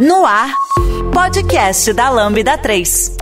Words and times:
No 0.00 0.24
ar, 0.24 0.54
podcast 1.12 1.92
da 1.92 2.08
Lambda 2.08 2.56
3. 2.56 3.18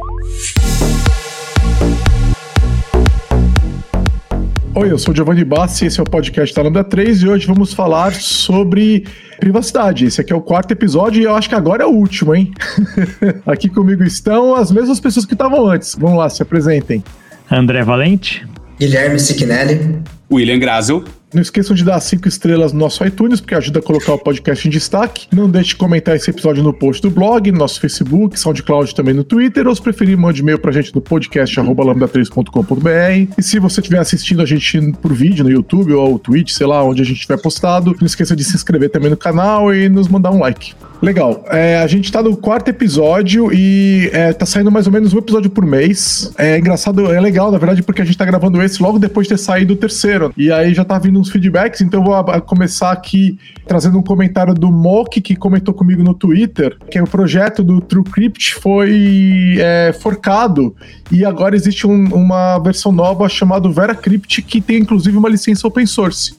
Oi, 4.76 4.92
eu 4.92 4.96
sou 4.96 5.12
o 5.12 5.16
Giovanni 5.16 5.44
Bassi, 5.44 5.86
esse 5.86 5.98
é 5.98 6.02
o 6.04 6.06
podcast 6.06 6.54
da 6.54 6.62
Lambda 6.62 6.84
3 6.84 7.22
e 7.22 7.28
hoje 7.28 7.48
vamos 7.48 7.74
falar 7.74 8.14
sobre 8.14 9.08
privacidade. 9.40 10.06
Esse 10.06 10.20
aqui 10.20 10.32
é 10.32 10.36
o 10.36 10.40
quarto 10.40 10.70
episódio 10.70 11.20
e 11.20 11.24
eu 11.24 11.34
acho 11.34 11.48
que 11.48 11.56
agora 11.56 11.82
é 11.82 11.86
o 11.86 11.90
último, 11.90 12.32
hein? 12.32 12.52
aqui 13.44 13.68
comigo 13.68 14.04
estão 14.04 14.54
as 14.54 14.70
mesmas 14.70 15.00
pessoas 15.00 15.26
que 15.26 15.32
estavam 15.32 15.66
antes. 15.66 15.96
Vamos 15.96 16.16
lá, 16.16 16.30
se 16.30 16.44
apresentem. 16.44 17.02
André 17.50 17.82
Valente. 17.82 18.46
Guilherme 18.78 19.18
Siquinelli. 19.18 20.00
William 20.30 20.60
Grazel. 20.60 21.02
Não 21.32 21.42
esqueçam 21.42 21.76
de 21.76 21.84
dar 21.84 22.00
cinco 22.00 22.26
estrelas 22.26 22.72
no 22.72 22.78
nosso 22.78 23.04
iTunes, 23.04 23.38
porque 23.38 23.54
ajuda 23.54 23.80
a 23.80 23.82
colocar 23.82 24.14
o 24.14 24.18
podcast 24.18 24.66
em 24.66 24.70
destaque. 24.70 25.26
Não 25.30 25.48
deixe 25.48 25.70
de 25.70 25.76
comentar 25.76 26.16
esse 26.16 26.30
episódio 26.30 26.62
no 26.62 26.72
post 26.72 27.02
do 27.02 27.10
blog, 27.10 27.52
no 27.52 27.58
nosso 27.58 27.78
Facebook, 27.78 28.40
SoundCloud 28.40 28.94
também 28.94 29.12
no 29.12 29.22
Twitter, 29.22 29.66
ou 29.68 29.74
se 29.74 29.82
preferir, 29.82 30.16
mande 30.16 30.40
e-mail 30.40 30.58
pra 30.58 30.72
gente 30.72 30.94
no 30.94 31.02
podcast 31.02 31.54
lambda3.com.br. 31.54 33.34
E 33.36 33.42
se 33.42 33.58
você 33.58 33.80
estiver 33.80 33.98
assistindo 33.98 34.40
a 34.40 34.46
gente 34.46 34.80
por 35.02 35.12
vídeo 35.12 35.44
no 35.44 35.50
YouTube 35.50 35.92
ou 35.92 36.18
Twitch, 36.18 36.52
sei 36.52 36.66
lá, 36.66 36.82
onde 36.82 37.02
a 37.02 37.04
gente 37.04 37.20
tiver 37.20 37.40
postado, 37.40 37.94
não 38.00 38.06
esqueça 38.06 38.34
de 38.34 38.42
se 38.42 38.56
inscrever 38.56 38.88
também 38.88 39.10
no 39.10 39.16
canal 39.16 39.74
e 39.74 39.86
nos 39.90 40.08
mandar 40.08 40.30
um 40.30 40.38
like. 40.38 40.72
Legal. 41.02 41.44
É, 41.50 41.78
a 41.78 41.86
gente 41.86 42.10
tá 42.10 42.22
no 42.22 42.36
quarto 42.36 42.68
episódio 42.68 43.52
e 43.52 44.10
é, 44.12 44.32
tá 44.32 44.46
saindo 44.46 44.70
mais 44.70 44.86
ou 44.86 44.92
menos 44.92 45.12
um 45.12 45.18
episódio 45.18 45.50
por 45.50 45.64
mês. 45.64 46.32
É 46.38 46.58
engraçado, 46.58 47.12
é 47.12 47.20
legal, 47.20 47.52
na 47.52 47.58
verdade, 47.58 47.82
porque 47.82 48.02
a 48.02 48.04
gente 48.04 48.16
tá 48.16 48.24
gravando 48.24 48.60
esse 48.62 48.82
logo 48.82 48.98
depois 48.98 49.26
de 49.26 49.34
ter 49.34 49.38
saído 49.38 49.74
o 49.74 49.76
terceiro. 49.76 50.32
E 50.36 50.50
aí 50.50 50.74
já 50.74 50.84
tá 50.84 50.98
vindo 50.98 51.17
uns 51.18 51.30
feedbacks, 51.30 51.80
então 51.80 52.02
vou 52.02 52.14
começar 52.42 52.92
aqui 52.92 53.38
trazendo 53.66 53.98
um 53.98 54.02
comentário 54.02 54.54
do 54.54 54.70
Mock, 54.70 55.20
que 55.20 55.36
comentou 55.36 55.74
comigo 55.74 56.02
no 56.02 56.14
Twitter, 56.14 56.76
que 56.90 57.00
o 57.00 57.06
projeto 57.06 57.62
do 57.62 57.80
TrueCrypt 57.80 58.54
foi 58.54 59.56
é, 59.58 59.92
forcado 59.92 60.74
e 61.10 61.24
agora 61.24 61.56
existe 61.56 61.86
um, 61.86 62.14
uma 62.14 62.58
versão 62.58 62.92
nova 62.92 63.28
chamada 63.28 63.68
VeraCrypt, 63.68 64.42
que 64.42 64.60
tem 64.60 64.78
inclusive 64.78 65.16
uma 65.16 65.28
licença 65.28 65.66
open 65.66 65.86
source. 65.86 66.36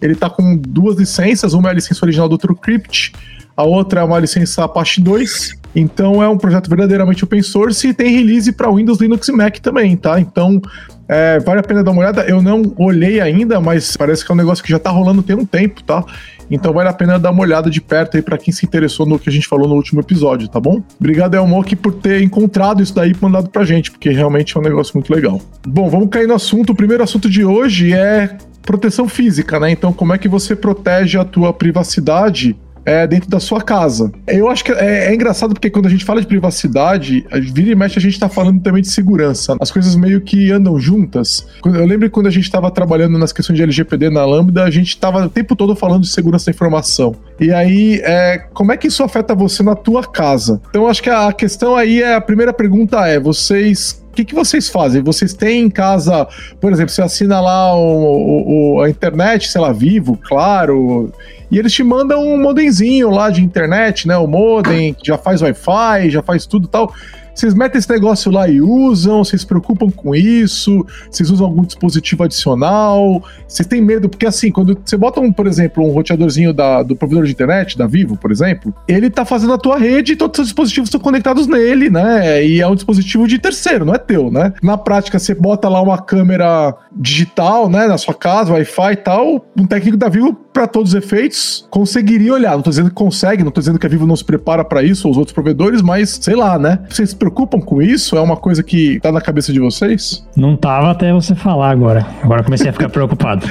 Ele 0.00 0.14
tá 0.14 0.28
com 0.28 0.56
duas 0.56 0.96
licenças, 0.96 1.54
uma 1.54 1.68
é 1.68 1.70
a 1.70 1.74
licença 1.74 2.04
original 2.04 2.28
do 2.28 2.36
TrueCrypt, 2.36 3.12
a 3.56 3.64
outra 3.64 4.00
é 4.00 4.04
uma 4.04 4.18
licença 4.18 4.64
Apache 4.64 5.00
2. 5.00 5.56
Então 5.74 6.22
é 6.22 6.28
um 6.28 6.38
projeto 6.38 6.68
verdadeiramente 6.68 7.24
open 7.24 7.42
source 7.42 7.88
e 7.88 7.94
tem 7.94 8.10
release 8.14 8.52
para 8.52 8.70
Windows, 8.70 8.98
Linux 8.98 9.28
e 9.28 9.32
Mac 9.32 9.58
também, 9.58 9.96
tá? 9.96 10.20
Então 10.20 10.60
é, 11.08 11.38
vale 11.40 11.60
a 11.60 11.62
pena 11.62 11.82
dar 11.82 11.90
uma 11.90 12.00
olhada. 12.00 12.22
Eu 12.22 12.42
não 12.42 12.74
olhei 12.76 13.20
ainda, 13.20 13.60
mas 13.60 13.96
parece 13.96 14.24
que 14.24 14.30
é 14.30 14.34
um 14.34 14.38
negócio 14.38 14.62
que 14.62 14.70
já 14.70 14.78
tá 14.78 14.90
rolando 14.90 15.22
tem 15.22 15.36
um 15.36 15.44
tempo, 15.44 15.82
tá? 15.82 16.04
Então 16.50 16.72
vale 16.72 16.88
a 16.88 16.92
pena 16.92 17.18
dar 17.18 17.30
uma 17.30 17.42
olhada 17.42 17.68
de 17.68 17.80
perto 17.80 18.16
aí 18.16 18.22
para 18.22 18.38
quem 18.38 18.52
se 18.52 18.64
interessou 18.64 19.04
no 19.04 19.18
que 19.18 19.28
a 19.28 19.32
gente 19.32 19.48
falou 19.48 19.68
no 19.68 19.74
último 19.74 20.00
episódio, 20.00 20.48
tá 20.48 20.60
bom? 20.60 20.82
Obrigado, 20.98 21.34
Elmok, 21.34 21.74
por 21.76 21.94
ter 21.94 22.22
encontrado 22.22 22.82
isso 22.82 22.94
daí 22.94 23.10
e 23.10 23.16
mandado 23.20 23.48
pra 23.48 23.64
gente, 23.64 23.90
porque 23.90 24.10
realmente 24.10 24.56
é 24.56 24.60
um 24.60 24.62
negócio 24.62 24.92
muito 24.94 25.12
legal. 25.12 25.40
Bom, 25.66 25.88
vamos 25.88 26.08
cair 26.08 26.28
no 26.28 26.34
assunto. 26.34 26.70
O 26.70 26.74
primeiro 26.74 27.02
assunto 27.02 27.28
de 27.28 27.44
hoje 27.44 27.92
é 27.92 28.36
proteção 28.62 29.08
física, 29.08 29.58
né? 29.60 29.70
Então, 29.70 29.92
como 29.92 30.12
é 30.12 30.18
que 30.18 30.28
você 30.28 30.54
protege 30.54 31.18
a 31.18 31.24
tua 31.24 31.52
privacidade 31.52 32.56
é, 32.86 33.06
dentro 33.06 33.28
da 33.28 33.40
sua 33.40 33.60
casa. 33.60 34.12
Eu 34.26 34.48
acho 34.48 34.64
que 34.64 34.72
é, 34.72 35.08
é, 35.08 35.14
engraçado 35.14 35.52
porque 35.52 35.68
quando 35.68 35.86
a 35.86 35.90
gente 35.90 36.04
fala 36.04 36.20
de 36.20 36.26
privacidade, 36.26 37.26
vira 37.52 37.72
e 37.72 37.74
mexe 37.74 37.98
a 37.98 38.02
gente 38.02 38.18
tá 38.18 38.28
falando 38.28 38.62
também 38.62 38.80
de 38.80 38.88
segurança. 38.88 39.56
As 39.60 39.70
coisas 39.70 39.96
meio 39.96 40.20
que 40.20 40.52
andam 40.52 40.78
juntas. 40.78 41.46
Eu 41.64 41.84
lembro 41.84 42.08
quando 42.08 42.28
a 42.28 42.30
gente 42.30 42.44
estava 42.44 42.70
trabalhando 42.70 43.18
nas 43.18 43.32
questões 43.32 43.56
de 43.56 43.62
LGPD 43.62 44.08
na 44.08 44.24
Lambda, 44.24 44.62
a 44.62 44.70
gente 44.70 44.90
estava 44.90 45.26
o 45.26 45.28
tempo 45.28 45.56
todo 45.56 45.74
falando 45.74 46.02
de 46.02 46.08
segurança 46.08 46.46
da 46.46 46.52
informação. 46.52 47.16
E 47.40 47.50
aí, 47.52 48.00
é, 48.04 48.38
como 48.54 48.70
é 48.70 48.76
que 48.76 48.86
isso 48.86 49.02
afeta 49.02 49.34
você 49.34 49.62
na 49.62 49.74
tua 49.74 50.04
casa? 50.04 50.60
Então, 50.70 50.86
acho 50.86 51.02
que 51.02 51.10
a 51.10 51.32
questão 51.32 51.74
aí 51.74 52.02
é 52.02 52.14
a 52.14 52.20
primeira 52.20 52.52
pergunta 52.52 53.06
é: 53.06 53.18
vocês 53.18 54.05
que, 54.16 54.24
que 54.24 54.34
vocês 54.34 54.68
fazem? 54.68 55.02
Vocês 55.02 55.34
têm 55.34 55.64
em 55.64 55.70
casa, 55.70 56.26
por 56.60 56.72
exemplo, 56.72 56.90
você 56.90 57.02
assina 57.02 57.40
lá 57.40 57.76
o, 57.76 58.76
o, 58.76 58.82
a 58.82 58.88
internet, 58.88 59.48
sei 59.48 59.60
lá, 59.60 59.72
Vivo, 59.72 60.16
Claro, 60.16 61.12
e 61.50 61.58
eles 61.58 61.72
te 61.72 61.84
mandam 61.84 62.26
um 62.26 62.40
modemzinho 62.40 63.10
lá 63.10 63.30
de 63.30 63.42
internet, 63.42 64.08
né? 64.08 64.16
O 64.16 64.26
modem, 64.26 64.94
que 64.94 65.06
já 65.06 65.18
faz 65.18 65.42
Wi-Fi, 65.42 66.10
já 66.10 66.22
faz 66.22 66.46
tudo 66.46 66.66
tal. 66.66 66.92
Vocês 67.36 67.52
metem 67.52 67.78
esse 67.78 67.90
negócio 67.90 68.32
lá 68.32 68.48
e 68.48 68.62
usam? 68.62 69.22
Vocês 69.22 69.42
se 69.42 69.46
preocupam 69.46 69.90
com 69.90 70.14
isso? 70.14 70.86
Vocês 71.10 71.30
usam 71.30 71.46
algum 71.46 71.62
dispositivo 71.62 72.24
adicional? 72.24 73.22
Vocês 73.46 73.68
têm 73.68 73.82
medo? 73.82 74.08
Porque 74.08 74.26
assim, 74.26 74.50
quando 74.50 74.78
você 74.82 74.96
bota, 74.96 75.20
um, 75.20 75.30
por 75.30 75.46
exemplo, 75.46 75.84
um 75.84 75.92
roteadorzinho 75.92 76.54
da, 76.54 76.82
do 76.82 76.96
provedor 76.96 77.24
de 77.24 77.32
internet, 77.32 77.76
da 77.76 77.86
Vivo, 77.86 78.16
por 78.16 78.32
exemplo, 78.32 78.74
ele 78.88 79.10
tá 79.10 79.26
fazendo 79.26 79.52
a 79.52 79.58
tua 79.58 79.78
rede 79.78 80.14
e 80.14 80.16
todos 80.16 80.38
os 80.38 80.46
dispositivos 80.46 80.88
estão 80.88 80.98
conectados 80.98 81.46
nele, 81.46 81.90
né? 81.90 82.42
E 82.42 82.62
é 82.62 82.66
um 82.66 82.74
dispositivo 82.74 83.28
de 83.28 83.38
terceiro, 83.38 83.84
não 83.84 83.94
é 83.94 83.98
teu, 83.98 84.30
né? 84.30 84.54
Na 84.62 84.78
prática, 84.78 85.18
você 85.18 85.34
bota 85.34 85.68
lá 85.68 85.82
uma 85.82 85.98
câmera 85.98 86.74
digital, 86.96 87.68
né, 87.68 87.86
na 87.86 87.98
sua 87.98 88.14
casa, 88.14 88.54
Wi-Fi 88.54 88.92
e 88.92 88.96
tal, 88.96 89.46
um 89.54 89.66
técnico 89.66 89.98
da 89.98 90.08
Vivo, 90.08 90.32
para 90.56 90.66
todos 90.66 90.94
os 90.94 90.94
efeitos, 90.94 91.66
conseguiria 91.70 92.32
olhar. 92.32 92.52
Não 92.52 92.62
tô 92.62 92.70
dizendo 92.70 92.88
que 92.88 92.94
consegue, 92.94 93.44
não 93.44 93.50
tô 93.50 93.60
dizendo 93.60 93.78
que 93.78 93.84
a 93.84 93.90
Vivo 93.90 94.06
não 94.06 94.16
se 94.16 94.24
prepara 94.24 94.64
para 94.64 94.82
isso, 94.82 95.06
ou 95.06 95.12
os 95.12 95.18
outros 95.18 95.34
provedores, 95.34 95.82
mas 95.82 96.18
sei 96.22 96.34
lá, 96.34 96.58
né? 96.58 96.78
Vocês 96.88 97.10
se 97.10 97.16
preocupam 97.26 97.60
com 97.60 97.82
isso? 97.82 98.16
É 98.16 98.20
uma 98.20 98.36
coisa 98.36 98.62
que 98.62 99.00
tá 99.00 99.10
na 99.10 99.20
cabeça 99.20 99.52
de 99.52 99.58
vocês? 99.58 100.24
Não 100.36 100.56
tava 100.56 100.90
até 100.90 101.12
você 101.12 101.34
falar 101.34 101.70
agora. 101.70 102.06
Agora 102.22 102.44
comecei 102.44 102.68
a 102.68 102.72
ficar 102.72 102.88
preocupado. 102.88 103.46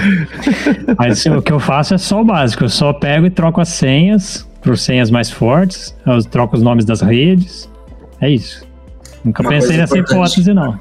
mas 0.97 1.25
o 1.25 1.41
que 1.41 1.51
eu 1.51 1.59
faço 1.59 1.93
é 1.93 1.97
só 1.97 2.21
o 2.21 2.25
básico. 2.25 2.63
Eu 2.63 2.69
só 2.69 2.93
pego 2.93 3.25
e 3.25 3.29
troco 3.29 3.59
as 3.59 3.69
senhas 3.69 4.47
por 4.61 4.77
senhas 4.77 5.11
mais 5.11 5.29
fortes, 5.29 5.95
eu 6.07 6.23
troco 6.23 6.55
os 6.55 6.63
nomes 6.63 6.85
das 6.85 6.99
redes. 7.01 7.69
É 8.19 8.29
isso. 8.29 8.65
Nunca 9.23 9.43
uma 9.43 9.49
pensei 9.51 9.77
nessa 9.77 9.97
hipótese, 9.97 10.53
não. 10.53 10.79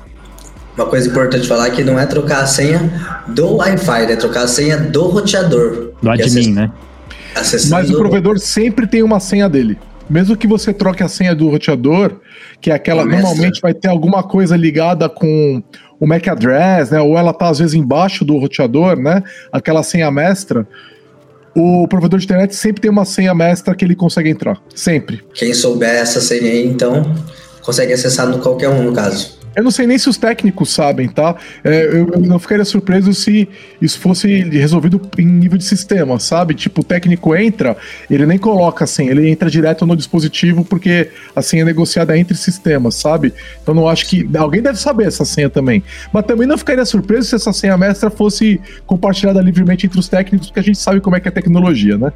Uma 0.75 0.87
coisa 0.87 1.09
importante 1.09 1.47
falar 1.47 1.67
é 1.67 1.71
que 1.71 1.85
não 1.85 2.01
é 2.01 2.07
trocar 2.07 2.43
a 2.43 2.47
senha 2.47 3.23
do 3.29 3.57
Wi-Fi, 3.57 4.13
é 4.13 4.17
trocar 4.17 4.45
a 4.45 4.49
senha 4.49 4.79
do 4.79 5.09
roteador. 5.09 5.93
Do 6.03 6.11
admin, 6.11 6.53
né? 6.53 6.73
Mas 7.71 7.91
o 7.91 7.99
provedor 7.99 8.39
sempre 8.39 8.87
tem 8.87 9.03
uma 9.03 9.21
senha 9.21 9.49
dele. 9.49 9.79
Mesmo 10.09 10.37
que 10.37 10.47
você 10.47 10.73
troque 10.73 11.03
a 11.03 11.09
senha 11.09 11.35
do 11.35 11.49
roteador, 11.49 12.21
que 12.61 12.71
é 12.71 12.75
aquela, 12.75 13.05
normalmente 13.05 13.61
vai 13.61 13.73
ter 13.73 13.89
alguma 13.89 14.23
coisa 14.23 14.57
ligada 14.57 15.09
com 15.09 15.63
o 15.99 16.07
MAC 16.07 16.29
address, 16.29 16.91
né? 16.91 17.01
Ou 17.01 17.17
ela 17.17 17.33
tá 17.33 17.49
às 17.49 17.59
vezes 17.59 17.75
embaixo 17.75 18.25
do 18.25 18.37
roteador, 18.37 18.97
né? 18.97 19.23
Aquela 19.51 19.83
senha 19.83 20.11
mestra. 20.11 20.67
O 21.57 21.87
provedor 21.89 22.19
de 22.19 22.25
internet 22.25 22.55
sempre 22.55 22.83
tem 22.83 22.91
uma 22.91 23.05
senha 23.05 23.35
mestra 23.35 23.75
que 23.75 23.85
ele 23.85 23.95
consegue 23.95 24.29
entrar. 24.29 24.61
Sempre. 24.75 25.23
Quem 25.33 25.55
souber 25.55 25.95
essa 25.95 26.21
senha 26.21 26.51
aí, 26.51 26.67
então, 26.67 27.15
consegue 27.63 27.93
acessar 27.93 28.27
no 28.27 28.41
qualquer 28.41 28.69
um, 28.69 28.83
no 28.83 28.93
caso. 28.93 29.39
Eu 29.57 29.63
não 29.63 29.71
sei 29.71 29.87
nem 29.87 29.97
se 29.99 30.09
os 30.09 30.17
técnicos 30.17 30.71
sabem, 30.71 31.09
tá? 31.09 31.37
É, 31.63 31.85
eu, 31.85 32.11
eu, 32.13 32.21
não 32.21 32.39
ficaria 32.39 32.65
surpreso 32.65 33.13
se 33.15 33.49
isso 33.81 33.99
fosse 33.99 34.43
resolvido 34.45 35.01
em 35.19 35.25
nível 35.25 35.57
de 35.57 35.65
sistema, 35.65 36.19
sabe? 36.19 36.55
Tipo, 36.55 36.81
o 36.81 36.85
técnico 36.85 37.35
entra, 37.37 37.77
ele 38.11 38.27
nem 38.27 38.39
coloca 38.39 38.85
a 38.85 38.87
senha, 38.87 39.11
ele 39.11 39.29
entra 39.29 39.49
direto 39.51 39.87
no 39.87 39.97
dispositivo 39.97 40.65
porque 40.65 41.11
a 41.35 41.43
senha 41.43 41.63
é 41.63 41.65
negociada 41.65 42.17
entre 42.19 42.37
sistemas, 42.37 42.97
sabe? 42.97 43.33
Então 43.63 43.75
não 43.75 43.89
acho 43.89 44.07
que. 44.07 44.29
Alguém 44.37 44.61
deve 44.61 44.79
saber 44.79 45.07
essa 45.07 45.25
senha 45.25 45.49
também. 45.49 45.83
Mas 46.13 46.25
também 46.27 46.47
não 46.47 46.59
ficaria 46.59 46.85
surpreso 46.85 47.29
se 47.29 47.35
essa 47.35 47.53
senha 47.53 47.77
mestra 47.77 48.11
fosse 48.11 48.61
compartilhada 48.87 49.41
livremente 49.41 49.87
entre 49.87 49.99
os 49.99 50.09
técnicos, 50.09 50.49
porque 50.49 50.61
a 50.61 50.63
gente 50.63 50.79
sabe 50.79 51.01
como 51.01 51.17
é 51.17 51.21
que 51.21 51.29
é 51.29 51.31
a 51.31 51.33
tecnologia, 51.33 51.97
né? 51.97 52.13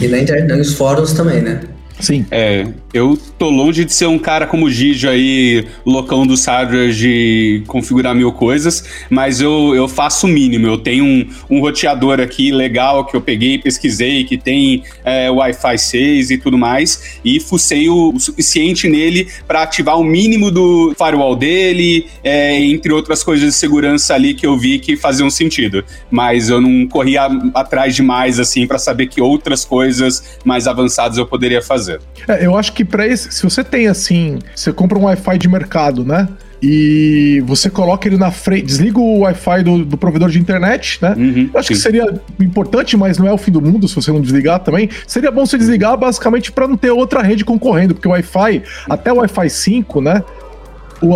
E 0.00 0.08
na 0.08 0.18
internet, 0.18 0.56
nos 0.56 0.74
fóruns 0.74 1.12
também, 1.12 1.42
né? 1.42 1.60
Sim. 2.00 2.24
É, 2.30 2.66
eu 2.94 3.18
tô 3.38 3.50
longe 3.50 3.84
de 3.84 3.92
ser 3.92 4.06
um 4.06 4.18
cara 4.18 4.46
como 4.46 4.66
o 4.66 4.70
Gijo 4.70 5.08
aí, 5.08 5.66
loucão 5.84 6.26
dos 6.26 6.44
hardware 6.46 6.92
de 6.92 7.62
configurar 7.66 8.14
mil 8.14 8.32
coisas, 8.32 8.84
mas 9.10 9.40
eu, 9.40 9.74
eu 9.74 9.88
faço 9.88 10.26
o 10.26 10.28
mínimo. 10.28 10.66
Eu 10.66 10.78
tenho 10.78 11.04
um, 11.04 11.28
um 11.50 11.60
roteador 11.60 12.20
aqui 12.20 12.52
legal 12.52 13.04
que 13.04 13.16
eu 13.16 13.20
peguei, 13.20 13.58
pesquisei, 13.58 14.24
que 14.24 14.38
tem 14.38 14.84
é, 15.04 15.30
Wi-Fi 15.30 15.78
6 15.78 16.30
e 16.30 16.38
tudo 16.38 16.56
mais, 16.56 17.18
e 17.24 17.40
fucei 17.40 17.88
o, 17.88 18.12
o 18.14 18.20
suficiente 18.20 18.88
nele 18.88 19.28
para 19.46 19.62
ativar 19.62 19.98
o 19.98 20.04
mínimo 20.04 20.50
do 20.50 20.94
firewall 20.96 21.34
dele, 21.34 22.06
é, 22.22 22.60
entre 22.60 22.92
outras 22.92 23.24
coisas 23.24 23.44
de 23.44 23.52
segurança 23.52 24.14
ali 24.14 24.34
que 24.34 24.46
eu 24.46 24.56
vi 24.56 24.78
que 24.78 24.96
faziam 24.96 25.28
sentido. 25.28 25.84
Mas 26.10 26.48
eu 26.48 26.60
não 26.60 26.86
corria 26.86 27.28
atrás 27.54 27.96
demais, 27.96 28.38
assim, 28.38 28.66
para 28.66 28.78
saber 28.78 29.08
que 29.08 29.20
outras 29.20 29.64
coisas 29.64 30.38
mais 30.44 30.68
avançadas 30.68 31.18
eu 31.18 31.26
poderia 31.26 31.60
fazer 31.60 31.87
fazer. 31.88 32.00
É, 32.28 32.44
eu 32.44 32.56
acho 32.56 32.72
que 32.72 32.84
para 32.84 33.06
esse, 33.06 33.32
se 33.32 33.42
você 33.42 33.64
tem 33.64 33.86
assim, 33.86 34.38
você 34.54 34.72
compra 34.72 34.98
um 34.98 35.04
Wi-Fi 35.04 35.38
de 35.38 35.48
mercado, 35.48 36.04
né? 36.04 36.28
e 36.60 37.40
você 37.46 37.70
coloca 37.70 38.08
ele 38.08 38.16
na 38.16 38.32
frente, 38.32 38.66
desliga 38.66 38.98
o 38.98 39.20
Wi-Fi 39.20 39.62
do, 39.62 39.84
do 39.84 39.96
provedor 39.96 40.28
de 40.28 40.40
internet, 40.40 40.98
né? 41.00 41.14
Uhum, 41.16 41.50
acho 41.54 41.68
sim. 41.68 41.74
que 41.74 41.80
seria 41.80 42.20
importante, 42.40 42.96
mas 42.96 43.16
não 43.16 43.28
é 43.28 43.32
o 43.32 43.38
fim 43.38 43.52
do 43.52 43.60
mundo 43.60 43.86
se 43.86 43.94
você 43.94 44.10
não 44.10 44.20
desligar 44.20 44.58
também. 44.58 44.90
Seria 45.06 45.30
bom 45.30 45.46
você 45.46 45.56
desligar 45.56 45.96
basicamente 45.96 46.50
para 46.50 46.66
não 46.66 46.76
ter 46.76 46.90
outra 46.90 47.22
rede 47.22 47.44
concorrendo, 47.44 47.94
porque 47.94 48.08
o 48.08 48.10
Wi-Fi, 48.10 48.62
até 48.90 49.12
o 49.12 49.18
Wi-Fi 49.18 49.48
5, 49.48 50.00
né? 50.00 50.22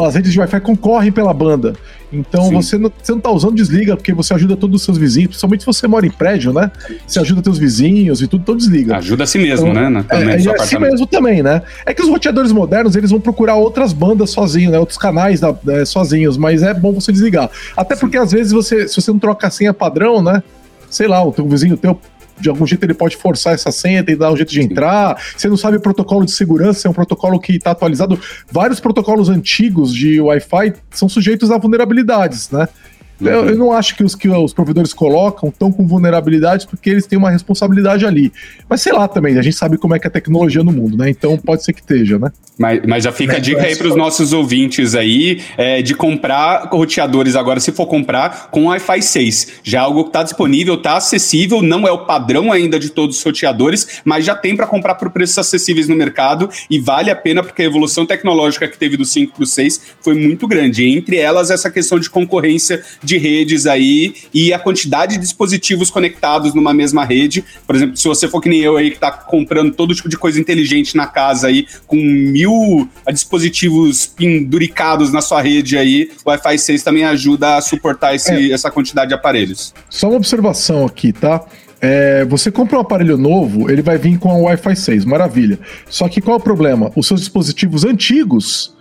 As 0.06 0.14
redes 0.14 0.32
de 0.32 0.38
Wi-Fi 0.38 0.60
concorrem 0.60 1.10
pela 1.10 1.34
banda. 1.34 1.74
Então 2.12 2.44
Sim. 2.44 2.54
você 2.54 2.76
não, 2.76 2.92
você 3.02 3.12
não 3.12 3.20
tá 3.20 3.30
usando, 3.30 3.54
desliga, 3.54 3.96
porque 3.96 4.12
você 4.12 4.34
ajuda 4.34 4.54
todos 4.56 4.80
os 4.80 4.84
seus 4.84 4.98
vizinhos, 4.98 5.28
principalmente 5.30 5.60
se 5.60 5.66
você 5.66 5.88
mora 5.88 6.06
em 6.06 6.10
prédio, 6.10 6.52
né? 6.52 6.70
Você 7.06 7.18
ajuda 7.18 7.40
teus 7.40 7.56
vizinhos 7.58 8.20
e 8.20 8.26
tudo, 8.26 8.42
então 8.42 8.56
desliga. 8.56 8.98
Ajuda 8.98 9.24
a 9.24 9.26
si 9.26 9.38
mesmo, 9.38 9.68
Então, 9.68 9.90
né? 9.90 10.04
Também 10.08 10.28
É, 10.34 10.38
seu 10.38 10.50
assim 10.52 10.62
apartamento. 10.62 10.90
mesmo 10.92 11.06
também, 11.06 11.42
né? 11.42 11.62
É 11.86 11.94
que 11.94 12.02
os 12.02 12.08
roteadores 12.08 12.52
modernos, 12.52 12.94
eles 12.96 13.10
vão 13.10 13.20
procurar 13.20 13.54
outras 13.54 13.92
bandas 13.94 14.30
sozinhos, 14.30 14.72
né? 14.72 14.78
Outros 14.78 14.98
canais 14.98 15.40
da- 15.40 15.56
é, 15.68 15.84
sozinhos, 15.86 16.36
mas 16.36 16.62
é 16.62 16.74
bom 16.74 16.92
você 16.92 17.10
desligar. 17.10 17.48
Até 17.76 17.96
porque 17.96 18.18
às 18.18 18.30
vezes 18.32 18.52
você, 18.52 18.86
se 18.86 19.00
você 19.00 19.10
não 19.10 19.18
troca 19.18 19.46
a 19.46 19.50
senha 19.50 19.72
padrão, 19.72 20.22
né? 20.22 20.42
Sei 20.90 21.08
lá, 21.08 21.24
o 21.24 21.32
teu 21.32 21.48
vizinho 21.48 21.76
teu, 21.78 21.98
de 22.42 22.48
algum 22.48 22.66
jeito 22.66 22.84
ele 22.84 22.94
pode 22.94 23.16
forçar 23.16 23.54
essa 23.54 23.70
senha, 23.70 24.04
que 24.04 24.16
dar 24.16 24.32
um 24.32 24.36
jeito 24.36 24.52
de 24.52 24.60
entrar. 24.60 25.16
Você 25.36 25.48
não 25.48 25.56
sabe 25.56 25.76
o 25.76 25.80
protocolo 25.80 26.26
de 26.26 26.32
segurança, 26.32 26.86
é 26.86 26.90
um 26.90 26.94
protocolo 26.94 27.40
que 27.40 27.56
está 27.56 27.70
atualizado. 27.70 28.18
Vários 28.50 28.80
protocolos 28.80 29.28
antigos 29.28 29.94
de 29.94 30.20
Wi-Fi 30.20 30.74
são 30.90 31.08
sujeitos 31.08 31.50
a 31.50 31.58
vulnerabilidades, 31.58 32.50
né? 32.50 32.68
Eu, 33.28 33.48
eu 33.50 33.56
não 33.56 33.72
acho 33.72 33.96
que 33.96 34.04
os 34.04 34.14
que 34.14 34.28
os 34.28 34.52
provedores 34.52 34.92
colocam 34.92 35.48
estão 35.48 35.70
com 35.72 35.86
vulnerabilidades 35.86 36.66
porque 36.66 36.90
eles 36.90 37.06
têm 37.06 37.18
uma 37.18 37.30
responsabilidade 37.30 38.04
ali. 38.06 38.32
Mas 38.68 38.82
sei 38.82 38.92
lá 38.92 39.08
também, 39.08 39.38
a 39.38 39.42
gente 39.42 39.56
sabe 39.56 39.76
como 39.76 39.94
é 39.94 39.98
que 39.98 40.06
é 40.06 40.08
a 40.08 40.12
tecnologia 40.12 40.62
no 40.62 40.72
mundo, 40.72 40.96
né? 40.96 41.10
Então 41.10 41.36
pode 41.36 41.64
ser 41.64 41.72
que 41.72 41.80
esteja, 41.80 42.18
né? 42.18 42.30
Mas, 42.58 42.80
mas 42.86 43.04
já 43.04 43.12
fica 43.12 43.36
a 43.36 43.38
dica 43.38 43.62
aí 43.62 43.74
para 43.74 43.88
os 43.88 43.96
nossos 43.96 44.32
ouvintes 44.32 44.94
aí 44.94 45.40
é, 45.56 45.80
de 45.82 45.94
comprar 45.94 46.68
roteadores 46.70 47.34
agora, 47.34 47.58
se 47.58 47.72
for 47.72 47.86
comprar, 47.86 48.50
com 48.50 48.66
Wi-Fi 48.66 49.02
6. 49.02 49.52
Já 49.64 49.78
é 49.78 49.80
algo 49.82 50.04
que 50.04 50.10
está 50.10 50.22
disponível, 50.22 50.74
está 50.74 50.96
acessível, 50.96 51.62
não 51.62 51.88
é 51.88 51.90
o 51.90 52.04
padrão 52.04 52.52
ainda 52.52 52.78
de 52.78 52.90
todos 52.90 53.16
os 53.16 53.22
roteadores, 53.22 54.00
mas 54.04 54.24
já 54.24 54.34
tem 54.34 54.54
para 54.54 54.66
comprar 54.66 54.94
por 54.96 55.10
preços 55.10 55.38
acessíveis 55.38 55.88
no 55.88 55.96
mercado 55.96 56.48
e 56.70 56.78
vale 56.78 57.10
a 57.10 57.16
pena 57.16 57.42
porque 57.42 57.62
a 57.62 57.64
evolução 57.64 58.04
tecnológica 58.04 58.68
que 58.68 58.78
teve 58.78 58.96
do 58.96 59.04
5 59.04 59.34
para 59.34 59.42
o 59.42 59.46
6 59.46 59.80
foi 60.00 60.14
muito 60.14 60.46
grande. 60.46 60.86
Entre 60.86 61.16
elas, 61.16 61.50
essa 61.50 61.70
questão 61.70 61.98
de 61.98 62.10
concorrência 62.10 62.82
de 63.02 63.11
redes 63.16 63.66
aí 63.66 64.14
e 64.32 64.52
a 64.52 64.58
quantidade 64.58 65.14
de 65.14 65.20
dispositivos 65.20 65.90
conectados 65.90 66.54
numa 66.54 66.72
mesma 66.74 67.04
rede. 67.04 67.44
Por 67.66 67.76
exemplo, 67.76 67.96
se 67.96 68.06
você 68.08 68.28
for 68.28 68.40
que 68.40 68.48
nem 68.48 68.60
eu 68.60 68.76
aí 68.76 68.90
que 68.90 68.96
está 68.96 69.10
comprando 69.10 69.72
todo 69.74 69.94
tipo 69.94 70.08
de 70.08 70.16
coisa 70.18 70.40
inteligente 70.40 70.96
na 70.96 71.06
casa 71.06 71.48
aí, 71.48 71.66
com 71.86 71.96
mil 71.96 72.88
dispositivos 73.12 74.06
penduricados 74.06 75.12
na 75.12 75.20
sua 75.20 75.40
rede 75.40 75.76
aí, 75.78 76.10
o 76.24 76.30
Wi-Fi 76.30 76.58
6 76.58 76.82
também 76.82 77.04
ajuda 77.04 77.56
a 77.56 77.60
suportar 77.60 78.14
esse- 78.14 78.52
essa 78.52 78.70
quantidade 78.70 79.08
de 79.08 79.14
aparelhos. 79.14 79.72
Só 79.88 80.08
uma 80.08 80.16
observação 80.16 80.84
aqui, 80.84 81.12
tá? 81.12 81.44
É, 81.80 82.24
você 82.26 82.50
compra 82.50 82.78
um 82.78 82.80
aparelho 82.80 83.16
novo, 83.18 83.68
ele 83.70 83.82
vai 83.82 83.98
vir 83.98 84.16
com 84.18 84.30
a 84.30 84.34
Wi-Fi 84.34 84.76
6, 84.76 85.04
maravilha. 85.04 85.58
Só 85.88 86.08
que 86.08 86.20
qual 86.20 86.36
é 86.36 86.40
o 86.40 86.42
problema? 86.42 86.92
Os 86.94 87.06
seus 87.08 87.20
dispositivos 87.20 87.84
antigos, 87.84 88.72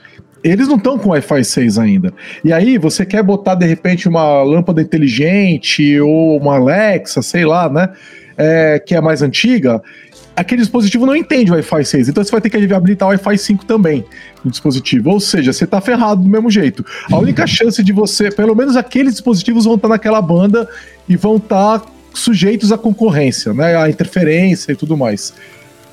eles 0.43 0.67
não 0.67 0.77
estão 0.77 0.97
com 0.97 1.09
Wi-Fi 1.09 1.43
6 1.43 1.77
ainda. 1.77 2.13
E 2.43 2.51
aí 2.51 2.77
você 2.77 3.05
quer 3.05 3.23
botar 3.23 3.55
de 3.55 3.65
repente 3.65 4.07
uma 4.07 4.41
lâmpada 4.43 4.81
inteligente 4.81 5.99
ou 5.99 6.37
uma 6.37 6.55
Alexa, 6.55 7.21
sei 7.21 7.45
lá, 7.45 7.69
né? 7.69 7.89
É, 8.37 8.79
que 8.79 8.95
é 8.95 9.01
mais 9.01 9.21
antiga. 9.21 9.81
Aquele 10.35 10.61
dispositivo 10.61 11.05
não 11.05 11.15
entende 11.15 11.51
Wi-Fi 11.51 11.85
6, 11.85 12.09
então 12.09 12.23
você 12.23 12.31
vai 12.31 12.41
ter 12.41 12.49
que 12.49 12.73
habilitar 12.73 13.07
o 13.07 13.11
Wi-Fi 13.11 13.37
5 13.37 13.65
também 13.65 14.03
no 14.43 14.49
dispositivo. 14.49 15.11
Ou 15.11 15.19
seja, 15.19 15.53
você 15.53 15.67
tá 15.67 15.79
ferrado 15.79 16.23
do 16.23 16.29
mesmo 16.29 16.49
jeito. 16.49 16.83
A 17.11 17.17
única 17.17 17.45
chance 17.45 17.83
de 17.83 17.91
você, 17.91 18.31
pelo 18.31 18.55
menos 18.55 18.75
aqueles 18.75 19.13
dispositivos 19.13 19.65
vão 19.65 19.75
estar 19.75 19.89
naquela 19.89 20.21
banda 20.21 20.67
e 21.07 21.15
vão 21.15 21.35
estar 21.35 21.83
sujeitos 22.13 22.71
à 22.71 22.77
concorrência, 22.77 23.53
né? 23.53 23.75
À 23.75 23.89
interferência 23.89 24.71
e 24.71 24.75
tudo 24.75 24.97
mais. 24.97 25.33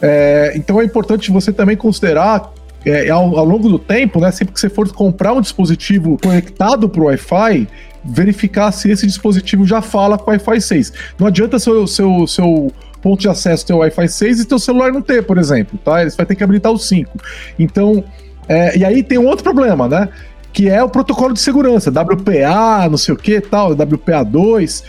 É, 0.00 0.53
então 0.55 0.81
é 0.81 0.85
importante 0.85 1.31
você 1.31 1.53
também 1.53 1.77
considerar 1.77 2.53
é, 2.84 3.08
ao, 3.10 3.36
ao 3.36 3.44
longo 3.44 3.69
do 3.69 3.78
tempo, 3.78 4.20
né? 4.20 4.30
Sempre 4.30 4.54
que 4.54 4.60
você 4.60 4.69
for 4.69 4.90
comprar 4.92 5.32
um 5.32 5.40
dispositivo 5.40 6.19
conectado 6.22 6.88
para 6.88 7.00
o 7.00 7.04
Wi-Fi, 7.04 7.69
verificar 8.04 8.72
se 8.72 8.90
esse 8.90 9.06
dispositivo 9.06 9.66
já 9.66 9.82
fala 9.82 10.19
com 10.19 10.30
Wi-Fi 10.30 10.60
6. 10.60 10.92
Não 11.19 11.26
adianta 11.26 11.58
seu, 11.58 11.86
seu, 11.86 12.26
seu 12.26 12.72
ponto 13.02 13.20
de 13.20 13.28
acesso 13.28 13.66
ter 13.66 13.72
o 13.72 13.78
Wi-Fi 13.78 14.08
6 14.08 14.40
e 14.40 14.44
teu 14.44 14.58
celular 14.58 14.92
não 14.92 15.02
ter, 15.02 15.25
por 15.25 15.38
exemplo, 15.38 15.78
tá? 15.84 16.02
Você 16.04 16.16
vai 16.16 16.26
ter 16.26 16.34
que 16.34 16.44
habilitar 16.44 16.72
o 16.72 16.78
5. 16.78 17.10
Então, 17.58 18.04
é, 18.48 18.78
e 18.78 18.84
aí 18.84 19.02
tem 19.02 19.19
um 19.19 19.26
outro 19.26 19.44
problema, 19.44 19.88
né? 19.88 20.08
Que 20.52 20.69
é 20.69 20.82
o 20.82 20.88
protocolo 20.88 21.34
de 21.34 21.40
segurança, 21.40 21.90
WPA, 21.90 22.88
não 22.88 22.96
sei 22.96 23.14
o 23.14 23.16
que 23.16 23.40
tal, 23.40 23.75
WPA2. 23.76 24.82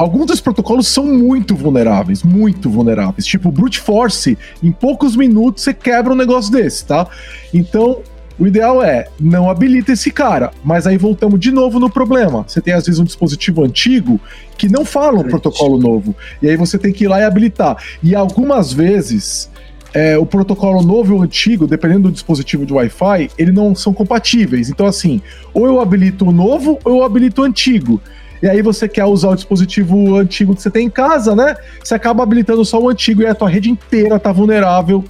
Alguns 0.00 0.28
dos 0.28 0.40
protocolos 0.40 0.88
são 0.88 1.04
muito 1.04 1.54
vulneráveis, 1.54 2.22
muito 2.22 2.70
vulneráveis. 2.70 3.26
Tipo, 3.26 3.52
brute 3.52 3.78
force, 3.78 4.38
em 4.62 4.72
poucos 4.72 5.14
minutos 5.14 5.62
você 5.62 5.74
quebra 5.74 6.10
um 6.10 6.16
negócio 6.16 6.50
desse, 6.50 6.86
tá? 6.86 7.06
Então, 7.52 7.98
o 8.38 8.46
ideal 8.46 8.82
é 8.82 9.08
não 9.20 9.50
habilita 9.50 9.92
esse 9.92 10.10
cara, 10.10 10.52
mas 10.64 10.86
aí 10.86 10.96
voltamos 10.96 11.38
de 11.38 11.50
novo 11.50 11.78
no 11.78 11.90
problema. 11.90 12.46
Você 12.48 12.62
tem 12.62 12.72
às 12.72 12.86
vezes 12.86 12.98
um 12.98 13.04
dispositivo 13.04 13.62
antigo 13.62 14.18
que 14.56 14.70
não 14.70 14.86
fala 14.86 15.18
um 15.18 15.24
protocolo 15.28 15.76
novo, 15.76 16.16
e 16.40 16.48
aí 16.48 16.56
você 16.56 16.78
tem 16.78 16.94
que 16.94 17.04
ir 17.04 17.08
lá 17.08 17.20
e 17.20 17.24
habilitar. 17.24 17.76
E 18.02 18.14
algumas 18.14 18.72
vezes 18.72 19.50
é, 19.92 20.16
o 20.16 20.24
protocolo 20.24 20.82
novo 20.82 21.12
e 21.12 21.18
o 21.18 21.22
antigo, 21.22 21.66
dependendo 21.66 22.08
do 22.08 22.12
dispositivo 22.12 22.64
de 22.64 22.72
Wi-Fi, 22.72 23.32
eles 23.36 23.52
não 23.52 23.74
são 23.74 23.92
compatíveis. 23.92 24.70
Então, 24.70 24.86
assim, 24.86 25.20
ou 25.52 25.66
eu 25.66 25.78
habilito 25.78 26.26
o 26.26 26.32
novo 26.32 26.78
ou 26.84 27.00
eu 27.00 27.04
habilito 27.04 27.42
o 27.42 27.44
antigo. 27.44 28.00
E 28.42 28.48
aí 28.48 28.62
você 28.62 28.88
quer 28.88 29.04
usar 29.04 29.30
o 29.30 29.34
dispositivo 29.34 30.16
antigo 30.16 30.54
que 30.54 30.62
você 30.62 30.70
tem 30.70 30.86
em 30.86 30.90
casa, 30.90 31.34
né? 31.34 31.56
Você 31.82 31.94
acaba 31.94 32.22
habilitando 32.22 32.64
só 32.64 32.80
o 32.80 32.88
antigo 32.88 33.22
e 33.22 33.26
a 33.26 33.34
tua 33.34 33.48
rede 33.48 33.70
inteira 33.70 34.18
tá 34.18 34.32
vulnerável. 34.32 35.04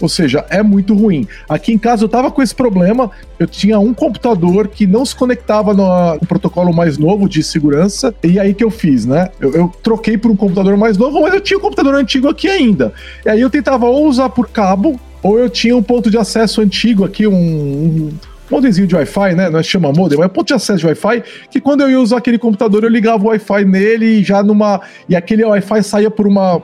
Ou 0.00 0.08
seja, 0.08 0.44
é 0.50 0.64
muito 0.64 0.94
ruim. 0.94 1.28
Aqui 1.48 1.72
em 1.72 1.78
casa 1.78 2.02
eu 2.04 2.08
tava 2.08 2.28
com 2.28 2.42
esse 2.42 2.52
problema. 2.52 3.08
Eu 3.38 3.46
tinha 3.46 3.78
um 3.78 3.94
computador 3.94 4.66
que 4.66 4.84
não 4.84 5.06
se 5.06 5.14
conectava 5.14 5.72
no, 5.72 6.14
no 6.14 6.26
protocolo 6.26 6.74
mais 6.74 6.98
novo 6.98 7.28
de 7.28 7.40
segurança. 7.40 8.12
E 8.24 8.36
aí 8.38 8.52
que 8.52 8.64
eu 8.64 8.70
fiz, 8.70 9.06
né? 9.06 9.28
Eu, 9.40 9.52
eu 9.52 9.72
troquei 9.80 10.18
por 10.18 10.28
um 10.28 10.36
computador 10.36 10.76
mais 10.76 10.98
novo, 10.98 11.22
mas 11.22 11.32
eu 11.32 11.40
tinha 11.40 11.56
um 11.56 11.62
computador 11.62 11.94
antigo 11.94 12.28
aqui 12.28 12.48
ainda. 12.48 12.92
E 13.24 13.28
aí 13.28 13.40
eu 13.40 13.48
tentava 13.48 13.86
ou 13.86 14.08
usar 14.08 14.28
por 14.30 14.48
cabo, 14.48 15.00
ou 15.22 15.38
eu 15.38 15.48
tinha 15.48 15.76
um 15.76 15.82
ponto 15.82 16.10
de 16.10 16.18
acesso 16.18 16.60
antigo 16.60 17.04
aqui, 17.04 17.28
um, 17.28 17.34
um 17.34 18.12
modemzinho 18.52 18.86
de 18.86 18.94
Wi-Fi, 18.94 19.34
né? 19.34 19.50
Não 19.50 19.58
é 19.58 19.62
chama 19.62 19.92
modem, 19.92 20.18
mas 20.18 20.26
é 20.26 20.28
ponto 20.28 20.48
de 20.48 20.54
acesso 20.54 20.80
de 20.80 20.86
Wi-Fi, 20.86 21.22
que 21.50 21.60
quando 21.60 21.80
eu 21.80 21.90
ia 21.90 22.00
usar 22.00 22.18
aquele 22.18 22.38
computador, 22.38 22.84
eu 22.84 22.90
ligava 22.90 23.24
o 23.24 23.28
Wi-Fi 23.28 23.64
nele 23.64 24.20
e 24.20 24.22
já 24.22 24.42
numa. 24.42 24.80
E 25.08 25.16
aquele 25.16 25.44
Wi-Fi 25.44 25.82
saía 25.82 26.10
por 26.10 26.26
uma. 26.26 26.62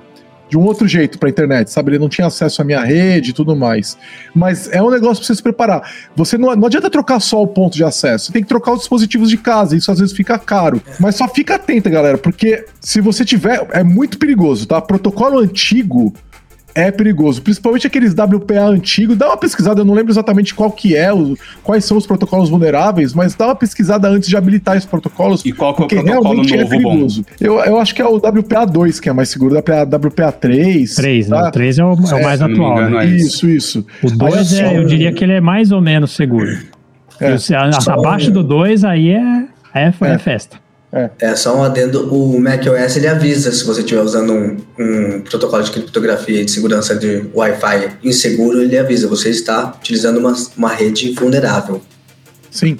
De 0.49 0.56
um 0.56 0.64
outro 0.64 0.88
jeito 0.88 1.19
para 1.19 1.29
internet, 1.29 1.70
sabe? 1.70 1.90
Ele 1.90 1.99
não 1.99 2.08
tinha 2.08 2.26
acesso 2.26 2.62
à 2.62 2.64
minha 2.64 2.81
rede 2.81 3.31
e 3.31 3.32
tudo 3.35 3.55
mais. 3.55 3.99
Mas 4.35 4.67
é 4.73 4.82
um 4.82 4.88
negócio 4.88 5.17
para 5.17 5.26
você 5.26 5.35
se 5.35 5.43
preparar. 5.43 5.82
Você 6.17 6.38
não, 6.38 6.56
não 6.56 6.69
adianta 6.69 6.88
trocar 6.88 7.20
só 7.20 7.43
o 7.43 7.46
ponto 7.46 7.75
de 7.76 7.85
acesso, 7.85 8.25
você 8.25 8.32
tem 8.32 8.40
que 8.40 8.49
trocar 8.49 8.73
os 8.73 8.79
dispositivos 8.79 9.29
de 9.29 9.37
casa. 9.37 9.76
Isso 9.76 9.93
às 9.93 9.99
vezes 9.99 10.17
fica 10.17 10.38
caro. 10.38 10.81
Mas 10.99 11.17
só 11.17 11.29
fica 11.29 11.56
atenta, 11.56 11.90
galera, 11.90 12.17
porque 12.17 12.64
se 12.81 12.99
você 12.99 13.26
tiver. 13.26 13.67
É 13.73 13.85
muito 13.85 14.19
perigoso, 14.19 14.67
tá? 14.67 14.81
Protocolo 14.81 15.38
antigo 15.38 16.14
é 16.78 16.90
perigoso, 16.90 17.42
principalmente 17.42 17.86
aqueles 17.86 18.12
WPA 18.12 18.66
antigos. 18.66 19.16
Dá 19.16 19.26
uma 19.28 19.36
pesquisada, 19.36 19.80
eu 19.80 19.84
não 19.84 19.94
lembro 19.94 20.12
exatamente 20.12 20.54
qual 20.54 20.70
que 20.70 20.94
é, 20.97 21.12
o, 21.12 21.37
quais 21.62 21.85
são 21.85 21.97
os 21.97 22.06
protocolos 22.06 22.49
vulneráveis, 22.49 23.12
mas 23.14 23.35
dá 23.35 23.47
uma 23.47 23.54
pesquisada 23.56 24.08
antes 24.08 24.28
de 24.28 24.37
habilitar 24.37 24.76
esses 24.76 24.88
protocolos. 24.88 25.44
E 25.44 25.52
qual 25.52 25.75
que 25.75 25.82
é 25.82 25.85
o 25.85 25.88
protocolo 25.88 26.23
realmente 26.23 26.54
é 26.54 26.62
novo 26.62 26.80
bom? 26.80 26.90
perigoso. 26.92 27.26
Eu, 27.40 27.58
eu 27.61 27.78
acho 27.80 27.94
que 27.94 28.02
é 28.02 28.06
o 28.06 28.20
WPA2 28.20 29.00
que 29.00 29.08
é 29.08 29.12
mais 29.12 29.28
seguro, 29.28 29.58
WPA, 29.58 29.87
WPA3. 29.87 30.94
3, 30.97 31.28
né? 31.28 31.37
tá? 31.37 31.49
O 31.49 31.50
3 31.52 31.78
é 31.78 31.85
o, 31.85 31.88
é 31.92 32.14
o 32.14 32.18
É, 32.18 32.23
mais 32.23 32.40
me 32.40 32.52
atual. 32.52 32.73
engano, 32.73 32.97
né? 32.99 33.04
é 33.04 33.08
Isso, 33.08 33.49
isso. 33.49 33.87
O 34.02 34.11
2 34.11 34.35
Aí 34.35 34.40
é, 34.40 34.44
só- 34.44 34.73
eu 34.75 34.85
diria 34.85 35.12
que 35.12 35.25
ele 35.25 35.32
é 35.35 35.40
mais 35.40 35.73
ou 35.73 35.80
menos 35.80 36.14
seguro. 36.14 36.58
É. 37.20 37.37
Se- 37.38 37.54
a- 37.54 37.73
Só- 37.73 37.92
abaixo 37.94 38.30
do 38.30 38.42
2, 38.44 38.85
aí 38.85 39.11
é, 39.11 39.20
é, 39.75 39.92
é 40.00 40.12
É. 40.12 40.18
festa. 40.18 40.56
É 41.18 41.37
só 41.37 41.54
um 41.59 41.62
adendo, 41.62 42.12
o 42.14 42.40
macOS 42.40 42.97
ele 42.97 43.07
avisa 43.07 43.52
se 43.52 43.62
você 43.64 43.80
estiver 43.80 44.00
usando 44.00 44.33
um, 44.33 44.57
um 44.78 45.21
protocolo 45.21 45.62
de 45.62 45.71
criptografia 45.71 46.40
e 46.40 46.45
de 46.47 46.50
segurança 46.50 46.97
de 46.97 47.25
Wi-Fi 47.35 47.90
inseguro, 48.02 48.62
ele 48.62 48.78
avisa, 48.78 49.07
você 49.07 49.28
está 49.28 49.75
utilizando 49.78 50.18
uma, 50.18 50.35
uma 50.57 50.73
rede 50.73 51.12
vulnerável. 51.12 51.83
Sim. 52.50 52.78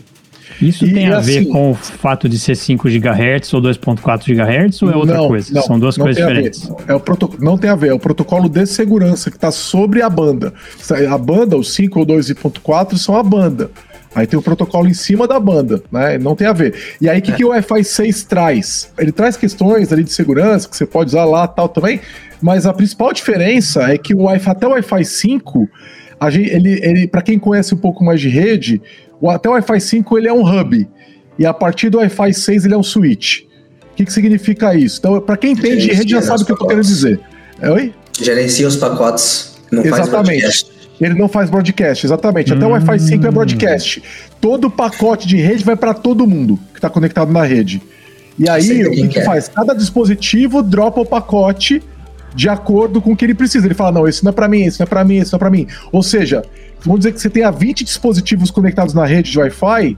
Isso 0.61 0.85
E, 0.87 0.93
tem 0.95 1.07
a 1.09 1.21
ver 1.21 1.41
assim- 1.41 1.49
com 1.53 1.71
o 1.71 1.75
fato 1.75 2.29
de 2.29 2.37
ser 2.39 2.57
5 2.57 2.89
GHz 2.89 3.53
ou 3.55 3.61
2.4 3.61 4.25
GHz 4.35 4.83
ou 4.83 4.91
é 4.91 4.97
outra 4.97 5.17
Não, 5.19 5.29
coisa? 5.29 5.53
não, 5.55 5.63
São 5.63 5.79
duas 5.79 5.97
não 5.99 6.07
coisas 6.07 6.25
tem 6.25 6.25
a 6.25 6.35
ver. 6.35 6.51
diferentes. 6.51 6.73
É 6.89 6.95
o 6.95 6.99
proto... 7.01 7.31
Não 7.39 7.57
tem 7.59 7.69
a 7.71 7.77
ver, 7.77 7.91
é 7.91 7.95
o 7.95 7.99
protocolo 7.99 8.49
de 8.49 8.65
segurança 8.67 9.31
que 9.31 9.37
está 9.37 9.53
sobre 9.53 10.01
a 10.03 10.09
banda. 10.11 10.53
A 11.11 11.19
banda, 11.19 11.57
os 11.57 11.73
5 11.75 12.01
ou 12.01 12.07
2.4 12.07 12.97
são 12.97 13.15
a 13.17 13.23
banda. 13.23 13.71
Aí 14.15 14.27
tem 14.27 14.39
o 14.39 14.43
protocolo 14.43 14.89
em 14.89 14.95
cima 14.95 15.29
da 15.29 15.39
banda, 15.39 15.83
né? 15.93 16.19
Não 16.19 16.35
tem 16.35 16.47
a 16.47 16.53
ver. 16.53 16.75
E 17.01 17.09
aí, 17.09 17.19
o 17.19 17.23
que, 17.23 17.33
que 17.33 17.45
o 17.45 17.49
Wi-Fi 17.49 17.85
6 17.85 18.25
traz? 18.25 18.91
Ele 18.99 19.13
traz 19.13 19.37
questões 19.37 19.93
ali 19.93 20.03
de 20.03 20.13
segurança 20.13 20.69
que 20.69 20.77
você 20.77 20.87
pode 20.87 21.11
usar 21.11 21.25
lá 21.25 21.47
tal 21.47 21.69
também, 21.69 22.01
mas 22.41 22.67
a 22.67 22.73
principal 22.73 23.13
diferença 23.13 23.83
é 23.83 23.99
que 23.99 24.15
o 24.15 24.23
Wi-Fi, 24.23 24.51
até 24.51 24.67
o 24.67 24.71
Wi-Fi 24.71 25.05
5, 25.05 25.69
a 26.19 26.31
gente, 26.31 26.51
ele, 26.51 26.81
ele 26.83 27.07
para 27.07 27.23
quem 27.23 27.39
conhece 27.39 27.75
um 27.75 27.79
pouco 27.79 28.03
mais 28.03 28.21
de 28.21 28.29
rede, 28.29 28.81
o, 29.21 29.31
até 29.31 29.49
o 29.49 29.53
Wi-Fi 29.53 29.81
5 29.81 30.19
ele 30.19 30.29
é 30.29 30.33
um 30.33 30.43
hub. 30.43 30.89
E 31.39 31.47
a 31.47 31.53
partir 31.53 31.91
do 31.91 31.99
Wi-Fi 31.99 32.33
6 32.33 32.65
ele 32.65 32.75
é 32.75 32.79
um 32.79 32.83
switch. 32.83 33.43
O 33.93 33.95
que, 33.95 34.05
que 34.05 34.13
significa 34.13 34.75
isso? 34.75 34.99
Então, 34.99 35.21
para 35.21 35.37
quem 35.37 35.53
entende 35.53 35.89
de 35.89 35.93
rede 35.93 36.13
já 36.13 36.23
sabe 36.23 36.43
o 36.43 36.47
que 36.47 36.53
eu 36.53 36.57
tô 36.57 36.67
querendo 36.67 36.85
dizer. 36.85 37.21
É, 37.61 37.71
Oi? 37.71 37.93
Gerencia 38.21 38.67
os 38.67 38.77
pacotes, 38.77 39.57
não 39.71 39.83
faz 39.85 40.09
Exatamente. 40.09 40.41
broadcast. 40.41 40.78
Ele 41.01 41.15
não 41.15 41.29
faz 41.29 41.49
broadcast, 41.49 42.07
exatamente. 42.07 42.53
Até 42.53 42.67
o 42.67 42.71
Wi-Fi 42.71 42.99
5 42.99 43.27
é 43.27 43.31
broadcast. 43.31 44.03
Todo 44.41 44.69
pacote 44.71 45.29
de 45.29 45.37
rede 45.37 45.65
vai 45.65 45.77
para 45.77 45.95
todo 45.95 46.27
mundo 46.27 46.59
que 46.73 46.79
está 46.79 46.91
conectado 46.91 47.33
na 47.33 47.45
rede. 47.45 47.81
E 48.39 48.49
aí, 48.49 48.87
o 48.87 48.91
que, 48.91 49.03
que 49.03 49.09
quer. 49.09 49.25
faz? 49.25 49.49
Cada 49.49 49.75
dispositivo 49.75 50.63
dropa 50.63 51.01
o 51.01 51.07
pacote 51.07 51.83
de 52.35 52.49
acordo 52.49 53.01
com 53.01 53.13
o 53.13 53.17
que 53.17 53.25
ele 53.25 53.35
precisa. 53.35 53.67
Ele 53.67 53.75
fala: 53.75 53.93
não, 53.93 54.09
esse 54.09 54.25
não 54.25 54.31
é 54.31 54.33
para 54.33 54.49
mim, 54.49 54.63
esse 54.63 54.79
não 54.79 54.85
é 54.85 54.89
para 54.89 55.05
mim, 55.05 55.17
esse 55.17 55.33
não 55.33 55.37
é 55.37 55.41
para 55.41 55.51
mim. 55.51 55.67
Ou 55.91 56.03
seja, 56.03 56.43
vamos 56.85 57.01
dizer 57.01 57.13
que 57.13 57.21
você 57.21 57.31
tenha 57.31 57.51
20 57.51 57.85
dispositivos 57.85 58.51
conectados 58.51 58.95
na 58.95 59.05
rede 59.05 59.31
de 59.31 59.39
Wi-Fi, 59.39 59.97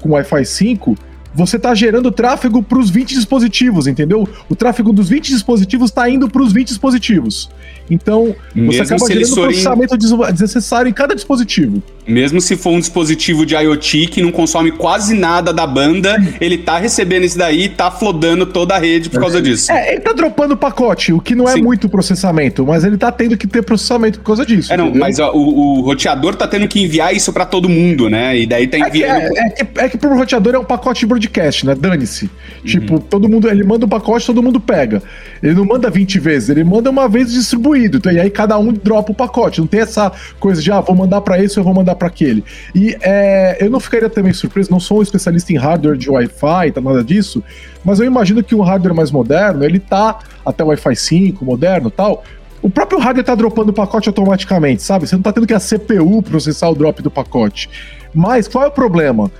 com 0.00 0.10
Wi-Fi 0.10 0.44
5, 0.44 0.96
você 1.34 1.56
está 1.56 1.74
gerando 1.74 2.10
tráfego 2.10 2.62
para 2.62 2.78
os 2.78 2.90
20 2.90 3.14
dispositivos, 3.14 3.86
entendeu? 3.86 4.28
O 4.48 4.54
tráfego 4.54 4.92
dos 4.92 5.08
20 5.08 5.30
dispositivos 5.32 5.90
está 5.90 6.08
indo 6.08 6.28
para 6.28 6.42
os 6.42 6.52
20 6.52 6.68
dispositivos. 6.68 7.50
Então, 7.90 8.34
você 8.54 8.60
Mesmo 8.60 8.82
acaba 8.84 8.98
se 9.06 9.12
eles 9.12 9.28
gerando 9.28 9.44
processamento 9.46 9.96
des- 9.96 10.10
desnecessário 10.32 10.88
em 10.88 10.92
cada 10.92 11.14
dispositivo. 11.14 11.82
Mesmo 12.06 12.40
se 12.40 12.56
for 12.56 12.70
um 12.70 12.80
dispositivo 12.80 13.46
de 13.46 13.54
IoT 13.54 14.08
que 14.08 14.20
não 14.20 14.32
consome 14.32 14.72
quase 14.72 15.14
nada 15.14 15.52
da 15.52 15.66
banda, 15.66 16.16
ele 16.40 16.58
tá 16.58 16.78
recebendo 16.78 17.24
isso 17.24 17.38
daí 17.38 17.64
e 17.64 17.68
tá 17.68 17.90
flodando 17.90 18.44
toda 18.44 18.74
a 18.74 18.78
rede 18.78 19.08
por 19.08 19.20
causa 19.20 19.40
disso. 19.40 19.70
É, 19.70 19.92
ele 19.92 20.00
tá 20.00 20.12
dropando 20.12 20.54
o 20.54 20.56
pacote, 20.56 21.12
o 21.12 21.20
que 21.20 21.34
não 21.34 21.48
é 21.48 21.52
Sim. 21.52 21.62
muito 21.62 21.88
processamento, 21.88 22.66
mas 22.66 22.84
ele 22.84 22.96
tá 22.96 23.12
tendo 23.12 23.36
que 23.36 23.46
ter 23.46 23.62
processamento 23.62 24.18
por 24.18 24.26
causa 24.26 24.44
disso. 24.44 24.72
É, 24.72 24.76
não, 24.76 24.86
entendeu? 24.86 25.00
mas 25.00 25.18
ó, 25.20 25.32
o, 25.32 25.78
o 25.78 25.80
roteador 25.82 26.34
tá 26.34 26.48
tendo 26.48 26.66
que 26.66 26.80
enviar 26.82 27.14
isso 27.14 27.32
pra 27.32 27.44
todo 27.44 27.68
mundo, 27.68 28.10
né? 28.10 28.36
E 28.36 28.46
daí 28.46 28.66
tá 28.66 28.78
É 28.78 28.90
que, 28.90 28.98
enviando. 28.98 29.36
é, 29.36 29.46
é 29.46 29.50
que, 29.50 29.80
é 29.80 29.88
que 29.88 29.98
pro 29.98 30.16
roteador 30.16 30.54
é 30.54 30.58
um 30.58 30.64
pacote 30.64 31.00
de 31.00 31.06
broadcast, 31.06 31.66
né? 31.66 31.74
Dane-se. 31.74 32.24
Uhum. 32.24 32.30
Tipo, 32.64 33.00
todo 33.00 33.28
mundo, 33.28 33.48
ele 33.48 33.62
manda 33.62 33.86
um 33.86 33.88
pacote, 33.88 34.26
todo 34.26 34.42
mundo 34.42 34.60
pega. 34.60 35.02
Ele 35.42 35.54
não 35.54 35.64
manda 35.64 35.88
20 35.88 36.18
vezes, 36.18 36.48
ele 36.48 36.64
manda 36.64 36.90
uma 36.90 37.08
vez 37.08 37.32
distribuído. 37.32 37.98
Então, 37.98 38.10
e 38.12 38.18
aí 38.18 38.30
cada 38.30 38.58
um 38.58 38.72
dropa 38.72 39.12
o 39.12 39.14
pacote. 39.14 39.60
Não 39.60 39.66
tem 39.66 39.80
essa 39.80 40.10
coisa 40.40 40.60
de, 40.60 40.70
ah, 40.72 40.80
vou 40.80 40.96
mandar 40.96 41.20
pra 41.20 41.42
esse, 41.42 41.56
eu 41.56 41.64
vou 41.64 41.74
mandar 41.74 41.91
pra 41.94 42.08
aquele. 42.08 42.44
E 42.74 42.96
é, 43.00 43.58
eu 43.60 43.70
não 43.70 43.80
ficaria 43.80 44.08
também 44.10 44.32
surpreso, 44.32 44.70
não 44.70 44.80
sou 44.80 44.98
um 44.98 45.02
especialista 45.02 45.52
em 45.52 45.56
hardware 45.56 45.96
de 45.96 46.10
Wi-Fi, 46.10 46.72
tá 46.72 46.80
nada 46.80 47.02
disso, 47.04 47.42
mas 47.84 48.00
eu 48.00 48.06
imagino 48.06 48.42
que 48.42 48.54
um 48.54 48.60
hardware 48.62 48.94
mais 48.94 49.10
moderno, 49.10 49.64
ele 49.64 49.78
tá 49.78 50.18
até 50.44 50.62
Wi-Fi 50.64 50.96
5, 50.96 51.44
moderno 51.44 51.90
tal. 51.90 52.24
O 52.60 52.70
próprio 52.70 52.98
hardware 53.00 53.24
tá 53.24 53.34
dropando 53.34 53.70
o 53.70 53.74
pacote 53.74 54.08
automaticamente, 54.08 54.82
sabe? 54.82 55.06
Você 55.06 55.16
não 55.16 55.22
tá 55.22 55.32
tendo 55.32 55.46
que 55.46 55.54
a 55.54 55.58
CPU 55.58 56.22
processar 56.22 56.68
o 56.68 56.74
drop 56.74 57.02
do 57.02 57.10
pacote. 57.10 57.68
Mas 58.14 58.46
qual 58.46 58.64
é 58.64 58.68
o 58.68 58.70
problema? 58.70 59.30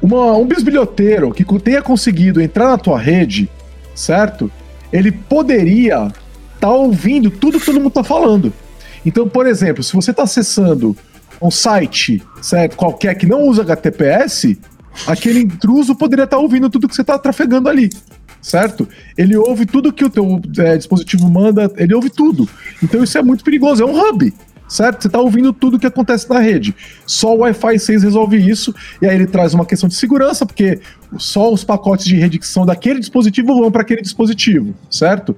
Uma- 0.00 0.36
um 0.36 0.46
bisbilhoteiro 0.46 1.32
que 1.32 1.44
tenha 1.58 1.82
conseguido 1.82 2.40
entrar 2.40 2.68
na 2.68 2.78
tua 2.78 2.98
rede, 2.98 3.50
certo? 3.94 4.50
Ele 4.92 5.10
poderia 5.10 6.12
estar 6.54 6.70
ouvindo 6.70 7.30
tudo 7.30 7.58
que 7.58 7.66
todo 7.66 7.80
mundo 7.80 7.90
tá 7.90 8.04
falando. 8.04 8.52
Então, 9.04 9.28
por 9.28 9.46
exemplo, 9.46 9.82
se 9.82 9.92
você 9.94 10.10
está 10.10 10.24
acessando 10.24 10.96
um 11.40 11.50
site, 11.50 12.22
certo, 12.40 12.76
qualquer 12.76 13.14
que 13.14 13.26
não 13.26 13.42
usa 13.42 13.62
HTTPS, 13.62 14.58
aquele 15.06 15.40
intruso 15.40 15.94
poderia 15.94 16.24
estar 16.24 16.38
ouvindo 16.38 16.70
tudo 16.70 16.88
que 16.88 16.94
você 16.94 17.02
está 17.02 17.18
trafegando 17.18 17.68
ali, 17.68 17.90
certo? 18.40 18.88
Ele 19.16 19.36
ouve 19.36 19.66
tudo 19.66 19.92
que 19.92 20.04
o 20.04 20.10
teu 20.10 20.40
é, 20.58 20.76
dispositivo 20.76 21.28
manda, 21.28 21.70
ele 21.76 21.94
ouve 21.94 22.10
tudo. 22.10 22.48
Então 22.82 23.02
isso 23.02 23.18
é 23.18 23.22
muito 23.22 23.44
perigoso, 23.44 23.82
é 23.82 23.86
um 23.86 23.98
hub, 23.98 24.32
certo? 24.68 25.02
Você 25.02 25.08
está 25.08 25.20
ouvindo 25.20 25.52
tudo 25.52 25.78
que 25.78 25.86
acontece 25.86 26.28
na 26.28 26.38
rede. 26.38 26.74
Só 27.06 27.34
o 27.34 27.38
Wi-Fi 27.40 27.78
6 27.78 28.02
resolve 28.02 28.36
isso, 28.36 28.74
e 29.00 29.06
aí 29.06 29.14
ele 29.14 29.26
traz 29.26 29.54
uma 29.54 29.66
questão 29.66 29.88
de 29.88 29.94
segurança, 29.94 30.46
porque 30.46 30.80
só 31.18 31.52
os 31.52 31.64
pacotes 31.64 32.06
de 32.06 32.16
rede 32.16 32.38
que 32.38 32.46
são 32.46 32.64
daquele 32.64 33.00
dispositivo 33.00 33.60
vão 33.60 33.70
para 33.70 33.82
aquele 33.82 34.02
dispositivo, 34.02 34.74
certo? 34.90 35.36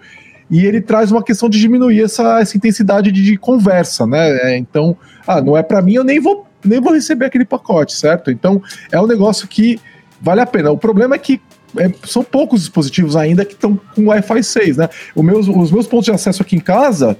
E 0.51 0.65
ele 0.65 0.81
traz 0.81 1.13
uma 1.13 1.23
questão 1.23 1.49
de 1.49 1.61
diminuir 1.61 2.03
essa, 2.03 2.41
essa 2.41 2.57
intensidade 2.57 3.13
de, 3.13 3.23
de 3.23 3.37
conversa, 3.37 4.07
né? 4.07 4.31
É, 4.43 4.59
então, 4.59 4.97
ah, 5.27 5.41
não 5.41 5.57
é 5.57 5.63
para 5.63 5.83
mim, 5.83 5.95
eu 5.95 6.05
nem 6.05 6.19
vou, 6.19 6.47
nem 6.65 6.81
vou 6.81 6.93
receber 6.93 7.27
aquele 7.27 7.45
pacote, 7.45 7.95
certo? 7.95 8.31
Então, 8.31 8.63
é 8.91 9.01
um 9.01 9.07
negócio 9.07 9.47
que 9.47 9.79
vale 10.21 10.41
a 10.41 10.47
pena. 10.47 10.71
O 10.71 10.79
problema 10.79 11.15
é 11.15 11.19
que 11.19 11.41
é, 11.77 11.93
são 12.07 12.23
poucos 12.23 12.61
dispositivos 12.61 13.15
ainda 13.15 13.45
que 13.45 13.53
estão 13.53 13.79
com 13.95 14.07
Wi-Fi 14.07 14.43
6, 14.43 14.77
né? 14.79 14.89
Meus, 15.15 15.49
os 15.49 15.71
meus 15.71 15.87
pontos 15.87 16.07
de 16.07 16.13
acesso 16.13 16.43
aqui 16.43 16.57
em 16.57 16.61
casa, 16.61 17.17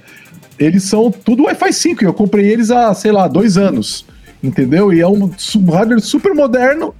eles 0.57 0.83
são 0.83 1.11
tudo 1.11 1.43
Wi-Fi 1.43 1.71
5. 1.71 2.03
e 2.03 2.07
Eu 2.07 2.13
comprei 2.13 2.47
eles 2.47 2.71
há, 2.71 2.93
sei 2.93 3.11
lá, 3.11 3.27
dois 3.27 3.57
anos, 3.57 4.05
entendeu? 4.41 4.91
E 4.91 5.01
é 5.01 5.07
um, 5.07 5.31
um 5.55 5.71
hardware 5.71 6.01
super 6.01 6.33
moderno, 6.33 6.95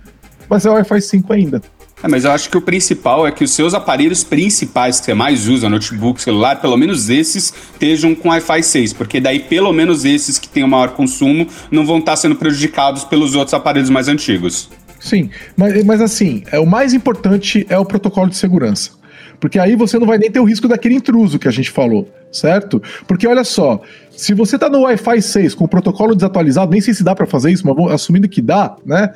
mas 0.47 0.65
é 0.65 0.69
Wi-Fi 0.69 1.01
5 1.01 1.33
ainda. 1.33 1.61
É, 2.01 2.07
mas 2.07 2.23
eu 2.23 2.31
acho 2.31 2.49
que 2.49 2.57
o 2.57 2.61
principal 2.61 3.27
é 3.27 3.31
que 3.31 3.43
os 3.43 3.51
seus 3.51 3.73
aparelhos 3.73 4.23
principais 4.23 4.99
que 4.99 5.05
você 5.05 5.13
mais 5.13 5.47
usa, 5.47 5.69
notebook, 5.69 6.21
celular, 6.21 6.61
pelo 6.61 6.77
menos 6.77 7.09
esses 7.09 7.53
estejam 7.73 8.15
com 8.15 8.29
Wi-Fi 8.29 8.63
6, 8.63 8.93
porque 8.93 9.19
daí 9.19 9.39
pelo 9.39 9.73
menos 9.73 10.05
esses 10.05 10.39
que 10.39 10.47
têm 10.47 10.63
o 10.63 10.67
maior 10.67 10.91
consumo 10.91 11.47
não 11.69 11.85
vão 11.85 11.99
estar 11.99 12.15
sendo 12.15 12.35
prejudicados 12.35 13.03
pelos 13.03 13.35
outros 13.35 13.53
aparelhos 13.53 13.89
mais 13.89 14.07
antigos. 14.07 14.69
Sim, 14.99 15.29
mas, 15.55 15.83
mas 15.83 16.01
assim, 16.01 16.43
é, 16.51 16.59
o 16.59 16.65
mais 16.65 16.93
importante 16.93 17.65
é 17.69 17.77
o 17.77 17.85
protocolo 17.85 18.29
de 18.29 18.37
segurança. 18.37 18.91
Porque 19.39 19.57
aí 19.57 19.75
você 19.75 19.97
não 19.97 20.05
vai 20.05 20.17
nem 20.17 20.29
ter 20.29 20.39
o 20.39 20.43
risco 20.43 20.67
daquele 20.67 20.95
intruso 20.95 21.39
que 21.39 21.47
a 21.47 21.51
gente 21.51 21.71
falou, 21.71 22.09
certo? 22.31 22.81
Porque 23.07 23.25
olha 23.25 23.45
só, 23.45 23.81
se 24.11 24.33
você 24.33 24.59
tá 24.59 24.69
no 24.69 24.81
Wi-Fi 24.81 25.21
6 25.21 25.55
com 25.55 25.63
o 25.63 25.67
protocolo 25.67 26.13
desatualizado, 26.13 26.71
nem 26.71 26.81
sei 26.81 26.93
se 26.93 27.03
dá 27.03 27.15
para 27.15 27.25
fazer 27.25 27.51
isso, 27.51 27.65
mas 27.65 27.93
assumindo 27.93 28.27
que 28.27 28.41
dá, 28.41 28.75
né? 28.85 29.13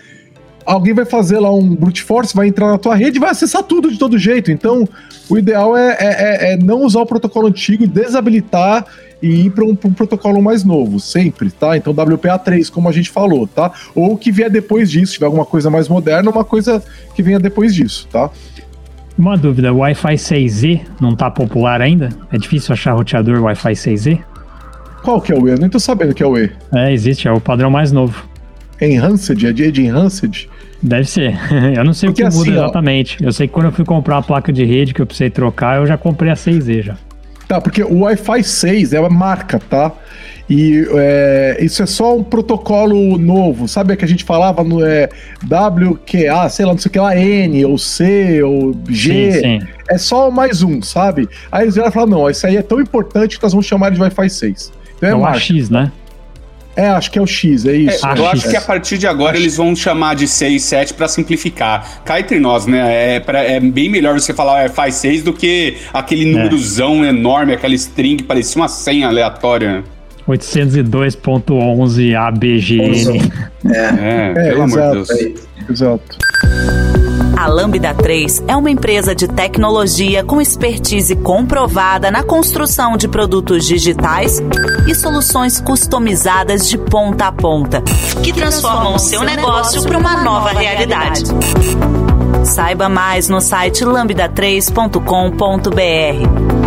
Alguém 0.65 0.93
vai 0.93 1.05
fazer 1.05 1.39
lá 1.39 1.51
um 1.53 1.75
brute 1.75 2.01
force, 2.03 2.35
vai 2.35 2.47
entrar 2.47 2.67
na 2.67 2.77
tua 2.77 2.95
rede 2.95 3.17
e 3.17 3.19
vai 3.19 3.29
acessar 3.29 3.63
tudo 3.63 3.91
de 3.91 3.97
todo 3.97 4.17
jeito. 4.17 4.51
Então, 4.51 4.87
o 5.29 5.37
ideal 5.37 5.75
é, 5.75 5.97
é- 5.99 6.51
é- 6.51 6.53
é 6.53 6.57
não 6.57 6.81
usar 6.83 7.01
o 7.01 7.05
protocolo 7.05 7.47
antigo, 7.47 7.85
desabilitar 7.87 8.85
e 9.21 9.45
ir 9.45 9.49
para 9.51 9.63
um, 9.63 9.71
um 9.71 9.93
protocolo 9.93 10.41
mais 10.41 10.63
novo, 10.63 10.99
sempre, 10.99 11.49
tá? 11.49 11.77
Então, 11.77 11.93
WPA3, 11.93 12.69
como 12.69 12.89
a 12.89 12.91
gente 12.91 13.09
falou, 13.09 13.47
tá? 13.47 13.71
Ou 13.95 14.13
o 14.13 14.17
que 14.17 14.31
vier 14.31 14.49
depois 14.49 14.89
disso, 14.91 15.07
se 15.07 15.13
tiver 15.13 15.25
alguma 15.25 15.45
coisa 15.45 15.69
mais 15.69 15.87
moderna, 15.87 16.29
uma 16.29 16.43
coisa 16.43 16.83
que 17.15 17.23
venha 17.23 17.39
depois 17.39 17.73
disso, 17.73 18.07
tá? 18.11 18.29
Uma 19.17 19.37
dúvida, 19.37 19.71
o 19.71 19.77
Wi-Fi 19.77 20.15
6E 20.17 20.81
não 20.99 21.15
tá 21.15 21.29
popular 21.29 21.81
ainda? 21.81 22.09
É 22.31 22.37
difícil 22.37 22.73
achar 22.73 22.93
roteador 22.93 23.41
Wi-Fi 23.43 23.73
6E? 23.73 24.19
Qual 25.03 25.21
que 25.21 25.31
é 25.31 25.35
o 25.35 25.47
E? 25.47 25.51
Eu 25.51 25.57
nem 25.57 25.69
tô 25.69 25.79
sabendo 25.79 26.13
que 26.13 26.23
é 26.23 26.25
o 26.25 26.37
E. 26.37 26.49
É, 26.73 26.91
existe, 26.91 27.27
é 27.27 27.31
o 27.31 27.39
padrão 27.39 27.69
mais 27.69 27.91
novo. 27.91 28.25
Enhanced? 28.81 29.45
É 29.45 29.51
de, 29.53 29.65
é 29.67 29.71
de 29.71 29.83
Enhanced? 29.83 30.49
Deve 30.83 31.05
ser. 31.05 31.39
eu 31.75 31.83
não 31.83 31.93
sei 31.93 32.09
Porque 32.09 32.23
o 32.23 32.29
que 32.29 32.35
muda 32.35 32.49
assim, 32.49 32.59
ó- 32.59 32.63
exatamente. 32.65 33.23
Eu 33.23 33.31
sei 33.31 33.47
que 33.47 33.53
quando 33.53 33.67
eu 33.67 33.71
fui 33.71 33.85
comprar 33.85 34.17
a 34.17 34.21
placa 34.21 34.51
de 34.51 34.65
rede 34.65 34.93
que 34.93 35.01
eu 35.01 35.05
precisei 35.05 35.29
trocar, 35.29 35.77
eu 35.77 35.87
já 35.87 35.97
comprei 35.97 36.29
a 36.29 36.35
6E 36.35 36.83
já. 36.83 36.97
Tá, 37.47 37.59
porque 37.59 37.83
o 37.83 38.01
Wi-Fi 38.01 38.43
6 38.43 38.93
é 38.93 38.99
uma 38.99 39.09
marca, 39.09 39.59
tá? 39.59 39.91
E 40.49 40.85
é, 40.93 41.57
isso 41.61 41.81
é 41.81 41.85
só 41.85 42.17
um 42.17 42.23
protocolo 42.23 43.17
novo, 43.17 43.67
sabe 43.67 43.95
que 43.95 44.03
a 44.03 44.07
gente 44.07 44.23
falava 44.23 44.63
no 44.63 44.85
é, 44.85 45.09
WQA, 45.43 46.49
sei 46.49 46.65
lá, 46.65 46.71
não 46.73 46.77
sei 46.77 46.89
o 46.89 46.91
que 46.91 46.99
lá, 46.99 47.15
N 47.17 47.65
ou 47.65 47.77
C 47.77 48.43
ou 48.43 48.75
G. 48.89 49.31
Sim, 49.31 49.39
sim. 49.41 49.59
É 49.89 49.97
só 49.97 50.29
mais 50.29 50.61
um, 50.61 50.81
sabe? 50.81 51.29
Aí 51.51 51.63
eles 51.63 51.75
vieram 51.75 51.91
falar: 51.91 52.07
não, 52.07 52.29
isso 52.29 52.45
aí 52.45 52.57
é 52.57 52.61
tão 52.61 52.79
importante 52.81 53.37
que 53.37 53.43
nós 53.43 53.53
vamos 53.53 53.65
chamar 53.65 53.91
de 53.91 54.01
Wi-Fi 54.01 54.29
6. 54.29 54.71
Então 54.97 55.09
é, 55.09 55.11
É 55.11 55.15
o. 55.15 55.25
AX, 55.25 55.69
né? 55.69 55.91
É, 56.75 56.87
acho 56.87 57.11
que 57.11 57.19
é 57.19 57.21
o 57.21 57.27
X, 57.27 57.65
é 57.65 57.71
É, 57.73 57.75
isso. 57.77 58.03
Ah, 58.05 58.15
eu 58.17 58.25
acho 58.27 58.41
X. 58.41 58.51
que 58.51 58.57
a 58.57 58.61
partir 58.61 58.97
de 58.97 59.05
agora 59.05 59.37
eles 59.37 59.55
vão 59.57 59.75
chamar 59.75 60.15
de 60.15 60.27
6, 60.27 60.63
7 60.63 60.93
pra 60.95 61.07
simplificar. 61.07 62.01
Cá 62.03 62.19
entre 62.19 62.39
nós, 62.39 62.65
né? 62.65 63.15
É, 63.15 63.19
pra- 63.19 63.43
é 63.43 63.59
bem 63.59 63.89
melhor 63.89 64.19
você 64.19 64.33
falar 64.33 64.53
Wi-Fi 64.63 64.91
6 64.91 65.21
do 65.23 65.31
que 65.33 65.77
aquele 65.93 66.25
númerozão 66.33 67.05
enorme, 67.05 67.53
aquela 67.53 67.75
string 67.75 68.17
que 68.17 68.23
parecia 68.23 68.59
uma 68.61 68.67
senha 68.67 69.07
aleatória. 69.07 69.83
802.11 70.27 72.15
ABGN. 72.15 73.31
É, 73.65 73.77
É, 73.77 74.33
É, 74.35 74.49
pelo 74.49 74.61
amor 74.63 74.79
de. 74.81 74.91
Deus. 74.93 75.09
Exato. 75.69 76.17
A 77.43 77.47
Lambda 77.47 77.93
3 77.93 78.45
é 78.47 78.55
uma 78.55 78.71
empresa 78.71 79.13
de 79.13 79.27
tecnologia 79.27 80.23
com 80.23 80.39
expertise 80.39 81.13
comprovada 81.13 82.09
na 82.09 82.23
construção 82.23 82.95
de 82.95 83.05
produtos 83.05 83.65
digitais 83.65 84.41
e 84.87 84.95
soluções 84.95 85.59
customizadas 85.59 86.69
de 86.69 86.77
ponta 86.77 87.27
a 87.27 87.33
ponta, 87.33 87.83
que 88.23 88.31
transformam 88.31 88.95
o 88.95 88.97
seu 88.97 89.23
negócio 89.23 89.83
para 89.83 89.97
uma 89.97 90.23
nova 90.23 90.51
realidade. 90.51 91.23
Saiba 92.45 92.87
mais 92.87 93.27
no 93.27 93.41
site 93.41 93.83
lambda3.com.br. 93.83 96.63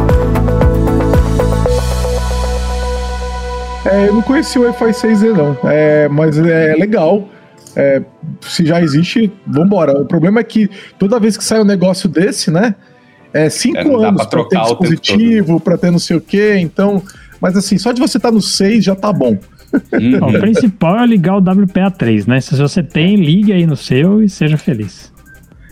É, 3.87 4.09
eu 4.09 4.13
não 4.13 4.21
conheci 4.21 4.59
o 4.59 4.65
Wi-Fi 4.65 4.91
6E, 4.91 5.33
não. 5.33 5.57
É, 5.71 6.07
mas 6.11 6.37
é 6.37 6.75
legal. 6.75 7.27
É, 7.77 8.03
se 8.41 8.65
já 8.65 8.81
existe, 8.81 9.31
vambora. 9.47 10.01
O 10.01 10.07
problema 10.07 10.41
é 10.41 10.45
que 10.45 10.69
toda 10.99 11.21
vez 11.21 11.37
que 11.37 11.45
sai 11.45 11.61
um 11.61 11.65
negócio 11.65 12.09
desse, 12.09 12.51
né? 12.51 12.75
É 13.33 13.51
cinco 13.51 13.79
É, 13.79 14.09
anos 14.09 14.27
pra 14.27 14.43
pra 14.43 14.45
ter 14.45 14.49
trocar 14.49 14.63
o 14.63 14.77
tempo 14.77 14.83
dispositivo, 14.83 15.61
pra 15.61 15.77
ter 15.77 15.91
não 15.91 15.99
sei 15.99 16.17
o 16.17 16.21
quê. 16.21 16.57
Então, 16.59 17.03
mas 17.41 17.57
assim, 17.57 17.77
só 17.77 17.93
de 17.93 18.01
você 18.01 18.17
estar 18.17 18.33
no 18.33 18.41
6 18.41 18.83
já 18.83 18.95
tá 18.95 19.13
bom. 19.13 19.37
Não, 19.93 20.29
o 20.29 20.41
principal 20.41 21.01
é 21.01 21.07
ligar 21.07 21.37
o 21.37 21.43
WPA3, 21.43 22.27
né? 22.27 22.41
Se 22.41 22.57
você 22.57 22.83
tem, 22.83 23.17
ligue 23.17 23.53
aí 23.53 23.67
no 23.67 23.77
seu 23.77 24.23
e 24.23 24.29
seja 24.29 24.57
feliz. 24.57 25.13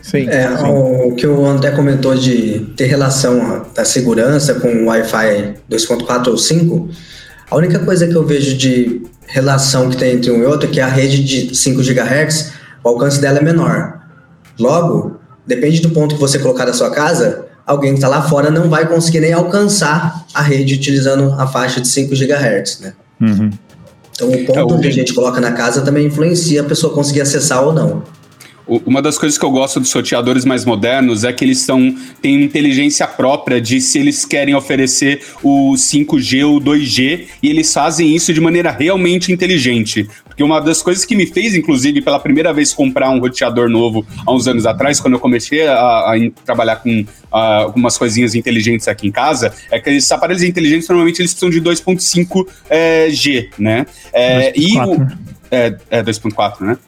Sim. 0.03 0.29
É, 0.29 0.55
sim. 0.59 0.65
o 0.67 1.15
que 1.15 1.27
o 1.27 1.47
André 1.47 1.71
comentou 1.71 2.15
de 2.15 2.61
ter 2.77 2.85
relação 2.85 3.65
da 3.75 3.87
segurança 3.87 4.55
com 4.55 4.69
o 4.69 4.87
Wi-Fi 4.87 5.55
2.4 5.71 6.27
ou 6.27 6.37
5, 6.37 6.91
A 7.51 7.57
única 7.57 7.79
coisa 7.79 8.07
que 8.07 8.15
eu 8.15 8.25
vejo 8.25 8.57
de 8.57 9.03
relação 9.27 9.91
que 9.91 9.97
tem 9.97 10.15
entre 10.15 10.31
um 10.31 10.43
e 10.43 10.47
outro 10.47 10.69
é 10.69 10.73
que 10.73 10.81
a 10.81 10.87
rede 10.87 11.23
de 11.23 11.55
5 11.55 11.83
GHz, 11.83 12.53
o 12.83 12.89
alcance 12.89 13.21
dela 13.21 13.39
é 13.39 13.43
menor. 13.43 14.01
Logo, 14.59 15.21
depende 15.47 15.81
do 15.81 15.91
ponto 15.91 16.15
que 16.15 16.21
você 16.21 16.39
colocar 16.39 16.65
da 16.65 16.73
sua 16.73 16.91
casa, 16.91 17.47
alguém 17.67 17.93
que 17.93 17.99
está 17.99 18.09
lá 18.09 18.23
fora 18.23 18.51
não 18.51 18.69
vai 18.69 18.87
conseguir 18.87 19.21
nem 19.21 19.33
alcançar 19.33 20.27
a 20.35 20.43
rede 20.43 20.75
utilizando 20.75 21.35
a 21.39 21.47
faixa 21.47 21.81
de 21.81 21.89
5 21.89 22.15
GHz, 22.15 22.81
né? 22.81 22.93
Uhum. 23.21 23.51
Então 24.13 24.31
o 24.31 24.45
ponto 24.47 24.75
é, 24.77 24.81
que 24.81 24.89
a 24.89 24.93
gente 24.93 25.13
coloca 25.13 25.41
na 25.41 25.53
casa 25.53 25.83
também 25.83 26.07
influencia 26.07 26.61
a 26.61 26.65
pessoa 26.65 26.95
conseguir 26.95 27.21
acessar 27.21 27.65
ou 27.65 27.73
não. 27.73 28.03
Uma 28.67 29.03
das 29.03 29.19
coisas 29.19 29.37
que 29.37 29.45
eu 29.45 29.51
gosto 29.51 29.79
dos 29.79 29.91
sorteadores 29.91 30.45
mais 30.45 30.65
modernos 30.65 31.23
é 31.23 31.33
que 31.33 31.45
eles 31.45 31.59
são, 31.59 31.95
têm 32.23 32.43
inteligência 32.43 33.07
própria 33.07 33.61
de 33.61 33.79
se 33.81 33.99
eles 33.99 34.25
querem 34.25 34.55
oferecer 34.55 35.23
o 35.43 35.75
5G 35.75 36.47
ou 36.47 36.61
2G 36.61 37.27
e 37.43 37.51
eles 37.51 37.71
fazem 37.73 38.15
isso 38.15 38.33
de 38.33 38.41
maneira 38.41 38.71
realmente 38.71 39.31
inteligente. 39.31 40.09
Porque 40.25 40.43
uma 40.43 40.61
das 40.61 40.83
coisas 40.83 41.05
que 41.05 41.15
me 41.15 41.27
fez, 41.27 41.55
inclusive, 41.55 42.01
pela 42.01 42.19
primeira 42.19 42.53
vez 42.55 42.73
comprar 42.73 43.11
um 43.11 43.21
roteador 43.21 43.69
novo 43.69 44.05
há 44.27 44.33
uns 44.33 44.49
anos 44.49 44.65
atrás, 44.65 44.99
quando 44.99 45.15
eu 45.15 45.21
comecei 45.21 45.67
a, 45.67 45.75
a 45.77 46.15
trabalhar 46.45 46.77
com 46.77 47.05
algumas 47.31 47.99
coisinhas 47.99 48.35
inteligentes 48.35 48.89
aqui 48.89 49.07
em 49.07 49.13
casa, 49.13 49.53
é 49.71 49.79
que 49.79 49.91
esses 49.91 50.11
aparelhos 50.11 50.43
inteligentes 50.43 50.89
normalmente 50.89 51.21
eles 51.21 51.35
precisam 51.35 51.51
de 51.51 51.61
2.5G, 51.61 52.49
é, 52.71 53.49
né? 53.59 53.87
É, 54.13 54.53
e 54.59 54.79
o. 54.79 55.07
É, 55.51 55.77
é 55.91 56.03
2.4, 56.03 56.63
né? 56.63 56.79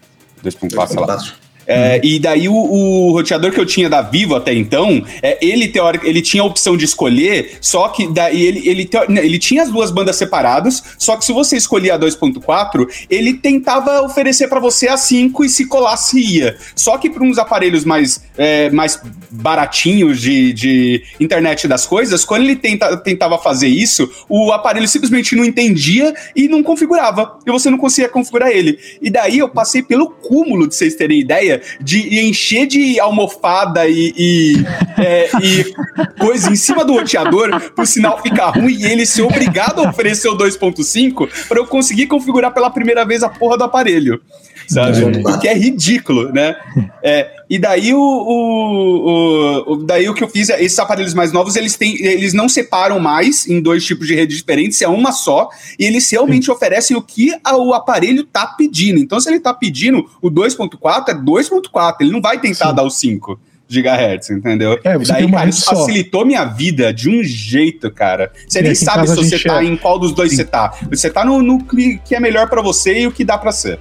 2.4, 0.43 0.89
sei 0.89 1.01
lá. 1.01 1.46
É, 1.67 2.01
e 2.03 2.19
daí 2.19 2.49
o, 2.49 2.55
o, 2.55 3.13
roteador 3.13 3.51
que 3.51 3.59
eu 3.59 3.67
tinha 3.67 3.89
da 3.89 4.01
Vivo 4.01 4.37
até 4.37 4.55
então, 4.55 5.05
é, 5.21 5.37
ele 5.45 5.69
teórico, 5.69 6.07
ele 6.07 6.23
tinha 6.23 6.43
a 6.43 6.47
opção 6.47 6.77
de 6.77 6.85
escolher, 6.85 7.59
só 7.61 7.89
que 7.89 8.07
daí 8.07 8.43
ele, 8.45 8.69
ele, 8.69 8.91
ele 9.21 9.39
tinha 9.39 9.63
as 9.63 9.71
duas 9.71 9.91
bandas 9.91 10.17
separadas, 10.17 10.83
só 10.97 11.17
que 11.17 11.25
se 11.25 11.33
você 11.33 11.57
escolhia 11.57 11.95
a 11.95 11.99
2.4, 11.99 12.87
ele 13.11 13.35
tentava 13.35 14.03
oferecer 14.03 14.49
para 14.49 14.61
você 14.61 14.89
a 14.89 14.97
5 14.97 15.45
e 15.45 15.49
se 15.49 15.67
colasse 15.67 16.19
ia. 16.19 16.57
Só 16.75 16.97
que 16.99 17.11
para 17.11 17.25
uns 17.25 17.39
aparelhos 17.39 17.85
mais, 17.85 18.23
é, 18.39 18.71
mais 18.71 19.01
baratinhos 19.31 20.21
de, 20.21 20.53
de 20.53 21.03
internet 21.19 21.67
das 21.67 21.87
coisas, 21.87 22.25
quando 22.25 22.43
ele 22.43 22.57
tenta, 22.57 22.97
tentava 22.97 23.39
fazer 23.39 23.69
isso, 23.69 24.09
o 24.29 24.53
aparelho 24.53 24.87
simplesmente 24.89 25.35
não 25.35 25.45
entendia 25.45 26.15
e 26.35 26.49
não 26.49 26.63
configurava. 26.63 27.39
E 27.47 27.51
você 27.51 27.71
não 27.71 27.79
conseguia 27.79 28.09
configurar 28.09 28.51
ele. 28.51 28.79
E 29.01 29.11
daí 29.11 29.39
eu 29.39 29.49
passei 29.49 29.83
pelo 29.83 30.11
cúmulo, 30.11 30.69
de 30.69 30.75
vocês 30.75 30.95
terem 30.95 31.21
ideia, 31.21 31.56
de 31.81 32.27
encher 32.27 32.67
de 32.67 32.99
almofada 33.01 33.87
e, 33.87 34.13
e, 34.17 34.55
é, 34.99 35.31
e 35.43 35.75
coisa 36.19 36.51
em 36.51 36.57
cima 36.57 36.85
do 36.85 36.95
roteador 36.95 37.73
pro 37.73 37.87
sinal 37.87 38.21
ficar 38.23 38.51
ruim 38.51 38.75
e 38.75 38.85
ele 38.85 39.07
ser 39.07 39.23
obrigado 39.23 39.81
a 39.81 39.91
oferecer 39.91 40.29
o 40.29 40.37
2.5 40.37 41.29
para 41.49 41.59
eu 41.59 41.67
conseguir 41.67 42.07
configurar 42.07 42.53
pela 42.53 42.71
primeira 42.71 43.05
vez 43.05 43.23
a 43.23 43.29
porra 43.29 43.59
do 43.59 43.65
aparelho 43.65 44.21
sabe? 44.69 45.03
O 45.25 45.39
que 45.39 45.49
é 45.49 45.55
ridículo, 45.55 46.33
né? 46.33 46.57
É, 47.03 47.31
e 47.49 47.59
daí 47.59 47.95
o, 47.95 48.01
o, 48.01 49.73
o, 49.73 49.77
daí 49.85 50.09
o 50.09 50.15
que 50.15 50.25
eu 50.25 50.29
fiz, 50.29 50.51
é, 50.51 50.63
esses 50.63 50.79
aparelhos 50.79 51.15
mais 51.15 51.33
novos, 51.33 51.55
eles 51.57 51.77
têm, 51.77 51.97
eles 52.05 52.33
não 52.33 52.49
separam 52.49 52.99
mais 52.99 53.47
em 53.47 53.61
dois 53.61 53.85
tipos 53.85 54.07
de 54.07 54.15
rede 54.15 54.35
diferentes, 54.35 54.83
é 54.83 54.89
uma 54.89 55.13
só, 55.13 55.49
e 55.79 55.85
eles 55.85 56.11
realmente 56.11 56.47
Sim. 56.47 56.53
oferecem 56.53 56.97
o 56.97 57.03
que 57.03 57.33
a, 57.45 57.57
o 57.57 57.75
aparelho 57.75 58.25
tá 58.25 58.47
pedindo. 58.47 58.99
Então, 58.99 59.21
se 59.21 59.29
ele 59.29 59.41
tá 59.41 59.55
pedindo 59.55 60.09
o 60.21 60.31
2.4, 60.31 61.09
é 61.09 61.15
2.4, 61.15 61.97
ele 62.01 62.11
não 62.11 62.21
vai 62.21 62.41
tentar 62.41 62.71
Sim. 62.71 62.75
dar 62.75 62.83
o 62.83 62.91
5 62.91 63.39
gigahertz, 63.69 64.31
entendeu? 64.31 64.79
É, 64.85 64.97
você 64.97 65.13
Daí, 65.13 65.31
cara, 65.31 65.49
isso 65.49 65.65
facilitou 65.65 66.25
minha 66.25 66.45
vida 66.45 66.93
de 66.93 67.11
um 67.11 67.23
jeito, 67.23 67.91
cara. 67.91 68.31
Você 68.49 68.63
nem 68.63 68.75
sabe 68.75 69.09
se 69.09 69.17
você 69.17 69.39
tá 69.39 69.63
é... 69.63 69.67
em 69.67 69.77
qual 69.77 69.99
dos 69.99 70.13
dois 70.13 70.31
Sim. 70.31 70.37
você 70.37 70.45
tá. 70.45 70.75
Você 70.89 71.11
tá 71.11 71.25
no, 71.25 71.43
no 71.43 71.65
que 71.65 72.15
é 72.15 72.21
melhor 72.21 72.49
para 72.49 72.63
você 72.63 73.01
e 73.01 73.07
o 73.07 73.13
que 73.13 73.25
dá 73.25 73.37
para 73.37 73.53
ser. 73.53 73.79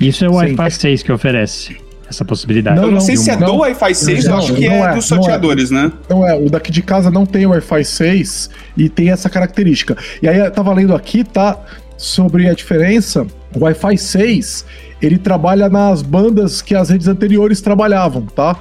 Isso 0.00 0.24
é 0.24 0.28
o 0.28 0.34
Wi-Fi 0.34 0.70
6 0.70 1.02
que 1.02 1.12
oferece 1.12 1.76
essa 2.08 2.24
possibilidade. 2.24 2.76
Não, 2.76 2.86
eu 2.86 2.90
não 2.90 3.00
sei 3.00 3.16
se 3.16 3.30
é 3.30 3.36
do 3.36 3.56
Wi-Fi 3.56 3.94
6, 3.94 4.24
não, 4.24 4.32
eu 4.32 4.38
acho 4.38 4.54
que 4.54 4.66
é, 4.66 4.80
é, 4.80 4.94
dos 4.94 5.04
sorteadores, 5.04 5.70
não 5.70 5.78
é. 5.78 5.82
né? 5.84 5.92
Não 6.08 6.28
é, 6.28 6.36
o 6.36 6.50
daqui 6.50 6.72
de 6.72 6.82
casa 6.82 7.10
não 7.10 7.24
tem 7.24 7.46
Wi-Fi 7.46 7.84
6 7.84 8.50
e 8.76 8.88
tem 8.88 9.10
essa 9.10 9.30
característica. 9.30 9.96
E 10.20 10.28
aí 10.28 10.38
eu 10.38 10.50
tava 10.50 10.74
lendo 10.74 10.94
aqui, 10.94 11.22
tá, 11.22 11.56
sobre 11.96 12.48
a 12.48 12.54
diferença, 12.54 13.26
o 13.54 13.60
Wi-Fi 13.60 13.96
6, 13.96 14.66
ele 15.00 15.18
trabalha 15.18 15.68
nas 15.68 16.02
bandas 16.02 16.60
que 16.60 16.74
as 16.74 16.88
redes 16.90 17.06
anteriores 17.06 17.60
trabalhavam, 17.60 18.22
tá? 18.22 18.56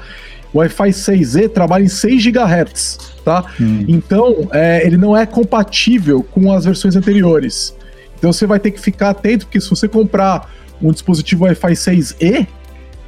O 0.53 0.59
Wi-Fi 0.59 0.89
6E 0.89 1.49
trabalha 1.49 1.83
em 1.83 1.87
6 1.87 2.23
GHz, 2.25 2.97
tá? 3.23 3.45
Hum. 3.59 3.85
Então, 3.87 4.47
é, 4.51 4.85
ele 4.85 4.97
não 4.97 5.15
é 5.15 5.25
compatível 5.25 6.23
com 6.23 6.51
as 6.51 6.65
versões 6.65 6.95
anteriores. 6.95 7.75
Então 8.17 8.33
você 8.33 8.45
vai 8.45 8.59
ter 8.59 8.71
que 8.71 8.81
ficar 8.81 9.11
atento, 9.11 9.45
porque 9.45 9.61
se 9.61 9.69
você 9.69 9.87
comprar 9.87 10.51
um 10.81 10.91
dispositivo 10.91 11.45
Wi-Fi 11.45 11.73
6E, 11.73 12.47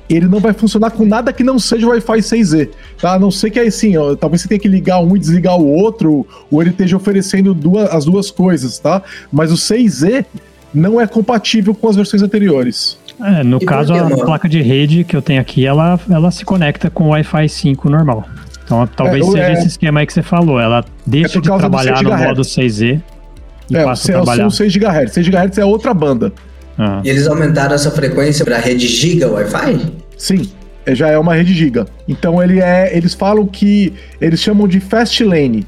ele 0.09 0.27
não 0.27 0.39
vai 0.39 0.53
funcionar 0.53 0.91
com 0.91 1.05
nada 1.05 1.31
que 1.31 1.43
não 1.43 1.57
seja 1.57 1.87
Wi-Fi 1.87 2.19
6E, 2.19 2.69
tá? 2.99 3.13
A 3.13 3.19
não 3.19 3.31
ser 3.31 3.49
que 3.49 3.59
aí 3.59 3.71
sim, 3.71 3.95
ó, 3.97 4.15
talvez 4.15 4.41
você 4.41 4.47
tenha 4.47 4.59
que 4.59 4.67
ligar 4.67 4.99
um 4.99 5.15
e 5.15 5.19
desligar 5.19 5.57
o 5.57 5.65
outro, 5.65 6.25
ou 6.51 6.61
ele 6.61 6.71
esteja 6.71 6.97
oferecendo 6.97 7.53
duas, 7.53 7.89
as 7.93 8.05
duas 8.05 8.29
coisas, 8.29 8.77
tá? 8.77 9.01
Mas 9.31 9.51
o 9.51 9.55
6E 9.55 10.25
não 10.73 10.99
é 10.99 11.07
compatível 11.07 11.73
com 11.73 11.87
as 11.87 11.95
versões 11.95 12.21
anteriores. 12.21 12.97
É, 13.19 13.43
no 13.43 13.57
e 13.57 13.65
caso, 13.65 13.93
a 13.93 14.09
placa 14.25 14.49
de 14.49 14.61
rede 14.61 15.03
que 15.03 15.15
eu 15.15 15.21
tenho 15.21 15.39
aqui, 15.39 15.65
ela, 15.65 15.99
ela 16.09 16.31
se 16.31 16.43
conecta 16.43 16.89
com 16.89 17.05
o 17.05 17.09
Wi-Fi 17.09 17.47
5 17.47 17.89
normal. 17.89 18.25
Então, 18.65 18.87
talvez 18.87 19.27
é, 19.27 19.31
seja 19.31 19.43
é, 19.43 19.53
esse 19.53 19.67
esquema 19.67 19.99
aí 19.99 20.07
que 20.07 20.13
você 20.13 20.23
falou. 20.23 20.59
Ela 20.59 20.83
deixa 21.05 21.37
é 21.37 21.41
de 21.41 21.47
trabalhar 21.47 22.01
no 22.01 22.17
modo 22.17 22.41
6E 22.41 23.01
e 23.69 23.75
é, 23.75 23.83
passa 23.83 24.11
a 24.11 24.15
trabalhar. 24.15 24.43
São 24.43 24.49
6 24.49 24.75
GHz. 24.75 25.11
6 25.13 25.27
GHz 25.27 25.57
é 25.57 25.65
outra 25.65 25.93
banda. 25.93 26.33
Ah. 26.83 26.99
E 27.05 27.09
eles 27.11 27.27
aumentaram 27.27 27.75
essa 27.75 27.91
frequência 27.91 28.43
para 28.43 28.55
a 28.55 28.59
rede 28.59 28.87
Giga 28.87 29.29
Wi-Fi? 29.29 29.93
Sim, 30.17 30.49
é, 30.83 30.95
já 30.95 31.09
é 31.09 31.17
uma 31.17 31.35
rede 31.35 31.53
Giga. 31.53 31.85
Então 32.07 32.41
ele 32.41 32.59
é, 32.59 32.97
eles 32.97 33.13
falam 33.13 33.45
que 33.45 33.93
eles 34.19 34.39
chamam 34.39 34.67
de 34.67 34.79
Fast 34.79 35.23
Lane. 35.23 35.63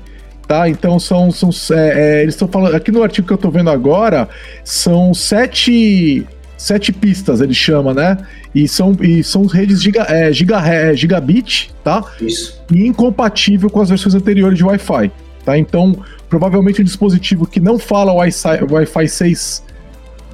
Tá, 0.47 0.67
então 0.67 0.99
são, 0.99 1.31
são 1.31 1.51
é, 1.71 2.17
é, 2.17 2.21
eles 2.23 2.33
estão 2.33 2.47
falando 2.47 2.75
aqui 2.75 2.91
no 2.91 3.03
artigo 3.03 3.27
que 3.27 3.31
eu 3.31 3.35
estou 3.35 3.49
vendo 3.49 3.69
agora 3.69 4.27
são 4.61 5.13
sete, 5.13 6.27
sete 6.57 6.91
pistas 6.91 7.39
ele 7.39 7.53
chama, 7.53 7.93
né? 7.93 8.17
E 8.53 8.67
são, 8.67 8.91
e 8.99 9.23
são 9.23 9.45
redes 9.45 9.81
giga, 9.81 10.01
é, 10.09 10.33
giga, 10.33 10.59
é, 10.67 10.93
gigabit, 10.95 11.73
tá? 11.81 12.03
Isso. 12.19 12.61
E 12.73 12.85
incompatível 12.85 13.69
com 13.69 13.79
as 13.79 13.89
versões 13.89 14.15
anteriores 14.15 14.57
de 14.57 14.65
Wi-Fi, 14.65 15.11
tá? 15.45 15.57
Então 15.57 15.95
provavelmente 16.27 16.81
um 16.81 16.83
dispositivo 16.83 17.45
que 17.45 17.59
não 17.59 17.77
fala 17.79 18.11
Wi-Fi 18.11 18.63
Wi 18.69 19.07
6 19.07 19.63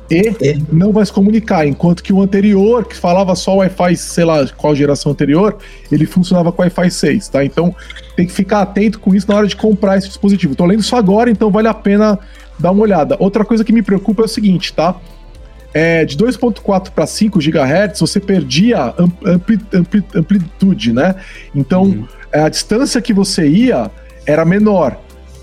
e, 0.10 0.36
e 0.42 0.64
não 0.72 0.92
vai 0.92 1.06
se 1.06 1.14
comunicar, 1.14 1.68
enquanto 1.68 2.02
que 2.02 2.12
o 2.12 2.22
anterior, 2.22 2.86
que 2.86 2.96
falava 2.96 3.36
só 3.36 3.58
Wi-Fi, 3.58 3.96
sei 3.96 4.26
lá, 4.26 4.48
qual 4.58 4.76
geração 4.76 5.12
anterior, 5.12 5.58
ele 5.92 6.06
funcionava 6.06 6.52
com 6.52 6.64
Wi-Fi 6.64 6.90
6, 6.90 7.28
tá? 7.30 7.46
Então 7.46 7.76
tem 8.16 8.26
que 8.26 8.34
ficar 8.34 8.62
atento 8.62 9.00
com 9.00 9.14
isso 9.14 9.30
na 9.30 9.36
hora 9.36 9.48
de 9.48 9.56
comprar 9.56 9.98
esse 9.98 10.08
dispositivo. 10.08 10.56
Tô 10.56 10.66
lendo 10.66 10.80
isso 10.80 10.96
agora, 10.96 11.30
então 11.30 11.52
vale 11.52 11.68
a 11.68 11.74
pena 11.74 12.18
dar 12.58 12.72
uma 12.72 12.82
olhada. 12.82 13.16
Outra 13.20 13.46
coisa 13.46 13.64
que 13.64 13.72
me 13.72 13.84
preocupa 13.84 14.24
é 14.24 14.26
o 14.26 14.28
seguinte, 14.28 14.74
tá? 14.74 14.96
É, 15.72 16.04
de 16.04 16.18
2.4 16.18 16.90
para 16.90 17.06
5 17.06 17.38
GHz, 17.38 18.00
você 18.00 18.20
perdia 18.20 18.94
ampli, 19.24 19.60
ampli, 19.72 20.04
amplitude, 20.16 20.92
né? 20.92 21.16
Então, 21.54 21.84
uhum. 21.84 22.08
a 22.34 22.50
distância 22.50 23.00
que 23.00 23.14
você 23.14 23.48
ia 23.48 23.92
era 24.26 24.44
menor. 24.44 25.00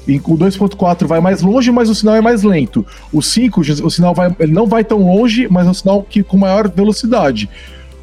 O 0.09 0.39
2.4 0.39 1.07
vai 1.07 1.21
mais 1.21 1.43
longe, 1.43 1.71
mas 1.73 1.91
o 1.91 1.95
sinal 1.95 2.15
é 2.15 2.21
mais 2.21 2.43
lento. 2.43 2.87
O 3.13 3.21
5, 3.21 3.61
o 3.61 3.91
sinal 3.91 4.15
vai, 4.15 4.35
ele 4.39 4.53
não 4.53 4.67
vai 4.67 4.85
tão 4.85 4.99
longe, 4.99 5.49
mas 5.51 5.67
é 5.67 5.71
um 5.71 5.75
sinal 5.75 6.03
que 6.03 6.23
com 6.23 6.37
maior 6.37 6.69
velocidade. 6.69 7.49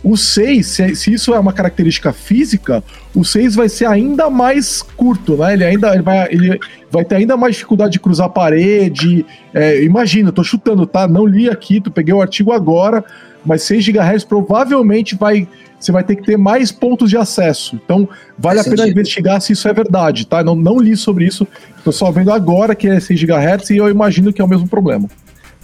O 0.03 0.17
6, 0.17 0.67
se, 0.67 0.95
se, 0.97 1.13
isso 1.13 1.33
é 1.33 1.39
uma 1.39 1.53
característica 1.53 2.11
física, 2.11 2.83
o 3.15 3.23
6 3.23 3.55
vai 3.55 3.69
ser 3.69 3.85
ainda 3.85 4.29
mais 4.29 4.81
curto, 4.81 5.37
né? 5.37 5.53
Ele 5.53 5.63
ainda 5.63 5.93
ele 5.93 6.01
vai, 6.01 6.27
ele 6.29 6.59
vai 6.91 7.05
ter 7.05 7.15
ainda 7.15 7.37
mais 7.37 7.55
dificuldade 7.55 7.93
de 7.93 7.99
cruzar 8.01 8.27
a 8.27 8.29
parede. 8.29 9.25
É, 9.53 9.81
imagina, 9.81 10.27
eu 10.27 10.33
tô 10.33 10.43
chutando, 10.43 10.85
tá? 10.85 11.07
Não 11.07 11.25
li 11.25 11.49
aqui, 11.49 11.79
tu 11.79 11.89
peguei 11.89 12.13
o 12.13 12.21
artigo 12.21 12.51
agora, 12.51 13.03
mas 13.45 13.61
6 13.63 13.87
GHz 13.87 14.25
provavelmente 14.25 15.15
vai 15.15 15.47
você 15.85 15.91
vai 15.91 16.03
ter 16.03 16.15
que 16.15 16.23
ter 16.23 16.37
mais 16.37 16.71
pontos 16.71 17.09
de 17.09 17.17
acesso. 17.17 17.79
Então, 17.83 18.07
vale 18.37 18.57
Faz 18.57 18.67
a 18.67 18.69
pena 18.69 18.83
sentido. 18.83 18.99
investigar 18.99 19.41
se 19.41 19.53
isso 19.53 19.67
é 19.67 19.73
verdade, 19.73 20.25
tá? 20.25 20.43
Não, 20.43 20.55
não 20.55 20.79
li 20.79 20.95
sobre 20.95 21.25
isso, 21.25 21.47
estou 21.77 21.93
só 21.93 22.11
vendo 22.11 22.31
agora 22.31 22.75
que 22.75 22.87
é 22.87 22.99
6 22.99 23.23
GHz 23.23 23.69
e 23.71 23.77
eu 23.77 23.89
imagino 23.89 24.31
que 24.31 24.41
é 24.41 24.45
o 24.45 24.47
mesmo 24.47 24.67
problema. 24.67 25.07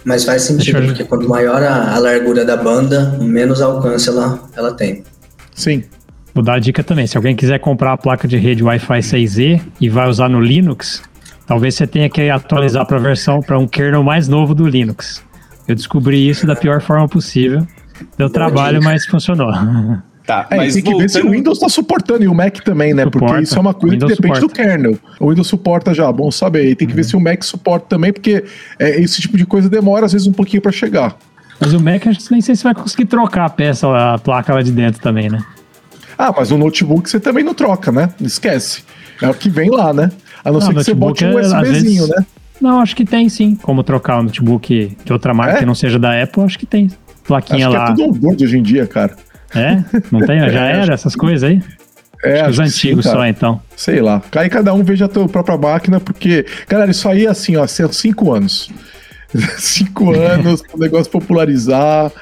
Mas 0.04 0.24
faz 0.24 0.42
sentido, 0.42 0.82
porque 0.82 1.04
quanto 1.04 1.28
maior 1.28 1.62
a, 1.62 1.94
a, 1.94 1.98
largura 1.98 2.44
da 2.44 2.56
banda, 2.56 3.18
menos 3.20 3.60
alcance 3.60 4.08
ela, 4.08 4.48
ela 4.56 4.72
tem. 4.72 5.04
Sim. 5.54 5.84
Vou 6.34 6.42
dar 6.42 6.54
a 6.54 6.58
dica 6.58 6.82
também, 6.82 7.06
se 7.06 7.16
alguém 7.16 7.34
quiser 7.34 7.58
comprar 7.58 7.92
a 7.92 7.96
placa 7.96 8.26
de 8.26 8.36
rede 8.36 8.62
Wi-Fi 8.62 9.00
6E 9.00 9.60
e 9.80 9.88
vai 9.88 10.08
usar 10.08 10.28
no 10.28 10.40
Linux, 10.40 11.02
talvez 11.44 11.74
você 11.74 11.86
tenha 11.86 12.08
que 12.08 12.30
atualizar 12.30 12.86
para 12.86 12.96
a 12.96 13.00
versão, 13.00 13.40
para 13.40 13.58
um 13.58 13.66
kernel 13.66 14.02
mais 14.02 14.28
novo 14.28 14.54
do 14.54 14.66
Linux. 14.66 15.22
Eu 15.66 15.74
descobri 15.74 16.28
isso 16.28 16.46
da 16.46 16.56
pior 16.56 16.80
forma 16.80 17.08
possível. 17.08 17.66
Deu 18.16 18.30
trabalho, 18.30 18.82
mas 18.82 19.04
funcionou. 19.06 19.52
Tá, 20.30 20.46
É, 20.50 20.56
mas 20.56 20.74
tem 20.74 20.82
que 20.82 20.94
ver 20.94 21.08
se 21.10 21.18
o 21.18 21.22
voltando- 21.22 21.36
Windows 21.36 21.58
tá 21.58 21.68
suportando 21.68 22.24
e 22.24 22.28
o 22.28 22.34
Mac 22.34 22.58
também, 22.60 22.94
né? 22.94 23.04
Suporta. 23.04 23.26
Porque 23.26 23.42
isso 23.42 23.56
é 23.56 23.60
uma 23.60 23.74
coisa 23.74 23.94
Windows 23.94 24.12
que 24.12 24.16
depende 24.22 24.40
suporta. 24.40 24.62
do 24.62 24.68
kernel. 24.70 24.98
O 25.18 25.28
Windows 25.30 25.46
suporta 25.48 25.92
já, 25.94 26.10
bom 26.12 26.30
saber. 26.30 26.70
E 26.70 26.74
tem 26.74 26.86
que 26.86 26.94
ver 26.94 27.04
se 27.04 27.16
o 27.16 27.20
Mac 27.20 27.42
suporta 27.42 27.86
também, 27.88 28.12
porque 28.12 28.44
é, 28.78 29.00
esse 29.00 29.20
tipo 29.20 29.36
de 29.36 29.44
coisa 29.44 29.68
demora 29.68 30.06
às 30.06 30.12
vezes 30.12 30.26
um 30.26 30.32
pouquinho 30.32 30.62
pra 30.62 30.70
chegar. 30.72 31.16
Mas 31.60 31.74
o 31.74 31.80
Mac, 31.80 32.06
acho 32.06 32.20
que 32.20 32.30
nem 32.32 32.40
sei 32.40 32.54
se 32.54 32.62
vai 32.64 32.74
conseguir 32.74 33.04
trocar 33.06 33.44
a 33.46 33.50
peça, 33.50 33.86
a 33.88 34.18
placa 34.18 34.54
lá 34.54 34.62
de 34.62 34.70
dentro 34.72 35.00
também, 35.02 35.28
né? 35.28 35.42
Ah, 36.16 36.32
mas 36.36 36.50
no 36.50 36.58
notebook 36.58 37.08
você 37.08 37.18
também 37.18 37.42
não 37.42 37.54
troca, 37.54 37.90
né? 37.90 38.10
Esquece. 38.20 38.82
É 39.20 39.28
o 39.28 39.34
que 39.34 39.48
vem 39.50 39.70
lá, 39.70 39.92
né? 39.92 40.10
A 40.44 40.50
não, 40.50 40.58
Não, 40.58 40.66
ser 40.66 40.74
que 40.74 40.84
você 40.84 40.94
bote 40.94 41.24
um 41.24 41.34
USBzinho, 41.36 42.02
vezes- 42.04 42.08
né? 42.08 42.26
Não, 42.60 42.80
acho 42.80 42.94
que 42.94 43.04
tem 43.04 43.28
sim. 43.28 43.56
Como 43.62 43.82
trocar 43.82 44.20
o 44.20 44.22
notebook 44.22 44.96
de 45.04 45.12
outra 45.12 45.32
marca 45.34 45.54
É? 45.56 45.58
que 45.60 45.66
não 45.66 45.74
seja 45.74 45.98
da 45.98 46.22
Apple, 46.22 46.42
acho 46.44 46.58
que 46.58 46.66
tem. 46.66 46.90
Plaquinha 47.26 47.68
Acho 47.68 47.70
que 47.70 47.76
lá. 47.76 47.84
é 47.84 47.86
tudo 47.94 48.04
onboard 48.04 48.44
hoje 48.44 48.58
em 48.58 48.62
dia, 48.62 48.86
cara. 48.86 49.16
É? 49.54 49.82
Não 50.10 50.20
tem? 50.20 50.38
Já 50.50 50.68
É, 50.68 50.80
era 50.82 50.94
essas 50.94 51.14
coisas 51.16 51.42
aí? 51.42 51.62
É, 52.22 52.40
Acho 52.40 52.44
que 52.44 52.50
os 52.50 52.60
acho 52.60 52.72
que 52.74 52.78
sim, 52.80 52.88
antigos 52.88 53.04
cara. 53.06 53.16
só, 53.18 53.26
então. 53.26 53.62
Sei 53.76 54.00
lá. 54.00 54.22
Aí 54.36 54.48
cada 54.50 54.74
um 54.74 54.84
veja 54.84 55.06
a 55.06 55.08
tua 55.08 55.28
própria 55.28 55.56
máquina, 55.56 55.98
porque, 55.98 56.44
galera, 56.68 56.90
isso 56.90 57.08
aí, 57.08 57.26
assim, 57.26 57.56
ó, 57.56 57.66
são 57.66 57.90
cinco 57.92 58.32
anos. 58.32 58.70
cinco 59.58 60.12
anos, 60.14 60.62
o 60.72 60.78
negócio 60.78 61.10
popularizar. 61.10 62.12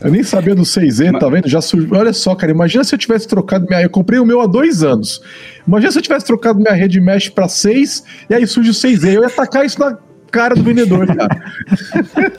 Eu 0.00 0.10
nem 0.10 0.22
sabia 0.22 0.54
do 0.54 0.62
6E, 0.62 1.18
tá 1.18 1.28
vendo? 1.28 1.46
Já 1.48 1.60
surgiu. 1.60 1.90
Olha 1.94 2.12
só, 2.14 2.34
cara, 2.34 2.50
imagina 2.50 2.82
se 2.84 2.94
eu 2.94 2.98
tivesse 2.98 3.28
trocado 3.28 3.66
minha. 3.68 3.82
Eu 3.82 3.90
comprei 3.90 4.18
o 4.18 4.24
meu 4.24 4.40
há 4.40 4.46
dois 4.46 4.82
anos. 4.82 5.20
Imagina 5.68 5.92
se 5.92 5.98
eu 5.98 6.02
tivesse 6.02 6.24
trocado 6.24 6.58
minha 6.58 6.72
rede 6.72 6.98
mesh 7.00 7.28
pra 7.28 7.48
6 7.48 8.04
e 8.30 8.34
aí 8.34 8.46
surge 8.46 8.70
o 8.70 8.72
6E. 8.72 9.12
Eu 9.12 9.22
ia 9.22 9.28
tacar 9.28 9.66
isso 9.66 9.78
na 9.78 9.98
cara 10.30 10.54
do 10.54 10.62
vendedor, 10.62 11.06
cara. 11.06 11.40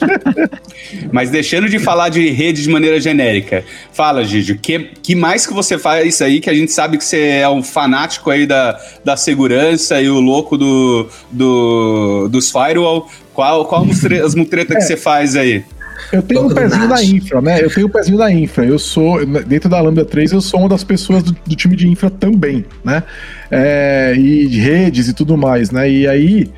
Mas 1.12 1.30
deixando 1.30 1.69
de 1.69 1.80
falar 1.80 2.10
de 2.10 2.30
rede 2.30 2.63
de 2.63 2.69
maneira 2.69 2.99
genérica, 2.99 3.63
fala, 3.93 4.23
Gigi, 4.23 4.58
que, 4.58 4.80
que 5.01 5.15
mais 5.15 5.45
que 5.45 5.54
você 5.54 5.77
faz 5.77 6.21
aí, 6.21 6.39
que 6.39 6.49
a 6.49 6.54
gente 6.54 6.71
sabe 6.71 6.97
que 6.97 7.04
você 7.04 7.19
é 7.41 7.49
um 7.49 7.63
fanático 7.63 8.30
aí 8.30 8.45
da, 8.45 8.80
da 9.04 9.15
segurança 9.17 10.01
e 10.01 10.10
o 10.10 10.19
louco 10.19 10.58
do, 10.58 11.08
do, 11.32 12.27
dos 12.30 12.49
firewall. 12.51 13.10
Qual, 13.34 13.65
qual 13.65 13.82
as 13.84 13.88
mutre- 13.88 14.19
as 14.19 14.36
mutretas 14.36 14.75
que 14.77 14.84
você 14.84 14.97
faz 14.97 15.36
aí? 15.36 15.63
Eu 16.12 16.21
tenho 16.21 16.41
um 16.41 16.43
Pouco 16.49 16.56
do 16.56 16.62
pezinho 16.62 16.88
NAT. 16.89 17.04
infra, 17.06 17.41
né? 17.41 17.63
Eu 17.63 17.69
tenho 17.69 17.88
um 17.88 17.89
pezinho 17.89 18.17
na 18.17 18.30
infra. 18.32 18.65
Eu 18.65 18.77
sou, 18.77 19.25
dentro 19.25 19.69
da 19.69 19.80
Lambda 19.80 20.04
3, 20.04 20.34
eu 20.34 20.41
sou 20.41 20.60
uma 20.60 20.67
das 20.67 20.84
pessoas 20.84 21.23
do, 21.23 21.32
do 21.47 21.56
time 21.56 21.75
de 21.75 21.88
infra 21.88 22.10
também, 22.10 22.65
né? 22.84 23.04
É, 23.49 24.13
e 24.17 24.47
de 24.47 24.60
redes 24.60 25.08
e 25.08 25.13
tudo 25.13 25.38
mais, 25.38 25.71
né? 25.71 25.89
E 25.89 26.06
aí, 26.08 26.49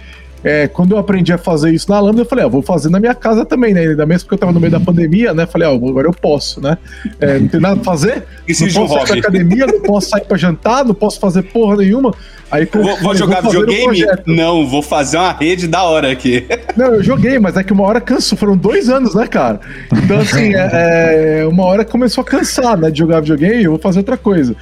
é, 0.43 0.67
quando 0.67 0.91
eu 0.91 0.97
aprendi 0.97 1.32
a 1.32 1.38
fazer 1.38 1.71
isso 1.71 1.89
na 1.89 1.99
Lambda, 1.99 2.21
eu 2.21 2.25
falei, 2.25 2.43
ó, 2.43 2.49
vou 2.49 2.62
fazer 2.62 2.89
na 2.89 2.99
minha 2.99 3.15
casa 3.15 3.45
também, 3.45 3.73
né? 3.73 3.82
Ainda 3.82 4.06
mesmo 4.06 4.25
porque 4.25 4.36
eu 4.36 4.39
tava 4.39 4.51
no 4.51 4.60
meio 4.60 4.71
da 4.71 4.79
pandemia, 4.79 5.34
né? 5.34 5.45
Falei, 5.45 5.67
ó, 5.67 5.73
agora 5.73 6.08
eu 6.08 6.13
posso, 6.13 6.60
né? 6.60 6.77
É, 7.19 7.39
não 7.39 7.47
tem 7.47 7.60
nada 7.62 7.75
pra 7.75 7.86
fazer. 7.86 8.23
Se 8.49 8.65
não 8.73 8.88
posso 8.88 9.08
sair 9.08 9.21
pra 9.21 9.29
academia, 9.29 9.65
não 9.65 9.82
posso 9.82 10.10
sair 10.10 10.25
pra 10.25 10.38
jantar, 10.38 10.84
não 10.84 10.93
posso 10.93 11.19
fazer 11.19 11.43
porra 11.43 11.77
nenhuma. 11.77 12.13
Aí, 12.51 12.65
Vou, 12.65 12.84
vou 12.84 12.97
falei, 12.97 13.17
jogar 13.17 13.41
fazer 13.41 13.58
um 13.58 13.62
videogame? 13.62 14.06
Não, 14.27 14.67
vou 14.67 14.84
fazer 14.84 15.17
uma 15.17 15.32
rede 15.32 15.67
da 15.67 15.84
hora 15.84 16.12
aqui. 16.12 16.45
Não, 16.77 16.93
eu 16.93 17.03
joguei, 17.03 17.39
mas 17.39 17.58
é 17.58 17.63
que 17.63 17.73
uma 17.73 17.84
hora 17.84 17.99
cansou. 17.99 18.38
Foram 18.38 18.56
dois 18.56 18.89
anos, 18.89 19.15
né, 19.15 19.25
cara? 19.25 19.60
Então, 19.91 20.19
assim, 20.19 20.53
é, 20.53 21.39
é, 21.41 21.47
uma 21.47 21.65
hora 21.65 21.84
começou 21.84 22.21
a 22.21 22.25
cansar, 22.25 22.77
né, 22.77 22.91
de 22.91 22.99
jogar 22.99 23.21
videogame, 23.21 23.63
eu 23.63 23.71
vou 23.71 23.79
fazer 23.79 23.99
outra 23.99 24.17
coisa. 24.17 24.56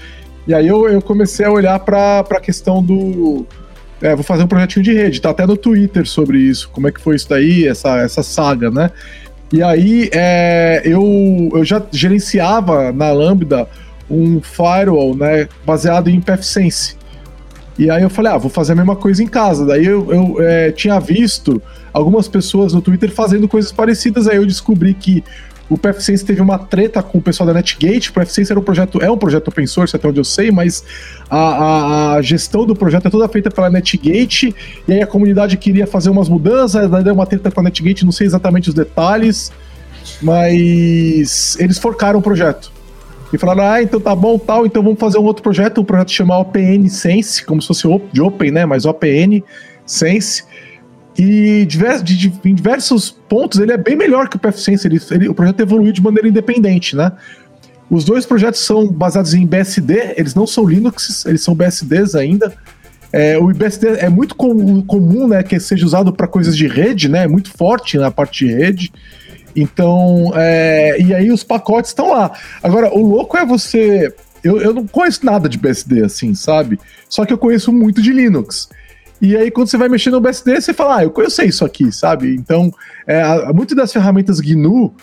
E 0.47 0.53
aí 0.53 0.67
eu, 0.67 0.87
eu 0.87 1.01
comecei 1.01 1.45
a 1.45 1.51
olhar 1.51 1.77
pra, 1.79 2.23
pra 2.23 2.39
questão 2.39 2.81
do. 2.81 3.45
É, 4.01 4.15
vou 4.15 4.23
fazer 4.23 4.43
um 4.43 4.47
projetinho 4.47 4.83
de 4.83 4.93
rede, 4.93 5.21
tá 5.21 5.29
até 5.29 5.45
no 5.45 5.55
Twitter 5.55 6.07
sobre 6.07 6.39
isso, 6.39 6.69
como 6.71 6.87
é 6.87 6.91
que 6.91 6.99
foi 6.99 7.15
isso 7.15 7.29
daí, 7.29 7.67
essa, 7.67 7.97
essa 7.99 8.23
saga, 8.23 8.71
né? 8.71 8.89
E 9.53 9.61
aí 9.61 10.09
é, 10.13 10.81
eu, 10.85 11.49
eu 11.53 11.63
já 11.63 11.81
gerenciava 11.91 12.91
na 12.91 13.11
Lambda 13.11 13.67
um 14.09 14.41
firewall, 14.41 15.15
né, 15.15 15.47
baseado 15.65 16.09
em 16.09 16.19
PFSense. 16.19 16.95
E 17.77 17.89
aí 17.89 18.03
eu 18.03 18.09
falei, 18.09 18.31
ah, 18.31 18.37
vou 18.37 18.49
fazer 18.49 18.73
a 18.73 18.75
mesma 18.75 18.95
coisa 18.95 19.23
em 19.23 19.27
casa. 19.27 19.65
Daí 19.65 19.85
eu, 19.85 20.11
eu 20.11 20.41
é, 20.41 20.71
tinha 20.71 20.99
visto 20.99 21.61
algumas 21.93 22.27
pessoas 22.27 22.73
no 22.73 22.81
Twitter 22.81 23.11
fazendo 23.11 23.47
coisas 23.47 23.71
parecidas, 23.71 24.27
aí 24.27 24.37
eu 24.37 24.45
descobri 24.45 24.93
que 24.93 25.23
o 25.73 25.77
PFSense 25.77 26.25
teve 26.25 26.41
uma 26.41 26.59
treta 26.59 27.01
com 27.01 27.17
o 27.17 27.21
pessoal 27.21 27.47
da 27.47 27.53
Netgate. 27.53 28.09
O 28.09 28.13
PFSense 28.13 28.51
era 28.51 28.59
um 28.59 28.63
projeto, 28.63 29.01
é 29.01 29.09
um 29.09 29.17
projeto 29.17 29.47
open 29.47 29.65
source, 29.65 29.95
até 29.95 30.07
onde 30.07 30.19
eu 30.19 30.23
sei, 30.25 30.51
mas 30.51 30.83
a, 31.29 31.37
a- 31.37 32.13
a 32.15 32.21
gestão 32.21 32.65
do 32.65 32.75
projeto 32.75 33.07
é 33.07 33.09
toda 33.09 33.27
feita 33.29 33.49
pela 33.49 33.69
Netgate, 33.69 34.53
e 34.87 34.93
aí 34.93 35.01
a 35.01 35.07
comunidade 35.07 35.55
queria 35.57 35.87
fazer 35.87 36.09
umas 36.09 36.27
mudanças, 36.27 36.89
daí 36.89 37.03
deu 37.03 37.13
uma 37.13 37.25
treta 37.25 37.49
com 37.49 37.61
a 37.61 37.63
Netgate, 37.63 38.03
não 38.03 38.11
sei 38.11 38.27
exatamente 38.27 38.67
os 38.69 38.75
detalhes, 38.75 39.51
mas 40.21 41.57
eles 41.59 41.77
forcaram 41.77 42.19
o 42.19 42.21
projeto. 42.21 42.71
E 43.33 43.37
falaram, 43.37 43.63
ah, 43.63 43.81
então 43.81 43.99
tá 43.99 44.13
bom, 44.13 44.37
tal, 44.37 44.65
então 44.65 44.83
vamos 44.83 44.99
fazer 44.99 45.17
um 45.17 45.23
outro 45.23 45.41
projeto, 45.41 45.79
um 45.79 45.85
projeto 45.85 46.11
chamado 46.11 46.41
OPN 46.41 46.89
Sense, 46.89 47.45
como 47.45 47.61
se 47.61 47.67
fosse 47.69 47.87
de 48.11 48.21
Open, 48.21 48.51
né, 48.51 48.65
mas 48.65 48.85
OPN 48.85 49.41
Sense. 49.85 50.43
E 51.23 51.65
de- 51.65 52.33
em 52.45 52.55
diversos 52.55 53.11
pontos 53.11 53.59
ele 53.59 53.71
é 53.71 53.77
bem 53.77 53.95
melhor 53.95 54.27
que 54.27 54.37
o 54.37 54.39
PFSense, 54.39 54.87
ele, 54.87 54.99
ele, 55.11 55.29
o 55.29 55.33
projeto 55.35 55.59
evoluiu 55.59 55.91
de 55.91 56.01
maneira 56.01 56.27
independente, 56.27 56.95
né. 56.95 57.11
Os 57.89 58.03
dois 58.05 58.25
projetos 58.25 58.61
são 58.61 58.87
baseados 58.87 59.33
em 59.33 59.45
BSD, 59.45 60.13
eles 60.17 60.33
não 60.33 60.47
são 60.47 60.65
Linux, 60.65 61.25
eles 61.25 61.43
são 61.43 61.53
BSDs 61.53 62.15
ainda. 62.15 62.53
É, 63.13 63.37
o 63.37 63.47
BSD 63.53 63.87
é 63.99 64.09
muito 64.09 64.33
com- 64.35 64.81
comum, 64.83 65.27
né, 65.27 65.43
que 65.43 65.59
seja 65.59 65.85
usado 65.85 66.13
para 66.13 66.25
coisas 66.27 66.55
de 66.55 66.67
rede, 66.67 67.09
né, 67.09 67.25
é 67.25 67.27
muito 67.27 67.51
forte 67.51 67.97
na 67.97 68.09
parte 68.09 68.45
de 68.45 68.53
rede. 68.53 68.91
Então, 69.55 70.31
é, 70.35 70.95
e 71.01 71.13
aí 71.13 71.29
os 71.31 71.43
pacotes 71.43 71.91
estão 71.91 72.11
lá. 72.11 72.31
Agora, 72.63 72.89
o 72.93 73.05
louco 73.05 73.37
é 73.37 73.45
você. 73.45 74.13
Eu, 74.43 74.59
eu 74.61 74.73
não 74.73 74.87
conheço 74.87 75.25
nada 75.25 75.47
de 75.49 75.57
BSD 75.57 76.03
assim, 76.05 76.33
sabe? 76.33 76.79
Só 77.09 77.25
que 77.25 77.33
eu 77.33 77.37
conheço 77.37 77.71
muito 77.71 78.01
de 78.01 78.11
Linux. 78.13 78.69
E 79.21 79.37
aí, 79.37 79.51
quando 79.51 79.67
você 79.67 79.77
vai 79.77 79.87
mexer 79.87 80.09
no 80.09 80.19
BSD, 80.19 80.59
você 80.61 80.73
fala, 80.73 80.97
ah, 80.97 81.03
eu 81.03 81.11
conheço 81.11 81.43
isso 81.43 81.63
aqui, 81.63 81.91
sabe? 81.91 82.33
Então, 82.35 82.73
é, 83.05 83.53
muitas 83.53 83.77
das 83.77 83.93
ferramentas 83.93 84.39
GNU 84.39 84.93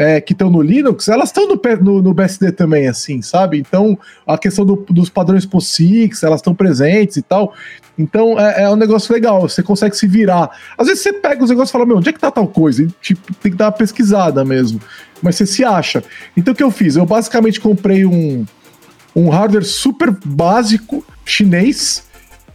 é, 0.00 0.20
que 0.20 0.32
estão 0.32 0.48
no 0.48 0.62
Linux, 0.62 1.08
elas 1.08 1.28
estão 1.28 1.48
no, 1.48 1.60
no- 1.82 2.00
no 2.02 2.14
BSD 2.14 2.52
também, 2.52 2.86
assim, 2.86 3.20
sabe? 3.20 3.58
Então, 3.58 3.98
a 4.26 4.38
questão 4.38 4.64
do- 4.64 4.86
dos 4.88 5.10
padrões 5.10 5.44
POSIX, 5.44 6.22
elas 6.22 6.38
estão 6.38 6.54
presentes 6.54 7.16
e 7.16 7.22
tal. 7.22 7.52
Então, 7.98 8.38
é, 8.38 8.62
é 8.62 8.70
um 8.70 8.76
negócio 8.76 9.12
legal, 9.12 9.40
você 9.42 9.60
consegue 9.60 9.96
se 9.96 10.06
virar. 10.06 10.50
Às 10.78 10.86
vezes 10.86 11.02
você 11.02 11.12
pega 11.12 11.42
os 11.42 11.50
negócios 11.50 11.70
e 11.70 11.72
fala, 11.72 11.84
meu, 11.84 11.96
onde 11.98 12.08
é 12.08 12.12
que 12.12 12.20
tá 12.20 12.30
tal 12.30 12.46
coisa? 12.46 12.84
E, 12.84 12.86
tipo, 13.02 13.34
tem 13.34 13.50
que 13.50 13.58
dar 13.58 13.66
uma 13.66 13.72
pesquisada 13.72 14.44
mesmo. 14.44 14.80
Mas 15.20 15.34
você 15.34 15.44
se 15.44 15.64
acha. 15.64 16.02
Então, 16.36 16.54
o 16.54 16.56
que 16.56 16.62
eu 16.62 16.70
fiz? 16.70 16.94
Eu 16.94 17.04
basicamente 17.04 17.60
comprei 17.60 18.06
um, 18.06 18.46
um 19.16 19.28
hardware 19.28 19.64
super 19.64 20.16
básico 20.24 21.04
chinês 21.24 22.04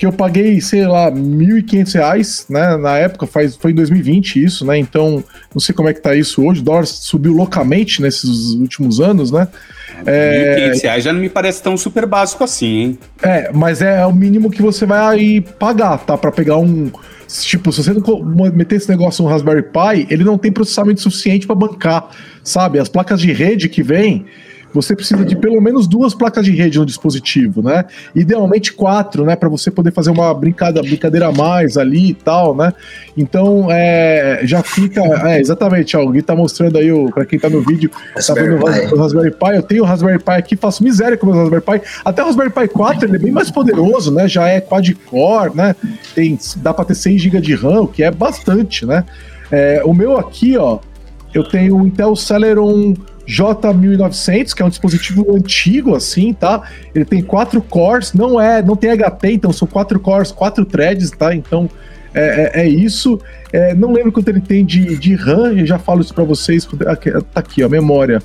que 0.03 0.07
eu 0.07 0.11
paguei, 0.11 0.59
sei 0.59 0.85
lá, 0.85 1.09
1.500 1.09 1.93
reais, 1.93 2.45
né? 2.49 2.75
Na 2.75 2.97
época, 2.97 3.25
faz, 3.25 3.55
foi 3.55 3.71
em 3.71 3.75
2020 3.75 4.43
isso, 4.43 4.65
né? 4.65 4.77
Então, 4.77 5.23
não 5.53 5.61
sei 5.61 5.73
como 5.73 5.87
é 5.87 5.93
que 5.93 6.01
tá 6.01 6.13
isso 6.13 6.45
hoje. 6.45 6.59
O 6.59 6.63
dólar 6.63 6.85
subiu 6.85 7.31
loucamente 7.31 8.01
nesses 8.01 8.49
últimos 8.49 8.99
anos, 8.99 9.31
né? 9.31 9.47
É, 10.05 10.71
1.500 10.73 10.83
reais 10.83 11.03
já 11.05 11.13
não 11.13 11.21
me 11.21 11.29
parece 11.29 11.63
tão 11.63 11.77
super 11.77 12.05
básico 12.05 12.43
assim, 12.43 12.67
hein? 12.67 12.99
é, 13.21 13.49
mas 13.53 13.81
é 13.81 14.05
o 14.05 14.11
mínimo 14.11 14.51
que 14.51 14.61
você 14.61 14.85
vai 14.85 14.99
aí 14.99 15.39
pagar, 15.39 15.99
tá? 15.99 16.17
Pra 16.17 16.33
pegar 16.33 16.57
um. 16.57 16.91
Tipo, 17.25 17.71
se 17.71 17.81
você 17.81 17.93
não 17.93 18.51
meter 18.53 18.75
esse 18.75 18.89
negócio 18.89 19.23
no 19.23 19.29
Raspberry 19.29 19.63
Pi, 19.63 20.05
ele 20.09 20.25
não 20.25 20.37
tem 20.37 20.51
processamento 20.51 20.99
suficiente 20.99 21.47
pra 21.47 21.55
bancar, 21.55 22.09
sabe? 22.43 22.77
As 22.77 22.89
placas 22.89 23.21
de 23.21 23.31
rede 23.31 23.69
que 23.69 23.81
vem, 23.81 24.25
você 24.73 24.95
precisa 24.95 25.23
de 25.23 25.35
pelo 25.35 25.61
menos 25.61 25.87
duas 25.87 26.13
placas 26.13 26.43
de 26.45 26.51
rede 26.51 26.79
no 26.79 26.85
dispositivo, 26.85 27.61
né? 27.61 27.85
Idealmente 28.15 28.73
quatro, 28.73 29.23
né? 29.25 29.35
Para 29.35 29.47
você 29.49 29.69
poder 29.69 29.91
fazer 29.91 30.09
uma 30.09 30.33
brincada, 30.33 30.81
brincadeira 30.81 31.27
a 31.27 31.31
mais 31.31 31.77
ali 31.77 32.09
e 32.09 32.13
tal, 32.13 32.55
né? 32.55 32.73
Então, 33.15 33.67
é, 33.69 34.39
já 34.43 34.63
fica. 34.63 35.01
É, 35.29 35.39
exatamente, 35.39 35.95
ó, 35.95 36.03
o 36.03 36.09
Gui 36.11 36.21
tá 36.21 36.35
mostrando 36.35 36.77
aí, 36.77 36.91
o- 36.91 37.11
pra 37.11 37.25
quem 37.25 37.37
tá 37.39 37.49
no 37.49 37.61
vídeo, 37.61 37.89
tá 37.89 37.97
Raspberry 38.15 38.49
vendo 38.49 38.93
o 38.93 38.97
Raspberry 38.97 39.31
Pi. 39.31 39.55
Eu 39.55 39.63
tenho 39.63 39.83
o 39.83 39.85
Raspberry 39.85 40.19
Pi 40.19 40.31
aqui, 40.31 40.55
faço 40.55 40.83
miséria 40.83 41.15
com 41.17 41.27
o 41.27 41.29
meu 41.31 41.39
Raspberry 41.39 41.63
Pi. 41.81 41.87
Até 42.03 42.23
o 42.23 42.25
Raspberry 42.25 42.49
Pi 42.49 42.67
4 42.67 43.07
ele 43.07 43.15
é 43.15 43.19
bem 43.19 43.31
mais 43.31 43.51
poderoso, 43.51 44.11
né? 44.13 44.27
Já 44.27 44.47
é 44.47 44.59
quad-core, 44.59 45.55
né? 45.55 45.75
Tem, 46.15 46.37
dá 46.57 46.73
para 46.73 46.85
ter 46.85 46.95
6 46.95 47.21
GB 47.21 47.41
de 47.41 47.53
RAM, 47.55 47.81
o 47.81 47.87
que 47.87 48.03
é 48.03 48.09
bastante, 48.11 48.85
né? 48.85 49.03
É, 49.51 49.81
o 49.85 49.93
meu 49.93 50.17
aqui, 50.17 50.57
ó, 50.57 50.79
eu 51.33 51.43
tenho 51.43 51.77
o 51.77 51.85
Intel 51.87 52.15
Celeron 52.15 52.93
J1900, 53.27 54.53
que 54.53 54.61
é 54.61 54.65
um 54.65 54.69
dispositivo 54.69 55.35
antigo, 55.35 55.95
assim, 55.95 56.33
tá? 56.33 56.63
Ele 56.93 57.05
tem 57.05 57.21
quatro 57.21 57.61
cores, 57.61 58.13
não 58.13 58.39
é, 58.39 58.61
não 58.61 58.75
tem 58.75 58.91
HT, 58.91 59.31
então 59.33 59.51
são 59.53 59.67
quatro 59.67 59.99
cores, 59.99 60.31
quatro 60.31 60.65
threads, 60.65 61.11
tá? 61.11 61.33
Então 61.33 61.69
é, 62.13 62.51
é- 62.53 62.61
é 62.63 62.67
isso. 62.67 63.19
É, 63.51 63.73
não 63.73 63.91
lembro 63.91 64.11
quanto 64.11 64.27
ele 64.29 64.41
tem 64.41 64.65
de, 64.65 64.97
de 64.97 65.15
RAM, 65.15 65.53
eu 65.53 65.65
já 65.65 65.79
falo 65.79 66.01
isso 66.01 66.13
pra 66.13 66.23
vocês. 66.23 66.67
aqui- 66.87 67.11
Tá 67.11 67.21
aqui, 67.39 67.63
ó, 67.63 67.69
memória. 67.69 68.21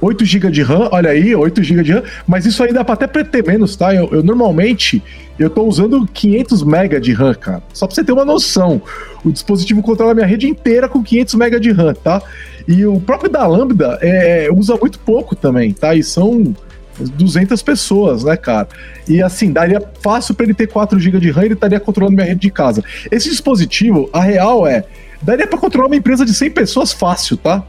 8 0.00 0.24
GB 0.24 0.50
de 0.52 0.62
RAM, 0.62 0.88
olha 0.92 1.10
aí, 1.10 1.34
8 1.34 1.60
GB 1.60 1.82
de 1.82 1.92
RAM, 1.92 2.02
mas 2.26 2.46
isso 2.46 2.62
aí 2.62 2.72
dá 2.72 2.84
pra 2.84 2.94
até 2.94 3.08
pra 3.08 3.24
ter 3.24 3.44
menos, 3.44 3.74
tá? 3.74 3.92
Eu, 3.92 4.08
eu 4.12 4.22
normalmente 4.22 5.02
eu 5.38 5.48
tô 5.48 5.62
usando 5.64 6.06
500 6.06 6.62
MB 6.62 7.00
de 7.00 7.12
RAM, 7.12 7.34
cara. 7.34 7.62
Só 7.72 7.86
pra 7.86 7.94
você 7.94 8.02
ter 8.02 8.12
uma 8.12 8.24
noção. 8.24 8.82
O 9.24 9.30
dispositivo 9.30 9.82
controla 9.82 10.12
a 10.12 10.14
minha 10.14 10.26
rede 10.26 10.48
inteira 10.48 10.88
com 10.88 11.02
500 11.02 11.34
MB 11.34 11.60
de 11.60 11.70
RAM, 11.70 11.94
tá? 11.94 12.22
E 12.66 12.84
o 12.84 13.00
próprio 13.00 13.30
da 13.30 13.46
Lambda 13.46 13.98
é, 14.02 14.48
usa 14.52 14.76
muito 14.76 14.98
pouco 14.98 15.36
também, 15.36 15.72
tá? 15.72 15.94
E 15.94 16.02
são 16.02 16.54
200 16.98 17.62
pessoas, 17.62 18.24
né, 18.24 18.36
cara? 18.36 18.68
E 19.08 19.22
assim, 19.22 19.52
daria 19.52 19.80
fácil 20.02 20.34
para 20.34 20.44
ele 20.44 20.54
ter 20.54 20.66
4 20.66 20.98
GB 20.98 21.20
de 21.20 21.30
RAM 21.30 21.42
e 21.42 21.46
ele 21.46 21.54
estaria 21.54 21.78
controlando 21.78 22.16
minha 22.16 22.26
rede 22.26 22.40
de 22.40 22.50
casa. 22.50 22.82
Esse 23.10 23.30
dispositivo, 23.30 24.10
a 24.12 24.20
real 24.20 24.66
é, 24.66 24.84
daria 25.22 25.46
para 25.46 25.58
controlar 25.58 25.86
uma 25.86 25.96
empresa 25.96 26.24
de 26.24 26.34
100 26.34 26.50
pessoas 26.50 26.92
fácil, 26.92 27.36
tá? 27.36 27.64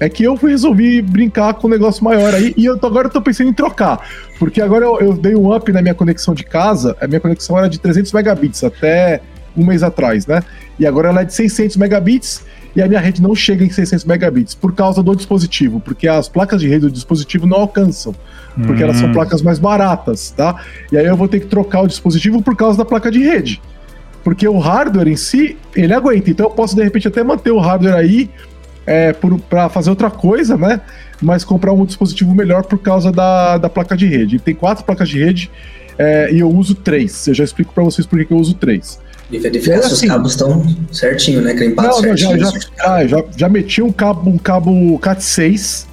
É 0.00 0.08
que 0.08 0.24
eu 0.24 0.34
resolvi 0.34 1.00
brincar 1.00 1.54
com 1.54 1.68
um 1.68 1.70
negócio 1.70 2.02
maior 2.02 2.34
aí 2.34 2.52
e 2.56 2.64
eu 2.64 2.76
tô, 2.76 2.88
agora 2.88 3.06
eu 3.06 3.12
tô 3.12 3.22
pensando 3.22 3.50
em 3.50 3.52
trocar. 3.52 4.00
Porque 4.38 4.60
agora 4.60 4.84
eu, 4.84 5.00
eu, 5.00 5.12
dei 5.12 5.36
um 5.36 5.54
up 5.54 5.70
na 5.72 5.80
minha 5.80 5.94
conexão 5.94 6.34
de 6.34 6.44
casa, 6.44 6.96
a 7.00 7.06
minha 7.06 7.20
conexão 7.20 7.56
era 7.56 7.68
de 7.68 7.78
300 7.78 8.12
megabits 8.12 8.64
até 8.64 9.20
um 9.56 9.64
mês 9.64 9.82
atrás, 9.82 10.26
né? 10.26 10.42
E 10.78 10.86
agora 10.86 11.08
ela 11.08 11.20
é 11.20 11.24
de 11.24 11.32
600 11.32 11.76
megabits 11.76 12.44
e 12.74 12.82
a 12.82 12.88
minha 12.88 12.98
rede 12.98 13.22
não 13.22 13.34
chega 13.36 13.64
em 13.64 13.70
600 13.70 14.04
megabits 14.04 14.54
por 14.54 14.74
causa 14.74 15.00
do 15.02 15.14
dispositivo, 15.14 15.78
porque 15.78 16.08
as 16.08 16.28
placas 16.28 16.60
de 16.60 16.68
rede 16.68 16.80
do 16.80 16.90
dispositivo 16.90 17.46
não 17.46 17.58
alcançam, 17.58 18.12
porque 18.56 18.82
hum. 18.82 18.86
elas 18.86 18.96
são 18.96 19.08
hum. 19.08 19.12
placas 19.12 19.42
mais 19.42 19.60
baratas, 19.60 20.32
tá? 20.32 20.60
E 20.90 20.98
aí 20.98 21.06
eu 21.06 21.16
vou 21.16 21.28
ter 21.28 21.40
que 21.40 21.46
trocar 21.46 21.82
o 21.82 21.86
dispositivo 21.86 22.42
por 22.42 22.56
causa 22.56 22.76
da 22.76 22.84
placa 22.84 23.12
de 23.12 23.20
rede. 23.20 23.62
Porque 24.24 24.48
o 24.48 24.58
hardware 24.58 25.06
em 25.06 25.16
si, 25.16 25.56
ele 25.76 25.92
aguenta. 25.92 26.30
Então 26.30 26.46
eu 26.46 26.50
posso 26.50 26.74
de 26.74 26.82
repente 26.82 27.06
até 27.06 27.22
manter 27.22 27.50
o 27.50 27.58
hardware 27.58 27.94
aí 27.94 28.30
é, 28.86 29.12
para 29.12 29.68
fazer 29.68 29.90
outra 29.90 30.10
coisa, 30.10 30.56
né? 30.56 30.80
Mas 31.20 31.44
comprar 31.44 31.72
um 31.72 31.84
dispositivo 31.84 32.34
melhor 32.34 32.64
por 32.64 32.78
causa 32.78 33.10
da, 33.10 33.58
da 33.58 33.68
placa 33.68 33.96
de 33.96 34.06
rede. 34.06 34.38
Tem 34.38 34.54
quatro 34.54 34.84
placas 34.84 35.08
de 35.08 35.18
rede 35.18 35.50
é, 35.98 36.32
e 36.32 36.40
eu 36.40 36.50
uso 36.50 36.74
três. 36.74 37.26
Eu 37.26 37.34
já 37.34 37.44
explico 37.44 37.72
para 37.72 37.84
vocês 37.84 38.06
por 38.06 38.22
que 38.24 38.32
eu 38.32 38.38
uso 38.38 38.54
três. 38.54 38.98
E 39.30 39.38
verificar 39.38 39.82
se 39.82 39.86
assim, 39.86 40.06
os 40.06 40.12
cabos 40.12 40.30
estão 40.32 40.76
certinho, 40.92 41.40
né? 41.40 41.54
Crimpados 41.54 42.02
não, 42.02 42.10
não, 42.10 42.16
já, 42.16 42.36
já, 42.36 42.50
ah, 42.80 43.06
já, 43.06 43.24
já 43.36 43.48
meti 43.48 43.82
um 43.82 43.90
cabo, 43.90 44.30
um 44.30 44.38
cabo 44.38 44.98
Cat6 44.98 45.86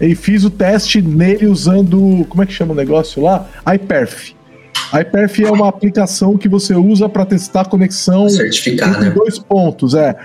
e 0.00 0.14
fiz 0.14 0.44
o 0.44 0.50
teste 0.50 1.00
nele 1.00 1.46
usando. 1.46 2.26
Como 2.28 2.42
é 2.42 2.46
que 2.46 2.52
chama 2.52 2.72
o 2.72 2.76
negócio 2.76 3.22
lá? 3.22 3.48
iPerf. 3.74 4.34
iPerf 4.98 5.44
é 5.44 5.50
uma 5.50 5.68
aplicação 5.68 6.36
que 6.36 6.48
você 6.48 6.74
usa 6.74 7.08
para 7.08 7.24
testar 7.24 7.60
a 7.60 7.64
conexão 7.64 8.28
Certificar, 8.28 9.00
né? 9.00 9.10
dois 9.10 9.38
pontos, 9.38 9.94
é. 9.94 10.16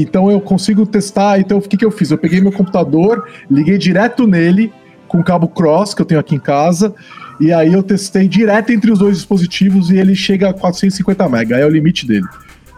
Então 0.00 0.30
eu 0.30 0.40
consigo 0.40 0.84
testar. 0.84 1.38
Então 1.38 1.58
o 1.58 1.62
que, 1.62 1.76
que 1.76 1.84
eu 1.84 1.90
fiz? 1.90 2.10
Eu 2.10 2.18
peguei 2.18 2.40
meu 2.40 2.52
computador, 2.52 3.28
liguei 3.50 3.78
direto 3.78 4.26
nele 4.26 4.72
com 5.06 5.20
o 5.20 5.24
cabo 5.24 5.46
cross 5.46 5.94
que 5.94 6.02
eu 6.02 6.06
tenho 6.06 6.20
aqui 6.20 6.34
em 6.34 6.40
casa. 6.40 6.94
E 7.40 7.52
aí 7.52 7.72
eu 7.72 7.82
testei 7.82 8.28
direto 8.28 8.70
entre 8.70 8.90
os 8.90 8.98
dois 8.98 9.16
dispositivos 9.16 9.90
e 9.90 9.96
ele 9.96 10.14
chega 10.14 10.50
a 10.50 10.52
450 10.52 11.28
MB, 11.28 11.52
é 11.52 11.66
o 11.66 11.68
limite 11.68 12.06
dele. 12.06 12.26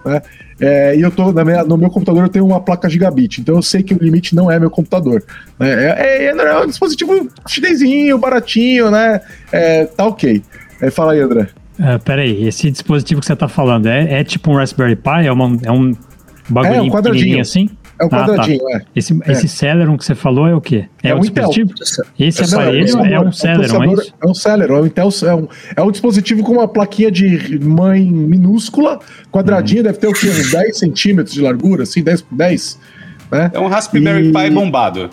Né? 0.04 0.22
É, 0.58 0.96
e 0.96 1.02
eu 1.02 1.10
tô 1.10 1.32
minha, 1.32 1.64
no 1.64 1.76
meu 1.76 1.90
computador 1.90 2.22
eu 2.22 2.28
tenho 2.28 2.46
uma 2.46 2.60
placa 2.60 2.88
gigabit, 2.88 3.40
então 3.40 3.56
eu 3.56 3.62
sei 3.62 3.82
que 3.82 3.92
o 3.92 3.98
limite 3.98 4.34
não 4.34 4.50
é 4.50 4.58
meu 4.58 4.70
computador. 4.70 5.22
Né? 5.58 5.68
É, 5.70 6.24
é, 6.24 6.28
é, 6.28 6.58
um 6.60 6.66
dispositivo 6.66 7.28
chinesinho, 7.46 8.18
baratinho, 8.18 8.90
né? 8.90 9.20
É, 9.52 9.84
tá 9.84 10.06
ok. 10.06 10.42
É, 10.80 10.90
fala 10.90 11.12
aí, 11.12 11.20
André. 11.20 11.48
Uh, 11.78 12.02
peraí, 12.02 12.46
esse 12.46 12.70
dispositivo 12.70 13.20
que 13.20 13.26
você 13.26 13.36
tá 13.36 13.48
falando 13.48 13.86
é, 13.86 14.20
é 14.20 14.24
tipo 14.24 14.50
um 14.50 14.54
Raspberry 14.54 14.96
Pi? 14.96 15.26
É, 15.26 15.32
uma, 15.32 15.58
é 15.62 15.70
um 15.70 15.92
bagulhinho 16.48 16.80
é, 16.80 16.82
um 16.82 16.90
quadradinho 16.90 17.40
assim? 17.40 17.70
É 17.98 18.04
o 18.04 18.06
ah, 18.08 18.10
quadradinho, 18.10 18.60
tá. 18.60 18.78
é. 18.78 18.82
Esse, 18.94 19.18
é. 19.24 19.32
esse 19.32 19.48
Celeron 19.48 19.96
que 19.96 20.04
você 20.04 20.14
falou 20.14 20.46
é 20.46 20.54
o 20.54 20.60
quê? 20.60 20.86
É, 21.02 21.10
é 21.10 21.14
um 21.14 21.20
dispositivo? 21.20 21.72
Esse 22.18 22.42
é 22.42 22.46
aparelho 22.46 23.04
é, 23.04 23.12
é 23.14 23.20
um 23.20 23.32
Celeron, 23.32 23.82
é 23.82 23.92
isso? 23.92 24.14
É 24.20 24.26
um 24.26 24.34
Celeron, 24.34 24.76
é 24.76 24.80
um 24.82 24.86
Intel, 24.86 25.08
é 25.24 25.34
um, 25.34 25.48
é 25.76 25.82
um 25.82 25.90
dispositivo 25.90 26.42
com 26.42 26.52
uma 26.52 26.68
plaquinha 26.68 27.10
de 27.10 27.58
mãe 27.58 28.04
minúscula, 28.04 29.00
quadradinha, 29.32 29.80
hum. 29.80 29.84
deve 29.84 29.98
ter 29.98 30.08
o 30.08 30.12
quê? 30.12 30.28
Uns 30.28 30.52
10 30.52 30.78
centímetros 30.78 31.34
de 31.34 31.40
largura, 31.40 31.84
assim, 31.84 32.02
10 32.02 32.22
por 32.22 32.36
10. 32.36 32.78
Né? 33.32 33.50
É 33.54 33.58
um 33.58 33.66
Raspberry 33.66 34.28
e... 34.28 34.32
Pi 34.32 34.50
bombado. 34.50 35.10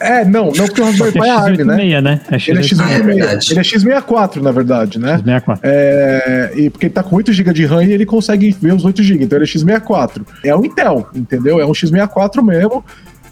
É, 0.00 0.24
não, 0.24 0.46
não 0.46 0.66
porque 0.66 0.80
o 0.80 0.84
Raspberry 0.84 1.12
Pi 1.12 1.26
é 1.26 1.30
ARM, 1.30 1.56
né? 1.58 2.00
né? 2.00 2.20
É 2.30 2.36
ele 2.50 2.58
é 2.58 2.62
X86. 2.62 2.80
Ah, 2.80 2.92
é 2.92 2.96
ele 2.96 3.20
é 3.20 3.62
X64, 3.62 4.40
na 4.40 4.50
verdade, 4.50 4.98
né? 4.98 5.18
X64. 5.18 5.58
É, 5.62 6.52
e 6.56 6.70
porque 6.70 6.86
ele 6.86 6.94
tá 6.94 7.02
com 7.02 7.16
8 7.16 7.32
GB 7.32 7.52
de 7.52 7.66
RAM 7.66 7.84
e 7.84 7.92
ele 7.92 8.06
consegue 8.06 8.56
ver 8.60 8.72
os 8.72 8.84
8 8.84 9.02
GB, 9.02 9.24
então 9.24 9.36
ele 9.36 9.44
é 9.44 9.48
X64. 9.48 10.22
É 10.42 10.56
um 10.56 10.64
Intel, 10.64 11.06
entendeu? 11.14 11.60
É 11.60 11.66
um 11.66 11.72
X64 11.72 12.42
mesmo. 12.42 12.82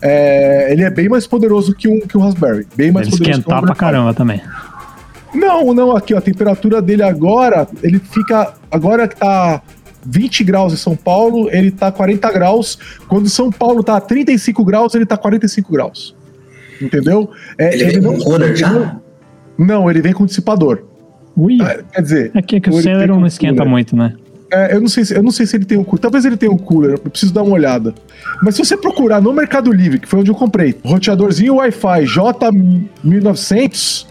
É, 0.03 0.71
ele 0.71 0.83
é 0.83 0.91
bem 0.91 1.09
mais 1.09 1.27
poderoso 1.27 1.75
que 1.75 1.89
um, 1.89 2.01
que 2.01 2.19
um 2.19 2.21
Raspberry. 2.21 2.67
Bem 2.77 2.93
mais 2.93 3.07
ele 3.07 3.17
poderoso 3.17 3.41
esquentar 3.41 3.59
que 3.59 3.65
um 3.65 3.67
pra 3.67 3.75
caramba 3.75 4.13
também. 4.13 4.43
Não, 5.35 5.73
não, 5.73 5.97
aqui, 5.97 6.15
ó, 6.15 6.19
a 6.19 6.21
temperatura 6.21 6.83
dele 6.83 7.03
agora, 7.03 7.67
ele 7.83 7.99
fica. 7.99 8.53
Agora 8.71 9.09
que 9.09 9.17
tá 9.17 9.63
20 10.05 10.45
graus 10.45 10.73
em 10.73 10.77
São 10.77 10.95
Paulo, 10.95 11.49
ele 11.51 11.71
tá 11.71 11.91
40 11.91 12.31
graus. 12.33 12.79
Quando 13.09 13.29
São 13.29 13.51
Paulo 13.51 13.83
tá 13.83 14.01
35 14.01 14.65
graus, 14.65 14.95
ele 14.95 15.07
tá 15.07 15.17
45 15.17 15.73
graus. 15.73 16.18
Entendeu? 16.81 17.31
É, 17.59 17.75
ele, 17.75 17.85
ele 17.85 17.93
vem 17.93 18.03
não, 18.03 18.15
com 18.15 18.25
cooler 18.25 18.57
já? 18.57 18.71
Não, 18.71 19.03
não, 19.59 19.91
ele 19.91 20.01
vem 20.01 20.13
com 20.13 20.25
dissipador. 20.25 20.85
Ui. 21.37 21.59
Ah, 21.61 21.81
quer 21.93 22.03
dizer. 22.03 22.31
É 22.35 22.43
que, 22.43 22.61
que 22.61 22.71
o 22.71 22.83
Celeron 22.83 23.21
não 23.21 23.27
esquenta 23.27 23.57
cooler. 23.57 23.71
muito, 23.71 23.97
né? 23.97 24.15
É, 24.51 24.75
eu, 24.75 24.81
não 24.81 24.89
sei 24.89 25.05
se, 25.05 25.15
eu 25.15 25.23
não 25.23 25.31
sei 25.31 25.47
se 25.47 25.57
ele 25.57 25.65
tem 25.65 25.79
um 25.79 25.85
cooler. 25.85 26.01
Talvez 26.01 26.25
ele 26.25 26.37
tenha 26.37 26.51
um 26.51 26.57
cooler, 26.57 26.93
eu 26.93 26.99
preciso 26.99 27.33
dar 27.33 27.43
uma 27.43 27.55
olhada. 27.55 27.95
Mas 28.43 28.55
se 28.55 28.65
você 28.65 28.77
procurar 28.77 29.21
no 29.21 29.33
Mercado 29.33 29.71
Livre, 29.71 29.99
que 29.99 30.09
foi 30.09 30.21
onde 30.21 30.31
eu 30.31 30.35
comprei, 30.35 30.75
roteadorzinho 30.85 31.57
Wi-Fi 31.57 32.05
J1900, 32.05 34.07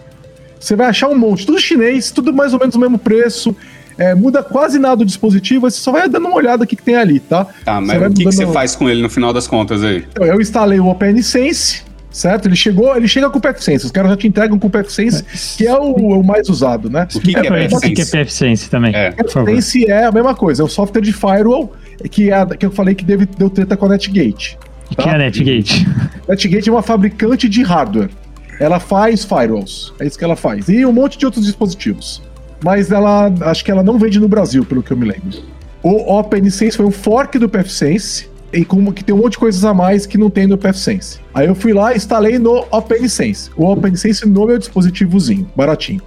você 0.58 0.76
vai 0.76 0.86
achar 0.86 1.08
um 1.08 1.18
monte. 1.18 1.44
Tudo 1.44 1.58
chinês, 1.58 2.10
tudo 2.10 2.32
mais 2.32 2.52
ou 2.52 2.60
menos 2.60 2.74
o 2.74 2.78
mesmo 2.78 2.98
preço. 2.98 3.54
É, 3.96 4.14
muda 4.14 4.44
quase 4.44 4.78
nada 4.78 5.02
o 5.02 5.04
dispositivo, 5.04 5.68
você 5.68 5.80
só 5.80 5.90
vai 5.90 6.08
dando 6.08 6.28
uma 6.28 6.36
olhada 6.36 6.62
o 6.62 6.66
que, 6.66 6.76
que 6.76 6.84
tem 6.84 6.94
ali, 6.94 7.18
tá? 7.18 7.44
Tá, 7.64 7.80
mas 7.80 8.00
o 8.00 8.10
que, 8.10 8.24
que 8.24 8.24
você 8.24 8.46
faz 8.46 8.76
com 8.76 8.88
ele 8.88 9.02
no 9.02 9.10
final 9.10 9.32
das 9.32 9.48
contas 9.48 9.82
aí? 9.82 10.04
Então, 10.08 10.24
eu 10.24 10.40
instalei 10.40 10.78
o 10.78 10.86
OpenSense, 10.86 11.82
certo? 12.18 12.46
Ele 12.46 12.56
chegou, 12.56 12.96
ele 12.96 13.06
chega 13.06 13.30
com 13.30 13.38
o 13.38 13.40
PFSense, 13.40 13.86
os 13.86 13.92
caras 13.92 14.10
já 14.10 14.16
te 14.16 14.26
entregam 14.26 14.58
com 14.58 14.66
o 14.66 14.70
PFSense, 14.70 15.24
que 15.56 15.66
é 15.66 15.74
o, 15.74 15.92
o 15.92 16.24
mais 16.24 16.48
usado, 16.48 16.90
né? 16.90 17.06
O 17.14 17.20
que, 17.20 17.32
que 17.32 17.38
é, 17.38 17.68
PFSense? 17.68 17.76
O 17.86 17.94
que 17.94 18.02
é 18.02 18.24
PFSense 18.24 18.70
também? 18.70 18.94
É. 18.94 19.12
PFSense 19.12 19.88
é 19.88 20.04
a 20.04 20.12
mesma 20.12 20.34
coisa, 20.34 20.62
é 20.62 20.64
o 20.64 20.68
software 20.68 21.00
de 21.00 21.12
firewall 21.12 21.72
que, 22.10 22.32
é, 22.32 22.46
que 22.46 22.66
eu 22.66 22.72
falei 22.72 22.94
que 22.94 23.04
deve, 23.04 23.24
deu 23.26 23.48
treta 23.48 23.76
com 23.76 23.86
a 23.86 23.90
NetGate. 23.90 24.58
O 24.90 24.96
tá? 24.96 25.02
que 25.04 25.08
é 25.08 25.14
a 25.14 25.18
NetGate? 25.18 25.86
NetGate 26.28 26.68
é 26.68 26.72
uma 26.72 26.82
fabricante 26.82 27.48
de 27.48 27.62
hardware. 27.62 28.10
Ela 28.58 28.80
faz 28.80 29.24
firewalls, 29.24 29.94
é 30.00 30.06
isso 30.06 30.18
que 30.18 30.24
ela 30.24 30.34
faz. 30.34 30.68
E 30.68 30.84
um 30.84 30.92
monte 30.92 31.16
de 31.16 31.24
outros 31.24 31.46
dispositivos. 31.46 32.20
Mas 32.64 32.90
ela, 32.90 33.32
acho 33.42 33.64
que 33.64 33.70
ela 33.70 33.84
não 33.84 33.96
vende 33.96 34.18
no 34.18 34.26
Brasil, 34.26 34.64
pelo 34.64 34.82
que 34.82 34.90
eu 34.90 34.96
me 34.96 35.06
lembro. 35.06 35.38
O 35.80 36.18
OpenSense 36.18 36.76
foi 36.76 36.84
um 36.84 36.90
fork 36.90 37.38
do 37.38 37.48
PFSense, 37.48 38.28
e 38.52 38.64
como 38.64 38.92
que 38.92 39.04
tem 39.04 39.14
um 39.14 39.18
monte 39.18 39.32
de 39.32 39.38
coisas 39.38 39.64
a 39.64 39.74
mais 39.74 40.06
que 40.06 40.18
não 40.18 40.30
tem 40.30 40.46
no 40.46 40.56
PFSense. 40.56 41.20
Aí 41.34 41.46
eu 41.46 41.54
fui 41.54 41.72
lá 41.72 41.92
e 41.92 41.96
instalei 41.96 42.38
no 42.38 42.64
OpenSense. 42.70 43.50
O 43.56 43.66
OpenSense 43.66 44.26
no 44.26 44.46
meu 44.46 44.58
dispositivozinho, 44.58 45.50
baratinho. 45.54 46.02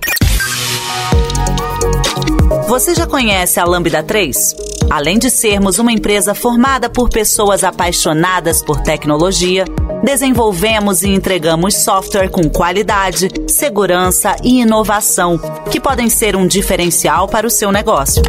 Você 2.67 2.95
já 2.95 3.05
conhece 3.05 3.59
a 3.59 3.65
Lambda 3.65 4.01
3? 4.01 4.55
Além 4.89 5.17
de 5.17 5.29
sermos 5.29 5.79
uma 5.79 5.91
empresa 5.91 6.33
formada 6.33 6.89
por 6.89 7.09
pessoas 7.09 7.63
apaixonadas 7.63 8.61
por 8.61 8.81
tecnologia, 8.81 9.65
desenvolvemos 10.03 11.03
e 11.03 11.09
entregamos 11.09 11.83
software 11.83 12.29
com 12.29 12.49
qualidade, 12.49 13.29
segurança 13.47 14.35
e 14.43 14.61
inovação, 14.61 15.39
que 15.69 15.79
podem 15.79 16.09
ser 16.09 16.35
um 16.35 16.47
diferencial 16.47 17.27
para 17.27 17.47
o 17.47 17.49
seu 17.49 17.71
negócio. 17.71 18.21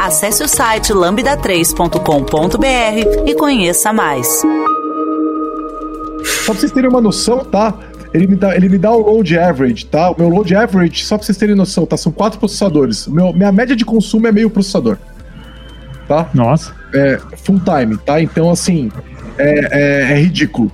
Acesse 0.00 0.42
o 0.42 0.48
site 0.48 0.92
lambda3.com.br 0.92 3.26
e 3.26 3.34
conheça 3.34 3.92
mais. 3.92 4.42
Só 6.44 6.52
para 6.52 6.60
vocês 6.60 6.72
terem 6.72 6.90
uma 6.90 7.00
noção, 7.00 7.44
tá? 7.44 7.74
Ele 8.12 8.28
me, 8.28 8.36
dá, 8.36 8.54
ele 8.54 8.68
me 8.68 8.78
dá 8.78 8.92
o 8.92 9.00
load 9.00 9.36
average, 9.36 9.86
tá? 9.86 10.10
O 10.10 10.14
meu 10.16 10.28
load 10.28 10.54
average, 10.54 11.04
só 11.04 11.16
para 11.16 11.26
vocês 11.26 11.36
terem 11.36 11.56
noção, 11.56 11.84
tá? 11.84 11.96
São 11.96 12.12
quatro 12.12 12.38
processadores. 12.38 13.08
Meu, 13.08 13.32
minha 13.32 13.50
média 13.50 13.74
de 13.74 13.84
consumo 13.84 14.28
é 14.28 14.32
meio 14.32 14.48
processador. 14.48 14.96
Tá? 16.06 16.28
Nossa. 16.32 16.72
É, 16.92 17.18
full 17.38 17.60
time, 17.60 17.96
tá? 17.96 18.20
Então, 18.20 18.50
assim, 18.50 18.92
é, 19.38 19.68
é, 19.70 20.12
é 20.12 20.20
ridículo. 20.20 20.70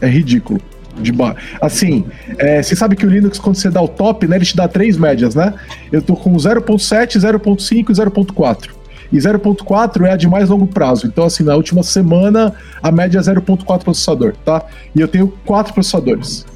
É 0.00 0.06
ridículo. 0.06 0.60
De 1.00 1.10
ba... 1.10 1.34
Assim, 1.60 2.04
é, 2.38 2.62
você 2.62 2.76
sabe 2.76 2.96
que 2.96 3.06
o 3.06 3.10
Linux, 3.10 3.38
quando 3.38 3.56
você 3.56 3.70
dá 3.70 3.80
o 3.80 3.88
top, 3.88 4.26
né, 4.26 4.36
ele 4.36 4.44
te 4.44 4.54
dá 4.54 4.68
três 4.68 4.96
médias, 4.96 5.34
né? 5.34 5.54
Eu 5.90 6.02
tô 6.02 6.14
com 6.14 6.32
0.7, 6.34 7.18
0.5 7.18 7.90
e 7.90 7.92
0.4. 7.92 8.70
E 9.10 9.16
0.4 9.16 10.06
é 10.06 10.12
a 10.12 10.16
de 10.16 10.26
mais 10.26 10.48
longo 10.48 10.66
prazo. 10.66 11.06
Então, 11.06 11.24
assim, 11.24 11.44
na 11.44 11.54
última 11.54 11.82
semana, 11.82 12.54
a 12.82 12.90
média 12.90 13.18
é 13.18 13.22
0.4 13.22 13.84
processador, 13.84 14.34
tá? 14.44 14.64
E 14.94 15.00
eu 15.00 15.08
tenho 15.08 15.28
quatro 15.44 15.72
processadores. 15.74 16.46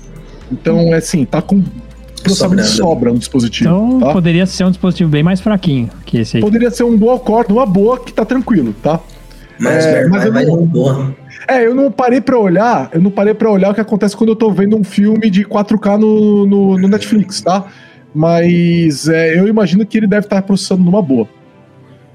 Então, 0.51 0.95
é 0.95 0.97
assim, 0.97 1.25
tá 1.25 1.43
com 1.43 1.63
processamento 2.23 2.63
de 2.63 2.69
sobra 2.69 3.13
no 3.13 3.19
dispositivo. 3.19 3.69
Então, 3.69 4.01
tá? 4.01 4.13
poderia 4.13 4.47
ser 4.47 4.65
um 4.65 4.71
dispositivo 4.71 5.11
bem 5.11 5.23
mais 5.23 5.41
fraquinho 5.41 5.91
que 6.05 6.19
esse 6.19 6.39
aí. 6.39 6.43
Poderia 6.43 6.71
ser 6.71 6.85
um 6.85 6.97
dual 6.97 7.21
core, 7.21 7.49
numa 7.49 7.67
boa, 7.67 7.99
que 7.99 8.13
tá 8.13 8.25
tranquilo, 8.25 8.75
tá? 8.83 9.01
Mas, 9.59 9.87
é, 9.87 10.07
mas 10.07 10.25
eu 10.25 10.33
não, 10.33 10.67
boa. 10.67 11.15
É, 11.49 11.65
eu 11.67 11.75
não 11.75 11.91
parei 11.93 12.21
pra 12.21 12.39
olhar, 12.39 12.89
eu 12.93 13.01
não 13.01 13.11
parei 13.11 13.35
pra 13.35 13.51
olhar 13.51 13.71
o 13.71 13.75
que 13.75 13.81
acontece 13.81 14.17
quando 14.17 14.31
eu 14.31 14.37
tô 14.37 14.51
vendo 14.51 14.77
um 14.77 14.83
filme 14.85 15.31
de 15.31 15.45
4K 15.45 15.99
no, 15.99 16.47
no, 16.47 16.79
no 16.79 16.89
Netflix, 16.89 17.41
tá? 17.41 17.65
Mas 18.15 19.09
é, 19.09 19.39
eu 19.39 19.47
imagino 19.47 19.85
que 19.85 19.99
ele 19.99 20.07
deve 20.07 20.27
estar 20.27 20.41
processando 20.43 20.83
numa 20.83 21.03
boa. 21.03 21.29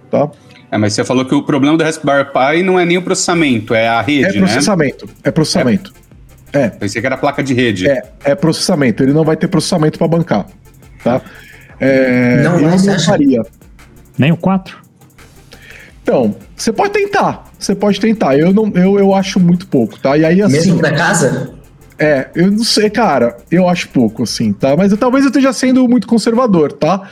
Tá? 0.10 0.30
É, 0.72 0.78
mas 0.78 0.94
você 0.94 1.04
falou 1.06 1.24
que 1.26 1.36
o 1.36 1.44
problema 1.44 1.78
do 1.78 1.84
Raspberry 1.84 2.26
Pi 2.32 2.64
não 2.64 2.80
é 2.80 2.86
nem 2.86 2.98
o 2.98 3.02
processamento, 3.02 3.74
é 3.74 3.88
a 3.88 4.02
rede, 4.02 4.38
é 4.38 4.40
processamento, 4.40 5.06
né? 5.06 5.12
É 5.24 5.32
processamento, 5.32 5.94
É. 6.52 6.70
Pensei 6.70 7.00
que 7.02 7.08
era 7.08 7.16
placa 7.18 7.44
de 7.44 7.54
rede. 7.54 7.88
É, 7.90 8.04
é 8.24 8.36
processamento. 8.36 9.04
Ele 9.04 9.14
não 9.14 9.24
vai 9.24 9.38
ter 9.38 9.48
processamento 9.48 9.98
para 9.98 10.08
bancar, 10.08 10.48
tá? 11.04 11.22
É, 11.80 12.42
Não, 12.44 12.60
não 12.60 12.74
acha- 12.74 13.00
faria. 13.00 13.42
Nem 14.18 14.32
o 14.32 14.38
4? 14.38 14.81
Então, 16.04 16.36
você 16.56 16.72
pode 16.72 16.94
tentar. 16.94 17.46
Você 17.58 17.76
pode 17.76 18.00
tentar. 18.00 18.38
Eu 18.38 18.52
não, 18.54 18.72
eu, 18.76 19.00
eu 19.00 19.14
acho 19.14 19.40
muito 19.40 19.68
pouco, 19.68 20.00
tá? 20.00 20.18
E 20.18 20.26
aí 20.26 20.42
assim, 20.42 20.54
Mesmo 20.54 20.80
pra 20.80 20.92
casa? 20.92 21.54
é, 22.00 22.30
eu 22.36 22.50
não 22.52 22.64
sei, 22.64 22.90
cara. 22.90 23.38
Eu 23.52 23.70
acho 23.70 23.90
pouco, 23.90 24.24
assim, 24.24 24.52
tá? 24.52 24.76
Mas 24.76 24.92
eu, 24.92 24.98
talvez 24.98 25.24
eu 25.24 25.30
esteja 25.30 25.54
sendo 25.54 25.88
muito 25.88 26.08
conservador, 26.08 26.72
tá? 26.72 27.08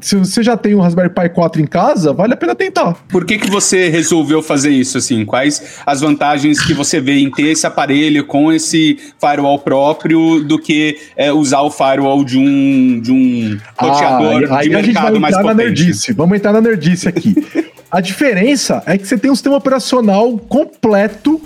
Se 0.00 0.16
você 0.16 0.42
já 0.42 0.56
tem 0.56 0.74
um 0.74 0.80
Raspberry 0.80 1.10
Pi 1.10 1.28
4 1.28 1.62
em 1.62 1.66
casa, 1.66 2.12
vale 2.12 2.34
a 2.34 2.36
pena 2.36 2.56
tentar. 2.56 2.94
Por 3.08 3.24
que, 3.24 3.38
que 3.38 3.48
você 3.48 3.88
resolveu 3.88 4.42
fazer 4.42 4.70
isso, 4.70 4.98
assim? 4.98 5.24
Quais 5.24 5.78
as 5.86 6.00
vantagens 6.00 6.60
que 6.60 6.74
você 6.74 7.00
vê 7.00 7.20
em 7.20 7.30
ter 7.30 7.52
esse 7.52 7.64
aparelho 7.68 8.26
com 8.26 8.52
esse 8.52 8.98
firewall 9.20 9.60
próprio 9.60 10.42
do 10.42 10.58
que 10.58 10.98
é, 11.16 11.32
usar 11.32 11.60
o 11.60 11.70
firewall 11.70 12.24
de 12.24 12.36
um, 12.36 13.00
de 13.00 13.12
um 13.12 13.58
roteador 13.78 14.48
Ah, 14.50 14.58
aí 14.58 14.70
de 14.70 14.74
a 14.74 14.82
gente 14.82 14.94
vai 14.94 15.04
mercado 15.04 15.20
mais 15.20 15.36
entrar 15.36 15.46
na 15.46 15.54
nerdice. 15.54 16.12
Vamos 16.12 16.36
entrar 16.36 16.52
na 16.52 16.60
nerdice 16.60 17.06
aqui. 17.06 17.36
a 17.92 18.00
diferença 18.00 18.82
é 18.86 18.96
que 18.96 19.06
você 19.06 19.18
tem 19.18 19.30
um 19.30 19.34
sistema 19.34 19.56
operacional 19.56 20.38
completo 20.38 21.38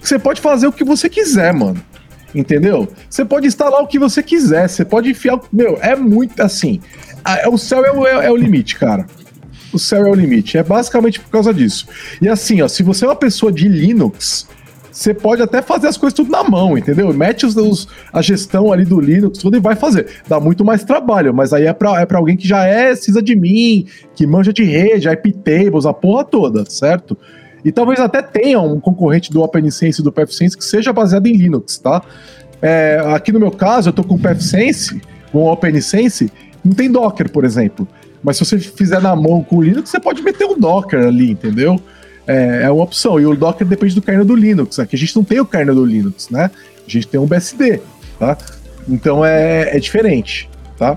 que 0.00 0.06
você 0.06 0.18
pode 0.18 0.40
fazer 0.40 0.66
o 0.66 0.72
que 0.72 0.84
você 0.84 1.08
quiser, 1.08 1.52
mano. 1.54 1.82
Entendeu? 2.34 2.86
Você 3.08 3.24
pode 3.24 3.46
instalar 3.46 3.80
o 3.82 3.86
que 3.86 3.98
você 3.98 4.22
quiser, 4.22 4.68
você 4.68 4.84
pode 4.84 5.10
enfiar. 5.10 5.40
Meu, 5.52 5.78
é 5.80 5.96
muito 5.96 6.40
assim. 6.42 6.80
O 7.50 7.58
céu 7.58 7.84
é 7.84 7.90
o, 7.90 8.06
é- 8.06 8.26
é 8.26 8.30
o 8.30 8.36
limite, 8.36 8.76
cara. 8.76 9.06
O 9.72 9.78
céu 9.78 10.06
é 10.06 10.10
o 10.10 10.14
limite. 10.14 10.56
É 10.58 10.62
basicamente 10.62 11.18
por 11.18 11.30
causa 11.30 11.52
disso. 11.52 11.88
E 12.20 12.28
assim, 12.28 12.60
ó, 12.62 12.68
se 12.68 12.82
você 12.82 13.04
é 13.04 13.08
uma 13.08 13.16
pessoa 13.16 13.50
de 13.50 13.66
Linux, 13.68 14.46
você 14.90 15.14
pode 15.14 15.40
até 15.42 15.62
fazer 15.62 15.86
as 15.88 15.96
coisas 15.96 16.14
tudo 16.14 16.30
na 16.30 16.42
mão, 16.42 16.76
entendeu? 16.76 17.12
Mete 17.14 17.46
os, 17.46 17.56
os- 17.56 17.88
a 18.12 18.20
gestão 18.20 18.72
ali 18.72 18.84
do 18.84 19.00
Linux, 19.00 19.38
tudo 19.38 19.56
e 19.56 19.60
vai 19.60 19.76
fazer. 19.76 20.06
Dá 20.28 20.40
muito 20.40 20.64
mais 20.64 20.82
trabalho, 20.84 21.32
mas 21.32 21.52
aí 21.52 21.66
é 21.66 21.72
pra, 21.72 22.00
é 22.00 22.06
pra 22.06 22.18
alguém 22.18 22.36
que 22.36 22.46
já 22.48 22.64
é 22.64 22.94
sysadmin, 22.96 23.86
que 24.14 24.26
manja 24.26 24.52
de 24.52 24.62
rede, 24.64 25.08
IP 25.08 25.32
tables, 25.32 25.86
a 25.86 25.92
porra 25.92 26.24
toda, 26.24 26.64
certo? 26.68 27.16
E 27.64 27.70
talvez 27.70 28.00
até 28.00 28.22
tenha 28.22 28.60
um 28.60 28.80
concorrente 28.80 29.30
do 29.30 29.42
OpenSense 29.42 30.00
e 30.00 30.04
do 30.04 30.10
PFSense 30.10 30.56
que 30.56 30.64
seja 30.64 30.92
baseado 30.92 31.26
em 31.26 31.32
Linux, 31.36 31.78
tá? 31.78 32.02
É, 32.62 33.00
aqui 33.14 33.32
no 33.32 33.38
meu 33.40 33.50
caso, 33.50 33.88
eu 33.88 33.92
tô 33.92 34.02
com 34.02 34.14
o 34.14 34.18
PFSense, 34.18 35.00
com 35.30 35.38
o 35.44 35.52
OpenSense, 35.52 36.30
não 36.64 36.72
tem 36.72 36.90
Docker, 36.90 37.30
por 37.30 37.44
exemplo. 37.44 37.86
Mas 38.22 38.36
se 38.36 38.44
você 38.44 38.58
fizer 38.58 39.00
na 39.00 39.14
mão 39.16 39.42
com 39.42 39.56
o 39.56 39.62
Linux, 39.62 39.88
você 39.90 39.98
pode 40.00 40.22
meter 40.22 40.44
um 40.46 40.58
Docker 40.58 41.06
ali, 41.06 41.30
entendeu? 41.30 41.80
É, 42.30 42.62
é 42.64 42.70
uma 42.70 42.84
opção. 42.84 43.18
E 43.18 43.26
o 43.26 43.34
Docker 43.34 43.66
depende 43.66 43.94
do 43.94 44.02
kernel 44.02 44.24
do 44.24 44.34
Linux. 44.36 44.78
Aqui 44.78 44.94
a 44.96 44.98
gente 44.98 45.14
não 45.16 45.24
tem 45.24 45.40
o 45.40 45.44
kernel 45.44 45.74
do 45.74 45.84
Linux, 45.84 46.28
né? 46.30 46.50
A 46.86 46.90
gente 46.90 47.06
tem 47.08 47.18
um 47.18 47.26
BSD, 47.26 47.80
tá? 48.18 48.36
Então 48.88 49.24
é, 49.24 49.76
é 49.76 49.78
diferente, 49.80 50.48
tá? 50.78 50.96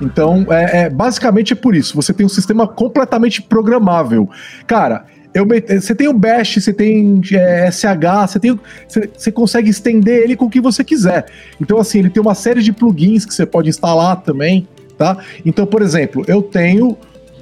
Então, 0.00 0.46
é, 0.50 0.84
é- 0.84 0.90
basicamente 0.90 1.52
é 1.52 1.56
por 1.56 1.74
isso. 1.74 1.94
Você 1.94 2.12
tem 2.12 2.24
um 2.24 2.28
sistema 2.30 2.66
completamente 2.66 3.42
programável. 3.42 4.28
Cara, 4.66 5.04
eu 5.34 5.44
me- 5.44 5.60
você 5.60 5.94
tem 5.94 6.08
o 6.08 6.12
Bash, 6.14 6.54
você 6.54 6.72
tem 6.72 7.20
é, 7.32 7.66
SH, 7.70 8.26
você, 8.32 8.40
tem, 8.40 8.58
você, 8.88 9.30
consegue 9.30 9.68
estender 9.68 10.22
ele 10.22 10.34
com 10.36 10.46
o 10.46 10.50
que 10.50 10.60
você 10.60 10.82
quiser. 10.82 11.26
Então, 11.60 11.78
assim, 11.78 11.98
ele 11.98 12.10
tem 12.10 12.20
uma 12.22 12.34
série 12.34 12.62
de 12.62 12.72
plugins 12.72 13.26
que 13.26 13.34
você 13.34 13.44
pode 13.44 13.68
instalar 13.68 14.16
também, 14.22 14.66
tá? 14.96 15.18
Então, 15.44 15.66
por 15.66 15.82
exemplo, 15.82 16.24
eu 16.26 16.40
tenho 16.40 16.96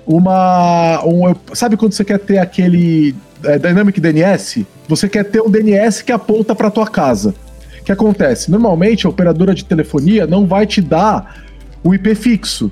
uma. 0.07 1.01
um- 1.05 1.35
sabe 1.55 1.77
quando 1.77 1.93
você 1.93 2.05
quer 2.05 2.19
ter 2.19 2.39
aquele 2.39 3.15
é, 3.45 3.59
Dynamic 3.59 4.01
DNS? 4.01 4.67
Você 4.89 5.09
quer 5.09 5.25
ter 5.25 5.41
um 5.41 5.51
DNS 5.51 6.03
que 6.03 6.13
aponta 6.13 6.55
para 6.55 6.71
tua 6.71 6.87
casa. 6.87 7.35
O 7.81 7.85
que 7.85 7.93
acontece? 7.93 8.51
Normalmente 8.51 9.07
a 9.07 9.11
operadora 9.11 9.55
de 9.55 9.65
telefonia 9.65 10.27
não 10.27 10.47
vai 10.47 10.67
te 10.67 10.81
dar 10.81 11.45
o 11.83 11.95
IP 11.95 12.15
fixo, 12.15 12.71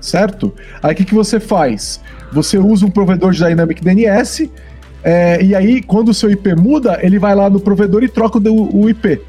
certo? 0.00 0.52
Aí 0.82 0.92
o 0.92 0.96
que, 0.96 1.04
que 1.04 1.14
você 1.14 1.40
faz? 1.40 2.00
Você 2.32 2.58
usa 2.58 2.84
um 2.86 2.90
provedor 2.90 3.32
de 3.32 3.38
Dynamic 3.38 3.82
DNS, 3.82 4.50
é, 5.02 5.42
e 5.42 5.54
aí 5.54 5.82
quando 5.82 6.10
o 6.10 6.14
seu 6.14 6.30
IP 6.30 6.54
muda, 6.54 6.98
ele 7.02 7.18
vai 7.18 7.34
lá 7.34 7.48
no 7.48 7.60
provedor 7.60 8.02
e 8.02 8.08
troca 8.08 8.38
o, 8.38 8.82
o 8.82 8.90
IP, 8.90 9.20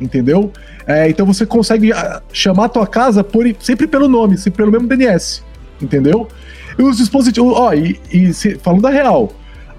entendeu? 0.00 0.52
É, 0.86 1.08
então 1.08 1.24
você 1.24 1.46
consegue 1.46 1.92
ah, 1.92 2.20
chamar 2.32 2.64
a 2.64 2.68
tua 2.68 2.86
casa 2.86 3.22
por, 3.22 3.44
sempre 3.60 3.86
pelo 3.86 4.08
nome, 4.08 4.36
sempre 4.36 4.58
pelo 4.58 4.72
mesmo 4.72 4.88
DNS, 4.88 5.42
entendeu? 5.80 6.28
E 6.76 6.82
os 6.82 6.96
dispositivos, 6.96 7.52
ó, 7.54 7.72
e, 7.72 8.00
e 8.10 8.32
se- 8.32 8.56
falando 8.56 8.86
a 8.86 8.90
real, 8.90 9.32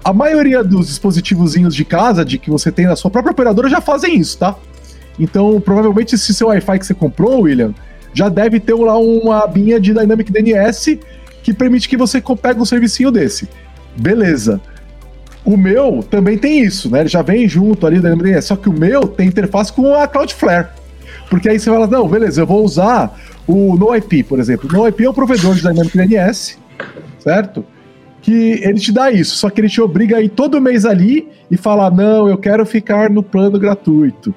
a 0.04 0.12
maioria 0.12 0.62
dos 0.62 0.88
dispositivozinhos 0.88 1.74
de 1.74 1.84
casa, 1.84 2.24
de 2.24 2.38
que 2.38 2.50
você 2.50 2.70
tem 2.70 2.86
na 2.86 2.94
sua 2.94 3.10
própria 3.10 3.32
operadora, 3.32 3.70
já 3.70 3.80
fazem 3.80 4.18
isso, 4.18 4.36
tá? 4.38 4.54
Então, 5.18 5.58
provavelmente, 5.60 6.14
esse 6.14 6.34
seu 6.34 6.48
Wi-Fi 6.48 6.78
que 6.78 6.86
você 6.86 6.94
comprou, 6.94 7.40
William, 7.42 7.72
já 8.12 8.28
deve 8.28 8.60
ter 8.60 8.74
lá 8.74 8.98
uma 8.98 9.42
abinha 9.42 9.80
de 9.80 9.94
Dynamic 9.94 10.30
DNS 10.30 11.00
que 11.42 11.54
permite 11.54 11.88
que 11.88 11.96
você 11.96 12.22
pegue 12.40 12.60
um 12.60 12.64
servicinho 12.64 13.10
desse. 13.10 13.48
Beleza. 13.96 14.60
O 15.44 15.56
meu 15.56 16.02
também 16.02 16.36
tem 16.36 16.60
isso, 16.60 16.90
né? 16.90 17.00
Ele 17.00 17.08
já 17.08 17.22
vem 17.22 17.48
junto 17.48 17.86
ali 17.86 18.00
da 18.00 18.14
DNS, 18.14 18.46
só 18.46 18.56
que 18.56 18.68
o 18.68 18.72
meu 18.72 19.02
tem 19.08 19.28
interface 19.28 19.72
com 19.72 19.94
a 19.94 20.06
Cloudflare. 20.06 20.68
Porque 21.30 21.48
aí 21.48 21.58
você 21.58 21.70
fala, 21.70 21.86
não, 21.86 22.06
beleza, 22.06 22.42
eu 22.42 22.46
vou 22.46 22.62
usar 22.62 23.18
o 23.46 23.76
NoIP, 23.76 24.22
por 24.24 24.38
exemplo. 24.38 24.68
O 24.68 24.72
NoIP 24.72 25.04
é 25.04 25.10
um 25.10 25.14
provedor 25.14 25.54
de 25.54 25.62
Dynamic 25.62 25.96
DNS, 25.96 26.58
certo? 27.18 27.64
Que 28.24 28.58
ele 28.62 28.80
te 28.80 28.90
dá 28.90 29.10
isso, 29.10 29.36
só 29.36 29.50
que 29.50 29.60
ele 29.60 29.68
te 29.68 29.82
obriga 29.82 30.16
a 30.16 30.22
ir 30.22 30.30
todo 30.30 30.58
mês 30.58 30.86
ali 30.86 31.28
e 31.50 31.58
falar, 31.58 31.90
não, 31.90 32.26
eu 32.26 32.38
quero 32.38 32.64
ficar 32.64 33.10
no 33.10 33.22
plano 33.22 33.58
gratuito. 33.58 34.34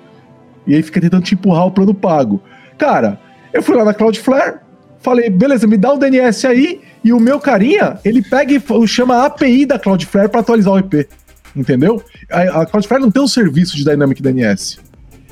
E 0.68 0.76
aí 0.76 0.84
fica 0.84 1.00
tentando 1.00 1.24
te 1.24 1.36
empurrar 1.36 1.68
o 1.68 1.72
plano 1.72 1.94
pago. 1.94 2.44
Cara, 2.78 3.18
eu 3.54 3.64
fui 3.64 3.78
lá 3.78 3.86
na 3.86 3.94
Cloudflare, 3.94 4.58
falei, 5.00 5.30
beleza, 5.30 5.66
me 5.66 5.78
dá 5.78 5.94
o 5.94 5.98
DNS 5.98 6.46
aí, 6.46 6.82
e 7.02 7.14
o 7.14 7.20
meu 7.20 7.40
carinha, 7.40 7.98
ele 8.04 8.22
pega 8.22 8.54
e 8.54 8.88
chama 8.88 9.16
a 9.16 9.26
API 9.28 9.66
da 9.66 9.80
Cloudflare 9.80 10.28
para 10.28 10.42
atualizar 10.42 10.74
o 10.74 10.80
IP. 10.80 11.08
Entendeu? 11.56 12.04
A, 12.30 12.64
a 12.64 12.66
Cloudflare 12.66 13.02
não 13.02 13.10
tem 13.10 13.24
um 13.24 13.28
serviço 13.28 13.78
de 13.78 13.86
Dynamic 13.86 14.22
DNS. 14.22 14.80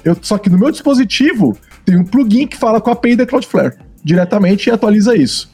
Eu, 0.05 0.17
só 0.21 0.37
que 0.37 0.49
no 0.49 0.57
meu 0.57 0.71
dispositivo 0.71 1.57
tem 1.85 1.97
um 1.97 2.05
plugin 2.05 2.47
que 2.47 2.55
fala 2.55 2.79
com 2.79 2.89
a 2.89 2.93
API 2.93 3.17
da 3.17 3.25
Cloudflare 3.25 3.75
diretamente 4.01 4.69
e 4.69 4.71
atualiza 4.71 5.15
isso. 5.17 5.51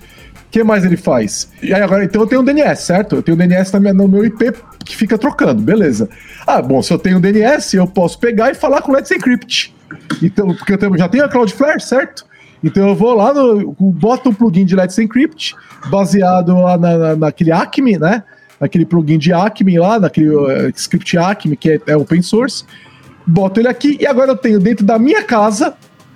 Que 0.51 0.63
mais 0.63 0.83
ele 0.83 0.97
faz? 0.97 1.49
E 1.63 1.73
aí 1.73 1.81
agora, 1.81 2.03
então 2.03 2.21
eu 2.21 2.27
tenho 2.27 2.41
um 2.41 2.43
DNS, 2.43 2.81
certo? 2.83 3.15
Eu 3.15 3.23
tenho 3.23 3.35
um 3.35 3.37
DNS 3.39 3.79
minha- 3.79 3.93
no 3.93 4.07
meu 4.07 4.25
IP 4.25 4.51
que 4.85 4.95
fica 4.97 5.17
trocando, 5.17 5.61
beleza. 5.61 6.09
Ah, 6.45 6.61
bom, 6.61 6.81
se 6.81 6.91
eu 6.93 6.99
tenho 6.99 7.17
um 7.17 7.21
DNS, 7.21 7.73
eu 7.77 7.87
posso 7.87 8.19
pegar 8.19 8.51
e 8.51 8.53
falar 8.53 8.81
com 8.81 8.91
o 8.91 8.95
Let's 8.95 9.09
Encrypt. 9.11 9.73
Então, 10.21 10.53
porque 10.53 10.73
eu 10.73 10.77
tenho- 10.77 10.97
já 10.97 11.07
tenho 11.07 11.23
a 11.23 11.29
Cloudflare, 11.29 11.81
certo? 11.81 12.25
Então 12.63 12.87
eu 12.89 12.95
vou 12.95 13.13
lá, 13.15 13.33
no, 13.33 13.71
boto 13.79 14.29
um 14.29 14.33
plugin 14.33 14.65
de 14.65 14.75
Let's 14.75 14.97
Encrypt, 14.99 15.55
baseado 15.89 16.53
lá 16.59 16.77
na, 16.77 16.97
na- 16.97 17.15
naquele 17.15 17.51
Acme, 17.51 17.97
né? 17.97 18.21
Naquele 18.59 18.85
plugin 18.85 19.17
de 19.17 19.31
Acme 19.33 19.79
lá, 19.79 19.99
naquele 19.99 20.35
eh, 20.51 20.71
script 20.75 21.17
Acme, 21.17 21.55
que 21.55 21.71
é, 21.71 21.79
é 21.87 21.97
open 21.97 22.21
source. 22.21 22.63
Boto 23.25 23.59
ele 23.59 23.67
aqui 23.69 23.97
e 23.99 24.05
agora 24.05 24.31
eu 24.31 24.37
tenho 24.37 24.59
dentro 24.59 24.85
da 24.85 24.99
minha 24.99 25.23
casa 25.23 25.73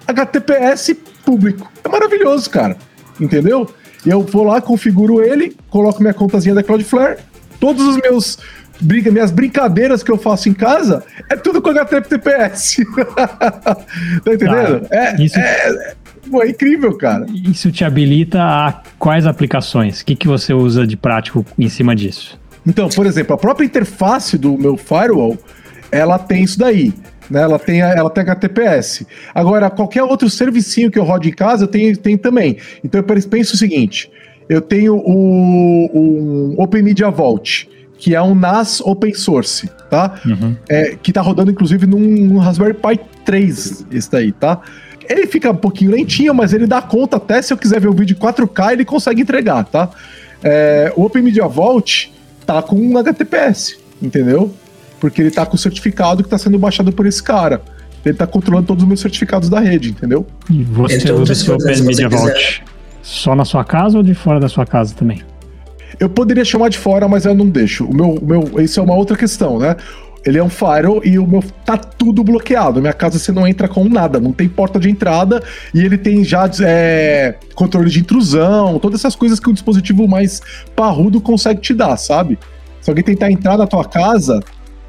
HTTPS 0.08 0.94
público. 1.26 1.72
É 1.84 1.88
maravilhoso, 1.90 2.50
cara. 2.50 2.78
Entendeu? 3.20 3.68
E 4.06 4.10
eu 4.10 4.22
vou 4.22 4.44
lá, 4.44 4.62
configuro 4.62 5.22
ele, 5.24 5.56
coloco 5.70 6.02
minha 6.02 6.14
contazinha 6.14 6.54
da 6.54 6.62
Cloudflare, 6.64 7.18
todos 7.60 7.86
os 7.86 7.98
meus 7.98 8.38
brinca, 8.80 9.10
minhas 9.12 9.32
brincadeiras 9.32 10.04
que 10.04 10.12
eu 10.12 10.18
faço 10.18 10.48
em 10.50 10.54
casa 10.54 11.04
é 11.30 11.36
tudo 11.36 11.62
com 11.62 11.70
HTTPS. 11.70 12.78
tá 13.16 14.34
entendendo? 14.34 14.88
é, 14.92 15.16
isso- 15.22 15.40
é, 15.40 15.94
pô, 16.30 16.44
é 16.44 16.50
incrível, 16.50 16.96
cara. 16.98 17.26
Isso 17.34 17.72
te 17.72 17.84
habilita 17.84 18.42
a 18.44 18.82
quais 19.00 19.26
aplicações? 19.26 20.02
O 20.02 20.06
que, 20.06 20.16
que 20.16 20.28
você 20.28 20.54
usa 20.54 20.86
de 20.86 20.96
prático 20.98 21.46
em 21.58 21.70
cima 21.70 21.96
disso? 21.96 22.40
Então, 22.68 22.90
por 22.90 23.06
exemplo, 23.06 23.36
a 23.36 23.38
própria 23.38 23.66
interface 23.66 24.38
do 24.38 24.58
meu 24.58 24.76
firewall, 24.76 25.38
ela 25.92 26.18
tem 26.18 26.44
isso 26.44 26.58
daí. 26.58 26.94
Né? 27.30 27.42
Ela, 27.42 27.60
tem, 27.60 27.82
ela 27.82 28.10
tem 28.10 28.24
HTTPS. 28.24 29.06
Agora, 29.34 29.70
qualquer 29.70 30.04
outro 30.04 30.30
servicinho 30.30 30.92
que 30.92 31.00
eu 31.00 31.04
rode 31.04 31.30
em 31.30 31.34
casa, 31.34 31.68
tem, 31.68 31.94
tem 31.96 32.18
também. 32.18 32.58
Então, 32.84 33.00
eu 33.00 33.30
penso 33.30 33.56
o 33.56 33.58
seguinte: 33.58 34.10
eu 34.48 34.62
tenho 34.62 34.96
o, 34.96 36.56
o 36.56 36.62
Open 36.62 36.84
Media 36.84 37.10
Vault, 37.10 37.70
que 37.98 38.14
é 38.14 38.22
um 38.22 38.36
NAS 38.36 38.82
open 38.82 39.14
source, 39.14 39.70
tá? 39.90 40.20
É, 40.70 40.96
que 41.02 41.12
tá 41.12 41.22
rodando, 41.22 41.52
inclusive, 41.52 41.86
num, 41.88 42.00
num 42.00 42.38
Raspberry 42.38 42.74
Pi 42.74 43.00
3, 43.24 43.88
esse 43.92 44.12
daí, 44.12 44.32
tá? 44.32 44.62
Ele 45.08 45.28
fica 45.28 45.52
um 45.52 45.56
pouquinho 45.56 45.92
lentinho, 45.92 46.34
mas 46.34 46.54
ele 46.54 46.66
dá 46.66 46.82
conta 46.82 47.18
até 47.18 47.42
se 47.42 47.54
eu 47.54 47.58
quiser 47.58 47.80
ver 47.80 47.88
um 47.88 47.94
vídeo 47.94 48.16
4K, 48.16 48.74
ele 48.74 48.86
consegue 48.86 49.22
entregar, 49.22 49.64
tá? 49.66 49.90
É, 50.44 50.92
o 50.96 51.04
Open 51.04 51.24
Media 51.24 51.48
Vault 51.48 52.14
tá 52.46 52.62
com 52.62 52.76
um 52.76 52.98
HTTPS, 52.98 53.78
entendeu? 54.02 54.54
Porque 55.00 55.22
ele 55.22 55.32
tá 55.32 55.46
com 55.46 55.56
o 55.56 55.60
certificado 55.60 56.24
que 56.24 56.30
tá 56.30 56.38
sendo 56.38 56.58
baixado 56.58 56.92
por 56.92 57.06
esse 57.06 57.22
cara. 57.22 57.62
Ele 58.06 58.16
tá 58.16 58.28
controlando 58.28 58.68
todos 58.68 58.84
os 58.84 58.88
meus 58.88 59.00
certificados 59.00 59.50
da 59.50 59.60
rede, 59.60 59.90
entendeu? 59.90 60.26
E 60.50 60.64
você 60.64 61.12
usa 61.12 61.34
esse 61.34 61.46
coisas, 61.46 61.82
Open 61.82 61.88
Media. 61.88 62.10
Vault 62.10 62.64
só 63.06 63.36
na 63.36 63.46
sua 63.46 63.64
casa 63.64 63.98
ou 63.98 64.04
de 64.04 64.16
fora 64.16 64.40
da 64.40 64.50
sua 64.50 64.66
casa 64.66 64.96
também? 64.96 65.22
Eu 66.00 66.10
poderia 66.10 66.44
chamar 66.44 66.70
de 66.70 66.78
fora, 66.78 67.08
mas 67.08 67.24
eu 67.26 67.36
não 67.36 67.48
deixo. 67.48 67.86
O 67.86 67.94
meu, 67.94 68.16
o 68.16 68.26
meu, 68.26 68.60
isso 68.60 68.80
é 68.80 68.84
uma 68.84 68.96
outra 68.96 69.16
questão, 69.16 69.60
né? 69.60 69.76
Ele 70.26 70.40
é 70.40 70.44
um 70.44 70.50
firewall 70.50 71.02
e 71.06 71.20
o 71.20 71.28
meu 71.28 71.44
tá 71.64 71.78
tudo 71.78 72.24
bloqueado. 72.24 72.82
Minha 72.82 72.94
casa 72.94 73.20
você 73.20 73.32
não 73.32 73.48
entra 73.48 73.68
com 73.68 73.88
nada, 73.88 74.20
não 74.20 74.34
tem 74.34 74.50
porta 74.50 74.80
de 74.80 74.90
entrada 74.90 75.42
e 75.72 75.86
ele 75.86 76.00
tem 76.00 76.24
já 76.24 76.50
é, 76.62 77.36
controle 77.54 77.92
de 77.92 78.00
intrusão, 78.00 78.80
todas 78.80 79.02
essas 79.02 79.16
coisas 79.16 79.40
que 79.40 79.48
um 79.48 79.54
dispositivo 79.54 80.08
mais 80.08 80.42
parrudo 80.76 81.22
consegue 81.22 81.62
te 81.62 81.76
dar, 81.76 81.96
sabe? 81.96 82.40
Se 82.82 82.90
alguém 82.90 83.04
tentar 83.04 83.32
entrar 83.32 83.56
na 83.56 83.68
tua 83.68 83.86
casa, 83.86 84.40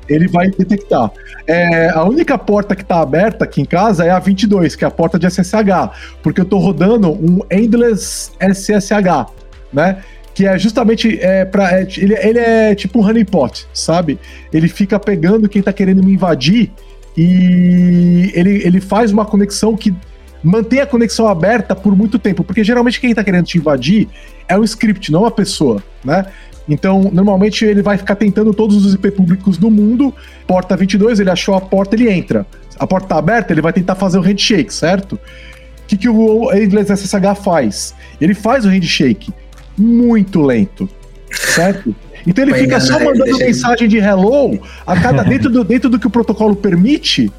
ele 0.09 0.29
vai 0.29 0.49
detectar. 0.51 1.11
É, 1.47 1.91
a 1.91 2.05
única 2.05 2.37
porta 2.39 2.75
que 2.75 2.83
está 2.83 3.01
aberta 3.01 3.45
aqui 3.45 3.61
em 3.61 3.65
casa 3.65 4.05
é 4.05 4.11
a 4.11 4.19
22, 4.19 4.77
que 4.77 4.85
é 4.85 4.89
a 4.89 4.91
porta 4.91 5.19
de 5.19 5.27
SSH, 5.27 6.19
porque 6.23 6.41
eu 6.41 6.45
estou 6.45 6.59
rodando 6.59 7.11
um 7.11 7.41
Endless 7.51 8.33
SSH, 8.41 9.33
né? 9.73 10.03
Que 10.35 10.47
é 10.47 10.59
justamente 10.59 11.19
é, 11.21 11.45
para 11.45 11.81
é, 11.81 11.89
ele, 11.97 12.15
ele 12.15 12.39
é 12.39 12.75
tipo 12.75 13.01
um 13.01 13.07
honeypot, 13.07 13.67
sabe? 13.73 14.19
Ele 14.53 14.69
fica 14.69 14.99
pegando 14.99 15.49
quem 15.49 15.61
está 15.61 15.73
querendo 15.73 16.03
me 16.03 16.13
invadir 16.13 16.73
e 17.17 18.31
ele, 18.35 18.63
ele 18.65 18.81
faz 18.81 19.11
uma 19.11 19.25
conexão 19.25 19.75
que 19.75 19.95
mantém 20.43 20.81
a 20.81 20.87
conexão 20.87 21.27
aberta 21.27 21.75
por 21.75 21.97
muito 21.97 22.19
tempo, 22.19 22.45
porque 22.45 22.63
geralmente 22.63 23.01
quem 23.01 23.11
está 23.11 23.25
querendo 23.25 23.47
te 23.47 23.59
invadir 23.59 24.09
é 24.49 24.57
um 24.57 24.63
script, 24.63 25.11
não 25.11 25.23
uma 25.23 25.31
pessoa, 25.31 25.83
né? 26.05 26.27
Então, 26.69 27.11
normalmente 27.13 27.65
ele 27.65 27.83
vai 27.83 27.97
ficar 27.97 28.17
tentando 28.17 28.53
todos 28.53 28.85
os 28.85 28.95
IP 28.95 29.13
públicos 29.13 29.57
do 29.57 29.71
mundo. 29.71 30.13
Porta 30.47 30.77
22, 30.77 31.21
ele 31.21 31.31
achou 31.31 31.55
a 31.55 31.61
porta, 31.61 31.95
ele 31.95 32.11
entra. 32.11 32.47
A 32.79 32.87
porta 32.87 33.07
está 33.07 33.19
aberta, 33.19 33.53
ele 33.53 33.63
vai 33.63 33.73
tentar 33.73 33.95
fazer 33.95 34.19
o 34.19 34.21
handshake, 34.21 34.73
certo? 34.73 35.15
O 35.15 35.19
que, 35.87 35.97
que 35.97 36.09
o 36.09 36.53
Endless 36.53 36.93
SSH 36.93 37.41
faz? 37.43 37.95
Ele 38.21 38.35
faz 38.35 38.65
o 38.65 38.69
handshake 38.69 39.33
muito 39.79 40.43
lento, 40.43 40.89
certo? 41.31 41.95
Então 42.27 42.45
ele 42.45 42.55
fica 42.55 42.81
só 42.81 42.99
mandando 42.99 43.39
mensagem 43.39 43.87
de 43.87 43.99
hello 43.99 44.59
a 44.85 45.01
cada 45.01 45.23
dentro 45.25 45.49
do, 45.49 45.63
dentro 45.63 45.89
do 45.89 45.99
que 45.99 46.07
o 46.07 46.11
protocolo 46.11 46.57
permite 46.57 47.31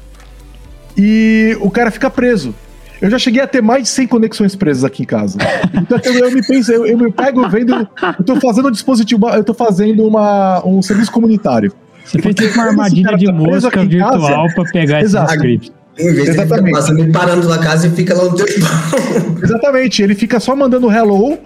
e 0.96 1.56
o 1.60 1.70
cara 1.70 1.90
fica 1.90 2.08
preso. 2.08 2.54
Eu 3.00 3.10
já 3.10 3.18
cheguei 3.18 3.40
a 3.40 3.46
ter 3.46 3.62
mais 3.62 3.84
de 3.84 3.88
100 3.90 4.06
conexões 4.08 4.56
presas 4.56 4.84
aqui 4.84 5.02
em 5.02 5.06
casa. 5.06 5.38
Então 5.74 5.98
eu, 6.02 6.26
eu 6.26 6.32
me 6.32 6.44
penso, 6.44 6.72
eu, 6.72 6.86
eu, 6.86 6.98
me 6.98 7.12
pego 7.12 7.48
vendo. 7.48 7.88
Eu 8.18 8.24
tô 8.24 8.36
fazendo 8.40 8.68
um 8.68 8.70
dispositivo, 8.70 9.28
eu 9.28 9.44
tô 9.44 9.54
fazendo 9.54 10.06
uma, 10.06 10.64
um 10.66 10.82
serviço 10.82 11.12
comunitário. 11.12 11.72
Você 12.04 12.20
fez 12.20 12.34
tipo 12.34 12.54
uma 12.54 12.64
armadilha 12.64 13.16
de 13.16 13.26
tá 13.26 13.32
mosca 13.32 13.84
virtual 13.84 14.48
para 14.54 14.64
pegar 14.72 15.02
esse 15.02 15.16
script. 15.16 15.72
Em 15.98 16.12
vez 16.12 16.28
Exatamente. 16.28 16.64
de 16.64 16.70
passando 16.70 17.12
parando 17.12 17.48
na 17.48 17.58
casa 17.58 17.88
e 17.88 17.90
fica 17.90 18.14
lá 18.14 18.24
no 18.24 18.36
teu 18.36 18.46
Exatamente, 19.42 20.02
ele 20.02 20.14
fica 20.14 20.38
só 20.38 20.54
mandando 20.54 20.90
hello 20.90 21.38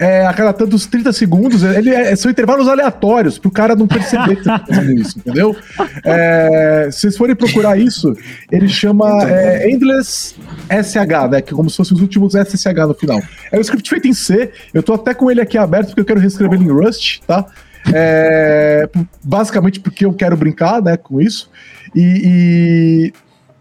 é, 0.00 0.24
a 0.24 0.32
cada 0.32 0.54
tantos 0.54 0.86
30 0.86 1.12
segundos, 1.12 1.62
ele 1.62 1.90
é, 1.90 2.16
são 2.16 2.30
intervalos 2.30 2.66
aleatórios, 2.66 3.36
para 3.36 3.48
o 3.48 3.50
cara 3.50 3.76
não 3.76 3.86
perceber 3.86 4.36
que 4.36 4.44
você 4.44 4.48
tá 4.48 4.64
fazendo 4.66 4.92
isso, 4.98 5.18
entendeu? 5.18 5.54
É, 6.02 6.88
se 6.90 7.00
vocês 7.00 7.18
forem 7.18 7.36
procurar 7.36 7.78
isso, 7.78 8.16
ele 8.50 8.66
chama 8.66 9.22
é, 9.28 9.70
Endless 9.70 10.34
SH, 10.70 11.30
né? 11.30 11.42
Que 11.42 11.52
é 11.52 11.56
como 11.56 11.68
se 11.68 11.76
fossem 11.76 11.94
os 11.94 12.00
últimos 12.00 12.34
SSH 12.34 12.86
no 12.88 12.94
final. 12.94 13.20
É 13.52 13.58
um 13.58 13.60
script 13.60 13.90
feito 13.90 14.08
em 14.08 14.14
C, 14.14 14.50
eu 14.72 14.82
tô 14.82 14.94
até 14.94 15.12
com 15.12 15.30
ele 15.30 15.42
aqui 15.42 15.58
aberto 15.58 15.88
porque 15.88 16.00
eu 16.00 16.06
quero 16.06 16.20
reescrever 16.20 16.58
ele 16.58 16.70
em 16.70 16.72
Rust, 16.72 17.20
tá? 17.26 17.44
É, 17.92 18.88
basicamente 19.22 19.80
porque 19.80 20.06
eu 20.06 20.14
quero 20.14 20.34
brincar 20.34 20.80
né, 20.82 20.96
com 20.96 21.20
isso. 21.20 21.50
E, 21.94 22.22
e 22.24 23.12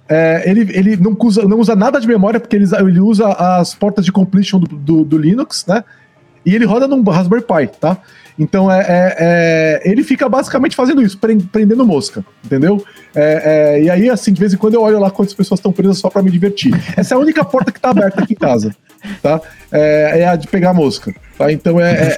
é, 0.08 0.50
ele, 0.50 0.62
ele 0.74 0.96
não, 0.96 1.18
usa, 1.20 1.44
não 1.44 1.60
usa 1.60 1.76
nada 1.76 2.00
de 2.00 2.08
memória, 2.08 2.40
porque 2.40 2.56
ele, 2.56 2.66
ele 2.80 3.02
usa 3.02 3.28
as 3.28 3.76
portas 3.76 4.06
de 4.06 4.12
completion 4.14 4.58
do, 4.58 4.68
do, 4.68 5.04
do 5.04 5.18
Linux, 5.18 5.66
né? 5.68 5.84
E 6.50 6.56
ele 6.56 6.66
roda 6.66 6.88
num 6.88 7.04
Raspberry 7.04 7.44
Pi, 7.44 7.78
tá? 7.80 8.02
Então 8.38 8.72
é, 8.72 8.80
é, 8.80 9.16
é, 9.20 9.92
ele 9.92 10.02
fica 10.02 10.28
basicamente 10.28 10.76
fazendo 10.76 11.02
isso, 11.02 11.20
prendendo 11.52 11.86
mosca, 11.86 12.26
entendeu? 12.44 12.84
É, 13.14 13.76
é, 13.78 13.84
e 13.84 13.90
aí, 13.90 14.10
assim, 14.10 14.34
de 14.34 14.40
vez 14.40 14.52
em 14.52 14.58
quando 14.58 14.74
eu 14.74 14.82
olho 14.82 14.98
lá 14.98 15.12
quantas 15.12 15.34
pessoas 15.36 15.60
estão 15.60 15.72
presas 15.72 16.00
só 16.00 16.10
para 16.10 16.24
me 16.24 16.32
divertir. 16.32 16.74
Essa 16.98 17.14
é 17.14 17.18
a 17.18 17.20
única 17.20 17.46
porta 17.46 17.72
que 17.72 17.80
tá 17.80 17.90
aberta 17.92 18.24
aqui 18.24 18.34
em 18.34 18.38
casa, 18.38 18.74
tá? 19.22 19.40
É, 19.72 20.22
é 20.22 20.28
a 20.28 20.36
de 20.36 20.48
pegar 20.48 20.74
mosca, 20.74 21.14
tá? 21.38 21.52
Então 21.52 21.80
é, 21.80 22.16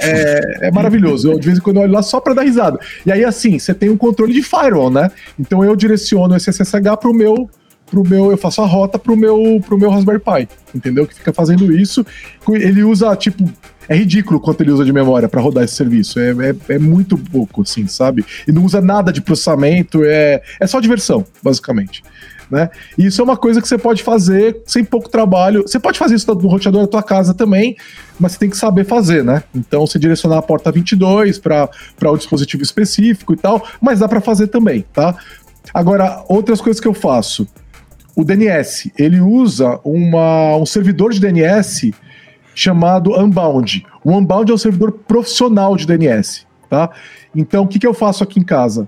é, 0.61 0.71
maravilhoso. 0.71 1.31
Eu 1.31 1.39
de 1.39 1.47
vez 1.47 1.57
em 1.57 1.61
quando 1.61 1.77
eu 1.77 1.81
olho 1.81 1.91
lá 1.91 2.01
só 2.01 2.21
para 2.21 2.35
dar 2.35 2.43
risada. 2.43 2.79
E 3.05 3.11
aí, 3.11 3.25
assim, 3.25 3.59
você 3.59 3.73
tem 3.73 3.89
um 3.89 3.97
controle 3.97 4.31
de 4.31 4.43
firewall, 4.43 4.89
né? 4.89 5.11
Então 5.37 5.65
eu 5.65 5.75
direciono 5.75 6.37
esse 6.37 6.53
SSH 6.53 6.97
pro 7.01 7.13
meu 7.13 7.49
pro 7.91 8.07
meu, 8.07 8.31
eu 8.31 8.37
faço 8.37 8.61
a 8.61 8.65
rota 8.65 8.97
pro 8.97 9.17
meu, 9.17 9.61
pro 9.67 9.77
meu 9.77 9.89
Raspberry 9.89 10.19
Pi, 10.19 10.47
entendeu? 10.73 11.05
Que 11.05 11.13
fica 11.13 11.33
fazendo 11.33 11.73
isso. 11.73 12.05
Ele 12.49 12.83
usa, 12.83 13.13
tipo, 13.17 13.43
é 13.91 13.95
ridículo 13.95 14.39
quanto 14.39 14.61
ele 14.61 14.71
usa 14.71 14.85
de 14.85 14.93
memória 14.93 15.27
para 15.27 15.41
rodar 15.41 15.65
esse 15.65 15.75
serviço. 15.75 16.17
É, 16.17 16.29
é, 16.31 16.75
é, 16.75 16.79
muito 16.79 17.17
pouco, 17.17 17.63
assim, 17.63 17.87
sabe? 17.87 18.25
E 18.47 18.51
não 18.51 18.63
usa 18.63 18.79
nada 18.79 19.11
de 19.11 19.19
processamento, 19.21 20.01
é, 20.05 20.41
é 20.61 20.65
só 20.65 20.79
diversão, 20.79 21.25
basicamente. 21.43 22.01
Né? 22.49 22.69
E 22.97 23.07
isso 23.07 23.19
é 23.19 23.23
uma 23.23 23.35
coisa 23.35 23.61
que 23.61 23.67
você 23.67 23.77
pode 23.77 24.01
fazer 24.01 24.61
sem 24.65 24.81
pouco 24.81 25.09
trabalho. 25.09 25.63
Você 25.63 25.77
pode 25.77 25.99
fazer 25.99 26.15
isso 26.15 26.33
no 26.33 26.47
roteador 26.47 26.83
da 26.83 26.87
tua 26.87 27.03
casa 27.03 27.33
também, 27.33 27.75
mas 28.17 28.31
você 28.31 28.39
tem 28.39 28.49
que 28.49 28.55
saber 28.55 28.85
fazer, 28.85 29.25
né? 29.25 29.43
Então, 29.53 29.85
você 29.85 29.99
direcionar 29.99 30.37
a 30.37 30.41
porta 30.41 30.71
22 30.71 31.37
para 31.37 31.69
um 32.05 32.15
dispositivo 32.15 32.63
específico 32.63 33.33
e 33.33 33.37
tal, 33.37 33.65
mas 33.81 33.99
dá 33.99 34.07
para 34.07 34.21
fazer 34.21 34.47
também, 34.47 34.85
tá? 34.93 35.17
Agora, 35.73 36.23
outras 36.29 36.61
coisas 36.61 36.79
que 36.79 36.87
eu 36.87 36.93
faço. 36.93 37.45
O 38.15 38.23
DNS, 38.23 38.91
ele 38.97 39.19
usa 39.19 39.79
uma, 39.83 40.55
um 40.57 40.65
servidor 40.65 41.11
de 41.11 41.19
DNS 41.19 41.91
chamado 42.53 43.17
Unbound. 43.17 43.85
O 44.03 44.11
Unbound 44.11 44.51
é 44.51 44.55
um 44.55 44.57
servidor 44.57 44.91
profissional 44.91 45.75
de 45.75 45.85
DNS, 45.85 46.45
tá? 46.69 46.89
Então, 47.35 47.63
o 47.63 47.67
que, 47.67 47.79
que 47.79 47.87
eu 47.87 47.93
faço 47.93 48.23
aqui 48.23 48.39
em 48.39 48.43
casa? 48.43 48.87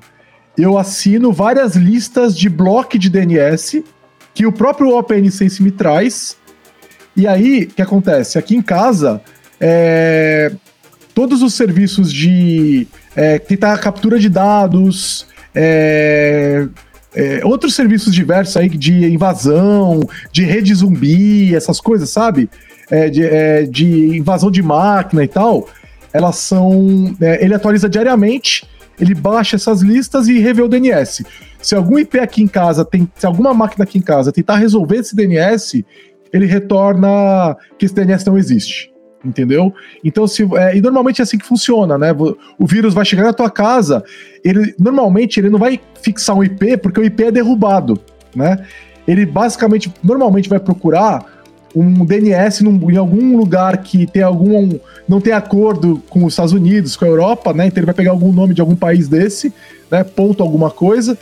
Eu 0.58 0.78
assino 0.78 1.32
várias 1.32 1.76
listas 1.76 2.38
de 2.38 2.50
bloco 2.50 2.98
de 2.98 3.10
DNS 3.10 3.84
que 4.34 4.46
o 4.46 4.52
próprio 4.52 4.96
OpenSense 4.96 5.62
me 5.62 5.72
traz. 5.72 6.38
E 7.16 7.28
aí, 7.28 7.64
o 7.64 7.68
que 7.68 7.82
acontece? 7.82 8.38
Aqui 8.38 8.56
em 8.56 8.62
casa, 8.62 9.22
é, 9.60 10.52
todos 11.14 11.42
os 11.42 11.54
serviços 11.54 12.12
de 12.12 12.88
é, 13.16 13.40
tentar 13.40 13.78
captura 13.78 14.20
de 14.20 14.30
dados, 14.30 15.28
é, 15.54 16.68
é, 17.16 17.42
outros 17.44 17.76
serviços 17.76 18.14
diversos 18.14 18.58
aí 18.58 18.70
de 18.70 19.06
invasão, 19.06 20.02
de 20.32 20.44
rede 20.44 20.74
zumbi, 20.74 21.56
essas 21.56 21.80
coisas, 21.80 22.10
sabe? 22.10 22.50
É, 22.90 23.10
de, 23.10 23.24
é, 23.24 23.64
de, 23.64 24.18
invasão 24.18 24.52
de 24.52 24.62
máquina 24.62 25.24
e 25.24 25.28
tal, 25.28 25.68
elas 26.12 26.38
são. 26.38 27.16
É, 27.20 27.44
ele 27.44 27.54
atualiza 27.54 27.90
diariamente, 27.90 28.68
ele 29.00 29.16
baixa 29.16 29.56
essas 29.56 29.82
listas 29.82 30.28
e 30.28 30.40
revê 30.40 30.62
o 30.62 30.68
DNS. 30.68 31.26
Se 31.62 31.76
algum 31.76 31.98
IP 31.98 32.20
aqui 32.20 32.44
em 32.44 32.48
casa 32.48 32.84
tem. 32.86 33.10
Se 33.16 33.26
alguma 33.26 33.54
máquina 33.54 33.84
aqui 33.84 33.98
em 33.98 34.02
casa 34.02 34.32
tentar 34.32 34.58
resolver 34.58 34.98
esse 34.98 35.16
DNS, 35.16 35.86
ele 36.32 36.46
retorna 36.46 37.56
que 37.78 37.86
esse 37.86 37.96
DNS 37.96 38.26
não 38.26 38.38
existe. 38.38 38.92
Entendeu? 39.26 39.74
Então, 40.04 40.28
se, 40.28 40.44
é, 40.58 40.76
e 40.76 40.82
normalmente 40.82 41.22
é 41.22 41.24
assim 41.24 41.38
que 41.38 41.46
funciona, 41.46 41.98
né? 41.98 42.12
O 42.60 42.68
vírus 42.68 42.94
vai 42.94 43.06
chegar 43.06 43.24
na 43.24 43.32
tua 43.32 43.50
casa, 43.50 44.04
ele 44.44 44.76
normalmente 44.78 45.40
ele 45.40 45.50
não 45.50 45.58
vai 45.58 45.80
fixar 46.02 46.36
um 46.36 46.44
IP 46.44 46.76
porque 46.78 47.00
o 47.00 47.04
IP 47.06 47.24
é 47.24 47.32
derrubado, 47.32 47.98
né? 48.36 48.66
Ele 49.08 49.26
basicamente, 49.26 49.94
normalmente 50.04 50.50
vai 50.50 50.60
procurar 50.60 51.43
um 51.76 52.06
DNS 52.06 52.64
num, 52.64 52.92
em 52.92 52.98
algum 52.98 53.38
lugar 53.38 53.78
que 53.78 54.06
tem 54.06 54.22
algum 54.22 54.78
não 55.08 55.20
tem 55.20 55.34
acordo 55.34 56.02
com 56.10 56.24
os 56.24 56.34
Estados 56.34 56.54
Unidos, 56.54 56.96
com 56.96 57.06
a 57.06 57.08
Europa, 57.08 57.54
né? 57.54 57.68
Então 57.68 57.80
ele 57.80 57.86
vai 57.86 57.96
pegar 57.96 58.12
algum 58.12 58.32
nome 58.32 58.54
de 58.54 58.62
algum 58.62 58.76
país 58.76 59.08
desse, 59.08 59.54
né? 59.90 60.04
Ponto 60.04 60.42
alguma 60.44 60.70
coisa, 60.70 61.18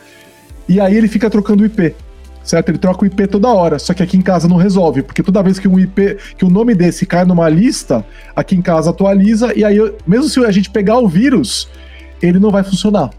e 0.68 0.80
aí 0.80 0.96
ele 0.96 1.08
fica 1.08 1.28
trocando 1.28 1.64
IP. 1.64 1.94
Certo? 2.44 2.70
Ele 2.70 2.78
troca 2.78 3.04
o 3.04 3.06
IP 3.06 3.28
toda 3.28 3.48
hora, 3.48 3.78
só 3.78 3.94
que 3.94 4.02
aqui 4.02 4.16
em 4.16 4.22
casa 4.22 4.48
não 4.48 4.56
resolve, 4.56 5.02
porque 5.02 5.22
toda 5.22 5.42
vez 5.42 5.60
que 5.60 5.68
um 5.68 5.78
IP, 5.78 6.16
que 6.36 6.44
o 6.44 6.48
um 6.48 6.50
nome 6.50 6.74
desse 6.74 7.06
cai 7.06 7.24
numa 7.24 7.48
lista, 7.48 8.04
aqui 8.34 8.56
em 8.56 8.62
casa 8.62 8.90
atualiza, 8.90 9.56
e 9.56 9.64
aí, 9.64 9.78
mesmo 10.04 10.28
se 10.28 10.44
a 10.44 10.50
gente 10.50 10.68
pegar 10.68 10.98
o 10.98 11.08
vírus, 11.08 11.68
ele 12.20 12.40
não 12.40 12.50
vai 12.50 12.64
funcionar. 12.64 13.10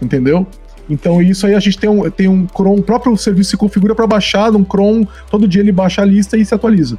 Entendeu? 0.00 0.46
Então 0.90 1.22
isso 1.22 1.46
aí 1.46 1.54
a 1.54 1.60
gente 1.60 1.78
tem 1.78 1.88
um, 1.88 2.10
tem 2.10 2.26
um 2.26 2.46
cron, 2.46 2.74
o 2.74 2.82
próprio 2.82 3.16
serviço 3.16 3.50
se 3.50 3.56
configura 3.56 3.94
para 3.94 4.08
baixar 4.08 4.50
num 4.50 4.64
cron, 4.64 5.06
todo 5.30 5.46
dia 5.46 5.62
ele 5.62 5.70
baixa 5.70 6.02
a 6.02 6.04
lista 6.04 6.36
e 6.36 6.44
se 6.44 6.52
atualiza. 6.52 6.98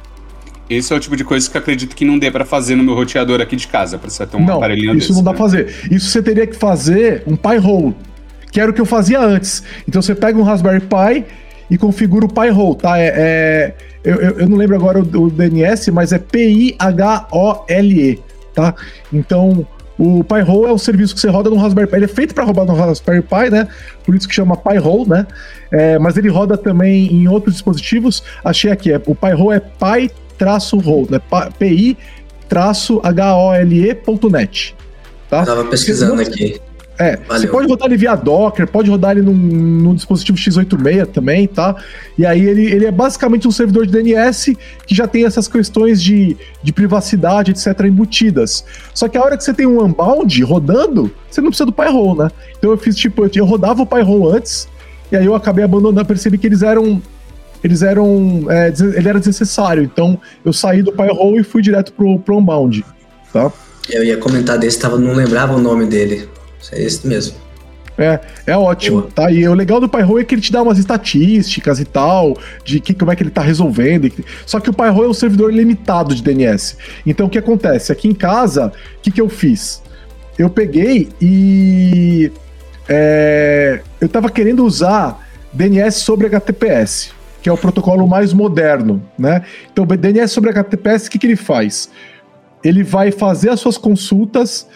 Esse 0.70 0.94
é 0.94 0.96
o 0.96 1.00
tipo 1.00 1.14
de 1.14 1.24
coisa 1.24 1.50
que 1.50 1.56
eu 1.56 1.60
acredito 1.60 1.94
que 1.94 2.04
não 2.04 2.18
dê 2.18 2.30
para 2.30 2.46
fazer 2.46 2.74
no 2.74 2.82
meu 2.82 2.94
roteador 2.94 3.42
aqui 3.42 3.54
de 3.54 3.68
casa, 3.68 3.98
para 3.98 4.08
você 4.08 4.26
ter 4.26 4.38
um 4.38 4.44
não, 4.44 4.56
aparelhinho 4.56 4.96
isso 4.96 5.08
desse, 5.08 5.12
não 5.12 5.22
dá 5.22 5.32
né? 5.32 5.36
pra 5.36 5.44
fazer. 5.44 5.66
Isso 5.90 6.08
você 6.08 6.22
teria 6.22 6.46
que 6.46 6.56
fazer 6.56 7.22
um 7.26 7.36
Pi-hole, 7.36 7.94
que 8.50 8.58
era 8.58 8.70
o 8.70 8.74
que 8.74 8.80
eu 8.80 8.86
fazia 8.86 9.20
antes. 9.20 9.62
Então 9.86 10.00
você 10.00 10.14
pega 10.14 10.38
um 10.38 10.42
Raspberry 10.42 10.80
Pi 10.80 11.26
e 11.70 11.76
configura 11.76 12.24
o 12.24 12.32
Pi-hole, 12.32 12.76
tá? 12.76 12.98
É, 12.98 13.12
é 13.14 13.74
eu, 14.02 14.16
eu, 14.16 14.30
eu, 14.40 14.48
não 14.48 14.56
lembro 14.56 14.74
agora 14.74 14.98
o, 14.98 15.02
o 15.02 15.30
DNS, 15.30 15.90
mas 15.90 16.12
é 16.12 16.18
P-I-H-O-L-E, 16.18 18.18
tá? 18.54 18.74
Então 19.12 19.66
o 20.04 20.24
Pi-hole 20.24 20.66
é 20.68 20.72
um 20.72 20.78
serviço 20.78 21.14
que 21.14 21.20
você 21.20 21.28
roda 21.28 21.48
no 21.48 21.54
Raspberry 21.54 21.88
Pi. 21.88 21.94
Ele 21.94 22.06
é 22.06 22.08
feito 22.08 22.34
para 22.34 22.42
rodar 22.42 22.66
no 22.66 22.74
Raspberry 22.74 23.22
Pi, 23.22 23.50
né? 23.52 23.68
Por 24.04 24.16
isso 24.16 24.26
que 24.26 24.34
chama 24.34 24.56
Pi-hole, 24.56 25.08
né? 25.08 25.24
É, 25.70 25.96
mas 25.96 26.16
ele 26.16 26.28
roda 26.28 26.58
também 26.58 27.06
em 27.06 27.28
outros 27.28 27.54
dispositivos. 27.54 28.20
Achei 28.44 28.72
aqui, 28.72 28.90
é, 28.90 29.00
o 29.06 29.14
Pi-hole 29.14 29.56
é 29.56 29.60
pi-hole, 29.60 31.06
né? 31.08 31.20
pi-hole.net. 33.96 34.74
Tá? 35.30 35.46
Tava 35.46 35.64
pesquisando 35.66 36.20
aqui. 36.20 36.60
É, 36.98 37.16
Valeu. 37.16 37.40
você 37.40 37.46
pode 37.48 37.68
rodar 37.68 37.88
ele 37.88 37.96
via 37.96 38.14
Docker, 38.14 38.68
pode 38.68 38.90
rodar 38.90 39.12
ele 39.12 39.22
num, 39.22 39.32
num, 39.32 39.94
dispositivo 39.94 40.36
x86 40.36 41.06
também, 41.06 41.48
tá? 41.48 41.74
E 42.18 42.26
aí 42.26 42.46
ele, 42.46 42.66
ele 42.66 42.84
é 42.84 42.92
basicamente 42.92 43.48
um 43.48 43.50
servidor 43.50 43.86
de 43.86 43.92
DNS 43.92 44.56
que 44.86 44.94
já 44.94 45.06
tem 45.06 45.24
essas 45.24 45.48
questões 45.48 46.02
de, 46.02 46.36
de 46.62 46.72
privacidade, 46.72 47.50
etc, 47.50 47.86
embutidas. 47.86 48.64
Só 48.94 49.08
que 49.08 49.16
a 49.16 49.22
hora 49.22 49.36
que 49.36 49.42
você 49.44 49.54
tem 49.54 49.66
um 49.66 49.82
Unbound 49.82 50.42
rodando, 50.44 51.10
você 51.30 51.40
não 51.40 51.48
precisa 51.48 51.66
do 51.66 51.72
Pyhole, 51.72 52.18
né? 52.18 52.30
Então 52.58 52.70
eu 52.70 52.76
fiz 52.76 52.94
tipo, 52.94 53.28
eu 53.34 53.44
rodava 53.46 53.82
o 53.82 53.86
Pyhole 53.86 54.36
antes, 54.36 54.68
e 55.10 55.16
aí 55.16 55.24
eu 55.24 55.34
acabei 55.34 55.64
abandonando, 55.64 56.06
percebi 56.06 56.36
que 56.36 56.46
eles 56.46 56.62
eram 56.62 57.00
eles 57.64 57.82
eram. 57.82 58.46
É, 58.50 58.72
ele 58.96 59.08
era 59.08 59.18
desnecessário. 59.18 59.82
Então 59.82 60.20
eu 60.44 60.52
saí 60.52 60.82
do 60.82 60.92
Pyhole 60.92 61.40
e 61.40 61.44
fui 61.44 61.62
direto 61.62 61.92
pro, 61.92 62.18
pro 62.18 62.38
Unbound. 62.38 62.84
Tá? 63.32 63.50
Eu 63.88 64.04
ia 64.04 64.16
comentar 64.16 64.58
desse, 64.58 64.78
tava, 64.78 64.98
não 64.98 65.14
lembrava 65.14 65.54
o 65.54 65.60
nome 65.60 65.86
dele. 65.86 66.28
É 66.70 66.82
esse 66.82 67.06
mesmo. 67.06 67.36
É, 67.98 68.20
é 68.46 68.56
ótimo, 68.56 69.02
tá? 69.02 69.30
E 69.30 69.46
o 69.46 69.54
legal 69.54 69.78
do 69.78 69.88
Pyro 69.88 70.18
é 70.18 70.24
que 70.24 70.34
ele 70.34 70.40
te 70.40 70.50
dá 70.50 70.62
umas 70.62 70.78
estatísticas 70.78 71.78
e 71.78 71.84
tal, 71.84 72.36
de 72.64 72.80
que, 72.80 72.94
como 72.94 73.10
é 73.10 73.16
que 73.16 73.22
ele 73.22 73.30
tá 73.30 73.42
resolvendo. 73.42 74.10
Só 74.46 74.58
que 74.60 74.70
o 74.70 74.72
Pyro 74.72 75.04
é 75.04 75.08
um 75.08 75.14
servidor 75.14 75.52
limitado 75.52 76.14
de 76.14 76.22
DNS. 76.22 76.76
Então 77.06 77.26
o 77.26 77.30
que 77.30 77.38
acontece? 77.38 77.92
Aqui 77.92 78.08
em 78.08 78.14
casa, 78.14 78.72
o 78.98 79.00
que, 79.02 79.10
que 79.10 79.20
eu 79.20 79.28
fiz? 79.28 79.82
Eu 80.38 80.48
peguei 80.48 81.08
e. 81.20 82.32
É, 82.88 83.80
eu 84.00 84.08
tava 84.08 84.30
querendo 84.30 84.64
usar 84.64 85.28
DNS 85.52 85.96
sobre 85.96 86.26
HTTPS, 86.26 87.12
que 87.42 87.48
é 87.48 87.52
o 87.52 87.58
protocolo 87.58 88.06
mais 88.06 88.32
moderno, 88.32 89.02
né? 89.18 89.42
Então, 89.70 89.86
DNS 89.86 90.32
sobre 90.32 90.50
HTTPS, 90.50 91.06
o 91.06 91.10
que, 91.10 91.18
que 91.18 91.26
ele 91.26 91.36
faz? 91.36 91.90
Ele 92.64 92.82
vai 92.82 93.12
fazer 93.12 93.50
as 93.50 93.60
suas 93.60 93.76
consultas 93.76 94.66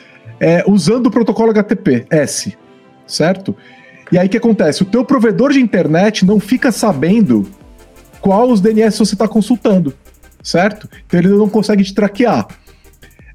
é, 0.41 0.65
usando 0.67 1.07
o 1.07 1.11
protocolo 1.11 1.51
HTTPS, 1.51 2.57
certo? 3.07 3.57
E 4.11 4.19
aí 4.19 4.27
o 4.27 4.31
que 4.31 4.37
acontece? 4.37 4.83
O 4.83 4.87
teu 4.87 5.05
provedor 5.05 5.53
de 5.53 5.61
internet 5.61 6.25
não 6.25 6.39
fica 6.39 6.71
sabendo 6.71 7.49
qual 8.21 8.51
os 8.51 8.61
DNS 8.61 8.99
você 8.99 9.15
está 9.15 9.27
consultando, 9.27 9.95
certo? 10.43 10.89
Então 11.07 11.19
ele 11.19 11.29
não 11.29 11.49
consegue 11.49 11.83
te 11.83 11.95
traquear. 11.95 12.47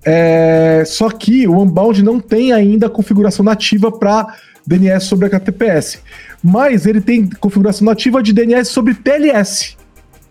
É, 0.04 0.84
só 0.86 1.10
que 1.10 1.48
o 1.48 1.60
Unbound 1.60 2.02
não 2.02 2.20
tem 2.20 2.52
ainda 2.52 2.90
configuração 2.90 3.46
nativa 3.46 3.92
para 3.92 4.36
DNS 4.66 5.06
sobre 5.06 5.28
HTTPS, 5.28 6.00
mas 6.44 6.86
ele 6.86 7.02
tem 7.02 7.28
configuração 7.28 7.86
nativa 7.86 8.22
de 8.22 8.34
DNS 8.34 8.70
sobre 8.70 8.96
TLS, 8.96 9.78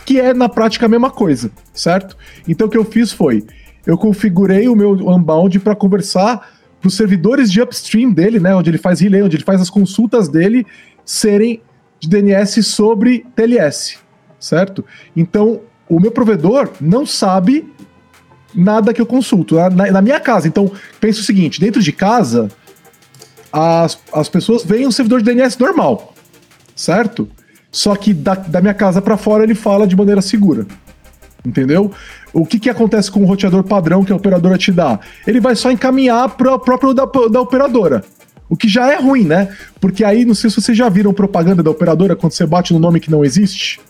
que 0.04 0.18
é 0.18 0.34
na 0.34 0.48
prática 0.48 0.86
a 0.86 0.88
mesma 0.88 1.10
coisa, 1.10 1.50
certo? 1.72 2.16
Então 2.48 2.66
o 2.66 2.70
que 2.70 2.78
eu 2.78 2.84
fiz 2.84 3.12
foi, 3.12 3.44
eu 3.86 3.96
configurei 3.96 4.68
o 4.68 4.76
meu 4.76 4.92
Unbound 4.92 5.58
para 5.60 5.76
conversar 5.76 6.59
os 6.84 6.94
servidores 6.94 7.50
de 7.50 7.60
upstream 7.60 8.10
dele, 8.12 8.40
né, 8.40 8.54
onde 8.54 8.70
ele 8.70 8.78
faz 8.78 9.00
relay, 9.00 9.22
onde 9.22 9.36
ele 9.36 9.44
faz 9.44 9.60
as 9.60 9.70
consultas 9.70 10.28
dele, 10.28 10.66
serem 11.04 11.60
de 11.98 12.08
DNS 12.08 12.62
sobre 12.62 13.26
TLS, 13.36 13.98
certo? 14.38 14.84
Então, 15.14 15.60
o 15.88 16.00
meu 16.00 16.10
provedor 16.10 16.70
não 16.80 17.04
sabe 17.04 17.70
nada 18.54 18.94
que 18.94 19.00
eu 19.00 19.06
consulto 19.06 19.56
na, 19.56 19.90
na 19.90 20.00
minha 20.00 20.18
casa. 20.18 20.48
Então, 20.48 20.70
pensa 21.00 21.20
o 21.20 21.24
seguinte: 21.24 21.60
dentro 21.60 21.82
de 21.82 21.92
casa, 21.92 22.48
as, 23.52 23.98
as 24.12 24.28
pessoas 24.28 24.64
veem 24.64 24.86
um 24.86 24.90
servidor 24.90 25.22
de 25.22 25.32
DNS 25.32 25.58
normal, 25.58 26.14
certo? 26.74 27.28
Só 27.70 27.94
que 27.94 28.14
da, 28.14 28.34
da 28.34 28.60
minha 28.60 28.74
casa 28.74 29.02
para 29.02 29.16
fora 29.16 29.44
ele 29.44 29.54
fala 29.54 29.86
de 29.86 29.96
maneira 29.96 30.22
segura. 30.22 30.66
Entendeu? 31.44 31.90
O 32.32 32.44
que, 32.44 32.58
que 32.58 32.68
acontece 32.68 33.10
com 33.10 33.22
o 33.22 33.26
roteador 33.26 33.64
padrão 33.64 34.04
que 34.04 34.12
a 34.12 34.16
operadora 34.16 34.58
te 34.58 34.70
dá? 34.70 35.00
Ele 35.26 35.40
vai 35.40 35.56
só 35.56 35.70
encaminhar 35.70 36.28
para 36.36 36.54
o 36.54 36.58
próprio 36.58 36.92
da, 36.92 37.04
da 37.04 37.40
operadora. 37.40 38.04
O 38.48 38.56
que 38.56 38.68
já 38.68 38.92
é 38.92 38.96
ruim, 38.96 39.24
né? 39.24 39.48
Porque 39.80 40.04
aí, 40.04 40.24
não 40.24 40.34
sei 40.34 40.50
se 40.50 40.60
vocês 40.60 40.76
já 40.76 40.88
viram 40.88 41.12
propaganda 41.12 41.62
da 41.62 41.70
operadora 41.70 42.16
quando 42.16 42.32
você 42.32 42.44
bate 42.44 42.72
no 42.72 42.80
nome 42.80 43.00
que 43.00 43.10
não 43.10 43.24
existe, 43.24 43.80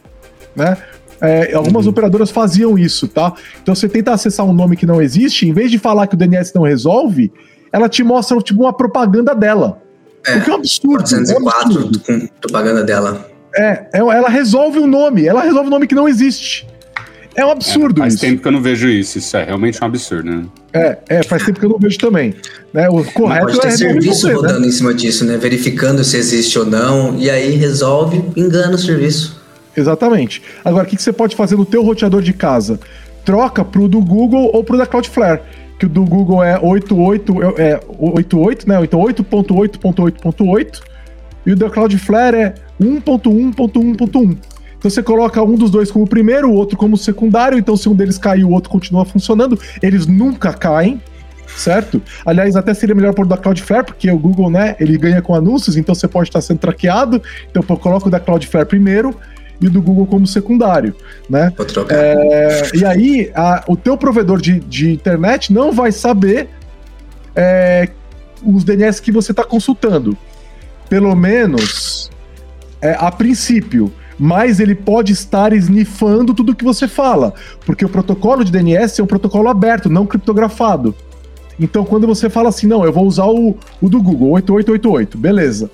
né? 0.54 0.76
É, 1.20 1.54
algumas 1.54 1.84
uhum. 1.84 1.92
operadoras 1.92 2.30
faziam 2.30 2.78
isso, 2.78 3.06
tá? 3.06 3.34
Então 3.62 3.74
você 3.74 3.88
tenta 3.88 4.12
acessar 4.12 4.46
um 4.46 4.52
nome 4.52 4.76
que 4.76 4.86
não 4.86 5.02
existe, 5.02 5.46
em 5.46 5.52
vez 5.52 5.70
de 5.70 5.78
falar 5.78 6.06
que 6.06 6.14
o 6.14 6.16
DNS 6.16 6.52
não 6.54 6.62
resolve, 6.62 7.30
ela 7.72 7.88
te 7.88 8.02
mostra 8.02 8.38
tipo 8.38 8.62
uma 8.62 8.72
propaganda 8.72 9.34
dela. 9.34 9.82
É, 10.26 10.36
o 10.36 10.44
que 10.44 10.50
é 10.50 10.52
um 10.52 10.56
absurdo. 10.56 10.98
404 10.98 11.32
é 11.32 11.38
um 11.38 11.48
absurdo. 11.48 12.00
com 12.00 12.26
propaganda 12.40 12.82
dela. 12.84 13.26
É, 13.54 13.88
é, 13.92 13.98
ela 13.98 14.28
resolve 14.28 14.78
o 14.78 14.84
um 14.84 14.86
nome, 14.86 15.26
ela 15.26 15.42
resolve 15.42 15.68
um 15.68 15.70
nome 15.70 15.86
que 15.86 15.94
não 15.94 16.08
existe. 16.08 16.66
É 17.34 17.44
um 17.44 17.50
absurdo 17.50 18.00
é, 18.00 18.02
faz 18.02 18.14
isso. 18.14 18.20
Faz 18.22 18.30
tempo 18.30 18.42
que 18.42 18.48
eu 18.48 18.52
não 18.52 18.62
vejo 18.62 18.88
isso. 18.88 19.18
Isso 19.18 19.36
é 19.36 19.44
realmente 19.44 19.78
um 19.80 19.86
absurdo, 19.86 20.30
né? 20.30 20.44
É, 20.72 20.98
é, 21.08 21.22
faz 21.22 21.44
tempo 21.44 21.58
que 21.58 21.66
eu 21.66 21.70
não 21.70 21.78
vejo 21.78 21.98
também. 21.98 22.34
Né? 22.72 22.88
O 22.88 23.04
correto 23.12 23.44
Mas 23.46 23.56
pode 23.56 23.60
ter 23.60 23.68
é 23.68 23.70
serviço 23.76 24.26
né? 24.26 24.34
rodando 24.34 24.60
né? 24.60 24.66
em 24.66 24.70
cima 24.72 24.92
disso, 24.92 25.24
né? 25.24 25.36
Verificando 25.36 26.02
se 26.02 26.16
existe 26.16 26.58
ou 26.58 26.66
não, 26.66 27.16
e 27.18 27.30
aí 27.30 27.54
resolve, 27.56 28.22
engana 28.36 28.74
o 28.74 28.78
serviço. 28.78 29.40
Exatamente. 29.76 30.42
Agora, 30.64 30.84
o 30.84 30.88
que, 30.88 30.96
que 30.96 31.02
você 31.02 31.12
pode 31.12 31.36
fazer 31.36 31.56
no 31.56 31.64
teu 31.64 31.82
roteador 31.82 32.22
de 32.22 32.32
casa? 32.32 32.78
Troca 33.24 33.64
pro 33.64 33.88
do 33.88 34.00
Google 34.00 34.50
ou 34.52 34.64
pro 34.64 34.76
da 34.76 34.86
Cloudflare. 34.86 35.40
Que 35.78 35.86
o 35.86 35.88
do 35.88 36.04
Google 36.04 36.42
é 36.44 36.58
88, 36.58 37.34
é 37.58 37.80
88, 37.98 38.68
né? 38.68 38.80
Então 38.82 39.00
8.8.8.8. 39.00 40.80
E 41.46 41.52
o 41.52 41.56
da 41.56 41.70
Cloudflare 41.70 42.36
é 42.36 42.54
1.1.1.1. 42.80 44.36
Então 44.80 44.90
você 44.90 45.02
coloca 45.02 45.42
um 45.42 45.56
dos 45.56 45.70
dois 45.70 45.90
como 45.90 46.08
primeiro, 46.08 46.48
o 46.48 46.54
outro 46.54 46.76
como 46.76 46.96
secundário. 46.96 47.58
Então, 47.58 47.76
se 47.76 47.86
um 47.86 47.94
deles 47.94 48.16
cair, 48.16 48.44
o 48.44 48.50
outro 48.50 48.70
continua 48.70 49.04
funcionando. 49.04 49.60
Eles 49.82 50.06
nunca 50.06 50.54
caem, 50.54 51.02
certo? 51.54 52.00
Aliás, 52.24 52.56
até 52.56 52.72
seria 52.72 52.94
melhor 52.94 53.12
pôr 53.12 53.26
da 53.26 53.36
Cloudflare, 53.36 53.84
porque 53.84 54.10
o 54.10 54.18
Google, 54.18 54.50
né, 54.50 54.76
ele 54.80 54.96
ganha 54.96 55.20
com 55.20 55.34
anúncios, 55.34 55.76
então 55.76 55.94
você 55.94 56.08
pode 56.08 56.30
estar 56.30 56.40
sendo 56.40 56.60
traqueado. 56.60 57.22
Então, 57.50 57.62
eu 57.68 57.76
coloco 57.76 58.08
o 58.08 58.10
da 58.10 58.18
Cloudflare 58.18 58.66
primeiro 58.66 59.14
e 59.60 59.66
o 59.66 59.70
do 59.70 59.82
Google 59.82 60.06
como 60.06 60.26
secundário, 60.26 60.96
né? 61.28 61.52
Vou 61.54 61.66
trocar. 61.66 61.98
É, 61.98 62.62
e 62.74 62.82
aí, 62.82 63.30
a, 63.34 63.62
o 63.68 63.76
teu 63.76 63.98
provedor 63.98 64.40
de, 64.40 64.60
de 64.60 64.92
internet 64.92 65.52
não 65.52 65.72
vai 65.72 65.92
saber 65.92 66.48
é, 67.36 67.86
os 68.42 68.64
DNS 68.64 69.02
que 69.02 69.12
você 69.12 69.32
está 69.32 69.44
consultando. 69.44 70.16
Pelo 70.88 71.14
menos, 71.14 72.10
é, 72.80 72.96
a 72.98 73.12
princípio 73.12 73.92
mas 74.20 74.60
ele 74.60 74.74
pode 74.74 75.14
estar 75.14 75.50
snifando 75.54 76.34
tudo 76.34 76.54
que 76.54 76.62
você 76.62 76.86
fala, 76.86 77.32
porque 77.64 77.86
o 77.86 77.88
protocolo 77.88 78.44
de 78.44 78.52
DNS 78.52 79.00
é 79.00 79.02
um 79.02 79.06
protocolo 79.06 79.48
aberto, 79.48 79.88
não 79.88 80.04
criptografado. 80.04 80.94
Então, 81.58 81.86
quando 81.86 82.06
você 82.06 82.28
fala 82.28 82.50
assim, 82.50 82.66
não, 82.66 82.84
eu 82.84 82.92
vou 82.92 83.06
usar 83.06 83.24
o, 83.24 83.56
o 83.80 83.88
do 83.88 84.02
Google, 84.02 84.32
8888, 84.32 85.16
beleza. 85.16 85.70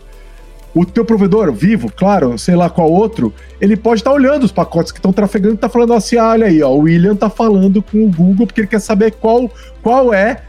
O 0.72 0.84
teu 0.86 1.04
provedor, 1.04 1.52
vivo, 1.52 1.90
claro, 1.90 2.38
sei 2.38 2.54
lá 2.54 2.70
qual 2.70 2.88
outro, 2.88 3.34
ele 3.60 3.76
pode 3.76 4.00
estar 4.00 4.12
olhando 4.12 4.44
os 4.44 4.52
pacotes 4.52 4.92
que 4.92 4.98
estão 4.98 5.12
trafegando 5.12 5.54
e 5.54 5.58
tá 5.58 5.68
falando 5.68 5.94
assim, 5.94 6.16
ah, 6.16 6.28
olha 6.28 6.46
aí, 6.46 6.62
ó, 6.62 6.70
o 6.70 6.82
William 6.82 7.16
tá 7.16 7.28
falando 7.28 7.82
com 7.82 8.04
o 8.04 8.10
Google 8.10 8.46
porque 8.46 8.60
ele 8.60 8.68
quer 8.68 8.80
saber 8.80 9.12
qual, 9.12 9.50
qual 9.82 10.14
é 10.14 10.42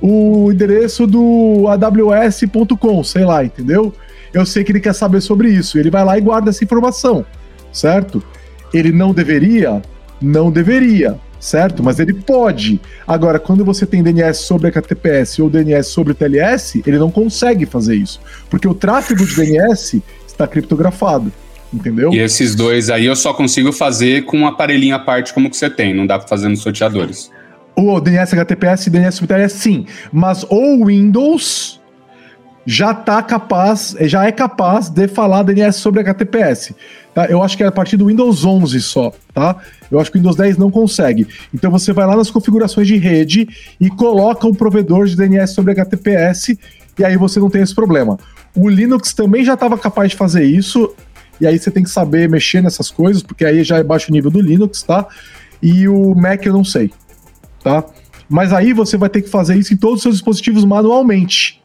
o 0.00 0.52
endereço 0.52 1.08
do 1.08 1.64
aws.com, 1.66 3.02
sei 3.02 3.24
lá, 3.24 3.44
entendeu? 3.44 3.92
Eu 4.32 4.46
sei 4.46 4.64
que 4.64 4.72
ele 4.72 4.80
quer 4.80 4.94
saber 4.94 5.20
sobre 5.20 5.50
isso. 5.50 5.78
Ele 5.78 5.90
vai 5.90 6.04
lá 6.04 6.16
e 6.16 6.20
guarda 6.20 6.50
essa 6.50 6.64
informação, 6.64 7.24
certo? 7.72 8.22
Ele 8.72 8.90
não 8.90 9.12
deveria? 9.12 9.82
Não 10.20 10.50
deveria, 10.50 11.18
certo? 11.38 11.82
Mas 11.82 11.98
ele 11.98 12.14
pode. 12.14 12.80
Agora, 13.06 13.38
quando 13.38 13.64
você 13.64 13.84
tem 13.84 14.02
DNS 14.02 14.38
sobre 14.38 14.68
HTTPS 14.68 15.42
ou 15.42 15.50
DNS 15.50 15.88
sobre 15.88 16.14
TLS, 16.14 16.82
ele 16.86 16.98
não 16.98 17.10
consegue 17.10 17.66
fazer 17.66 17.96
isso, 17.96 18.20
porque 18.48 18.66
o 18.66 18.74
tráfego 18.74 19.26
de 19.26 19.34
DNS 19.34 20.02
está 20.26 20.46
criptografado. 20.46 21.32
Entendeu? 21.72 22.12
E 22.12 22.18
esses 22.18 22.54
dois 22.54 22.90
aí 22.90 23.06
eu 23.06 23.16
só 23.16 23.32
consigo 23.32 23.72
fazer 23.72 24.26
com 24.26 24.40
um 24.40 24.46
aparelhinho 24.46 24.94
à 24.94 24.98
parte 24.98 25.32
como 25.32 25.48
que 25.48 25.56
você 25.56 25.70
tem, 25.70 25.94
não 25.94 26.06
dá 26.06 26.18
para 26.18 26.28
fazer 26.28 26.48
nos 26.48 26.60
sorteadores. 26.60 27.30
O 27.74 27.98
DNS 27.98 28.34
HTTPS 28.34 28.86
e 28.86 28.90
DNS 28.90 29.16
sobre 29.16 29.34
TLS 29.34 29.54
sim, 29.54 29.86
mas 30.12 30.44
o 30.50 30.84
Windows 30.84 31.80
já 32.64 32.94
tá 32.94 33.22
capaz, 33.22 33.96
já 34.02 34.24
é 34.24 34.32
capaz 34.32 34.88
de 34.88 35.08
falar 35.08 35.42
DNS 35.42 35.78
sobre 35.78 36.00
HTTPS. 36.00 36.74
Tá? 37.14 37.26
Eu 37.26 37.42
acho 37.42 37.56
que 37.56 37.62
é 37.62 37.66
a 37.66 37.72
partir 37.72 37.96
do 37.96 38.06
Windows 38.06 38.44
11 38.44 38.80
só, 38.80 39.12
tá? 39.34 39.56
Eu 39.90 40.00
acho 40.00 40.10
que 40.10 40.16
o 40.16 40.20
Windows 40.20 40.36
10 40.36 40.56
não 40.56 40.70
consegue. 40.70 41.26
Então 41.52 41.70
você 41.70 41.92
vai 41.92 42.06
lá 42.06 42.16
nas 42.16 42.30
configurações 42.30 42.86
de 42.86 42.96
rede 42.96 43.48
e 43.78 43.90
coloca 43.90 44.46
um 44.46 44.54
provedor 44.54 45.06
de 45.06 45.16
DNS 45.16 45.52
sobre 45.52 45.72
HTTPS 45.72 46.56
e 46.98 47.04
aí 47.04 47.16
você 47.16 47.38
não 47.38 47.50
tem 47.50 47.62
esse 47.62 47.74
problema. 47.74 48.18
O 48.54 48.68
Linux 48.68 49.12
também 49.12 49.44
já 49.44 49.54
estava 49.54 49.76
capaz 49.78 50.10
de 50.10 50.16
fazer 50.16 50.44
isso, 50.44 50.94
e 51.40 51.46
aí 51.46 51.58
você 51.58 51.70
tem 51.70 51.82
que 51.82 51.90
saber 51.90 52.28
mexer 52.28 52.62
nessas 52.62 52.90
coisas, 52.90 53.22
porque 53.22 53.44
aí 53.44 53.64
já 53.64 53.78
é 53.78 53.82
baixo 53.82 54.12
nível 54.12 54.30
do 54.30 54.40
Linux, 54.40 54.82
tá? 54.82 55.06
E 55.62 55.88
o 55.88 56.14
Mac 56.14 56.44
eu 56.44 56.52
não 56.52 56.64
sei, 56.64 56.90
tá? 57.64 57.84
Mas 58.28 58.52
aí 58.52 58.72
você 58.72 58.96
vai 58.96 59.08
ter 59.08 59.22
que 59.22 59.28
fazer 59.28 59.56
isso 59.56 59.72
em 59.72 59.76
todos 59.76 59.96
os 59.96 60.02
seus 60.02 60.14
dispositivos 60.16 60.64
manualmente 60.64 61.61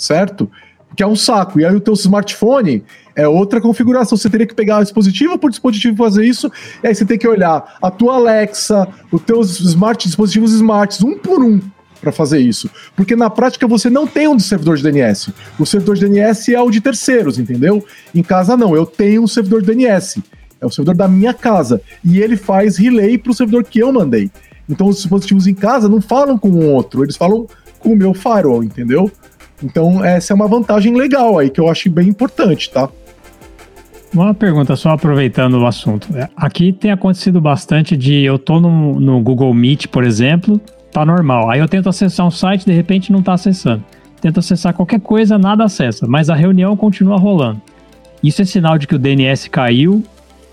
certo? 0.00 0.50
Que 0.96 1.02
é 1.02 1.06
um 1.06 1.14
saco. 1.14 1.60
E 1.60 1.64
aí 1.64 1.74
o 1.74 1.80
teu 1.80 1.94
smartphone 1.94 2.82
é 3.14 3.28
outra 3.28 3.60
configuração. 3.60 4.16
Você 4.16 4.28
teria 4.28 4.46
que 4.46 4.54
pegar 4.54 4.82
dispositivo 4.82 5.38
por 5.38 5.50
dispositivo 5.50 5.96
fazer 5.96 6.24
isso. 6.24 6.50
E 6.82 6.88
aí 6.88 6.94
você 6.94 7.04
tem 7.04 7.18
que 7.18 7.28
olhar 7.28 7.76
a 7.80 7.90
tua 7.90 8.14
Alexa, 8.16 8.88
os 9.12 9.22
teus 9.22 9.60
smart 9.60 10.06
dispositivos 10.06 10.52
smarts, 10.52 11.02
um 11.02 11.16
por 11.16 11.42
um. 11.42 11.60
para 12.00 12.10
fazer 12.10 12.38
isso. 12.38 12.68
Porque 12.96 13.14
na 13.14 13.28
prática 13.28 13.68
você 13.68 13.90
não 13.90 14.06
tem 14.06 14.26
um 14.26 14.38
servidor 14.38 14.76
de 14.76 14.82
DNS. 14.82 15.32
O 15.58 15.66
servidor 15.66 15.96
de 15.96 16.08
DNS 16.08 16.54
é 16.54 16.60
o 16.60 16.70
de 16.70 16.80
terceiros, 16.80 17.38
entendeu? 17.38 17.84
Em 18.14 18.22
casa 18.22 18.56
não, 18.56 18.74
eu 18.74 18.86
tenho 18.86 19.22
um 19.22 19.28
servidor 19.28 19.60
de 19.60 19.66
DNS. 19.66 20.22
É 20.60 20.66
o 20.66 20.70
servidor 20.70 20.96
da 20.96 21.06
minha 21.06 21.34
casa. 21.34 21.80
E 22.02 22.20
ele 22.20 22.36
faz 22.36 22.78
relay 22.78 23.18
para 23.18 23.32
o 23.32 23.34
servidor 23.34 23.64
que 23.64 23.78
eu 23.78 23.92
mandei. 23.92 24.30
Então 24.68 24.86
os 24.86 24.96
dispositivos 24.96 25.46
em 25.46 25.54
casa 25.54 25.88
não 25.88 26.00
falam 26.00 26.38
com 26.38 26.48
o 26.48 26.72
outro, 26.72 27.04
eles 27.04 27.16
falam 27.16 27.46
com 27.80 27.92
o 27.92 27.96
meu 27.96 28.14
firewall, 28.14 28.62
entendeu? 28.62 29.10
Então 29.62 30.04
essa 30.04 30.32
é 30.32 30.34
uma 30.34 30.48
vantagem 30.48 30.94
legal 30.94 31.38
aí 31.38 31.50
que 31.50 31.60
eu 31.60 31.68
acho 31.68 31.90
bem 31.90 32.08
importante, 32.08 32.70
tá? 32.70 32.88
Uma 34.12 34.34
pergunta, 34.34 34.74
só 34.74 34.90
aproveitando 34.90 35.54
o 35.54 35.66
assunto. 35.66 36.08
Aqui 36.36 36.72
tem 36.72 36.90
acontecido 36.90 37.40
bastante 37.40 37.96
de 37.96 38.22
eu 38.24 38.38
tô 38.38 38.58
no, 38.58 38.98
no 38.98 39.20
Google 39.22 39.54
Meet, 39.54 39.86
por 39.86 40.02
exemplo, 40.02 40.60
tá 40.90 41.04
normal. 41.04 41.48
Aí 41.48 41.60
eu 41.60 41.68
tento 41.68 41.88
acessar 41.88 42.26
um 42.26 42.30
site, 42.30 42.66
de 42.66 42.72
repente 42.72 43.12
não 43.12 43.22
tá 43.22 43.34
acessando. 43.34 43.84
Tento 44.20 44.40
acessar 44.40 44.74
qualquer 44.74 45.00
coisa, 45.00 45.38
nada 45.38 45.64
acessa, 45.64 46.06
mas 46.08 46.28
a 46.28 46.34
reunião 46.34 46.76
continua 46.76 47.16
rolando. 47.16 47.60
Isso 48.22 48.42
é 48.42 48.44
sinal 48.44 48.76
de 48.76 48.86
que 48.86 48.94
o 48.94 48.98
DNS 48.98 49.48
caiu 49.48 50.02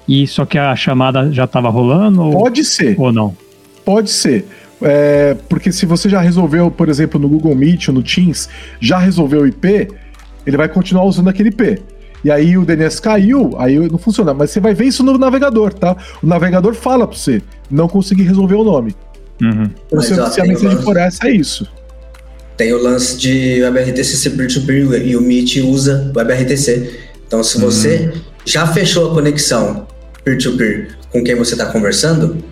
e 0.07 0.25
só 0.25 0.45
que 0.45 0.57
a 0.57 0.75
chamada 0.75 1.31
já 1.31 1.43
estava 1.43 1.69
rolando? 1.69 2.31
Pode 2.31 2.63
ser. 2.63 2.95
Ou 2.97 3.11
não? 3.11 3.35
Pode 3.83 4.09
ser. 4.09 4.47
É, 4.81 5.35
porque 5.49 5.71
se 5.71 5.85
você 5.85 6.07
já 6.07 6.21
resolveu, 6.21 6.69
por 6.69 6.89
exemplo, 6.89 7.19
no 7.19 7.27
Google 7.27 7.55
Meet 7.55 7.87
ou 7.87 7.95
no 7.95 8.03
Teams, 8.03 8.47
já 8.79 8.97
resolveu 8.97 9.41
o 9.41 9.47
IP, 9.47 9.87
ele 10.45 10.57
vai 10.57 10.69
continuar 10.69 11.03
usando 11.03 11.29
aquele 11.29 11.49
IP. 11.49 11.81
E 12.23 12.31
aí 12.31 12.57
o 12.57 12.65
DNS 12.65 12.99
caiu, 12.99 13.55
aí 13.57 13.77
não 13.77 13.97
funciona. 13.97 14.33
Mas 14.33 14.51
você 14.51 14.59
vai 14.59 14.73
ver 14.73 14.85
isso 14.85 15.03
no 15.03 15.17
navegador, 15.17 15.73
tá? 15.73 15.95
O 16.21 16.27
navegador 16.27 16.73
fala 16.73 17.07
para 17.07 17.17
você, 17.17 17.41
não 17.69 17.87
consegui 17.87 18.23
resolver 18.23 18.55
o 18.55 18.63
nome. 18.63 18.95
Uhum. 19.41 19.69
Então, 19.87 20.01
se, 20.01 20.15
se 20.33 20.41
a 20.41 20.45
mensagem 20.45 20.81
for 20.81 20.97
essa, 20.97 21.27
é 21.27 21.31
isso. 21.31 21.67
Tem 22.55 22.73
o 22.73 22.81
lance 22.81 23.17
de 23.17 23.61
WebRTC 23.61 24.03
ser 24.03 24.31
peer-to-peer 24.31 25.07
e 25.07 25.15
o 25.15 25.21
Meet 25.21 25.57
usa 25.57 26.11
o 26.13 26.17
WebRTC. 26.17 26.99
Então, 27.27 27.43
se 27.43 27.59
você 27.59 28.11
uhum. 28.13 28.21
já 28.45 28.65
fechou 28.65 29.11
a 29.11 29.13
conexão 29.13 29.87
peer-to-peer 30.23 30.87
-peer 30.87 30.95
com 31.11 31.23
quem 31.23 31.35
você 31.35 31.53
está 31.53 31.67
conversando, 31.67 32.43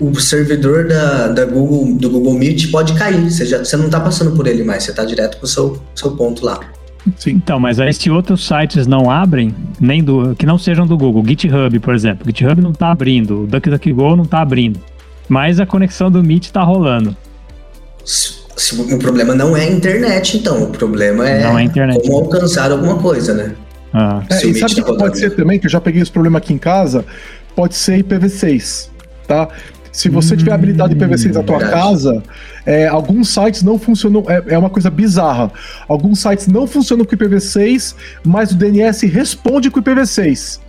o 0.00 0.14
servidor 0.20 0.86
da, 0.88 1.28
da 1.28 1.44
Google, 1.44 1.94
do 1.94 2.10
Google 2.10 2.34
Meet 2.34 2.70
pode 2.70 2.94
cair. 2.94 3.30
Você, 3.30 3.46
já, 3.46 3.58
você 3.58 3.76
não 3.76 3.86
está 3.86 4.00
passando 4.00 4.34
por 4.36 4.46
ele 4.46 4.64
mais, 4.64 4.82
você 4.84 4.90
está 4.90 5.04
direto 5.04 5.38
para 5.38 5.44
o 5.44 5.48
seu, 5.48 5.80
seu 5.94 6.12
ponto 6.12 6.44
lá. 6.44 6.60
Sim. 7.16 7.32
Então, 7.32 7.58
mas 7.58 7.80
aí 7.80 7.92
se 7.92 8.10
outros 8.10 8.46
sites 8.46 8.86
não 8.86 9.10
abrem, 9.10 9.54
nem 9.80 10.02
do 10.02 10.34
que 10.36 10.46
não 10.46 10.56
sejam 10.56 10.86
do 10.86 10.96
Google, 10.96 11.24
GitHub, 11.26 11.78
por 11.80 11.94
exemplo, 11.94 12.24
GitHub 12.26 12.60
não 12.60 12.70
está 12.70 12.92
abrindo, 12.92 13.42
o 13.42 13.46
DuckDuckGo 13.46 14.16
não 14.16 14.24
está 14.24 14.40
abrindo, 14.40 14.80
mas 15.28 15.58
a 15.58 15.66
conexão 15.66 16.10
do 16.10 16.22
Meet 16.22 16.44
está 16.44 16.62
rolando. 16.62 17.16
O 18.92 18.98
problema 18.98 19.34
não 19.34 19.56
é 19.56 19.62
a 19.62 19.70
internet, 19.70 20.36
então, 20.36 20.64
o 20.64 20.66
problema 20.68 21.28
é, 21.28 21.42
não 21.42 21.58
é 21.58 21.64
internet, 21.64 22.00
como 22.02 22.18
alcançar 22.18 22.70
alguma 22.70 22.98
coisa, 22.98 23.34
né? 23.34 23.54
Ah. 23.92 24.22
É, 24.30 24.46
e 24.46 24.54
sabe 24.54 24.80
o 24.80 24.84
que 24.84 24.96
pode 24.96 25.18
ser 25.18 25.34
também, 25.34 25.58
que 25.58 25.66
eu 25.66 25.70
já 25.70 25.80
peguei 25.80 26.00
esse 26.00 26.10
problema 26.10 26.38
aqui 26.38 26.52
em 26.52 26.58
casa, 26.58 27.04
pode 27.56 27.74
ser 27.74 28.02
IPv6, 28.04 28.88
tá? 29.26 29.48
Se 29.92 30.08
você 30.08 30.34
tiver 30.34 30.52
habilitado 30.52 30.96
IPv6 30.96 31.34
na 31.34 31.42
tua 31.42 31.58
verdade. 31.58 31.82
casa, 31.82 32.22
é, 32.64 32.88
alguns 32.88 33.28
sites 33.28 33.62
não 33.62 33.78
funcionam. 33.78 34.24
É, 34.26 34.54
é, 34.54 34.58
uma 34.58 34.70
coisa 34.70 34.88
bizarra. 34.88 35.52
Alguns 35.86 36.20
sites 36.20 36.46
não 36.46 36.66
funcionam 36.66 37.04
com 37.04 37.14
IPv6, 37.14 37.94
mas 38.24 38.52
o 38.52 38.56
DNS 38.56 39.06
responde 39.06 39.70
com 39.70 39.82
IPv6. 39.82 40.60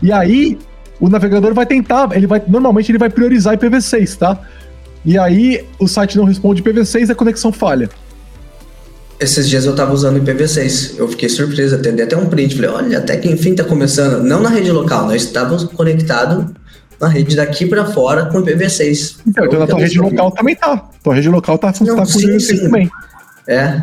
E 0.00 0.12
aí, 0.12 0.56
o 1.00 1.08
navegador 1.08 1.52
vai 1.54 1.66
tentar. 1.66 2.08
Ele 2.12 2.28
vai, 2.28 2.40
normalmente 2.46 2.92
ele 2.92 2.98
vai 2.98 3.10
priorizar 3.10 3.58
IPv6, 3.58 4.16
tá? 4.16 4.40
E 5.04 5.18
aí, 5.18 5.66
o 5.80 5.88
site 5.88 6.16
não 6.16 6.24
responde 6.24 6.62
IPv6 6.62 7.08
e 7.08 7.12
a 7.12 7.14
conexão 7.16 7.50
falha. 7.50 7.90
Esses 9.18 9.48
dias 9.48 9.64
eu 9.64 9.74
tava 9.74 9.92
usando 9.92 10.20
IPv6. 10.20 10.98
Eu 10.98 11.08
fiquei 11.08 11.28
surpreso, 11.28 11.74
atendi 11.74 12.02
até 12.02 12.16
um 12.16 12.26
print. 12.26 12.54
Falei, 12.54 12.70
olha, 12.70 12.98
até 12.98 13.16
que 13.16 13.28
enfim 13.28 13.56
tá 13.56 13.64
começando. 13.64 14.22
Não 14.22 14.40
na 14.40 14.48
rede 14.48 14.70
local, 14.70 15.06
nós 15.06 15.24
estávamos 15.24 15.64
conectados 15.64 16.52
na 17.00 17.08
rede 17.08 17.36
daqui 17.36 17.66
para 17.66 17.84
fora 17.86 18.26
com 18.26 18.42
IPv6. 18.42 19.20
Então, 19.26 19.44
então 19.44 19.60
na 19.60 19.66
tua 19.66 19.78
rede 19.78 19.98
local 19.98 20.30
também 20.30 20.56
tá. 20.56 20.88
Tua 21.02 21.14
rede 21.14 21.28
local 21.28 21.58
tá, 21.58 21.72
não, 21.80 21.96
tá 21.96 22.02
com 22.02 22.18
IPv6 22.18 22.60
também. 22.60 22.90
É. 23.46 23.82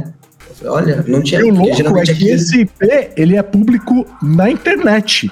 Olha, 0.66 1.04
não 1.08 1.22
tinha. 1.22 1.46
O 1.46 1.50
louco 1.50 1.98
é 2.00 2.04
que 2.04 2.12
aqui... 2.12 2.30
esse 2.30 2.62
IP 2.62 2.72
ele 3.16 3.36
é 3.36 3.44
público 3.44 4.06
na 4.22 4.50
internet. 4.50 5.32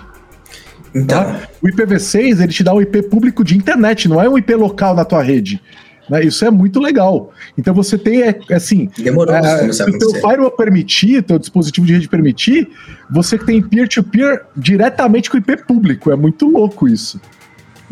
Então. 0.93 1.23
Tá? 1.23 1.41
O 1.61 1.67
IPv6 1.67 2.41
ele 2.41 2.53
te 2.53 2.63
dá 2.63 2.73
um 2.73 2.81
IP 2.81 3.03
público 3.03 3.43
de 3.43 3.57
internet, 3.57 4.07
não 4.07 4.21
é 4.21 4.29
um 4.29 4.37
IP 4.37 4.53
local 4.55 4.95
na 4.95 5.03
tua 5.03 5.21
rede. 5.21 5.61
Né? 6.09 6.25
Isso 6.25 6.45
é 6.45 6.51
muito 6.51 6.79
legal. 6.79 7.31
Então 7.57 7.73
você 7.73 7.97
tem, 7.97 8.23
é, 8.23 8.39
assim. 8.51 8.89
Demorou 8.97 9.33
é, 9.33 9.71
se 9.71 9.83
o 9.83 9.97
teu 9.97 10.11
firewall 10.15 10.51
permitir, 10.51 11.23
teu 11.23 11.39
dispositivo 11.39 11.87
de 11.87 11.93
rede 11.93 12.09
permitir, 12.09 12.69
você 13.09 13.37
tem 13.37 13.61
peer-to-peer 13.61 14.35
-peer 14.35 14.41
diretamente 14.55 15.29
com 15.29 15.37
o 15.37 15.39
IP 15.39 15.65
público. 15.65 16.11
É 16.11 16.15
muito 16.15 16.47
louco 16.47 16.87
isso. 16.87 17.19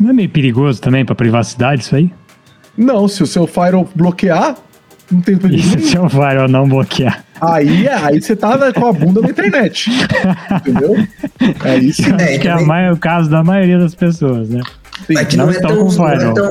Não 0.02 0.10
é 0.10 0.12
meio 0.12 0.28
perigoso 0.28 0.82
também 0.82 1.04
para 1.04 1.14
privacidade 1.14 1.82
isso 1.82 1.94
aí? 1.94 2.10
Não, 2.76 3.06
se 3.06 3.22
o 3.22 3.26
seu 3.26 3.46
firewall 3.46 3.88
bloquear, 3.94 4.56
não 5.08 5.20
tem 5.20 5.36
perigo. 5.36 5.60
E 5.60 5.62
se 5.62 5.76
o 5.76 5.88
seu 5.88 6.10
firewall 6.10 6.48
não 6.48 6.68
bloquear? 6.68 7.24
Aí, 7.40 7.86
aí 7.86 8.20
você 8.20 8.34
tá 8.34 8.72
com 8.72 8.86
a 8.86 8.92
bunda 8.92 9.20
na 9.20 9.28
internet. 9.28 9.90
entendeu? 10.56 10.96
É 11.64 11.76
isso. 11.78 12.02
Eu 12.02 12.16
acho 12.16 12.40
que 12.40 12.48
é, 12.48 12.86
é 12.86 12.92
o 12.92 12.96
caso 12.96 13.30
da 13.30 13.44
maioria 13.44 13.78
das 13.78 13.94
pessoas, 13.94 14.48
né? 14.48 14.60
Sim, 15.06 15.16
é 15.16 15.24
que 15.24 15.36
não, 15.36 15.46
não, 15.46 15.52
é 15.52 15.60
tão, 15.60 15.88
não, 15.88 16.08
é 16.08 16.32
tão, 16.32 16.50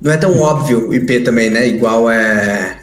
não 0.00 0.12
é 0.12 0.16
tão 0.16 0.38
óbvio 0.38 0.88
o 0.88 0.94
IP 0.94 1.20
também, 1.20 1.50
né? 1.50 1.66
Igual 1.66 2.08
é 2.08 2.78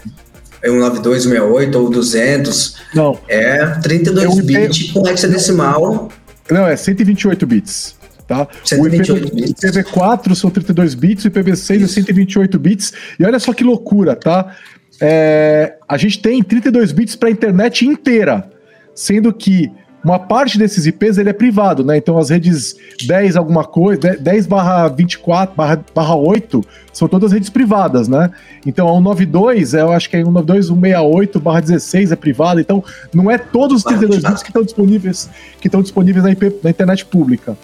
192, 0.62 1.26
ou 1.74 1.89
200. 1.89 2.76
Não. 2.93 3.18
É 3.30 3.66
32 3.82 4.39
é 4.39 4.41
bits 4.41 4.91
com 4.91 5.07
hexadecimal. 5.07 6.09
Não, 6.49 6.68
é 6.68 6.76
128 6.76 7.47
bits. 7.47 8.01
Tá? 8.32 8.47
O, 8.79 8.88
IPv, 8.88 9.29
IPv4 9.51 10.34
são 10.36 10.49
32 10.49 10.93
bits, 10.93 11.25
o 11.25 11.29
IPv6 11.29 11.84
é 11.84 11.88
128 11.88 12.57
bits. 12.57 12.93
E 13.19 13.25
olha 13.25 13.38
só 13.39 13.51
que 13.53 13.61
loucura, 13.61 14.15
tá? 14.15 14.55
É, 15.01 15.75
a 15.86 15.97
gente 15.97 16.21
tem 16.21 16.41
32 16.41 16.93
bits 16.93 17.13
para 17.17 17.27
a 17.27 17.32
internet 17.34 17.86
inteira, 17.86 18.49
sendo 18.95 19.34
que 19.34 19.69
uma 20.01 20.17
parte 20.17 20.57
desses 20.57 20.86
IPs 20.86 21.17
ele 21.17 21.29
é 21.29 21.34
privado, 21.34 21.84
né? 21.84 21.97
Então 21.97 22.17
as 22.17 22.29
redes 22.29 22.77
10 23.05 23.36
alguma 23.36 23.65
coisa, 23.65 24.15
10 24.15 24.47
barra 24.47 24.88
24 24.88 25.53
barra, 25.53 25.84
barra 25.93 26.15
8 26.15 26.63
são 26.93 27.09
todas 27.09 27.34
redes 27.34 27.49
privadas, 27.49 28.07
né? 28.07 28.32
Então 28.65 28.88
a 28.88 28.93
192, 28.93 29.73
eu 29.73 29.91
acho 29.91 30.09
que 30.09 30.15
é 30.15 30.19
192, 30.19 30.67
168 30.67 31.39
barra 31.41 31.59
16 31.59 32.13
é 32.13 32.15
privada, 32.15 32.61
então 32.61 32.82
não 33.13 33.29
é 33.29 33.38
todos 33.38 33.79
os 33.79 33.84
32 33.84 34.23
bits 34.23 34.41
que 34.41 34.49
estão 34.51 34.63
disponíveis 34.63 35.29
que 35.59 35.67
estão 35.67 35.82
disponíveis 35.82 36.23
na, 36.23 36.32
IP, 36.32 36.59
na 36.63 36.69
internet 36.69 37.05
pública. 37.05 37.57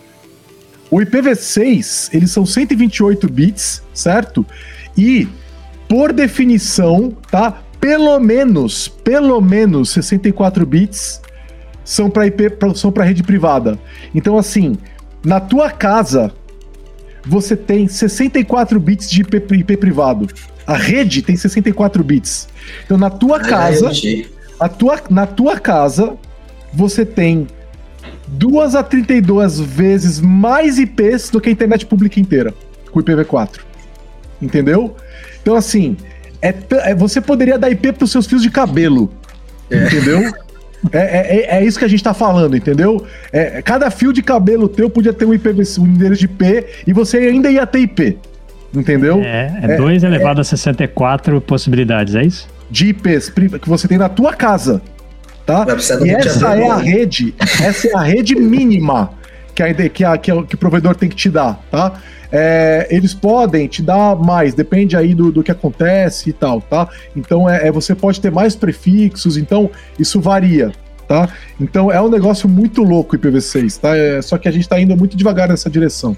O 0.90 0.98
IPv6, 0.98 2.10
eles 2.14 2.32
são 2.32 2.46
128 2.46 3.30
bits, 3.30 3.84
certo? 3.94 4.46
E, 4.98 5.28
por 5.88 6.14
definição, 6.14 7.12
tá? 7.30 7.62
Pelo 7.80 8.20
menos, 8.20 8.88
pelo 8.88 9.40
menos 9.42 9.92
64 9.92 10.66
bits 10.66 11.22
são 11.84 12.10
para 12.10 12.28
IP, 12.28 12.44
são 12.76 12.92
para 12.92 13.04
rede 13.04 13.24
privada. 13.24 13.78
Então, 14.14 14.38
assim, 14.38 14.78
na 15.24 15.40
tua 15.40 15.70
casa, 15.70 16.34
você 17.26 17.56
tem 17.56 17.88
64 17.88 18.80
bits 18.80 19.10
de 19.10 19.22
IP, 19.22 19.56
IP 19.56 19.78
privado. 19.78 20.28
A 20.66 20.76
rede 20.76 21.22
tem 21.22 21.36
64 21.36 22.04
bits. 22.04 22.48
Então, 22.86 22.98
na 22.98 23.10
tua 23.10 23.40
casa, 23.40 23.92
a 24.60 24.68
tua, 24.68 25.00
na 25.10 25.26
tua 25.26 25.60
casa, 25.60 26.16
você 26.74 27.06
tem 27.06 27.48
2 28.28 28.76
a 28.76 28.84
32 28.84 29.60
vezes 29.60 30.20
mais 30.20 30.78
IPs 30.78 31.30
do 31.30 31.39
que 31.39 31.49
a 31.49 31.51
internet 31.51 31.86
pública 31.86 32.20
inteira, 32.20 32.53
com 32.91 33.01
IPv4. 33.01 33.60
Entendeu? 34.41 34.95
Então, 35.41 35.55
assim, 35.55 35.97
é, 36.41 36.53
é 36.84 36.95
você 36.95 37.22
poderia 37.22 37.58
dar 37.58 37.70
IP 37.70 37.93
para 37.93 38.03
os 38.03 38.12
seus 38.12 38.26
fios 38.26 38.41
de 38.41 38.49
cabelo. 38.49 39.12
É. 39.70 39.86
Entendeu? 39.86 40.34
É, 40.91 40.99
é, 40.99 41.38
é, 41.38 41.58
é, 41.58 41.66
isso 41.66 41.80
que 41.80 41.86
a 41.86 41.88
gente 41.88 42.03
tá 42.03 42.14
falando, 42.14 42.55
entendeu? 42.55 43.05
É, 43.32 43.62
cada 43.62 43.89
fio 43.89 44.14
de 44.14 44.22
cabelo 44.22 44.70
teu 44.70 44.89
podia 44.89 45.12
ter 45.12 45.26
um 45.26 45.34
IPv, 45.34 45.64
um 45.80 45.88
endereço 45.88 46.20
de 46.20 46.26
IP 46.26 46.66
e 46.86 46.93
você 46.93 47.18
ainda 47.18 47.49
ia 47.49 47.66
ter 47.66 47.80
IP. 47.80 48.18
Entendeu? 48.74 49.20
É, 49.22 49.60
é 49.64 49.78
2 49.78 50.03
é, 50.03 50.08
elevado 50.08 50.39
a 50.39 50.43
64 50.43 51.41
possibilidades, 51.41 52.16
é 52.16 52.24
isso? 52.24 52.47
De 52.70 52.89
IPs 52.89 53.30
que 53.30 53.68
você 53.68 53.88
tem 53.88 53.97
na 53.97 54.10
tua 54.10 54.34
casa 54.34 54.82
tá? 55.48 55.66
E 56.06 56.10
essa 56.10 56.56
é 56.56 56.70
a 56.70 56.76
rede, 56.76 57.34
essa 57.64 57.88
é 57.88 57.95
a 57.95 58.02
rede 58.02 58.36
mínima 58.36 59.12
que, 59.56 59.64
a, 59.64 59.74
que, 59.89 60.04
a, 60.04 60.18
que, 60.18 60.32
o 60.32 60.58
provedor 60.58 60.93
tem 60.93 61.08
que 61.08 61.16
te 61.16 61.30
dar, 61.30 61.60
tá? 61.72 61.93
É, 62.30 62.86
eles 62.91 63.14
podem 63.14 63.66
te 63.68 63.82
dar 63.82 64.18
mais, 64.18 64.54
depende 64.54 64.98
aí 64.98 65.16
do, 65.16 65.32
do 65.32 65.41
que 65.41 65.50
acontece 65.50 66.30
e 66.30 66.34
tal, 66.34 66.60
tá? 66.60 66.89
Então 67.16 67.50
é, 67.50 67.70
é, 67.70 67.72
você 67.72 67.95
pode 67.95 68.20
ter 68.20 68.30
mais 68.30 68.54
prefixos, 68.58 69.38
então 69.38 69.72
isso 69.98 70.20
varia, 70.20 70.74
tá? 71.08 71.30
Então 71.60 71.89
é 71.89 72.02
um 72.02 72.10
negócio 72.10 72.50
muito 72.50 72.84
louco 72.84 73.16
o 73.16 73.20
IPv6, 73.20 73.80
tá? 73.80 73.95
É, 73.95 74.22
só 74.22 74.38
que 74.38 74.50
a 74.50 74.52
gente 74.52 74.64
está 74.64 74.78
indo 74.78 74.95
muito 74.98 75.16
devagar 75.16 75.48
nessa 75.48 75.70
direção. 75.70 76.18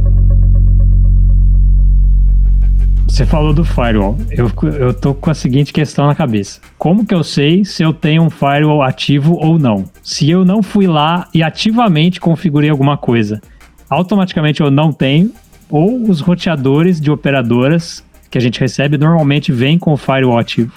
Você 3.11 3.25
falou 3.25 3.53
do 3.53 3.65
firewall. 3.65 4.17
Eu, 4.31 4.49
eu 4.79 4.93
tô 4.93 5.13
com 5.13 5.29
a 5.29 5.33
seguinte 5.33 5.73
questão 5.73 6.07
na 6.07 6.15
cabeça. 6.15 6.61
Como 6.77 7.05
que 7.05 7.13
eu 7.13 7.25
sei 7.25 7.65
se 7.65 7.83
eu 7.83 7.91
tenho 7.91 8.23
um 8.23 8.29
firewall 8.29 8.81
ativo 8.81 9.35
ou 9.35 9.59
não? 9.59 9.83
Se 10.01 10.29
eu 10.29 10.45
não 10.45 10.63
fui 10.63 10.87
lá 10.87 11.27
e 11.33 11.43
ativamente 11.43 12.21
configurei 12.21 12.69
alguma 12.69 12.97
coisa, 12.97 13.41
automaticamente 13.89 14.61
eu 14.61 14.71
não 14.71 14.93
tenho, 14.93 15.29
ou 15.69 16.09
os 16.09 16.21
roteadores 16.21 17.01
de 17.01 17.11
operadoras 17.11 18.01
que 18.29 18.37
a 18.37 18.41
gente 18.41 18.61
recebe 18.61 18.97
normalmente 18.97 19.51
vêm 19.51 19.77
com 19.77 19.91
o 19.91 19.97
firewall 19.97 20.39
ativo? 20.39 20.71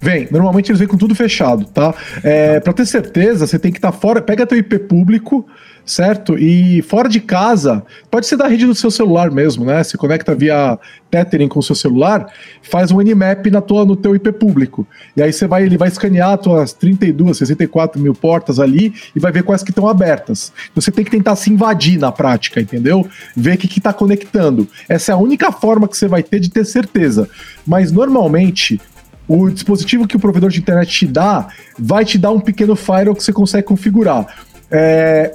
Vem, 0.00 0.28
normalmente 0.30 0.70
eles 0.70 0.78
vêm 0.78 0.88
com 0.88 0.96
tudo 0.96 1.14
fechado, 1.14 1.64
tá? 1.66 1.94
É, 2.22 2.60
para 2.60 2.72
ter 2.72 2.86
certeza, 2.86 3.46
você 3.46 3.58
tem 3.58 3.72
que 3.72 3.78
estar 3.78 3.92
tá 3.92 3.98
fora, 3.98 4.20
pega 4.20 4.46
teu 4.46 4.58
IP 4.58 4.78
público, 4.80 5.46
certo? 5.86 6.36
E 6.36 6.82
fora 6.82 7.08
de 7.08 7.20
casa, 7.20 7.82
pode 8.10 8.26
ser 8.26 8.36
da 8.36 8.46
rede 8.46 8.66
do 8.66 8.74
seu 8.74 8.90
celular 8.90 9.30
mesmo, 9.30 9.64
né? 9.64 9.82
Se 9.84 9.96
conecta 9.96 10.34
via 10.34 10.78
tethering 11.10 11.48
com 11.48 11.60
o 11.60 11.62
seu 11.62 11.74
celular, 11.74 12.26
faz 12.60 12.90
um 12.90 13.00
Nmap 13.00 13.46
na 13.46 13.60
tua, 13.62 13.86
no 13.86 13.96
teu 13.96 14.14
IP 14.14 14.32
público. 14.32 14.86
E 15.16 15.22
aí 15.22 15.32
você 15.32 15.46
vai, 15.46 15.62
ele 15.62 15.78
vai 15.78 15.88
escanear 15.88 16.34
as 16.34 16.40
tuas 16.40 16.72
32, 16.72 17.38
64 17.38 18.00
mil 18.00 18.14
portas 18.14 18.58
ali 18.58 18.92
e 19.14 19.20
vai 19.20 19.30
ver 19.30 19.44
quais 19.44 19.62
que 19.62 19.70
estão 19.70 19.88
abertas. 19.88 20.52
Então 20.70 20.82
você 20.82 20.90
tem 20.90 21.04
que 21.04 21.10
tentar 21.10 21.36
se 21.36 21.50
invadir 21.50 21.98
na 21.98 22.10
prática, 22.10 22.60
entendeu? 22.60 23.08
Ver 23.34 23.54
o 23.54 23.58
que 23.58 23.78
está 23.78 23.92
conectando. 23.92 24.68
Essa 24.88 25.12
é 25.12 25.14
a 25.14 25.18
única 25.18 25.52
forma 25.52 25.88
que 25.88 25.96
você 25.96 26.08
vai 26.08 26.22
ter 26.22 26.40
de 26.40 26.50
ter 26.50 26.66
certeza. 26.66 27.30
Mas 27.64 27.92
normalmente 27.92 28.80
o 29.28 29.50
dispositivo 29.50 30.06
que 30.06 30.16
o 30.16 30.20
provedor 30.20 30.50
de 30.50 30.60
internet 30.60 30.90
te 30.90 31.06
dá 31.06 31.48
vai 31.78 32.04
te 32.04 32.18
dar 32.18 32.30
um 32.30 32.40
pequeno 32.40 32.76
firewall 32.76 33.14
que 33.14 33.22
você 33.22 33.32
consegue 33.32 33.66
configurar. 33.66 34.26
É, 34.70 35.34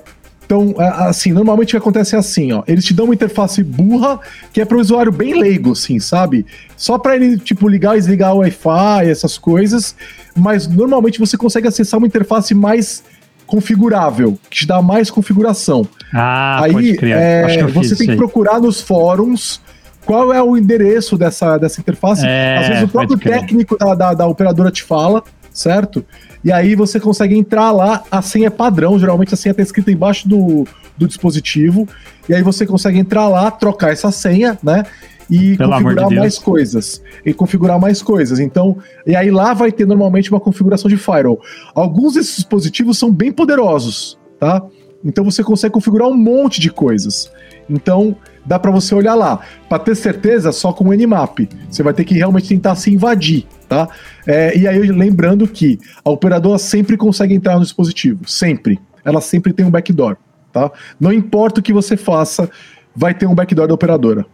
então, 0.51 0.75
assim, 0.77 1.31
normalmente 1.31 1.69
o 1.69 1.71
que 1.71 1.77
acontece 1.77 2.13
é 2.13 2.19
assim, 2.19 2.51
ó. 2.51 2.61
Eles 2.67 2.83
te 2.83 2.93
dão 2.93 3.05
uma 3.05 3.13
interface 3.13 3.63
burra, 3.63 4.19
que 4.51 4.59
é 4.59 4.65
para 4.65 4.77
o 4.77 4.81
usuário 4.81 5.09
bem 5.09 5.39
leigo, 5.39 5.71
assim, 5.71 5.97
sabe? 5.97 6.45
Só 6.75 6.97
para 6.97 7.15
ele, 7.15 7.37
tipo, 7.37 7.69
ligar 7.69 7.95
e 7.95 7.99
desligar 7.99 8.35
o 8.35 8.39
Wi-Fi, 8.39 9.09
essas 9.09 9.37
coisas. 9.37 9.95
Mas 10.35 10.67
normalmente 10.67 11.19
você 11.19 11.37
consegue 11.37 11.69
acessar 11.69 11.97
uma 11.97 12.07
interface 12.07 12.53
mais 12.53 13.01
configurável, 13.47 14.37
que 14.49 14.57
te 14.57 14.67
dá 14.67 14.81
mais 14.81 15.09
configuração. 15.09 15.87
Ah, 16.13 16.63
Aí, 16.63 16.73
pode 16.73 16.97
crer. 16.97 17.17
É, 17.17 17.67
você 17.67 17.95
tem 17.95 18.07
que 18.07 18.15
procurar 18.17 18.59
nos 18.59 18.81
fóruns 18.81 19.61
qual 20.05 20.33
é 20.33 20.41
o 20.41 20.57
endereço 20.57 21.17
dessa, 21.17 21.57
dessa 21.57 21.79
interface. 21.79 22.25
É, 22.25 22.57
Às 22.57 22.67
vezes 22.67 22.83
o 22.83 22.87
próprio 22.87 23.17
técnico 23.17 23.77
da, 23.77 23.95
da, 23.95 24.13
da 24.13 24.27
operadora 24.27 24.71
te 24.71 24.83
fala, 24.83 25.23
certo? 25.53 26.03
E 26.43 26.51
aí 26.51 26.75
você 26.75 26.99
consegue 26.99 27.37
entrar 27.37 27.71
lá, 27.71 28.03
a 28.09 28.21
senha 28.21 28.47
é 28.47 28.49
padrão, 28.49 28.97
geralmente 28.97 29.33
a 29.33 29.37
senha 29.37 29.51
está 29.51 29.61
escrita 29.61 29.91
embaixo 29.91 30.27
do, 30.27 30.65
do 30.97 31.07
dispositivo, 31.07 31.87
e 32.27 32.33
aí 32.33 32.41
você 32.41 32.65
consegue 32.65 32.97
entrar 32.97 33.27
lá, 33.27 33.51
trocar 33.51 33.91
essa 33.91 34.11
senha, 34.11 34.57
né? 34.63 34.83
E 35.29 35.55
Pelo 35.55 35.71
configurar 35.71 36.09
de 36.09 36.15
mais 36.15 36.37
coisas. 36.37 37.01
E 37.25 37.33
configurar 37.33 37.79
mais 37.79 38.01
coisas. 38.01 38.39
Então, 38.39 38.77
e 39.07 39.15
aí 39.15 39.31
lá 39.31 39.53
vai 39.53 39.71
ter 39.71 39.87
normalmente 39.87 40.29
uma 40.29 40.41
configuração 40.41 40.89
de 40.89 40.97
firewall. 40.97 41.39
Alguns 41.73 42.15
desses 42.15 42.35
dispositivos 42.35 42.97
são 42.97 43.09
bem 43.09 43.31
poderosos, 43.31 44.19
tá? 44.37 44.61
Então 45.03 45.23
você 45.23 45.43
consegue 45.43 45.73
configurar 45.73 46.07
um 46.09 46.17
monte 46.17 46.59
de 46.59 46.69
coisas. 46.69 47.31
Então, 47.71 48.15
dá 48.45 48.59
para 48.59 48.69
você 48.69 48.93
olhar 48.93 49.15
lá. 49.15 49.39
Para 49.69 49.79
ter 49.79 49.95
certeza, 49.95 50.51
só 50.51 50.73
com 50.73 50.89
o 50.89 50.93
Nmap. 50.93 51.39
Você 51.69 51.81
vai 51.81 51.93
ter 51.93 52.03
que 52.03 52.13
realmente 52.13 52.49
tentar 52.49 52.75
se 52.75 52.93
invadir, 52.93 53.47
tá? 53.67 53.87
É, 54.27 54.55
e 54.57 54.67
aí, 54.67 54.79
lembrando 54.91 55.47
que 55.47 55.79
a 56.03 56.09
operadora 56.09 56.57
sempre 56.59 56.97
consegue 56.97 57.33
entrar 57.33 57.55
no 57.55 57.61
dispositivo. 57.61 58.27
Sempre. 58.27 58.79
Ela 59.05 59.21
sempre 59.21 59.53
tem 59.53 59.65
um 59.65 59.71
backdoor, 59.71 60.17
tá? 60.51 60.69
Não 60.99 61.13
importa 61.13 61.61
o 61.61 61.63
que 61.63 61.73
você 61.73 61.95
faça, 61.95 62.49
vai 62.95 63.13
ter 63.13 63.25
um 63.25 63.33
backdoor 63.33 63.67
da 63.67 63.73
operadora. 63.73 64.25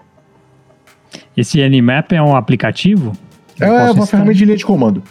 Esse 1.35 1.61
Nmap 1.69 2.11
é 2.11 2.21
um 2.21 2.35
aplicativo? 2.35 3.13
É 3.59 3.69
uma 3.91 4.05
ferramenta 4.05 4.37
de 4.37 4.45
linha 4.45 4.57
de 4.57 4.65
comando. 4.65 5.03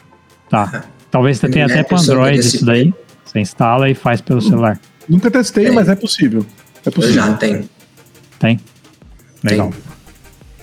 Tá. 0.51 0.85
Talvez 1.11 1.39
você 1.39 1.49
tenha 1.49 1.66
até 1.66 1.83
para 1.83 1.99
Android 1.99 2.39
isso 2.39 2.64
daí. 2.64 2.93
Você 3.24 3.41
instala 3.41 3.89
e 3.89 3.95
faz 3.95 4.20
pelo 4.20 4.41
celular. 4.41 4.79
Nunca 5.09 5.31
testei, 5.31 5.66
tem. 5.66 5.74
mas 5.74 5.89
é 5.89 5.95
possível. 5.95 6.45
É 6.85 6.91
possível. 6.91 7.22
Eu 7.22 7.29
já 7.29 7.37
tem. 7.37 7.68
Tem? 8.39 8.61
Legal. 9.43 9.70
Tem. 9.70 9.87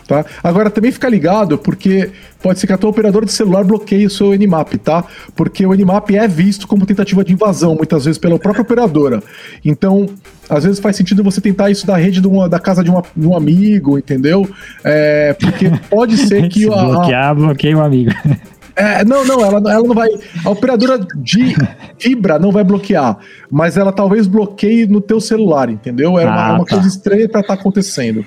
Tá? 0.08 0.26
Agora 0.44 0.70
também 0.70 0.92
fica 0.92 1.08
ligado, 1.08 1.58
porque 1.58 2.12
pode 2.42 2.60
ser 2.60 2.68
que 2.68 2.74
a 2.74 2.78
tua 2.78 2.90
operadora 2.90 3.26
de 3.26 3.32
celular 3.32 3.64
bloqueie 3.64 4.06
o 4.06 4.10
seu 4.10 4.34
Nmap, 4.34 4.74
tá? 4.76 5.04
Porque 5.36 5.66
o 5.66 5.74
Nmap 5.74 6.10
é 6.12 6.28
visto 6.28 6.68
como 6.68 6.86
tentativa 6.86 7.24
de 7.24 7.34
invasão, 7.34 7.76
muitas 7.76 8.04
vezes 8.06 8.18
pela 8.18 8.38
própria 8.38 8.62
operadora. 8.62 9.24
Então, 9.64 10.08
às 10.50 10.66
vezes 10.66 10.80
faz 10.80 10.96
sentido 10.98 11.24
você 11.24 11.40
tentar 11.40 11.70
isso 11.70 11.88
da 11.88 11.96
rede 11.96 12.26
uma, 12.28 12.50
da 12.50 12.60
casa 12.60 12.84
de, 12.84 12.90
uma, 12.90 13.02
de, 13.16 13.26
um 13.26 13.36
amigo, 13.36 13.98
entendeu? 13.98 14.48
É, 14.84 15.34
porque 15.34 15.72
pode 15.90 16.18
ser 16.28 16.50
que. 16.50 16.64
Se 16.64 16.74
a, 16.74 16.84
bloquear, 16.84 17.36
bloqueia 17.36 17.78
o 17.78 17.82
amigo. 17.82 18.12
É, 18.76 19.06
não, 19.06 19.24
não, 19.24 19.40
ela, 19.46 19.58
ela 19.72 19.88
não 19.88 19.94
vai. 19.94 20.10
A 20.44 20.50
operadora 20.50 21.00
de 21.16 21.56
fibra 22.00 22.40
não 22.40 22.52
vai 22.52 22.64
bloquear, 22.64 23.18
mas 23.52 23.78
ela 23.78 23.92
talvez 23.92 24.26
bloqueie 24.26 24.88
no 24.88 25.00
teu 25.00 25.22
celular, 25.22 25.70
entendeu? 25.70 26.18
É 26.18 26.26
uma, 26.26 26.34
ah, 26.34 26.54
uma 26.56 26.66
tá. 26.66 26.76
coisa 26.76 26.88
estranha 26.88 27.30
para 27.30 27.42
estar 27.42 27.56
tá 27.56 27.60
acontecendo. 27.60 28.26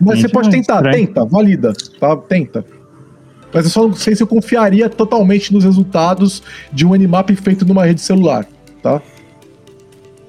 Mas 0.00 0.16
Gente, 0.16 0.26
você 0.26 0.32
pode 0.32 0.50
tentar, 0.50 0.76
estranho. 0.76 1.06
tenta, 1.06 1.24
valida, 1.24 1.72
tá? 2.00 2.16
Tenta. 2.16 2.64
Mas 3.52 3.66
eu 3.66 3.70
só 3.70 3.86
não 3.86 3.94
sei 3.94 4.16
se 4.16 4.22
eu 4.22 4.26
confiaria 4.26 4.88
totalmente 4.88 5.54
nos 5.54 5.62
resultados 5.62 6.42
de 6.72 6.84
um 6.84 6.92
Nmap 6.96 7.30
feito 7.36 7.64
numa 7.64 7.84
rede 7.84 8.00
celular, 8.00 8.44
tá? 8.82 9.00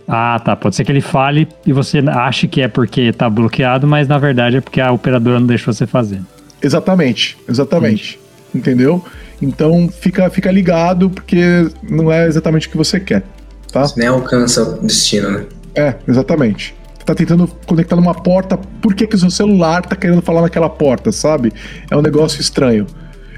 Ah, 0.07 0.39
tá. 0.45 0.55
Pode 0.55 0.75
ser 0.75 0.85
que 0.85 0.91
ele 0.91 1.01
fale 1.01 1.47
e 1.65 1.73
você 1.73 1.97
ache 2.07 2.47
que 2.47 2.61
é 2.61 2.67
porque 2.67 3.11
tá 3.11 3.27
bloqueado, 3.27 3.87
mas 3.87 4.07
na 4.07 4.19
verdade 4.19 4.57
é 4.57 4.61
porque 4.61 4.79
a 4.79 4.91
operadora 4.91 5.39
não 5.39 5.47
deixou 5.47 5.73
você 5.73 5.87
fazer. 5.87 6.21
Exatamente, 6.61 7.35
exatamente. 7.49 8.19
Entendeu? 8.53 9.03
Então 9.41 9.89
fica, 9.89 10.29
fica 10.29 10.51
ligado, 10.51 11.09
porque 11.09 11.67
não 11.83 12.11
é 12.11 12.27
exatamente 12.27 12.67
o 12.67 12.71
que 12.71 12.77
você 12.77 12.99
quer. 12.99 13.23
Tá? 13.71 13.83
Você 13.83 13.99
nem 13.99 14.07
alcança 14.07 14.63
o 14.63 14.81
destino, 14.81 15.29
né? 15.29 15.45
É, 15.75 15.95
exatamente. 16.07 16.75
Você 16.97 17.05
tá 17.05 17.13
tentando 17.13 17.47
conectar 17.65 17.95
numa 17.95 18.13
porta, 18.13 18.57
por 18.57 18.93
que, 18.93 19.05
que 19.05 19.15
o 19.15 19.19
seu 19.19 19.29
celular 19.29 19.85
tá 19.85 19.95
querendo 19.95 20.21
falar 20.21 20.41
naquela 20.41 20.69
porta, 20.69 21.11
sabe? 21.11 21.51
É 21.89 21.95
um 21.95 22.01
negócio 22.01 22.39
estranho. 22.39 22.87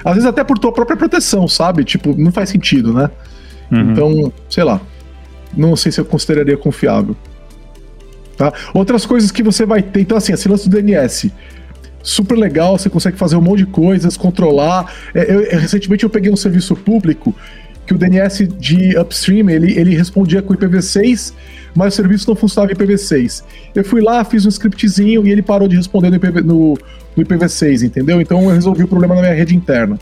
Às 0.05 0.13
vezes 0.13 0.29
até 0.29 0.43
por 0.43 0.57
tua 0.59 0.71
própria 0.71 0.95
proteção, 0.95 1.47
sabe? 1.47 1.83
Tipo, 1.83 2.15
não 2.15 2.31
faz 2.31 2.49
sentido, 2.49 2.93
né? 2.93 3.09
Uhum. 3.71 3.91
Então, 3.91 4.33
sei 4.49 4.63
lá. 4.63 4.79
Não 5.55 5.75
sei 5.75 5.91
se 5.91 5.99
eu 5.99 6.05
consideraria 6.05 6.55
confiável. 6.55 7.15
Tá? 8.37 8.53
Outras 8.73 9.05
coisas 9.05 9.31
que 9.31 9.41
você 9.41 9.65
vai 9.65 9.81
ter. 9.81 10.01
Então, 10.01 10.17
assim, 10.17 10.31
esse 10.31 10.47
lance 10.47 10.69
do 10.69 10.75
DNS 10.79 11.31
super 12.07 12.37
legal, 12.37 12.77
você 12.77 12.89
consegue 12.89 13.17
fazer 13.17 13.35
um 13.35 13.41
monte 13.41 13.59
de 13.59 13.65
coisas, 13.65 14.15
controlar. 14.15 14.93
É, 15.13 15.29
eu, 15.29 15.41
eu, 15.41 15.59
recentemente 15.59 16.05
eu 16.05 16.09
peguei 16.09 16.31
um 16.31 16.37
serviço 16.37 16.75
público 16.75 17.35
que 17.85 17.93
o 17.93 17.97
DNS 17.97 18.47
de 18.47 18.97
upstream 18.97 19.49
ele, 19.49 19.77
ele 19.77 19.95
respondia 19.95 20.41
com 20.41 20.53
IPv6, 20.53 21.33
mas 21.75 21.93
o 21.93 21.95
serviço 21.95 22.29
não 22.29 22.35
funcionava 22.35 22.71
em 22.71 22.75
IPv6. 22.75 23.43
Eu 23.75 23.83
fui 23.83 24.01
lá, 24.01 24.23
fiz 24.23 24.45
um 24.45 24.49
scriptzinho 24.49 25.27
e 25.27 25.31
ele 25.31 25.41
parou 25.41 25.67
de 25.67 25.75
responder 25.75 26.09
no, 26.09 26.15
IPv, 26.15 26.41
no, 26.41 26.77
no 27.15 27.23
IPv6, 27.23 27.83
entendeu? 27.83 28.21
Então 28.21 28.41
eu 28.43 28.49
resolvi 28.49 28.83
o 28.83 28.87
problema 28.87 29.15
na 29.15 29.21
minha 29.21 29.33
rede 29.33 29.55
interna. 29.55 29.99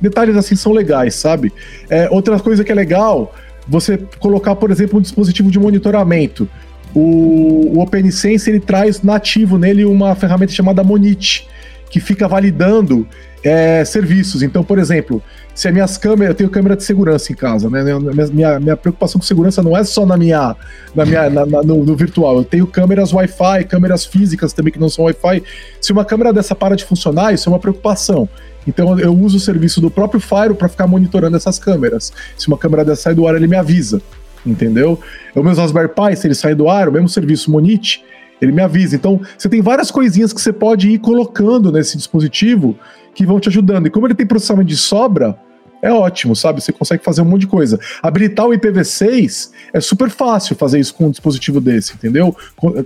Detalhes 0.00 0.36
assim 0.36 0.56
são 0.56 0.72
legais, 0.72 1.14
sabe? 1.14 1.52
É, 1.90 2.08
outra 2.10 2.38
coisa 2.40 2.64
que 2.64 2.72
é 2.72 2.74
legal, 2.74 3.34
você 3.68 3.98
colocar, 4.18 4.54
por 4.56 4.70
exemplo, 4.70 4.98
um 4.98 5.02
dispositivo 5.02 5.50
de 5.50 5.58
monitoramento. 5.58 6.48
O, 6.94 7.76
o 7.76 7.80
OpenSense 7.80 8.48
ele 8.48 8.60
traz 8.60 9.02
nativo 9.02 9.58
nele 9.58 9.84
uma 9.84 10.14
ferramenta 10.14 10.52
chamada 10.52 10.84
Monit, 10.84 11.48
que 11.90 12.00
fica 12.00 12.28
validando 12.28 13.06
é, 13.42 13.84
serviços. 13.84 14.42
Então, 14.42 14.64
por 14.64 14.78
exemplo, 14.78 15.22
se 15.54 15.68
as 15.68 15.74
minhas 15.74 15.98
câmeras, 15.98 16.30
eu 16.30 16.34
tenho 16.34 16.50
câmera 16.50 16.74
de 16.74 16.82
segurança 16.82 17.30
em 17.30 17.36
casa, 17.36 17.68
né? 17.68 17.84
Minha, 18.32 18.58
minha, 18.58 18.76
preocupação 18.76 19.20
com 19.20 19.26
segurança 19.26 19.62
não 19.62 19.76
é 19.76 19.84
só 19.84 20.06
na 20.06 20.16
minha, 20.16 20.56
na 20.94 21.04
minha 21.04 21.28
na, 21.28 21.44
na, 21.44 21.62
no, 21.62 21.84
no, 21.84 21.94
virtual. 21.94 22.38
Eu 22.38 22.44
tenho 22.44 22.66
câmeras 22.66 23.12
Wi-Fi, 23.12 23.64
câmeras 23.64 24.06
físicas 24.06 24.52
também 24.52 24.72
que 24.72 24.80
não 24.80 24.88
são 24.88 25.04
Wi-Fi. 25.04 25.42
Se 25.80 25.92
uma 25.92 26.04
câmera 26.04 26.32
dessa 26.32 26.54
para 26.54 26.74
de 26.74 26.84
funcionar, 26.84 27.34
isso 27.34 27.48
é 27.48 27.52
uma 27.52 27.58
preocupação. 27.58 28.28
Então 28.66 28.98
eu 28.98 29.14
uso 29.14 29.36
o 29.36 29.40
serviço 29.40 29.80
do 29.80 29.90
próprio 29.90 30.20
Fire 30.20 30.54
para 30.54 30.68
ficar 30.68 30.86
monitorando 30.86 31.36
essas 31.36 31.58
câmeras. 31.58 32.12
Se 32.36 32.48
uma 32.48 32.56
câmera 32.56 32.82
dessa 32.82 33.02
sai 33.02 33.14
do 33.14 33.28
ar, 33.28 33.34
ele 33.34 33.46
me 33.46 33.56
avisa 33.56 34.00
entendeu? 34.44 34.98
O 35.34 35.42
meu 35.42 35.54
Raspberry 35.54 35.88
Pi, 35.88 36.16
se 36.16 36.26
ele 36.26 36.34
sair 36.34 36.54
do 36.54 36.68
ar, 36.68 36.88
o 36.88 36.92
mesmo 36.92 37.08
serviço 37.08 37.50
Monit, 37.50 38.04
ele 38.40 38.52
me 38.52 38.62
avisa. 38.62 38.94
Então, 38.96 39.20
você 39.36 39.48
tem 39.48 39.62
várias 39.62 39.90
coisinhas 39.90 40.32
que 40.32 40.40
você 40.40 40.52
pode 40.52 40.90
ir 40.90 40.98
colocando 40.98 41.72
nesse 41.72 41.96
dispositivo 41.96 42.76
que 43.14 43.24
vão 43.24 43.40
te 43.40 43.48
ajudando. 43.48 43.86
E 43.86 43.90
como 43.90 44.06
ele 44.06 44.14
tem 44.14 44.26
processamento 44.26 44.68
de 44.68 44.76
sobra, 44.76 45.38
é 45.84 45.92
ótimo, 45.92 46.34
sabe? 46.34 46.62
Você 46.62 46.72
consegue 46.72 47.04
fazer 47.04 47.20
um 47.20 47.26
monte 47.26 47.42
de 47.42 47.46
coisa. 47.46 47.78
Habilitar 48.02 48.46
o 48.46 48.52
IPv6 48.52 49.50
é 49.70 49.80
super 49.80 50.08
fácil 50.08 50.56
fazer 50.56 50.80
isso 50.80 50.94
com 50.94 51.08
um 51.08 51.10
dispositivo 51.10 51.60
desse, 51.60 51.92
entendeu? 51.92 52.34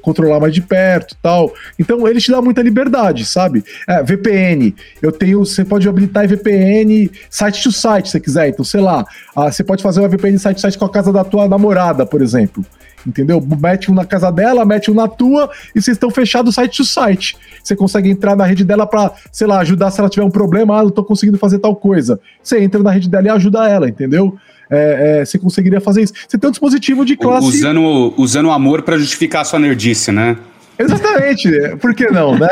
Controlar 0.02 0.40
mais 0.40 0.52
de 0.52 0.60
perto 0.60 1.16
tal. 1.22 1.54
Então 1.78 2.08
ele 2.08 2.20
te 2.20 2.32
dá 2.32 2.42
muita 2.42 2.60
liberdade, 2.60 3.24
sabe? 3.24 3.64
É, 3.86 4.02
VPN. 4.02 4.74
Eu 5.00 5.12
tenho. 5.12 5.38
Você 5.46 5.64
pode 5.64 5.88
habilitar 5.88 6.26
VPN 6.26 7.08
site 7.30 7.62
to 7.62 7.70
site, 7.70 8.06
se 8.06 8.12
você 8.12 8.20
quiser. 8.20 8.48
Então, 8.48 8.64
sei 8.64 8.80
lá, 8.80 9.06
ah, 9.36 9.50
você 9.50 9.62
pode 9.62 9.80
fazer 9.80 10.00
uma 10.00 10.08
VPN 10.08 10.36
site 10.36 10.56
to 10.56 10.62
site 10.62 10.76
com 10.76 10.84
a 10.84 10.90
casa 10.90 11.12
da 11.12 11.22
tua 11.22 11.46
namorada, 11.46 12.04
por 12.04 12.20
exemplo 12.20 12.66
entendeu? 13.06 13.40
Mete 13.60 13.90
um 13.90 13.94
na 13.94 14.04
casa 14.04 14.30
dela, 14.30 14.64
mete 14.64 14.90
um 14.90 14.94
na 14.94 15.08
tua 15.08 15.50
e 15.74 15.80
vocês 15.80 15.96
estão 15.96 16.10
fechados 16.10 16.54
site 16.54 16.76
to 16.76 16.84
site. 16.84 17.36
Você 17.62 17.76
consegue 17.76 18.10
entrar 18.10 18.36
na 18.36 18.44
rede 18.44 18.64
dela 18.64 18.86
para, 18.86 19.12
sei 19.32 19.46
lá, 19.46 19.60
ajudar 19.60 19.90
se 19.90 20.00
ela 20.00 20.08
tiver 20.08 20.24
um 20.24 20.30
problema, 20.30 20.78
ah, 20.78 20.82
não 20.82 20.90
tô 20.90 21.04
conseguindo 21.04 21.38
fazer 21.38 21.58
tal 21.58 21.74
coisa. 21.76 22.20
Você 22.42 22.60
entra 22.60 22.82
na 22.82 22.90
rede 22.90 23.08
dela 23.08 23.26
e 23.26 23.30
ajuda 23.30 23.68
ela, 23.68 23.88
entendeu? 23.88 24.36
É, 24.70 25.20
é, 25.20 25.24
você 25.24 25.38
conseguiria 25.38 25.80
fazer 25.80 26.02
isso. 26.02 26.12
Você 26.28 26.36
tem 26.36 26.48
um 26.48 26.50
dispositivo 26.50 27.04
de 27.04 27.16
classe. 27.16 27.46
Usando, 27.46 28.14
usando 28.16 28.50
amor 28.50 28.82
para 28.82 28.98
justificar 28.98 29.42
a 29.42 29.44
sua 29.44 29.58
nerdice, 29.58 30.12
né? 30.12 30.36
Exatamente, 30.78 31.50
por 31.80 31.94
que 31.94 32.06
não, 32.08 32.38
né? 32.38 32.48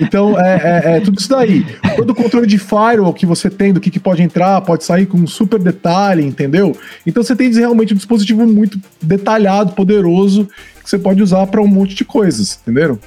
Então, 0.00 0.40
é, 0.40 0.54
é, 0.54 0.96
é, 0.96 1.00
tudo 1.00 1.18
isso 1.18 1.28
daí. 1.28 1.66
Todo 1.96 2.10
o 2.10 2.14
controle 2.14 2.46
de 2.46 2.56
firewall 2.58 3.12
que 3.12 3.26
você 3.26 3.50
tem, 3.50 3.72
do 3.72 3.80
que, 3.80 3.90
que 3.90 4.00
pode 4.00 4.22
entrar, 4.22 4.60
pode 4.62 4.84
sair 4.84 5.06
com 5.06 5.18
um 5.18 5.26
super 5.26 5.58
detalhe, 5.58 6.24
entendeu? 6.24 6.76
Então 7.06 7.22
você 7.22 7.36
tem 7.36 7.52
realmente 7.52 7.92
um 7.92 7.96
dispositivo 7.96 8.46
muito 8.46 8.80
detalhado, 9.02 9.72
poderoso, 9.72 10.48
que 10.82 10.88
você 10.88 10.98
pode 10.98 11.22
usar 11.22 11.46
para 11.46 11.60
um 11.60 11.66
monte 11.66 11.94
de 11.94 12.04
coisas, 12.04 12.58
entenderam? 12.62 12.98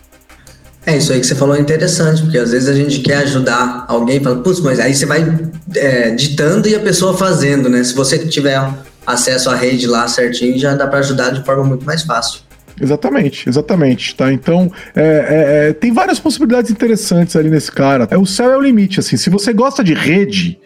É, 0.86 0.98
isso 0.98 1.14
aí 1.14 1.20
que 1.20 1.28
você 1.28 1.36
falou 1.36 1.56
é 1.56 1.60
interessante, 1.60 2.22
porque 2.24 2.38
às 2.38 2.52
vezes 2.52 2.68
a 2.68 2.74
gente 2.74 3.00
quer 3.00 3.18
ajudar 3.18 3.86
alguém 3.88 4.18
e 4.18 4.20
fala, 4.20 4.38
putz, 4.38 4.60
mas 4.60 4.80
aí 4.80 4.94
você 4.94 5.06
vai 5.06 5.40
é, 5.76 6.12
ditando 6.12 6.68
e 6.68 6.76
a 6.76 6.80
pessoa 6.80 7.16
fazendo, 7.16 7.70
né? 7.70 7.84
Se 7.84 7.94
você 7.94 8.18
tiver 8.28 8.60
acesso 9.06 9.50
à 9.50 9.56
rede 9.56 9.86
lá 9.86 10.08
certinho, 10.08 10.58
já 10.58 10.74
dá 10.74 10.88
para 10.88 11.00
ajudar 11.00 11.32
de 11.32 11.44
forma 11.46 11.64
muito 11.64 11.86
mais 11.86 12.02
fácil. 12.02 12.42
Exatamente, 12.80 13.50
exatamente, 13.50 14.16
tá? 14.16 14.32
Então, 14.32 14.72
é, 14.96 15.02
é, 15.02 15.70
é, 15.70 15.74
tem 15.74 15.92
várias 15.92 16.20
possibilidades 16.20 16.72
interessantes 16.72 17.36
ali 17.36 17.50
nesse 17.50 17.72
cara. 17.72 18.08
É, 18.10 18.18
o 18.18 18.26
céu 18.26 18.52
é 18.52 18.58
o 18.58 18.62
limite, 18.62 19.00
assim. 19.00 19.18
Se 19.18 19.30
você 19.30 19.52
gosta 19.54 19.84
de 19.84 19.94
rede, 19.94 20.60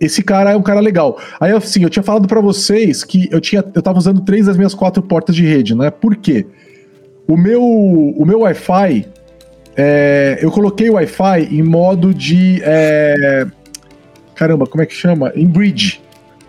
esse 0.00 0.22
cara 0.22 0.52
é 0.52 0.56
um 0.56 0.62
cara 0.62 0.80
legal. 0.80 1.18
Aí, 1.38 1.52
assim, 1.52 1.82
eu 1.82 1.90
tinha 1.90 2.02
falado 2.02 2.26
para 2.26 2.40
vocês 2.40 3.04
que 3.04 3.28
eu 3.30 3.40
tinha, 3.40 3.64
eu 3.74 3.82
tava 3.82 3.98
usando 3.98 4.20
três 4.22 4.46
das 4.46 4.56
minhas 4.56 4.74
quatro 4.74 5.02
portas 5.02 5.34
de 5.34 5.44
rede, 5.44 5.74
né? 5.74 5.90
Por 5.90 6.16
quê? 6.16 6.46
O 7.28 7.36
meu, 7.36 7.62
o 7.62 8.24
meu 8.24 8.40
Wi-Fi, 8.40 9.06
é, 9.76 10.38
eu 10.40 10.50
coloquei 10.50 10.90
o 10.90 10.94
Wi-Fi 10.94 11.48
em 11.50 11.62
modo 11.62 12.12
de, 12.14 12.60
é, 12.64 13.46
caramba, 14.34 14.66
como 14.66 14.82
é 14.82 14.86
que 14.86 14.94
chama? 14.94 15.32
Em 15.36 15.46
bridge, 15.46 16.00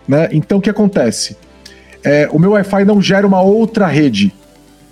né? 0.08 0.28
Então, 0.32 0.58
o 0.58 0.60
que 0.60 0.70
acontece? 0.70 1.36
É, 2.02 2.28
o 2.32 2.38
meu 2.38 2.52
Wi-Fi 2.52 2.84
não 2.84 3.00
gera 3.00 3.26
uma 3.26 3.40
outra 3.40 3.86
rede 3.86 4.32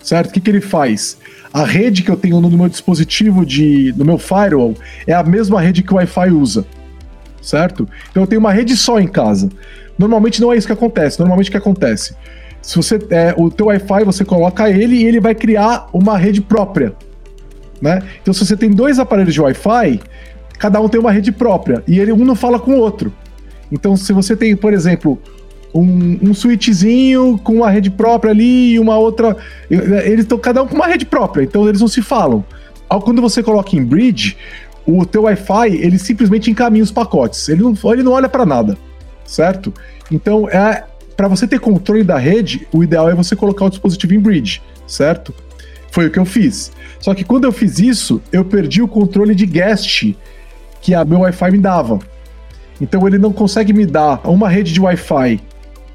certo? 0.03 0.31
O 0.31 0.33
que, 0.33 0.41
que 0.41 0.51
ele 0.51 0.61
faz? 0.61 1.19
A 1.53 1.65
rede 1.65 2.03
que 2.03 2.11
eu 2.11 2.17
tenho 2.17 2.41
no 2.41 2.51
meu 2.51 2.69
dispositivo 2.69 3.45
de, 3.45 3.93
no 3.97 4.05
meu 4.05 4.19
firewall 4.19 4.75
é 5.07 5.13
a 5.13 5.23
mesma 5.23 5.61
rede 5.61 5.83
que 5.83 5.93
o 5.93 5.97
Wi-Fi 5.97 6.31
usa, 6.31 6.65
certo? 7.43 7.89
Então 8.11 8.23
eu 8.23 8.27
tenho 8.27 8.41
uma 8.41 8.53
rede 8.53 8.77
só 8.77 9.01
em 9.01 9.09
casa. 9.09 9.49
Normalmente 9.99 10.41
não 10.41 10.53
é 10.53 10.57
isso 10.57 10.67
que 10.67 10.73
acontece. 10.73 11.19
Normalmente 11.19 11.49
o 11.49 11.51
que 11.51 11.59
acontece? 11.59 12.15
Se 12.63 12.77
você 12.77 12.99
é, 13.11 13.35
o 13.37 13.51
teu 13.51 13.67
Wi-Fi 13.67 14.05
você 14.05 14.25
coloca 14.25 14.71
ele 14.71 14.97
e 14.97 15.05
ele 15.05 15.19
vai 15.19 15.35
criar 15.35 15.89
uma 15.93 16.17
rede 16.17 16.41
própria, 16.41 16.95
né? 17.81 18.03
Então 18.23 18.33
se 18.33 18.45
você 18.45 18.57
tem 18.57 18.71
dois 18.71 18.99
aparelhos 18.99 19.35
de 19.35 19.41
Wi-Fi, 19.41 20.01
cada 20.59 20.81
um 20.81 20.89
tem 20.89 21.01
uma 21.01 21.11
rede 21.11 21.33
própria 21.33 21.83
e 21.89 21.99
ele 21.99 22.13
um 22.13 22.25
não 22.25 22.37
fala 22.37 22.61
com 22.61 22.73
o 22.73 22.79
outro. 22.79 23.13
Então 23.73 23.97
se 23.97 24.13
você 24.13 24.37
tem, 24.37 24.55
por 24.55 24.73
exemplo, 24.73 25.21
um, 25.75 26.19
um 26.23 26.35
switchzinho 26.35 27.39
com 27.43 27.55
uma 27.57 27.71
rede 27.71 27.91
própria 27.91 28.33
ali 28.33 28.73
e 28.75 28.79
uma 28.79 28.97
outra. 28.99 29.37
Eles 29.71 30.21
estão 30.21 30.39
cada 30.39 30.63
um 30.63 30.67
com 30.67 30.75
uma 30.75 30.87
rede 30.87 31.05
própria, 31.05 31.43
então 31.43 31.69
eles 31.69 31.81
não 31.81 31.89
se 31.89 32.03
falam. 32.03 32.45
Quando 33.05 33.23
você 33.23 33.43
coloca 33.43 33.77
em 33.77 33.85
bridge, 33.85 34.37
o 34.87 35.07
teu 35.07 35.23
Wi-Fi 35.23 35.77
ele 35.77 35.99
simplesmente 35.99 36.51
encaminha 36.51 36.83
os 36.83 36.91
pacotes. 36.91 37.49
Ele 37.49 37.63
não, 37.63 37.75
ele 37.93 38.03
não 38.03 38.13
olha 38.13 38.29
para 38.29 38.45
nada, 38.45 38.77
certo? 39.25 39.73
Então 40.11 40.49
é 40.49 40.85
para 41.17 41.29
você 41.29 41.47
ter 41.47 41.61
controle 41.61 42.03
da 42.03 42.17
rede, 42.17 42.67
o 42.73 42.83
ideal 42.83 43.11
é 43.11 43.15
você 43.15 43.37
colocar 43.37 43.67
o 43.67 43.71
dispositivo 43.71 44.15
em 44.15 44.19
bridge, 44.19 44.63
certo? 44.87 45.35
Foi 45.91 46.07
o 46.07 46.11
que 46.11 46.19
eu 46.19 46.25
fiz. 46.25 46.73
Só 46.99 47.15
que 47.15 47.25
quando 47.25 47.45
eu 47.45 47.53
fiz 47.53 47.79
isso, 47.79 48.23
eu 48.33 48.45
perdi 48.45 48.81
o 48.81 48.89
controle 48.89 49.35
de 49.35 49.45
guest 49.45 50.15
que 50.81 50.95
a 50.95 51.05
meu 51.05 51.21
Wi-Fi 51.21 51.51
me 51.51 51.59
dava. 51.59 51.99
Então 52.81 53.07
ele 53.07 53.19
não 53.19 53.33
consegue 53.33 53.73
me 53.75 53.85
dar 53.85 54.27
uma 54.27 54.49
rede 54.49 54.73
de 54.73 54.81
Wi-Fi 54.81 55.41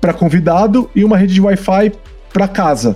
para 0.05 0.13
convidado 0.13 0.87
e 0.95 1.03
uma 1.03 1.17
rede 1.17 1.33
de 1.33 1.41
Wi-Fi 1.41 1.91
para 2.31 2.47
casa, 2.47 2.95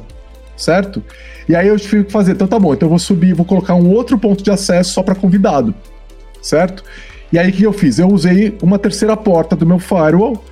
certo? 0.56 1.04
E 1.48 1.56
aí 1.56 1.68
eu 1.68 1.76
tive 1.80 2.04
que 2.04 2.12
fazer, 2.12 2.34
então 2.34 2.48
tá 2.48 2.60
bom, 2.60 2.72
então 2.72 2.86
eu 2.86 2.92
vou 2.92 3.00
subir, 3.00 3.34
vou 3.34 3.48
colocar 3.48 3.74
um 3.74 3.90
outro 3.90 4.16
ponto 4.16 4.44
de 4.44 4.52
acesso 4.52 4.94
só 4.94 5.02
para 5.02 5.16
convidado, 5.16 5.74
certo? 6.40 6.84
E 7.34 7.40
aí 7.40 7.50
o 7.50 7.52
que 7.52 7.64
eu 7.64 7.74
fiz? 7.74 7.98
Eu 7.98 8.10
usei 8.10 8.56
uma 8.62 8.78
terceira 8.78 9.18
porta 9.18 9.56
do 9.56 9.66
meu 9.66 9.80
firewall, 9.80 10.44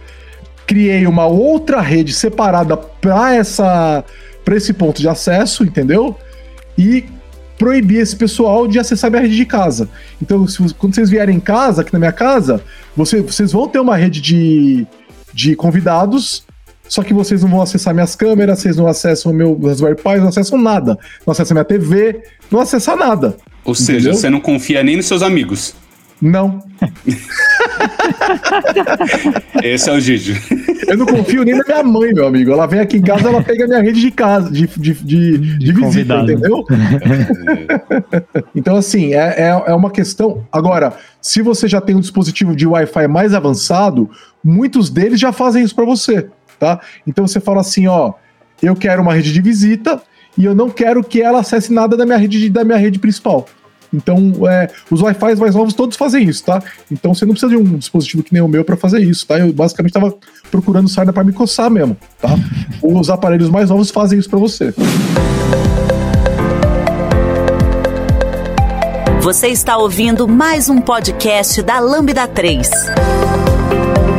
criei 0.66 1.06
uma 1.06 1.28
outra 1.28 1.80
rede 1.80 2.12
separada 2.12 2.76
para 2.76 3.36
essa 3.36 4.04
para 4.44 4.56
esse 4.56 4.74
ponto 4.74 5.00
de 5.00 5.08
acesso, 5.08 5.64
entendeu? 5.64 6.18
E 6.76 7.06
proibir 7.56 8.00
esse 8.00 8.16
pessoal 8.16 8.68
de 8.68 8.80
acessar 8.80 9.12
minha 9.12 9.22
rede 9.22 9.36
de 9.36 9.46
casa. 9.46 9.90
Então, 10.20 10.48
se, 10.48 10.74
quando 10.74 10.96
vocês 10.96 11.10
vierem 11.10 11.36
em 11.36 11.40
casa, 11.40 11.82
aqui 11.82 11.94
na 11.94 12.00
minha 12.00 12.12
casa, 12.12 12.64
você, 12.96 13.22
vocês 13.22 13.52
vão 13.52 13.68
ter 13.68 13.80
uma 13.80 13.96
rede 13.96 14.22
de, 14.22 14.88
de 15.32 15.56
convidados 15.56 16.47
só 16.88 17.04
que 17.04 17.14
vocês 17.14 17.42
não 17.42 17.50
vão 17.50 17.62
acessar 17.62 17.94
minhas 17.94 18.16
câmeras, 18.16 18.60
vocês 18.60 18.78
não 18.78 18.88
acessam 18.88 19.32
o 19.32 19.36
meu 19.36 19.60
Raspberry 19.60 19.96
Pi, 19.96 20.20
não 20.20 20.30
acessam 20.30 20.58
nada. 20.58 20.98
Não 21.26 21.32
acessam 21.32 21.56
minha 21.56 21.66
TV, 21.66 22.22
não 22.50 22.60
acessam 22.60 22.96
nada. 22.96 23.38
Ou 23.64 23.74
entendeu? 23.74 23.76
seja, 23.76 24.14
você 24.14 24.30
não 24.30 24.40
confia 24.40 24.84
nem 24.84 24.96
nos 24.96 25.06
seus 25.06 25.22
amigos. 25.22 25.76
Não. 26.22 26.64
Esse 29.64 29.90
é 29.90 29.94
o 29.94 30.00
Gigi. 30.00 30.36
Eu 30.88 30.98
não 30.98 31.06
confio 31.06 31.44
nem 31.44 31.56
na 31.56 31.64
minha 31.64 31.84
mãe, 31.84 32.12
meu 32.14 32.26
amigo. 32.26 32.52
Ela 32.52 32.66
vem 32.66 32.80
aqui 32.80 32.98
em 32.98 33.02
casa, 33.02 33.30
ela 33.30 33.44
pega 33.44 33.66
a 33.66 33.68
minha 33.68 33.82
rede 33.82 34.02
de 34.02 34.10
casa, 34.10 34.50
de, 34.50 34.66
de, 34.68 34.94
de, 34.94 35.38
de, 35.38 35.58
de 35.60 35.72
visita, 35.74 36.16
entendeu? 36.16 36.66
então, 38.56 38.76
assim, 38.76 39.14
é, 39.14 39.36
é, 39.38 39.64
é 39.68 39.74
uma 39.74 39.92
questão. 39.92 40.44
Agora, 40.52 40.94
se 41.22 41.42
você 41.42 41.68
já 41.68 41.80
tem 41.80 41.96
um 41.96 42.00
dispositivo 42.00 42.56
de 42.56 42.66
Wi-Fi 42.66 43.08
mais 43.08 43.34
avançado, 43.34 44.10
muitos 44.44 44.90
deles 44.90 45.20
já 45.20 45.32
fazem 45.32 45.64
isso 45.64 45.76
para 45.76 45.86
você 45.86 46.28
tá? 46.60 46.80
Então 47.06 47.28
você 47.28 47.40
fala 47.40 47.62
assim, 47.62 47.88
ó, 47.88 48.14
eu 48.62 48.76
quero 48.76 49.02
uma 49.02 49.14
rede 49.14 49.32
de 49.32 49.42
visita 49.42 50.02
e 50.38 50.46
eu 50.46 50.54
não 50.54 50.70
quero 50.70 51.04
que 51.04 51.22
ela 51.22 51.40
acesse 51.40 51.72
nada 51.74 51.98
da 51.98 52.06
minha 52.06 52.18
rede, 52.18 52.50
da 52.50 52.64
minha 52.64 52.78
rede 52.78 53.00
principal. 53.00 53.48
Então, 53.94 54.34
é, 54.50 54.70
os 54.92 55.02
Wi-Fi 55.02 55.36
mais 55.36 55.56
novos 55.56 55.74
todos 55.74 55.96
fazem 55.96 56.24
isso, 56.28 56.44
tá? 56.44 56.62
Então 56.92 57.14
você 57.14 57.26
não 57.26 57.32
precisa 57.32 57.50
de 57.50 57.58
um 57.58 57.78
dispositivo 57.78 58.22
que 58.22 58.34
nem 58.34 58.42
o 58.42 58.48
meu 58.48 58.66
para 58.66 58.76
fazer 58.76 59.00
isso, 59.00 59.26
tá? 59.26 59.40
Eu 59.40 59.54
basicamente 59.54 59.92
estava 59.92 60.14
procurando 60.52 60.90
sarna 60.90 61.14
para 61.14 61.24
me 61.24 61.32
coçar 61.32 61.70
mesmo, 61.70 61.96
tá? 62.20 62.30
os 62.82 63.10
aparelhos 63.10 63.50
mais 63.50 63.70
novos 63.70 63.90
fazem 63.90 64.20
isso 64.20 64.30
para 64.30 64.40
você. 64.40 64.74
Você 69.22 69.48
está 69.48 69.78
ouvindo 69.78 70.28
mais 70.28 70.70
um 70.70 70.80
podcast 70.80 71.62
da 71.62 71.80
Lambda 71.80 72.28
3. 72.28 72.70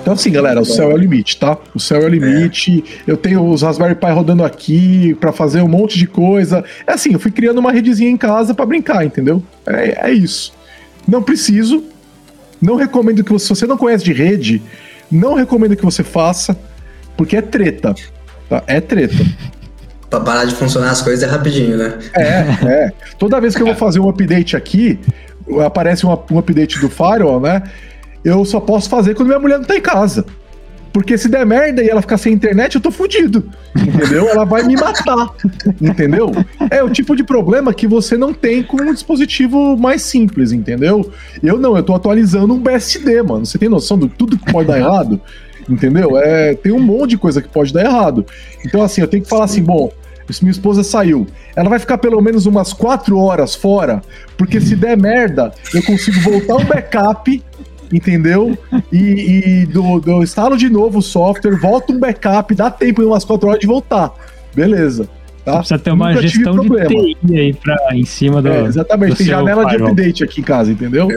Então, 0.00 0.14
assim, 0.14 0.30
galera, 0.30 0.60
o 0.60 0.64
céu 0.64 0.90
é 0.90 0.94
o 0.94 0.96
limite, 0.96 1.38
tá? 1.38 1.56
O 1.74 1.80
céu 1.80 2.02
é 2.02 2.04
o 2.04 2.08
limite. 2.08 2.84
É. 3.06 3.10
Eu 3.12 3.16
tenho 3.16 3.44
os 3.46 3.62
Raspberry 3.62 3.94
Pi 3.94 4.10
rodando 4.10 4.44
aqui 4.44 5.14
para 5.20 5.32
fazer 5.32 5.60
um 5.60 5.68
monte 5.68 5.98
de 5.98 6.06
coisa. 6.06 6.64
É 6.86 6.92
assim, 6.92 7.12
eu 7.12 7.18
fui 7.18 7.30
criando 7.30 7.58
uma 7.58 7.72
redezinha 7.72 8.10
em 8.10 8.16
casa 8.16 8.54
para 8.54 8.64
brincar, 8.64 9.04
entendeu? 9.04 9.42
É, 9.66 10.08
é 10.08 10.12
isso. 10.12 10.52
Não 11.06 11.22
preciso. 11.22 11.84
Não 12.60 12.76
recomendo 12.76 13.22
que 13.22 13.32
você. 13.32 13.46
Se 13.46 13.50
você 13.50 13.66
não 13.66 13.76
conhece 13.76 14.04
de 14.04 14.12
rede, 14.12 14.62
não 15.10 15.34
recomendo 15.34 15.76
que 15.76 15.84
você 15.84 16.02
faça, 16.02 16.56
porque 17.16 17.36
é 17.36 17.42
treta. 17.42 17.94
Tá? 18.48 18.62
É 18.66 18.80
treta. 18.80 19.16
Pra 20.08 20.20
parar 20.20 20.46
de 20.46 20.54
funcionar 20.54 20.90
as 20.90 21.02
coisas 21.02 21.22
é 21.22 21.26
rapidinho, 21.26 21.76
né? 21.76 21.98
É, 22.14 22.22
é. 22.66 22.92
Toda 23.18 23.38
vez 23.42 23.54
que 23.54 23.60
eu 23.60 23.66
vou 23.66 23.74
fazer 23.76 24.00
um 24.00 24.08
update 24.08 24.56
aqui, 24.56 24.98
aparece 25.64 26.06
um, 26.06 26.18
um 26.30 26.38
update 26.38 26.80
do 26.80 26.88
Firewall, 26.88 27.40
né? 27.40 27.62
Eu 28.24 28.44
só 28.44 28.60
posso 28.60 28.88
fazer 28.88 29.14
quando 29.14 29.28
minha 29.28 29.38
mulher 29.38 29.58
não 29.58 29.64
tá 29.64 29.76
em 29.76 29.80
casa. 29.80 30.24
Porque 30.92 31.18
se 31.18 31.28
der 31.28 31.44
merda 31.44 31.82
e 31.82 31.88
ela 31.88 32.00
ficar 32.00 32.16
sem 32.16 32.32
internet, 32.32 32.74
eu 32.74 32.80
tô 32.80 32.90
fudido. 32.90 33.48
Entendeu? 33.76 34.28
Ela 34.28 34.44
vai 34.44 34.62
me 34.62 34.74
matar. 34.74 35.28
Entendeu? 35.80 36.32
É 36.70 36.82
o 36.82 36.90
tipo 36.90 37.14
de 37.14 37.22
problema 37.22 37.72
que 37.74 37.86
você 37.86 38.16
não 38.16 38.32
tem 38.32 38.62
com 38.62 38.82
um 38.82 38.92
dispositivo 38.92 39.76
mais 39.76 40.02
simples, 40.02 40.50
entendeu? 40.50 41.10
Eu 41.42 41.58
não, 41.58 41.76
eu 41.76 41.82
tô 41.82 41.94
atualizando 41.94 42.54
um 42.54 42.58
BSD, 42.58 43.22
mano. 43.22 43.46
Você 43.46 43.58
tem 43.58 43.68
noção 43.68 43.98
de 43.98 44.08
tudo 44.08 44.38
que 44.38 44.50
pode 44.50 44.68
dar 44.68 44.78
errado? 44.78 45.20
Entendeu? 45.68 46.16
É, 46.16 46.54
tem 46.54 46.72
um 46.72 46.80
monte 46.80 47.10
de 47.10 47.18
coisa 47.18 47.42
que 47.42 47.48
pode 47.48 47.72
dar 47.72 47.84
errado. 47.84 48.24
Então, 48.64 48.82
assim, 48.82 49.00
eu 49.00 49.06
tenho 49.06 49.22
que 49.22 49.28
falar 49.28 49.44
assim, 49.44 49.62
bom, 49.62 49.92
se 50.32 50.42
minha 50.42 50.52
esposa 50.52 50.82
saiu, 50.82 51.26
ela 51.54 51.68
vai 51.68 51.78
ficar 51.78 51.98
pelo 51.98 52.20
menos 52.20 52.46
umas 52.46 52.72
quatro 52.72 53.18
horas 53.18 53.54
fora, 53.54 54.02
porque 54.36 54.60
se 54.60 54.74
der 54.76 54.96
merda, 54.96 55.52
eu 55.74 55.82
consigo 55.82 56.20
voltar 56.20 56.56
um 56.56 56.64
backup, 56.64 57.42
entendeu? 57.92 58.56
E, 58.92 59.62
e 59.62 59.66
do, 59.66 60.00
do 60.00 60.22
instalo 60.22 60.56
de 60.56 60.68
novo 60.68 60.98
o 60.98 61.02
software, 61.02 61.56
volta 61.56 61.92
um 61.92 61.98
backup, 61.98 62.54
dá 62.54 62.70
tempo 62.70 63.02
em 63.02 63.06
umas 63.06 63.24
quatro 63.24 63.48
horas 63.48 63.60
de 63.60 63.66
voltar. 63.66 64.12
Beleza. 64.54 65.08
Tá? 65.44 65.58
Precisa 65.58 65.78
ter 65.78 65.90
uma 65.92 66.10
Nunca 66.10 66.22
gestão 66.22 66.58
de. 66.58 66.68
TI 66.68 67.16
aí 67.38 67.54
pra, 67.54 67.76
em 67.92 68.04
cima 68.04 68.42
do. 68.42 68.48
É, 68.48 68.64
exatamente, 68.64 69.12
do 69.12 69.16
tem 69.16 69.26
seu 69.26 69.36
janela 69.36 69.64
de 69.64 69.70
firewall. 69.70 69.92
update 69.92 70.24
aqui 70.24 70.40
em 70.42 70.44
casa, 70.44 70.70
entendeu? 70.70 71.08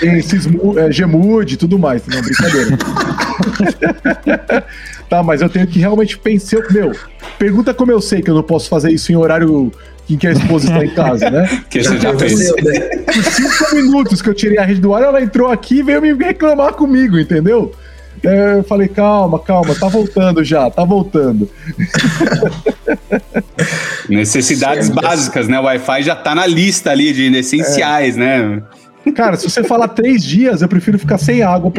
Tem 0.00 0.18
esses 0.18 0.46
é, 0.46 0.88
Gmood 0.88 1.52
e 1.52 1.56
tudo 1.56 1.78
mais, 1.78 2.06
não, 2.06 2.22
brincadeira. 2.22 2.78
tá, 5.10 5.22
mas 5.22 5.42
eu 5.42 5.50
tenho 5.50 5.66
que 5.66 5.78
realmente 5.78 6.16
pensar, 6.16 6.62
meu, 6.70 6.92
pergunta 7.38 7.74
como 7.74 7.92
eu 7.92 8.00
sei 8.00 8.22
que 8.22 8.30
eu 8.30 8.34
não 8.34 8.42
posso 8.42 8.70
fazer 8.70 8.90
isso 8.90 9.12
em 9.12 9.16
horário 9.16 9.70
em 10.10 10.16
que 10.16 10.26
a 10.26 10.32
esposa 10.32 10.66
está 10.68 10.84
em 10.84 10.94
casa, 10.94 11.30
né? 11.30 11.48
Que 11.68 11.82
você 11.82 11.98
já 11.98 12.16
fez. 12.16 12.38
né? 12.62 12.88
Por 13.04 13.24
cinco 13.24 13.74
minutos 13.76 14.22
que 14.22 14.28
eu 14.28 14.34
tirei 14.34 14.58
a 14.58 14.64
rede 14.64 14.80
do 14.80 14.94
ar, 14.94 15.02
ela 15.02 15.20
entrou 15.22 15.50
aqui 15.50 15.78
e 15.78 15.82
veio 15.82 16.00
me 16.00 16.12
reclamar 16.12 16.72
comigo, 16.74 17.18
entendeu? 17.18 17.72
É, 18.22 18.54
Eu 18.54 18.64
falei, 18.64 18.88
calma, 18.88 19.38
calma, 19.38 19.74
tá 19.74 19.86
voltando 19.86 20.42
já, 20.42 20.68
tá 20.70 20.84
voltando. 20.84 21.48
Necessidades 24.08 24.86
Sim, 24.86 24.94
básicas, 24.94 25.46
né? 25.48 25.60
O 25.60 25.64
Wi-Fi 25.64 26.02
já 26.02 26.16
tá 26.16 26.34
na 26.34 26.46
lista 26.46 26.90
ali 26.90 27.12
de 27.12 27.26
essenciais, 27.36 28.16
né? 28.16 28.62
Cara, 29.14 29.36
se 29.36 29.48
você 29.48 29.64
falar 29.64 29.88
três 29.88 30.22
dias, 30.22 30.60
eu 30.62 30.68
prefiro 30.68 30.98
ficar 30.98 31.18
sem 31.18 31.42
água 31.42 31.70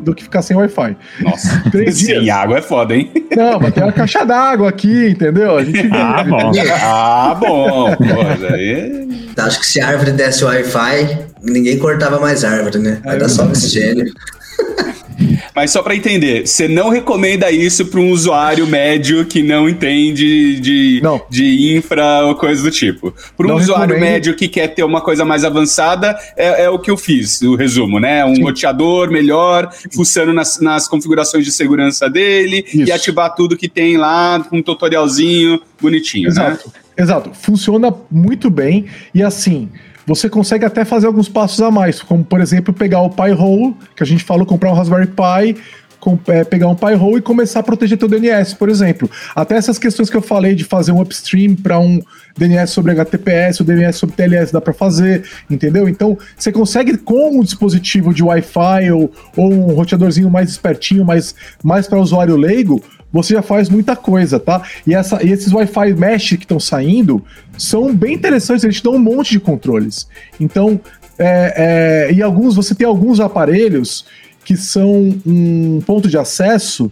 do, 0.00 0.14
que 0.14 0.22
ficar 0.24 0.42
sem 0.42 0.56
Wi-Fi. 0.56 0.96
Nossa, 1.20 1.62
Três 1.70 1.96
sem 1.98 2.20
dias. 2.20 2.28
água 2.34 2.58
é 2.58 2.62
foda, 2.62 2.94
hein? 2.94 3.10
Não, 3.36 3.60
mas 3.60 3.74
tem 3.74 3.82
uma 3.82 3.92
caixa 3.92 4.24
d'água 4.24 4.68
aqui, 4.68 5.08
entendeu? 5.10 5.56
A 5.58 5.64
gente 5.64 5.88
Ah, 5.92 6.24
bom. 6.24 6.52
Ah, 6.82 7.36
bom. 7.38 7.96
Pô, 7.96 8.46
daí... 8.48 9.08
Acho 9.36 9.60
que 9.60 9.66
se 9.66 9.80
a 9.80 9.88
árvore 9.88 10.12
desse 10.12 10.44
Wi-Fi, 10.44 11.18
ninguém 11.42 11.78
cortava 11.78 12.18
mais 12.20 12.44
árvore, 12.44 12.78
né? 12.78 12.98
Vai 13.04 13.18
dar 13.18 13.28
só 13.28 13.44
oxigênio. 13.44 14.12
Mas 15.54 15.70
só 15.70 15.82
pra 15.82 15.94
entender, 15.94 16.46
você 16.46 16.66
não 16.66 16.88
recomenda 16.88 17.50
isso 17.50 17.86
pra 17.86 18.00
um 18.00 18.10
usuário 18.10 18.66
médio 18.66 19.24
que 19.26 19.42
não 19.42 19.68
entende 19.68 20.58
de, 20.60 21.00
Não. 21.02 21.20
de 21.28 21.76
infra 21.76 22.24
ou 22.24 22.34
coisa 22.34 22.62
do 22.62 22.70
tipo. 22.70 23.14
Para 23.36 23.46
um 23.46 23.50
Não 23.50 23.56
usuário 23.56 23.94
recomendo. 23.94 24.10
médio 24.12 24.34
que 24.36 24.48
quer 24.48 24.68
ter 24.68 24.82
uma 24.82 25.00
coisa 25.00 25.24
mais 25.24 25.44
avançada, 25.44 26.18
é, 26.36 26.64
é 26.64 26.70
o 26.70 26.78
que 26.78 26.90
eu 26.90 26.96
fiz, 26.96 27.42
o 27.42 27.54
resumo, 27.54 28.00
né? 28.00 28.24
Um 28.24 28.42
roteador 28.42 29.10
melhor, 29.10 29.70
fuçando 29.94 30.32
nas, 30.32 30.58
nas 30.60 30.88
configurações 30.88 31.44
de 31.44 31.52
segurança 31.52 32.08
dele 32.08 32.64
e 32.72 32.82
Isso. 32.82 32.92
ativar 32.94 33.34
tudo 33.34 33.56
que 33.56 33.68
tem 33.68 33.96
lá 33.96 34.40
com 34.48 34.58
um 34.58 34.62
tutorialzinho 34.62 35.60
bonitinho, 35.80 36.24
né? 36.24 36.30
Exato, 36.30 36.72
exato. 36.96 37.30
Funciona 37.34 37.92
muito 38.10 38.48
bem 38.48 38.86
e 39.14 39.22
assim. 39.22 39.68
Você 40.06 40.28
consegue 40.28 40.64
até 40.64 40.84
fazer 40.84 41.06
alguns 41.06 41.28
passos 41.28 41.60
a 41.60 41.70
mais, 41.70 42.02
como 42.02 42.24
por 42.24 42.40
exemplo 42.40 42.72
pegar 42.74 43.00
o 43.02 43.10
Pi-hole, 43.10 43.74
que 43.96 44.02
a 44.02 44.06
gente 44.06 44.24
falou, 44.24 44.44
comprar 44.44 44.70
um 44.70 44.74
Raspberry 44.74 45.06
Pi, 45.06 45.56
com- 46.00 46.18
é, 46.26 46.42
pegar 46.42 46.66
um 46.66 46.74
Pi-hole 46.74 47.18
e 47.18 47.22
começar 47.22 47.60
a 47.60 47.62
proteger 47.62 47.96
teu 47.96 48.08
DNS, 48.08 48.54
por 48.56 48.68
exemplo. 48.68 49.08
Até 49.36 49.54
essas 49.54 49.78
questões 49.78 50.10
que 50.10 50.16
eu 50.16 50.22
falei 50.22 50.54
de 50.56 50.64
fazer 50.64 50.90
um 50.90 51.00
upstream 51.00 51.54
para 51.54 51.78
um 51.78 52.00
DNS 52.36 52.72
sobre 52.72 52.90
HTTPS, 52.90 53.60
o 53.60 53.64
DNS 53.64 53.96
sobre 53.98 54.16
TLS 54.16 54.52
dá 54.52 54.60
para 54.60 54.72
fazer, 54.72 55.22
entendeu? 55.48 55.88
Então 55.88 56.18
você 56.36 56.50
consegue 56.50 56.96
com 56.96 57.38
um 57.38 57.42
dispositivo 57.42 58.12
de 58.12 58.24
Wi-Fi 58.24 58.90
ou, 58.90 59.12
ou 59.36 59.52
um 59.52 59.72
roteadorzinho 59.74 60.28
mais 60.28 60.50
espertinho, 60.50 61.04
mais, 61.04 61.34
mais 61.62 61.86
para 61.86 62.00
usuário 62.00 62.36
leigo, 62.36 62.82
você 63.12 63.34
já 63.34 63.42
faz 63.42 63.68
muita 63.68 63.94
coisa, 63.94 64.40
tá? 64.40 64.62
E, 64.86 64.94
essa, 64.94 65.22
e 65.24 65.30
esses 65.30 65.52
Wi-Fi 65.52 65.92
Mesh 65.94 66.30
que 66.30 66.44
estão 66.44 66.58
saindo 66.58 67.22
são 67.58 67.94
bem 67.94 68.14
interessantes, 68.14 68.64
eles 68.64 68.76
te 68.76 68.82
dão 68.82 68.94
um 68.94 68.98
monte 68.98 69.32
de 69.32 69.40
controles. 69.40 70.08
Então, 70.40 70.80
é, 71.18 72.08
é, 72.08 72.12
e 72.12 72.22
alguns, 72.22 72.56
você 72.56 72.74
tem 72.74 72.86
alguns 72.86 73.20
aparelhos 73.20 74.06
que 74.44 74.56
são 74.56 75.14
um 75.26 75.80
ponto 75.84 76.08
de 76.08 76.18
acesso 76.18 76.90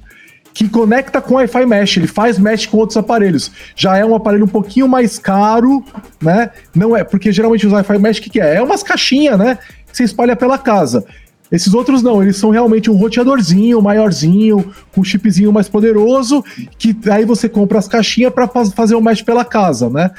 que 0.52 0.68
conecta 0.68 1.20
com 1.20 1.34
Wi-Fi 1.34 1.64
Mesh, 1.64 1.96
ele 1.96 2.06
faz 2.06 2.38
mesh 2.38 2.66
com 2.66 2.76
outros 2.78 2.96
aparelhos. 2.96 3.50
Já 3.76 3.96
é 3.96 4.04
um 4.04 4.14
aparelho 4.14 4.44
um 4.44 4.48
pouquinho 4.48 4.88
mais 4.88 5.18
caro, 5.18 5.84
né? 6.20 6.50
Não 6.74 6.96
é, 6.96 7.04
porque 7.04 7.30
geralmente 7.30 7.66
os 7.66 7.72
Wi-Fi 7.72 7.98
Mesh, 7.98 8.18
o 8.18 8.22
que, 8.22 8.30
que 8.30 8.40
é? 8.40 8.56
É 8.56 8.62
umas 8.62 8.82
caixinhas, 8.82 9.38
né? 9.38 9.58
Que 9.86 9.96
você 9.96 10.04
espalha 10.04 10.34
pela 10.34 10.58
casa. 10.58 11.04
Esses 11.50 11.74
outros 11.74 12.02
não, 12.02 12.22
eles 12.22 12.36
são 12.36 12.50
realmente 12.50 12.90
um 12.90 12.94
roteadorzinho, 12.96 13.82
maiorzinho, 13.82 14.70
com 14.92 15.02
chipzinho 15.02 15.52
mais 15.52 15.68
poderoso, 15.68 16.44
que 16.78 16.96
aí 17.10 17.24
você 17.24 17.48
compra 17.48 17.78
as 17.78 17.88
caixinhas 17.88 18.32
para 18.32 18.46
fazer 18.48 18.94
o 18.94 19.00
mesh 19.00 19.22
pela 19.22 19.44
casa, 19.44 19.90
né? 19.90 20.10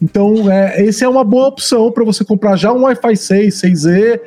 Então, 0.00 0.50
é, 0.50 0.82
esse 0.82 1.04
é 1.04 1.08
uma 1.08 1.24
boa 1.24 1.48
opção 1.48 1.90
para 1.92 2.04
você 2.04 2.24
comprar 2.24 2.56
já 2.56 2.72
um 2.72 2.82
Wi-Fi 2.84 3.16
6, 3.16 3.54
6E, 3.60 4.20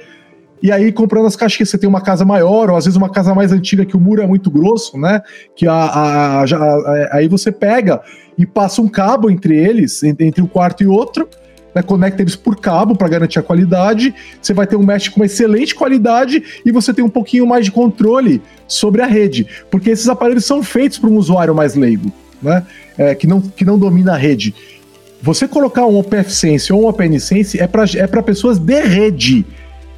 e 0.62 0.72
aí 0.72 0.91
comprando 0.91 1.26
as 1.26 1.36
caixinhas, 1.36 1.70
você 1.70 1.78
tem 1.80 1.89
uma 1.89 2.01
casa 2.01 2.24
maior, 2.24 2.70
ou 2.70 2.76
às 2.76 2.86
vezes 2.86 2.95
uma 2.97 3.09
casa 3.09 3.34
mais 3.34 3.51
antiga 3.51 3.84
que 3.84 3.97
o 3.97 3.99
muro 3.99 4.22
é 4.22 4.28
muito 4.28 4.51
grosso, 4.51 4.95
né? 4.99 5.22
Que 5.55 5.66
a, 5.68 6.41
a- 6.41 6.45
já- 6.45 6.59
a- 6.62 7.09
aí 7.14 7.28
você 7.28 7.51
pega 7.51 8.01
e 8.38 8.45
passa 8.45 8.82
um 8.82 8.88
cabo 8.88 9.32
entre 9.32 9.55
eles, 9.57 10.03
en- 10.03 10.16
entre 10.20 10.41
um 10.43 10.47
quarto 10.47 10.84
e 10.84 10.88
outro, 10.88 11.28
né? 11.74 11.82
conecta 11.82 12.22
eles 12.22 12.36
por 12.36 12.55
cabo 12.59 12.95
para 12.95 13.07
garantir 13.07 13.39
a 13.39 13.43
qualidade. 13.43 14.13
Você 14.41 14.53
vai 14.53 14.67
ter 14.67 14.76
um 14.76 14.84
mesh 14.86 15.09
com 15.09 15.19
uma 15.19 15.26
excelente 15.26 15.76
qualidade 15.76 16.43
e 16.65 16.72
você 16.72 16.93
tem 16.93 17.03
um 17.03 17.09
pouquinho 17.09 17.45
mais 17.45 17.65
de 17.65 17.72
controle 17.72 18.41
sobre 18.67 19.01
a 19.01 19.05
rede, 19.05 19.47
porque 19.69 19.89
esses 19.89 20.07
aparelhos 20.07 20.45
são 20.45 20.63
feitos 20.63 20.97
para 20.97 21.09
um 21.09 21.17
usuário 21.17 21.53
mais 21.53 21.76
leigo, 21.76 22.11
né? 22.41 22.65
É, 22.97 23.15
que, 23.15 23.28
não, 23.28 23.41
que 23.41 23.65
não 23.65 23.78
domina 23.78 24.13
a 24.13 24.17
rede. 24.17 24.53
Você 25.22 25.47
colocar 25.47 25.86
um 25.86 25.99
OPFSense 25.99 26.74
ou 26.74 26.84
um 26.84 26.88
OpenSense 26.88 27.59
é 27.59 27.67
para 27.67 27.84
é 27.95 28.07
pessoas 28.22 28.57
de 28.57 28.82
rede. 28.82 29.45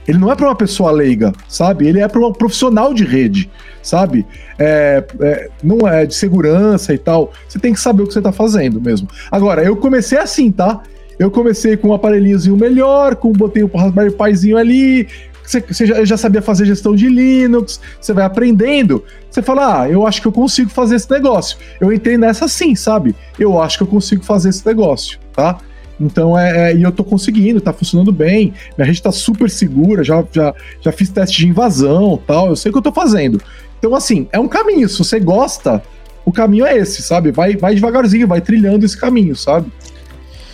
Ele 0.08 0.18
não 0.18 0.32
é 0.32 0.36
para 0.36 0.48
uma 0.48 0.56
pessoa 0.56 0.92
leiga, 0.92 1.32
sabe? 1.48 1.88
Ele 1.88 2.02
é 2.02 2.08
para 2.08 2.20
um 2.20 2.34
profissional 2.34 2.94
de 2.94 3.06
rede, 3.06 3.50
sabe? 3.82 4.26
É, 4.60 5.04
é, 5.22 5.50
não 5.64 5.88
é 5.88 6.06
de 6.06 6.14
segurança 6.14 6.94
e 6.94 6.98
tal. 6.98 7.32
Você 7.48 7.58
tem 7.58 7.74
que 7.74 7.80
saber 7.80 8.04
o 8.04 8.08
que 8.08 8.14
você 8.14 8.22
tá 8.22 8.34
fazendo 8.34 8.82
mesmo. 8.82 9.08
Agora, 9.32 9.64
eu 9.64 9.78
comecei 9.78 10.18
assim, 10.18 10.52
tá? 10.52 10.82
Eu 11.18 11.30
comecei 11.30 11.78
com 11.78 11.90
um 11.90 11.94
aparelhinhozinho 11.94 12.58
melhor, 12.58 13.16
com 13.16 13.32
botei 13.32 13.64
o 13.64 13.68
Raspberry 13.68 14.12
Pizinho 14.12 14.58
ali. 14.58 15.08
Você, 15.46 15.86
já, 15.86 16.06
já 16.06 16.18
sabia 16.18 16.42
fazer 16.42 16.66
gestão 16.66 16.96
de 16.96 17.10
Linux, 17.10 17.80
você 18.00 18.14
vai 18.14 18.24
aprendendo. 18.24 19.04
Você 19.30 19.42
fala, 19.42 19.82
ah, 19.82 19.90
eu 19.90 20.08
acho 20.08 20.22
que 20.22 20.28
eu 20.28 20.32
consigo 20.32 20.70
fazer 20.70 20.96
esse 20.96 21.10
negócio. 21.12 21.58
Eu 21.82 21.92
entrei 21.92 22.18
nessa 22.18 22.48
sim, 22.48 22.76
sabe? 22.76 23.14
Eu 23.38 23.62
acho 23.62 23.78
que 23.78 23.84
eu 23.84 23.88
consigo 23.88 24.24
fazer 24.24 24.50
esse 24.50 24.66
negócio, 24.66 25.20
tá? 25.34 25.58
Então 26.00 26.38
é, 26.38 26.72
é, 26.72 26.76
e 26.76 26.84
eu 26.84 26.92
tô 26.92 27.04
conseguindo, 27.04 27.62
tá 27.62 27.74
funcionando 27.74 28.12
bem. 28.12 28.54
Minha 28.78 28.86
rede 28.86 29.02
tá 29.02 29.12
super 29.12 29.50
segura, 29.50 30.04
já, 30.04 30.24
já, 30.32 30.54
já 30.82 30.92
fiz 30.92 31.10
teste 31.10 31.38
de 31.38 31.48
invasão 31.48 32.20
tal. 32.26 32.48
Eu 32.48 32.56
sei 32.56 32.70
o 32.70 32.74
que 32.74 32.78
eu 32.78 32.84
tô 32.84 32.92
fazendo. 32.92 33.42
Então, 33.80 33.94
assim, 33.96 34.28
é 34.32 34.40
um 34.40 34.48
caminho. 34.48 34.88
Se 34.88 34.98
você 34.98 35.20
gosta, 35.20 35.84
o 36.26 36.32
caminho 36.32 36.66
é 36.66 36.78
esse, 36.78 37.02
sabe? 37.02 37.32
Vai, 37.32 37.56
vai 37.56 37.76
devagarzinho, 37.76 38.28
vai 38.28 38.40
trilhando 38.40 38.86
esse 38.86 38.98
caminho, 38.98 39.36
sabe? 39.36 39.72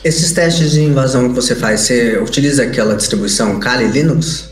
Esses 0.03 0.31
testes 0.31 0.71
de 0.71 0.81
invasão 0.81 1.29
que 1.29 1.35
você 1.35 1.55
faz, 1.55 1.81
você 1.81 2.17
utiliza 2.17 2.63
aquela 2.63 2.95
distribuição 2.95 3.59
Kali 3.59 3.87
Linux? 3.87 4.49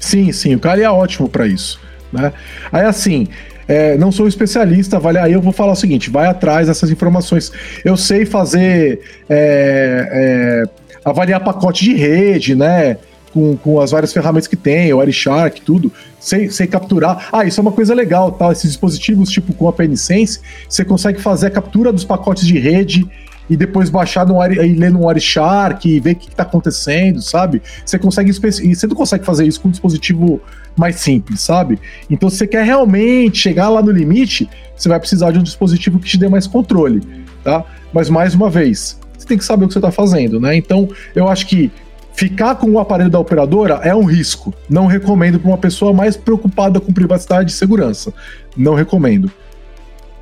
Sim, 0.00 0.30
sim, 0.32 0.54
o 0.54 0.60
Kali 0.60 0.82
é 0.82 0.90
ótimo 0.90 1.28
para 1.28 1.46
isso, 1.46 1.80
né? 2.12 2.32
Aí 2.70 2.84
assim, 2.84 3.26
é, 3.66 3.96
não 3.96 4.12
sou 4.12 4.28
especialista, 4.28 4.98
vale, 5.00 5.18
aí 5.18 5.32
eu 5.32 5.40
vou 5.40 5.52
falar 5.52 5.72
o 5.72 5.76
seguinte, 5.76 6.10
vai 6.10 6.26
atrás 6.26 6.68
dessas 6.68 6.90
informações. 6.90 7.50
Eu 7.84 7.96
sei 7.96 8.24
fazer, 8.24 9.00
é, 9.28 10.08
é, 10.12 10.64
avaliar 11.04 11.42
pacote 11.42 11.84
de 11.84 11.94
rede, 11.94 12.54
né? 12.54 12.98
Com, 13.32 13.56
com 13.56 13.80
as 13.80 13.90
várias 13.90 14.12
ferramentas 14.12 14.46
que 14.46 14.54
tem, 14.54 14.92
o 14.92 14.98
Wireshark, 14.98 15.60
tudo, 15.62 15.92
sei, 16.20 16.48
capturar. 16.68 17.30
Ah, 17.32 17.44
isso 17.44 17.58
é 17.58 17.62
uma 17.62 17.72
coisa 17.72 17.92
legal, 17.92 18.30
tá? 18.30 18.52
Esses 18.52 18.70
dispositivos, 18.70 19.28
tipo 19.28 19.52
com 19.52 19.66
a 19.66 19.72
PNSense, 19.72 20.38
você 20.68 20.84
consegue 20.84 21.20
fazer 21.20 21.48
a 21.48 21.50
captura 21.50 21.92
dos 21.92 22.04
pacotes 22.04 22.46
de 22.46 22.56
rede 22.60 23.04
e 23.48 23.56
depois 23.56 23.90
baixar 23.90 24.26
no 24.26 24.42
e 24.44 24.74
ler 24.74 24.90
no 24.90 25.06
Wireshark 25.06 25.88
e 25.88 26.00
ver 26.00 26.12
o 26.12 26.16
que, 26.16 26.28
está 26.28 26.42
acontecendo, 26.42 27.20
sabe? 27.20 27.62
Você 27.84 27.98
consegue 27.98 28.30
e 28.30 28.74
você 28.74 28.86
não 28.86 28.96
consegue 28.96 29.24
fazer 29.24 29.46
isso 29.46 29.60
com 29.60 29.68
um 29.68 29.70
dispositivo 29.70 30.40
mais 30.76 30.96
simples, 30.96 31.40
sabe? 31.40 31.78
Então, 32.10 32.28
se 32.30 32.38
você 32.38 32.46
quer 32.46 32.64
realmente 32.64 33.38
chegar 33.38 33.68
lá 33.68 33.82
no 33.82 33.90
limite, 33.90 34.48
você 34.76 34.88
vai 34.88 34.98
precisar 34.98 35.30
de 35.30 35.38
um 35.38 35.42
dispositivo 35.42 35.98
que 35.98 36.06
te 36.06 36.18
dê 36.18 36.28
mais 36.28 36.46
controle, 36.46 37.02
tá? 37.42 37.64
Mas 37.92 38.08
mais 38.10 38.34
uma 38.34 38.50
vez, 38.50 38.98
você 39.16 39.26
tem 39.26 39.38
que 39.38 39.44
saber 39.44 39.64
o 39.64 39.68
que 39.68 39.74
você 39.74 39.78
está 39.78 39.92
fazendo, 39.92 40.40
né? 40.40 40.56
Então, 40.56 40.88
eu 41.14 41.28
acho 41.28 41.46
que 41.46 41.70
Ficar 42.14 42.54
com 42.54 42.70
o 42.70 42.78
aparelho 42.78 43.10
da 43.10 43.18
operadora 43.18 43.80
é 43.82 43.92
um 43.92 44.04
risco. 44.04 44.54
Não 44.70 44.86
recomendo 44.86 45.40
para 45.40 45.48
uma 45.48 45.58
pessoa 45.58 45.92
mais 45.92 46.16
preocupada 46.16 46.78
com 46.78 46.92
privacidade 46.92 47.50
e 47.50 47.54
segurança. 47.54 48.14
Não 48.56 48.74
recomendo. 48.74 49.30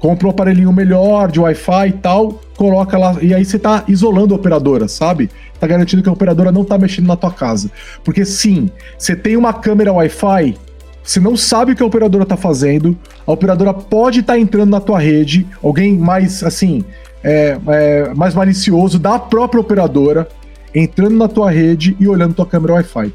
Compra 0.02 0.26
um 0.26 0.30
aparelhinho 0.30 0.72
melhor 0.72 1.30
de 1.30 1.38
Wi-Fi 1.38 1.86
e 1.86 1.92
tal, 1.92 2.40
coloca 2.56 2.98
lá. 2.98 3.16
E 3.22 3.32
aí 3.32 3.44
você 3.44 3.56
tá 3.56 3.84
isolando 3.86 4.34
a 4.34 4.36
operadora, 4.36 4.88
sabe? 4.88 5.30
Tá 5.60 5.66
garantindo 5.68 6.02
que 6.02 6.08
a 6.08 6.12
operadora 6.12 6.50
não 6.50 6.64
tá 6.64 6.76
mexendo 6.76 7.06
na 7.06 7.14
tua 7.14 7.30
casa. 7.30 7.70
Porque 8.02 8.24
sim, 8.24 8.68
você 8.98 9.14
tem 9.14 9.36
uma 9.36 9.52
câmera 9.52 9.92
Wi-Fi, 9.92 10.56
você 11.04 11.20
não 11.20 11.36
sabe 11.36 11.70
o 11.70 11.76
que 11.76 11.84
a 11.84 11.86
operadora 11.86 12.26
tá 12.26 12.36
fazendo, 12.36 12.98
a 13.24 13.30
operadora 13.30 13.72
pode 13.72 14.18
estar 14.18 14.32
tá 14.32 14.38
entrando 14.40 14.70
na 14.70 14.80
tua 14.80 14.98
rede, 14.98 15.46
alguém 15.62 15.96
mais 15.96 16.42
assim, 16.42 16.84
é, 17.22 17.56
é, 17.68 18.12
mais 18.12 18.34
malicioso 18.34 18.98
da 18.98 19.20
própria 19.20 19.60
operadora 19.60 20.28
entrando 20.74 21.16
na 21.16 21.28
tua 21.28 21.48
rede 21.48 21.96
e 22.00 22.08
olhando 22.08 22.34
tua 22.34 22.46
câmera 22.46 22.74
Wi-Fi. 22.74 23.12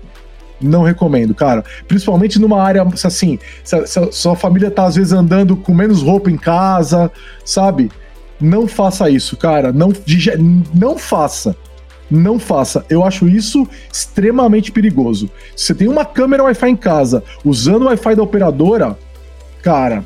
Não 0.60 0.84
recomendo, 0.84 1.36
cara. 1.36 1.64
Principalmente 1.88 2.40
numa 2.40 2.62
área 2.62 2.86
assim, 3.04 3.38
se 3.64 3.88
se 3.88 4.12
sua 4.12 4.36
família 4.36 4.72
tá 4.72 4.86
às 4.86 4.96
vezes 4.96 5.14
andando 5.14 5.56
com 5.56 5.74
menos 5.74 6.02
roupa 6.02 6.32
em 6.32 6.38
casa, 6.38 7.12
sabe? 7.46 7.92
Não 8.40 8.68
faça 8.68 9.10
isso, 9.10 9.36
cara. 9.38 9.72
Não, 9.72 9.92
não 10.74 10.98
faça. 10.98 11.56
Não 12.10 12.40
faça. 12.40 12.86
Eu 12.90 13.04
acho 13.04 13.28
isso 13.28 13.68
extremamente 13.92 14.72
perigoso. 14.72 15.30
Se 15.56 15.66
você 15.66 15.76
tem 15.76 15.88
uma 15.88 16.06
câmera 16.06 16.44
Wi-Fi 16.44 16.70
em 16.70 16.76
casa 16.76 17.24
usando 17.44 17.84
o 17.84 17.86
Wi-Fi 17.88 18.16
da 18.16 18.24
operadora, 18.24 18.98
cara, 19.62 20.04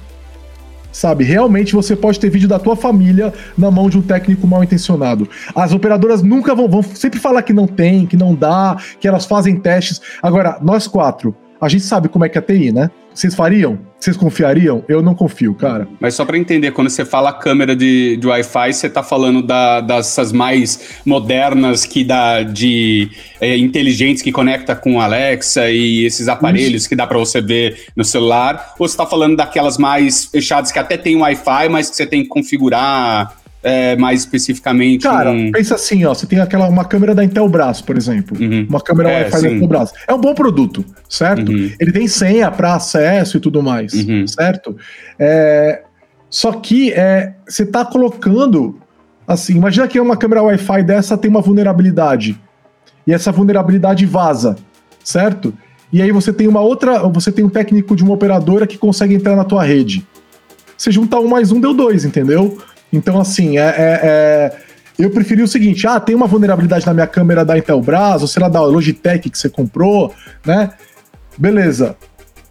sabe? 0.92 1.24
Realmente 1.24 1.74
você 1.74 1.96
pode 1.96 2.20
ter 2.20 2.30
vídeo 2.30 2.48
da 2.48 2.60
tua 2.60 2.76
família 2.76 3.34
na 3.58 3.72
mão 3.72 3.90
de 3.90 3.98
um 3.98 4.02
técnico 4.02 4.48
mal 4.48 4.64
intencionado. 4.64 5.28
As 5.56 5.72
operadoras 5.72 6.22
nunca 6.22 6.54
vão, 6.54 6.68
vão 6.68 6.84
sempre 6.84 7.20
falar 7.20 7.42
que 7.42 7.54
não 7.54 7.68
tem, 7.68 8.06
que 8.06 8.18
não 8.18 8.36
dá, 8.36 8.78
que 9.00 9.08
elas 9.08 9.26
fazem 9.26 9.60
testes. 9.60 10.02
Agora, 10.22 10.58
nós 10.62 10.88
quatro, 10.88 11.36
a 11.60 11.70
gente 11.70 11.84
sabe 11.84 12.10
como 12.10 12.26
é 12.26 12.30
que 12.30 12.38
é 12.38 12.42
a 12.42 12.44
TI, 12.44 12.72
né? 12.72 12.90
Vocês 13.14 13.36
fariam? 13.36 13.91
Vocês 14.02 14.18
confiariam? 14.18 14.84
Eu 14.88 15.04
não 15.04 15.14
confio, 15.14 15.54
cara. 15.54 15.88
Mas 16.00 16.16
só 16.16 16.26
para 16.26 16.36
entender, 16.36 16.72
quando 16.72 16.90
você 16.90 17.06
fala 17.06 17.32
câmera 17.32 17.76
de, 17.76 18.18
de 18.18 18.26
Wi-Fi, 18.26 18.74
você 18.74 18.90
tá 18.90 19.04
falando 19.04 19.44
da, 19.44 19.80
dessas 19.80 20.32
mais 20.32 21.02
modernas 21.06 21.86
que 21.86 22.04
dá 22.04 22.42
de 22.42 23.12
é, 23.40 23.56
inteligentes 23.56 24.24
que 24.24 24.32
conecta 24.32 24.76
com 24.76 25.00
Alexa 25.00 25.70
e 25.70 26.04
esses 26.04 26.28
aparelhos 26.28 26.82
Isso. 26.82 26.90
que 26.90 26.96
dá 26.96 27.06
para 27.06 27.20
você 27.20 27.40
ver 27.40 27.80
no 27.96 28.04
celular? 28.04 28.74
Ou 28.80 28.88
você 28.88 28.98
tá 28.98 29.06
falando 29.06 29.36
daquelas 29.36 29.78
mais 29.78 30.26
fechadas 30.26 30.72
que 30.72 30.80
até 30.80 30.98
tem 30.98 31.16
Wi-Fi, 31.16 31.70
mas 31.70 31.92
que 31.92 31.96
você 31.96 32.08
tem 32.08 32.24
que 32.24 32.28
configurar 32.28 33.40
é, 33.64 33.96
mais 33.96 34.22
especificamente. 34.22 35.04
Cara, 35.04 35.32
um... 35.32 35.52
pensa 35.52 35.76
assim, 35.76 36.04
ó, 36.06 36.14
você 36.14 36.26
tem 36.26 36.40
aquela 36.40 36.68
uma 36.68 36.86
câmera 36.86 37.14
da 37.14 37.24
Intelbras, 37.24 37.82
por 37.82 37.98
exemplo, 37.98 38.38
uhum. 38.40 38.66
uma 38.68 38.82
câmera 38.82 39.10
é, 39.10 39.24
Wi-Fi 39.24 39.42
da 39.42 39.50
Intelbras. 39.52 39.94
É 40.08 40.14
um 40.14 40.20
bom 40.20 40.34
produto, 40.34 40.84
certo? 41.08 41.52
Uhum. 41.52 41.72
Ele 41.80 41.92
tem 41.92 42.08
senha 42.08 42.50
para 42.50 42.76
acesso 42.76 43.38
e 43.38 43.40
tudo 43.40 43.62
mais, 43.62 43.94
uhum. 43.94 44.26
certo? 44.28 44.76
É, 45.20 45.84
só 46.30 46.54
que 46.54 46.92
é, 46.94 47.34
você 47.48 47.64
está 47.64 47.86
colocando, 47.86 48.80
assim, 49.28 49.56
imagina 49.56 49.88
que 49.88 50.00
uma 50.00 50.18
câmera 50.18 50.44
Wi-Fi 50.44 50.84
dessa 50.84 51.18
tem 51.18 51.30
uma 51.30 51.42
vulnerabilidade 51.42 52.40
e 53.06 53.14
essa 53.14 53.32
vulnerabilidade 53.32 54.06
vaza, 54.06 54.56
certo? 55.04 55.54
E 55.92 56.02
aí 56.02 56.12
você 56.12 56.32
tem 56.32 56.48
uma 56.48 56.62
outra, 56.62 57.00
você 57.10 57.32
tem 57.32 57.44
um 57.44 57.50
técnico 57.50 57.96
de 57.96 58.04
uma 58.04 58.14
operadora 58.14 58.66
que 58.66 58.78
consegue 58.78 59.14
entrar 59.14 59.36
na 59.36 59.44
tua 59.44 59.64
rede. 59.64 60.08
Você 60.78 60.90
junta 60.90 61.20
um 61.20 61.28
mais 61.28 61.52
um, 61.52 61.60
deu 61.60 61.74
dois, 61.74 62.06
entendeu? 62.06 62.58
Então, 62.92 63.20
assim, 63.20 63.58
é, 63.58 63.62
é, 63.62 64.00
é, 64.04 64.58
eu 65.00 65.10
preferi 65.10 65.42
o 65.42 65.48
seguinte: 65.48 65.88
ah, 65.88 66.00
tem 66.00 66.16
uma 66.16 66.28
vulnerabilidade 66.28 66.86
na 66.86 66.94
minha 66.94 67.08
câmera 67.08 67.46
da 67.46 67.58
Intelbras, 67.58 68.22
ou 68.22 68.28
sei 68.28 68.42
lá, 68.42 68.50
da 68.50 68.62
Logitech 68.62 69.30
que 69.30 69.38
você 69.38 69.50
comprou, 69.50 70.14
né? 70.46 70.72
Beleza. 71.38 71.96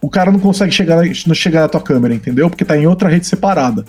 O 0.00 0.08
cara 0.08 0.32
não 0.32 0.38
consegue 0.38 0.72
chegar, 0.72 1.02
não 1.26 1.34
chegar 1.34 1.60
na 1.60 1.68
tua 1.68 1.80
câmera, 1.80 2.14
entendeu? 2.14 2.48
Porque 2.48 2.64
tá 2.64 2.76
em 2.76 2.86
outra 2.86 3.08
rede 3.08 3.26
separada. 3.26 3.84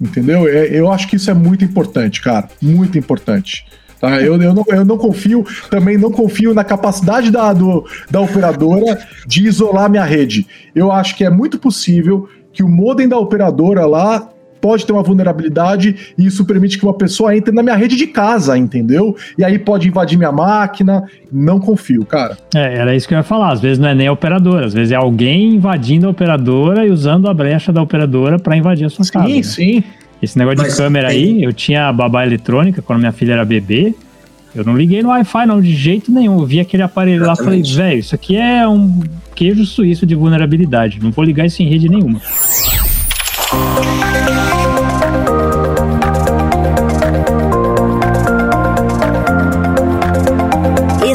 Entendeu? 0.00 0.48
É, 0.48 0.66
eu 0.66 0.90
acho 0.90 1.06
que 1.06 1.16
isso 1.16 1.30
é 1.30 1.34
muito 1.34 1.64
importante, 1.64 2.20
cara. 2.20 2.48
Muito 2.60 2.98
importante. 2.98 3.64
Tá? 4.00 4.20
Eu, 4.20 4.40
eu, 4.42 4.52
não, 4.52 4.64
eu 4.66 4.84
não 4.84 4.98
confio, 4.98 5.46
também 5.70 5.96
não 5.96 6.10
confio 6.10 6.52
na 6.52 6.64
capacidade 6.64 7.30
da, 7.30 7.52
do, 7.52 7.86
da 8.10 8.20
operadora 8.20 9.06
de 9.24 9.46
isolar 9.46 9.88
minha 9.88 10.04
rede. 10.04 10.46
Eu 10.74 10.90
acho 10.90 11.16
que 11.16 11.24
é 11.24 11.30
muito 11.30 11.58
possível 11.58 12.28
que 12.52 12.62
o 12.62 12.68
modem 12.68 13.08
da 13.08 13.16
operadora 13.16 13.86
lá 13.86 14.28
pode 14.64 14.86
ter 14.86 14.94
uma 14.94 15.02
vulnerabilidade 15.02 16.14
e 16.16 16.24
isso 16.24 16.42
permite 16.46 16.78
que 16.78 16.86
uma 16.86 16.94
pessoa 16.94 17.36
entre 17.36 17.54
na 17.54 17.62
minha 17.62 17.76
rede 17.76 17.96
de 17.96 18.06
casa, 18.06 18.56
entendeu? 18.56 19.14
E 19.36 19.44
aí 19.44 19.58
pode 19.58 19.86
invadir 19.86 20.16
minha 20.16 20.32
máquina. 20.32 21.04
Não 21.30 21.60
confio, 21.60 22.02
cara. 22.06 22.38
É, 22.54 22.78
era 22.78 22.96
isso 22.96 23.06
que 23.06 23.12
eu 23.12 23.18
ia 23.18 23.22
falar. 23.22 23.52
Às 23.52 23.60
vezes 23.60 23.78
não 23.78 23.90
é 23.90 23.94
nem 23.94 24.06
a 24.06 24.12
operadora, 24.12 24.64
às 24.64 24.72
vezes 24.72 24.90
é 24.90 24.96
alguém 24.96 25.56
invadindo 25.56 26.06
a 26.06 26.10
operadora 26.10 26.86
e 26.86 26.90
usando 26.90 27.28
a 27.28 27.34
brecha 27.34 27.70
da 27.70 27.82
operadora 27.82 28.38
para 28.38 28.56
invadir 28.56 28.86
a 28.86 28.88
sua 28.88 29.04
sim, 29.04 29.12
casa. 29.12 29.26
Sim, 29.26 29.36
né? 29.36 29.42
sim. 29.42 29.84
Esse 30.22 30.38
negócio 30.38 30.62
Mas 30.62 30.72
de 30.72 30.78
câmera 30.78 31.08
tem... 31.08 31.18
aí, 31.18 31.44
eu 31.44 31.52
tinha 31.52 31.92
babá 31.92 32.24
eletrônica 32.24 32.80
quando 32.80 33.00
minha 33.00 33.12
filha 33.12 33.34
era 33.34 33.44
bebê. 33.44 33.94
Eu 34.54 34.64
não 34.64 34.74
liguei 34.74 35.02
no 35.02 35.10
Wi-Fi, 35.10 35.44
não, 35.44 35.60
de 35.60 35.74
jeito 35.74 36.10
nenhum. 36.10 36.40
Eu 36.40 36.46
vi 36.46 36.58
aquele 36.58 36.82
aparelho 36.82 37.24
Exatamente. 37.24 37.36
lá 37.42 37.52
e 37.60 37.66
falei, 37.66 37.90
velho, 37.90 38.00
isso 38.00 38.14
aqui 38.14 38.38
é 38.38 38.66
um 38.66 39.02
queijo 39.34 39.66
suíço 39.66 40.06
de 40.06 40.14
vulnerabilidade. 40.14 41.00
Não 41.02 41.10
vou 41.10 41.22
ligar 41.22 41.44
isso 41.44 41.62
em 41.62 41.68
rede 41.68 41.86
nenhuma. 41.86 42.18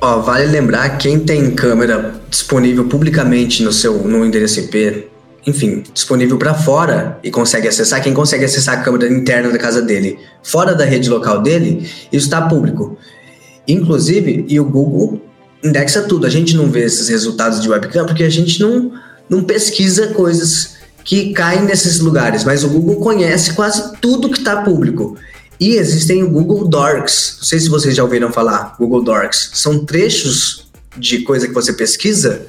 Ó, 0.00 0.18
vale 0.18 0.46
lembrar, 0.46 0.98
quem 0.98 1.20
tem 1.20 1.52
câmera 1.52 2.14
disponível 2.28 2.86
publicamente 2.86 3.62
no 3.62 3.72
seu 3.72 4.02
no 4.02 4.26
endereço 4.26 4.58
IP 4.58 5.11
enfim, 5.46 5.82
disponível 5.92 6.38
para 6.38 6.54
fora 6.54 7.18
e 7.22 7.30
consegue 7.30 7.66
acessar, 7.66 8.02
quem 8.02 8.14
consegue 8.14 8.44
acessar 8.44 8.78
a 8.78 8.82
câmera 8.82 9.12
interna 9.12 9.50
da 9.50 9.58
casa 9.58 9.82
dele, 9.82 10.18
fora 10.42 10.74
da 10.74 10.84
rede 10.84 11.10
local 11.10 11.42
dele, 11.42 11.88
isso 12.12 12.26
está 12.26 12.42
público. 12.42 12.96
Inclusive, 13.66 14.44
e 14.48 14.60
o 14.60 14.64
Google 14.64 15.20
indexa 15.62 16.02
tudo. 16.02 16.26
A 16.26 16.30
gente 16.30 16.56
não 16.56 16.70
vê 16.70 16.84
esses 16.84 17.08
resultados 17.08 17.60
de 17.60 17.68
webcam 17.68 18.06
porque 18.06 18.24
a 18.24 18.30
gente 18.30 18.60
não, 18.60 18.92
não 19.28 19.44
pesquisa 19.44 20.08
coisas 20.08 20.76
que 21.04 21.32
caem 21.32 21.62
nesses 21.62 22.00
lugares, 22.00 22.44
mas 22.44 22.64
o 22.64 22.68
Google 22.68 22.96
conhece 22.96 23.54
quase 23.54 23.96
tudo 24.00 24.30
que 24.30 24.38
está 24.38 24.62
público. 24.62 25.16
E 25.58 25.76
existem 25.76 26.22
o 26.22 26.30
Google 26.30 26.66
Docs. 26.66 27.36
Não 27.38 27.46
sei 27.46 27.60
se 27.60 27.68
vocês 27.68 27.94
já 27.94 28.02
ouviram 28.02 28.32
falar, 28.32 28.74
Google 28.78 29.02
Docs. 29.02 29.50
São 29.54 29.84
trechos 29.84 30.66
de 30.96 31.20
coisa 31.20 31.46
que 31.46 31.54
você 31.54 31.72
pesquisa 31.72 32.46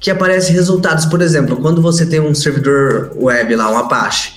que 0.00 0.10
aparecem 0.10 0.54
resultados. 0.54 1.04
Por 1.04 1.20
exemplo, 1.20 1.58
quando 1.58 1.82
você 1.82 2.06
tem 2.06 2.18
um 2.18 2.34
servidor 2.34 3.12
web 3.14 3.54
lá, 3.54 3.70
um 3.70 3.76
Apache, 3.76 4.32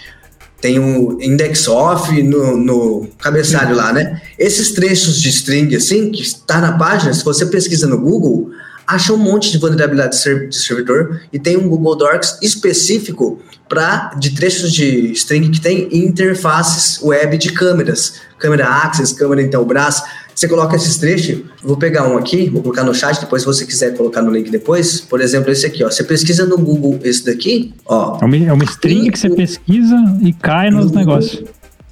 tem 0.59 0.79
o 0.79 1.17
index 1.21 1.67
off 1.67 2.21
no, 2.21 2.57
no 2.57 3.09
cabeçalho 3.19 3.69
Sim. 3.69 3.75
lá, 3.75 3.91
né? 3.91 4.21
Esses 4.37 4.71
trechos 4.71 5.19
de 5.19 5.29
string, 5.29 5.75
assim, 5.75 6.11
que 6.11 6.21
está 6.21 6.61
na 6.61 6.77
página, 6.77 7.13
se 7.13 7.23
você 7.23 7.45
pesquisa 7.45 7.87
no 7.87 7.97
Google, 7.97 8.49
acha 8.87 9.13
um 9.13 9.17
monte 9.17 9.51
de 9.51 9.57
vulnerabilidade 9.57 10.17
de 10.49 10.55
servidor 10.55 11.21
e 11.31 11.39
tem 11.39 11.57
um 11.57 11.67
Google 11.67 11.95
Docs 11.95 12.37
específico 12.41 13.41
para 13.67 14.13
de 14.17 14.31
trechos 14.31 14.71
de 14.71 15.11
string 15.13 15.49
que 15.49 15.59
tem 15.59 15.89
interfaces 15.91 17.01
web 17.01 17.37
de 17.37 17.51
câmeras, 17.51 18.21
câmera 18.37 18.67
Access, 18.67 19.13
câmera 19.13 19.41
Intelbras. 19.41 20.03
Você 20.35 20.47
coloca 20.47 20.75
esses 20.75 20.97
trechos, 20.97 21.41
vou 21.63 21.77
pegar 21.77 22.07
um 22.07 22.17
aqui, 22.17 22.49
vou 22.49 22.61
colocar 22.61 22.83
no 22.83 22.93
chat, 22.93 23.19
depois 23.19 23.43
se 23.43 23.45
você 23.45 23.65
quiser 23.65 23.95
colocar 23.95 24.21
no 24.21 24.31
link 24.31 24.49
depois, 24.49 24.99
por 25.01 25.21
exemplo, 25.21 25.51
esse 25.51 25.65
aqui, 25.65 25.83
ó. 25.83 25.91
Você 25.91 26.03
pesquisa 26.03 26.45
no 26.45 26.57
Google 26.57 26.99
esse 27.03 27.25
daqui, 27.25 27.73
ó. 27.85 28.17
É 28.21 28.25
uma, 28.25 28.37
é 28.37 28.53
uma 28.53 28.63
string 28.63 29.11
que 29.11 29.19
você 29.19 29.29
pesquisa 29.29 29.95
e 30.21 30.33
cai 30.33 30.69
nos 30.69 30.91
negócios. 30.91 31.43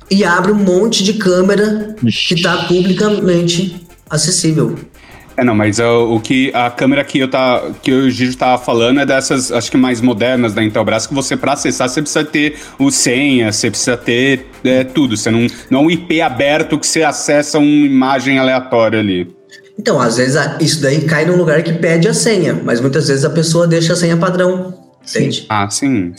E 0.10 0.24
abre 0.24 0.52
um 0.52 0.56
monte 0.56 1.04
de 1.04 1.14
câmera 1.14 1.96
Ixi. 2.04 2.28
que 2.30 2.34
está 2.36 2.66
publicamente 2.66 3.88
acessível. 4.10 4.76
É, 5.38 5.44
não, 5.44 5.56
mas 5.56 5.80
o, 5.80 6.16
o 6.16 6.20
que 6.20 6.52
a 6.54 6.70
câmera 6.70 7.04
que 7.04 7.20
eu 7.20 7.30
tá 7.30 7.64
que 7.82 7.92
o 7.92 8.10
Gigi 8.10 8.36
tava 8.36 8.62
falando 8.62 9.00
é 9.00 9.06
dessas, 9.06 9.52
acho 9.52 9.72
que 9.72 9.78
mais 9.78 10.02
modernas 10.02 10.54
da 10.54 10.64
Intelbras, 10.64 11.08
que 11.08 11.14
você 11.14 11.38
para 11.38 11.54
acessar 11.54 11.90
você 11.90 12.02
precisa 12.02 12.24
ter 12.24 12.58
o 12.78 12.92
senha, 12.92 13.52
você 13.52 13.70
precisa 13.70 13.98
ter 13.98 14.48
é, 14.64 14.84
tudo, 14.84 15.16
você 15.16 15.32
não 15.32 15.48
não 15.70 15.82
é 15.82 15.84
um 15.84 15.92
IP 15.92 16.22
aberto 16.22 16.78
que 16.78 16.86
você 16.86 17.04
acessa 17.04 17.58
uma 17.58 17.86
imagem 17.86 18.38
aleatória 18.38 19.00
ali. 19.00 19.34
Então, 19.80 20.00
às 20.00 20.18
vezes 20.18 20.40
isso 20.60 20.82
daí 20.82 21.02
cai 21.02 21.26
num 21.26 21.36
lugar 21.36 21.64
que 21.64 21.74
pede 21.74 22.08
a 22.08 22.14
senha, 22.14 22.60
mas 22.64 22.80
muitas 22.80 23.08
vezes 23.08 23.26
a 23.26 23.30
pessoa 23.30 23.68
deixa 23.68 23.94
a 23.94 23.96
senha 23.96 24.18
padrão. 24.18 24.74
Entende? 25.08 25.46
Ah, 25.50 25.68
sim. 25.70 26.14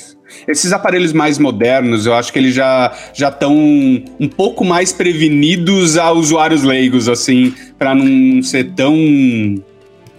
Esses 0.47 0.73
aparelhos 0.73 1.13
mais 1.13 1.39
modernos, 1.39 2.07
eu 2.07 2.15
acho 2.15 2.33
que 2.33 2.39
eles 2.39 2.55
já 2.55 2.93
já 3.15 3.29
estão 3.29 3.55
um 3.55 4.29
pouco 4.29 4.65
mais 4.65 4.93
prevenidos 4.93 5.97
a 5.97 6.13
usuários 6.13 6.63
leigos, 6.63 7.09
assim, 7.09 7.55
para 7.79 7.95
não 7.95 8.43
ser 8.43 8.73
tão 8.73 8.95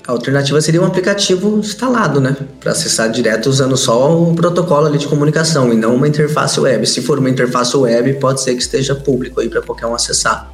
a 0.06 0.12
alternativa 0.12 0.60
seria 0.60 0.82
um 0.82 0.86
aplicativo 0.86 1.60
instalado, 1.60 2.20
né? 2.20 2.36
Para 2.60 2.74
acessar 2.74 3.10
direto 3.10 3.48
usando 3.48 3.78
só 3.78 4.22
o 4.22 4.36
protocolo 4.36 4.88
ali 4.88 4.98
de 4.98 5.08
comunicação 5.08 5.72
e 5.72 5.78
não 5.78 5.96
uma 5.96 6.08
interface 6.08 6.60
web. 6.60 6.86
Se 6.86 7.02
for 7.02 7.20
uma 7.20 7.30
interface 7.30 7.76
web, 7.78 8.14
pode 8.16 8.42
ser 8.42 8.54
que 8.56 8.62
esteja 8.62 8.96
público 8.96 9.40
aí 9.40 9.48
para 9.48 9.62
qualquer 9.62 9.86
um 9.86 9.96
acessar. 9.96 10.52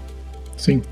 Sim. 0.56 0.84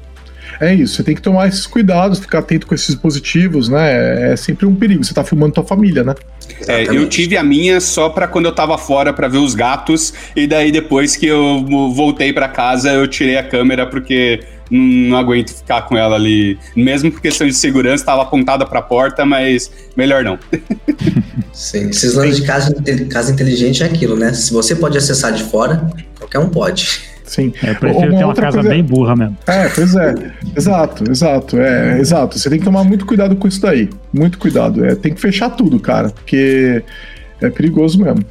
É 0.60 0.74
isso, 0.74 0.96
você 0.96 1.04
tem 1.04 1.16
que 1.16 1.22
tomar 1.22 1.48
esses 1.48 1.66
cuidados, 1.68 2.20
ficar 2.20 2.40
atento 2.40 2.66
com 2.66 2.74
esses 2.74 2.88
dispositivos, 2.88 3.70
né? 3.70 4.32
É 4.32 4.36
sempre 4.36 4.66
um 4.66 4.76
perigo. 4.76 5.04
Você 5.04 5.14
tá 5.14 5.24
filmando 5.24 5.54
tua 5.54 5.64
família, 5.64 6.04
né? 6.04 6.16
É, 6.68 6.84
eu 6.84 7.08
tive 7.08 7.38
a 7.38 7.44
minha 7.44 7.80
só 7.80 8.10
para 8.10 8.28
quando 8.28 8.46
eu 8.46 8.52
tava 8.52 8.78
fora 8.78 9.14
para 9.14 9.28
ver 9.28 9.38
os 9.38 9.54
gatos 9.54 10.14
e 10.36 10.48
daí 10.48 10.72
depois 10.72 11.16
que 11.16 11.26
eu 11.28 11.66
voltei 11.94 12.32
para 12.34 12.48
casa 12.48 12.92
eu 12.92 13.08
tirei 13.08 13.38
a 13.38 13.44
câmera 13.44 13.86
porque 13.86 14.40
não 14.70 15.18
aguento 15.18 15.54
ficar 15.54 15.84
com 15.84 15.98
ela 15.98 16.16
ali, 16.16 16.58
mesmo 16.76 17.12
por 17.12 17.22
questão 17.22 17.48
de 17.48 17.54
segurança, 17.54 18.02
estava 18.02 18.22
apontada 18.22 18.66
para 18.66 18.80
a 18.80 18.82
porta, 18.82 19.26
mas 19.26 19.72
melhor 19.96 20.24
não. 20.24 20.38
Sim, 21.54 21.90
esses 21.90 22.14
lances 22.14 22.38
de 22.38 22.46
casa, 22.46 22.76
casa 23.10 23.32
inteligente 23.32 23.84
é 23.84 23.86
aquilo, 23.86 24.16
né? 24.16 24.34
Se 24.34 24.52
você 24.52 24.76
pode 24.76 24.98
acessar 24.98 25.32
de 25.32 25.44
fora, 25.44 25.90
qualquer 26.18 26.40
um 26.40 26.50
pode. 26.50 27.02
Sim. 27.28 27.54
É, 27.62 27.72
eu 27.72 27.76
prefiro 27.76 28.10
uma 28.10 28.18
ter 28.18 28.24
uma 28.24 28.34
casa 28.34 28.58
coisa... 28.58 28.70
bem 28.70 28.84
burra 28.84 29.16
mesmo. 29.16 29.38
É, 29.46 29.70
pois 29.70 29.96
é. 29.96 30.16
exato, 30.56 31.12
exato. 31.12 31.60
É, 31.60 32.00
exato. 32.00 32.40
Você 32.40 32.50
tem 32.50 32.58
que 32.58 32.66
tomar 32.66 32.84
muito 32.84 33.06
cuidado 33.06 33.36
com 33.36 33.48
isso 33.48 33.62
daí. 33.62 33.90
Muito 34.12 34.40
cuidado. 34.40 34.84
É, 34.84 34.96
tem 34.96 35.14
que 35.14 35.22
fechar 35.22 35.50
tudo, 35.50 35.80
cara, 35.80 36.10
porque 36.10 36.82
é 37.42 37.50
perigoso 37.50 38.02
mesmo. 38.02 38.24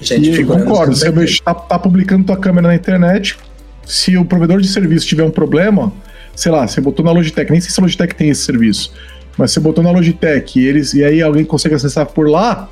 Gente, 0.00 0.40
e 0.40 0.44
concordo, 0.44 0.94
você 0.94 1.10
tá, 1.42 1.54
tá 1.54 1.78
publicando 1.78 2.24
tua 2.24 2.36
câmera 2.36 2.68
na 2.68 2.74
internet, 2.74 3.38
se 3.86 4.16
o 4.16 4.24
provedor 4.24 4.60
de 4.60 4.68
serviço 4.68 5.06
tiver 5.06 5.24
um 5.24 5.30
problema, 5.30 5.92
sei 6.34 6.52
lá, 6.52 6.66
você 6.66 6.80
botou 6.80 7.04
na 7.04 7.12
Logitech, 7.12 7.50
nem 7.50 7.60
sei 7.60 7.70
se 7.70 7.80
a 7.80 7.82
Logitech 7.82 8.14
tem 8.14 8.28
esse 8.28 8.42
serviço, 8.42 8.92
mas 9.38 9.52
você 9.52 9.60
botou 9.60 9.82
na 9.82 9.90
Logitech 9.90 10.58
e, 10.58 10.66
eles, 10.66 10.92
e 10.92 11.02
aí 11.02 11.22
alguém 11.22 11.44
consegue 11.44 11.74
acessar 11.74 12.06
por 12.06 12.28
lá, 12.28 12.68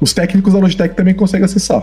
os 0.00 0.14
técnicos 0.14 0.54
da 0.54 0.58
Logitech 0.58 0.94
também 0.94 1.12
conseguem 1.12 1.44
acessar. 1.44 1.82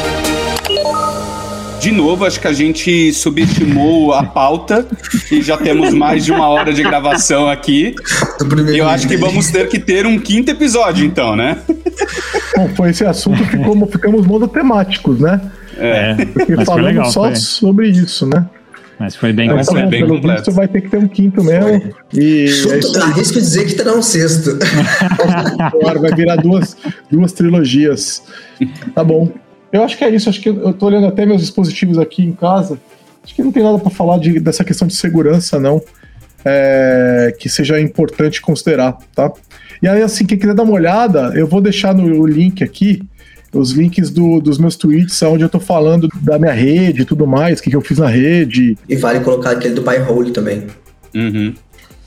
De 1.81 1.91
novo, 1.91 2.25
acho 2.25 2.39
que 2.39 2.47
a 2.47 2.53
gente 2.53 3.11
subestimou 3.11 4.13
a 4.13 4.23
pauta 4.23 4.87
e 5.31 5.41
já 5.41 5.57
temos 5.57 5.91
mais 5.95 6.23
de 6.23 6.31
uma 6.31 6.47
hora 6.47 6.71
de 6.71 6.83
gravação 6.83 7.49
aqui. 7.49 7.95
E 8.71 8.77
eu 8.77 8.87
acho 8.87 9.07
que 9.07 9.17
vamos 9.17 9.49
ter 9.49 9.67
que 9.67 9.79
ter 9.79 10.05
um 10.05 10.19
quinto 10.19 10.51
episódio, 10.51 11.03
então, 11.03 11.35
né? 11.35 11.57
Bom, 12.55 12.69
foi 12.75 12.91
esse 12.91 13.03
assunto 13.03 13.43
que 13.45 13.57
como 13.57 13.87
ficamos 13.87 14.27
monotemáticos, 14.27 15.19
né? 15.19 15.41
É, 15.75 16.23
Porque 16.25 16.63
falamos 16.63 16.85
legal, 16.85 17.05
só 17.05 17.23
foi. 17.23 17.35
sobre 17.35 17.89
isso, 17.89 18.27
né? 18.27 18.45
Mas 18.99 19.15
foi 19.15 19.33
bem 19.33 19.49
completo. 19.49 19.73
Tá 19.73 19.81
bom, 19.81 19.89
bem 19.89 19.99
pelo 20.01 20.15
completo. 20.17 20.37
visto 20.37 20.51
vai 20.51 20.67
ter 20.67 20.81
que 20.81 20.89
ter 20.89 20.97
um 20.97 21.07
quinto 21.07 21.43
mesmo. 21.43 21.95
E 22.13 22.47
Chuto, 22.47 22.95
é 22.95 23.01
arrisco 23.01 23.39
dizer 23.39 23.65
que 23.65 23.73
terá 23.73 23.93
um 23.95 24.03
sexto. 24.03 24.59
Agora 25.57 25.97
vai 25.99 26.13
virar 26.13 26.35
duas, 26.35 26.77
duas 27.09 27.33
trilogias. 27.33 28.21
Tá 28.93 29.03
bom. 29.03 29.31
Eu 29.71 29.83
acho 29.83 29.97
que 29.97 30.03
é 30.03 30.09
isso. 30.09 30.29
Acho 30.29 30.41
que 30.41 30.49
eu 30.49 30.73
tô 30.73 30.87
olhando 30.87 31.07
até 31.07 31.25
meus 31.25 31.41
dispositivos 31.41 31.97
aqui 31.97 32.23
em 32.23 32.33
casa. 32.33 32.79
Acho 33.23 33.35
que 33.35 33.43
não 33.43 33.51
tem 33.51 33.63
nada 33.63 33.77
para 33.77 33.89
falar 33.89 34.17
de, 34.17 34.39
dessa 34.39 34.63
questão 34.63 34.87
de 34.87 34.95
segurança, 34.95 35.59
não. 35.59 35.81
É, 36.43 37.35
que 37.37 37.47
seja 37.47 37.79
importante 37.79 38.41
considerar, 38.41 38.97
tá? 39.15 39.31
E 39.81 39.87
aí, 39.87 40.01
assim, 40.01 40.25
quem 40.25 40.37
quiser 40.37 40.55
dar 40.55 40.63
uma 40.63 40.73
olhada, 40.73 41.31
eu 41.35 41.45
vou 41.45 41.61
deixar 41.61 41.93
no 41.93 42.25
link 42.25 42.63
aqui 42.63 43.03
os 43.53 43.71
links 43.71 44.09
do, 44.09 44.39
dos 44.39 44.57
meus 44.57 44.75
tweets, 44.75 45.21
onde 45.23 45.43
eu 45.43 45.49
tô 45.49 45.59
falando 45.59 46.07
da 46.21 46.39
minha 46.39 46.53
rede 46.53 47.01
e 47.01 47.05
tudo 47.05 47.27
mais, 47.27 47.59
o 47.59 47.63
que, 47.63 47.69
que 47.69 47.75
eu 47.75 47.81
fiz 47.81 47.97
na 47.97 48.07
rede. 48.07 48.77
E 48.87 48.95
vale 48.95 49.19
colocar 49.19 49.51
aquele 49.51 49.73
do 49.73 49.83
PyHole 49.83 50.31
também. 50.31 50.67
Uhum. 51.13 51.53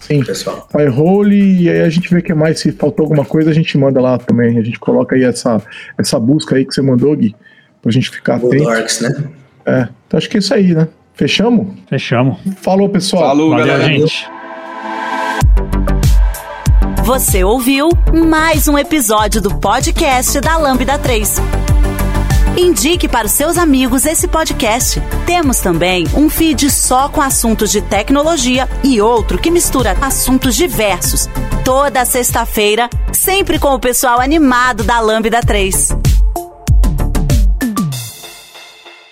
Sim, 0.01 0.23
pessoal. 0.23 0.69
PyHole, 0.73 1.62
e 1.62 1.70
aí 1.70 1.81
a 1.82 1.89
gente 1.89 2.12
vê 2.12 2.20
que 2.20 2.35
mais, 2.35 2.61
se 2.61 2.73
faltou 2.73 3.05
alguma 3.05 3.24
coisa, 3.24 3.51
a 3.51 3.55
gente 3.55 3.77
manda 3.78 4.01
lá 4.01 4.19
também. 4.19 4.59
A 4.59 4.62
gente 4.62 4.78
coloca 4.78 5.15
aí 5.15 5.24
essa, 5.24 5.62
essa 5.99 6.19
busca 6.19 6.57
aí 6.57 6.65
que 6.65 6.74
você 6.74 6.82
mandou, 6.82 7.15
Gui, 7.16 7.35
pra 7.85 7.93
gente 7.93 8.09
ficar 8.11 8.39
Google 8.39 8.62
atento. 8.62 8.78
Dorks, 8.78 9.01
né? 9.01 9.24
É, 9.66 9.89
então 10.06 10.16
acho 10.16 10.28
que 10.28 10.39
é 10.39 10.40
isso 10.40 10.55
aí, 10.55 10.74
né? 10.74 10.89
Fechamos? 11.12 11.66
Fechamos. 11.86 12.39
Falou, 12.62 12.89
pessoal. 12.89 13.28
Falou, 13.28 13.51
Valeu, 13.51 13.66
galera. 13.66 13.85
gente. 13.85 14.27
Você 17.05 17.44
ouviu 17.44 17.90
mais 18.27 18.66
um 18.66 18.78
episódio 18.78 19.43
do 19.43 19.55
podcast 19.56 20.40
da 20.40 20.56
Lambda 20.56 20.98
3. 20.98 21.36
Indique 22.56 23.06
para 23.06 23.27
os 23.27 23.32
seus 23.32 23.59
amigos 23.59 24.06
esse 24.06 24.27
podcast. 24.27 25.02
Temos 25.27 25.59
também 25.59 26.06
um 26.16 26.31
feed 26.31 26.70
só 26.70 27.11
com 27.11 27.20
assuntos 27.20 27.70
de 27.70 27.82
tecnologia 27.82 28.66
e 28.82 28.98
outro 28.98 29.39
que 29.39 29.51
mistura 29.51 29.94
assuntos 30.01 30.56
diversos. 30.56 31.28
Toda 31.62 32.06
sexta-feira, 32.06 32.89
sempre 33.12 33.59
com 33.59 33.74
o 33.74 33.78
pessoal 33.78 34.20
animado 34.20 34.85
da 34.85 35.01
Lambda 35.01 35.43
3. 35.43 36.14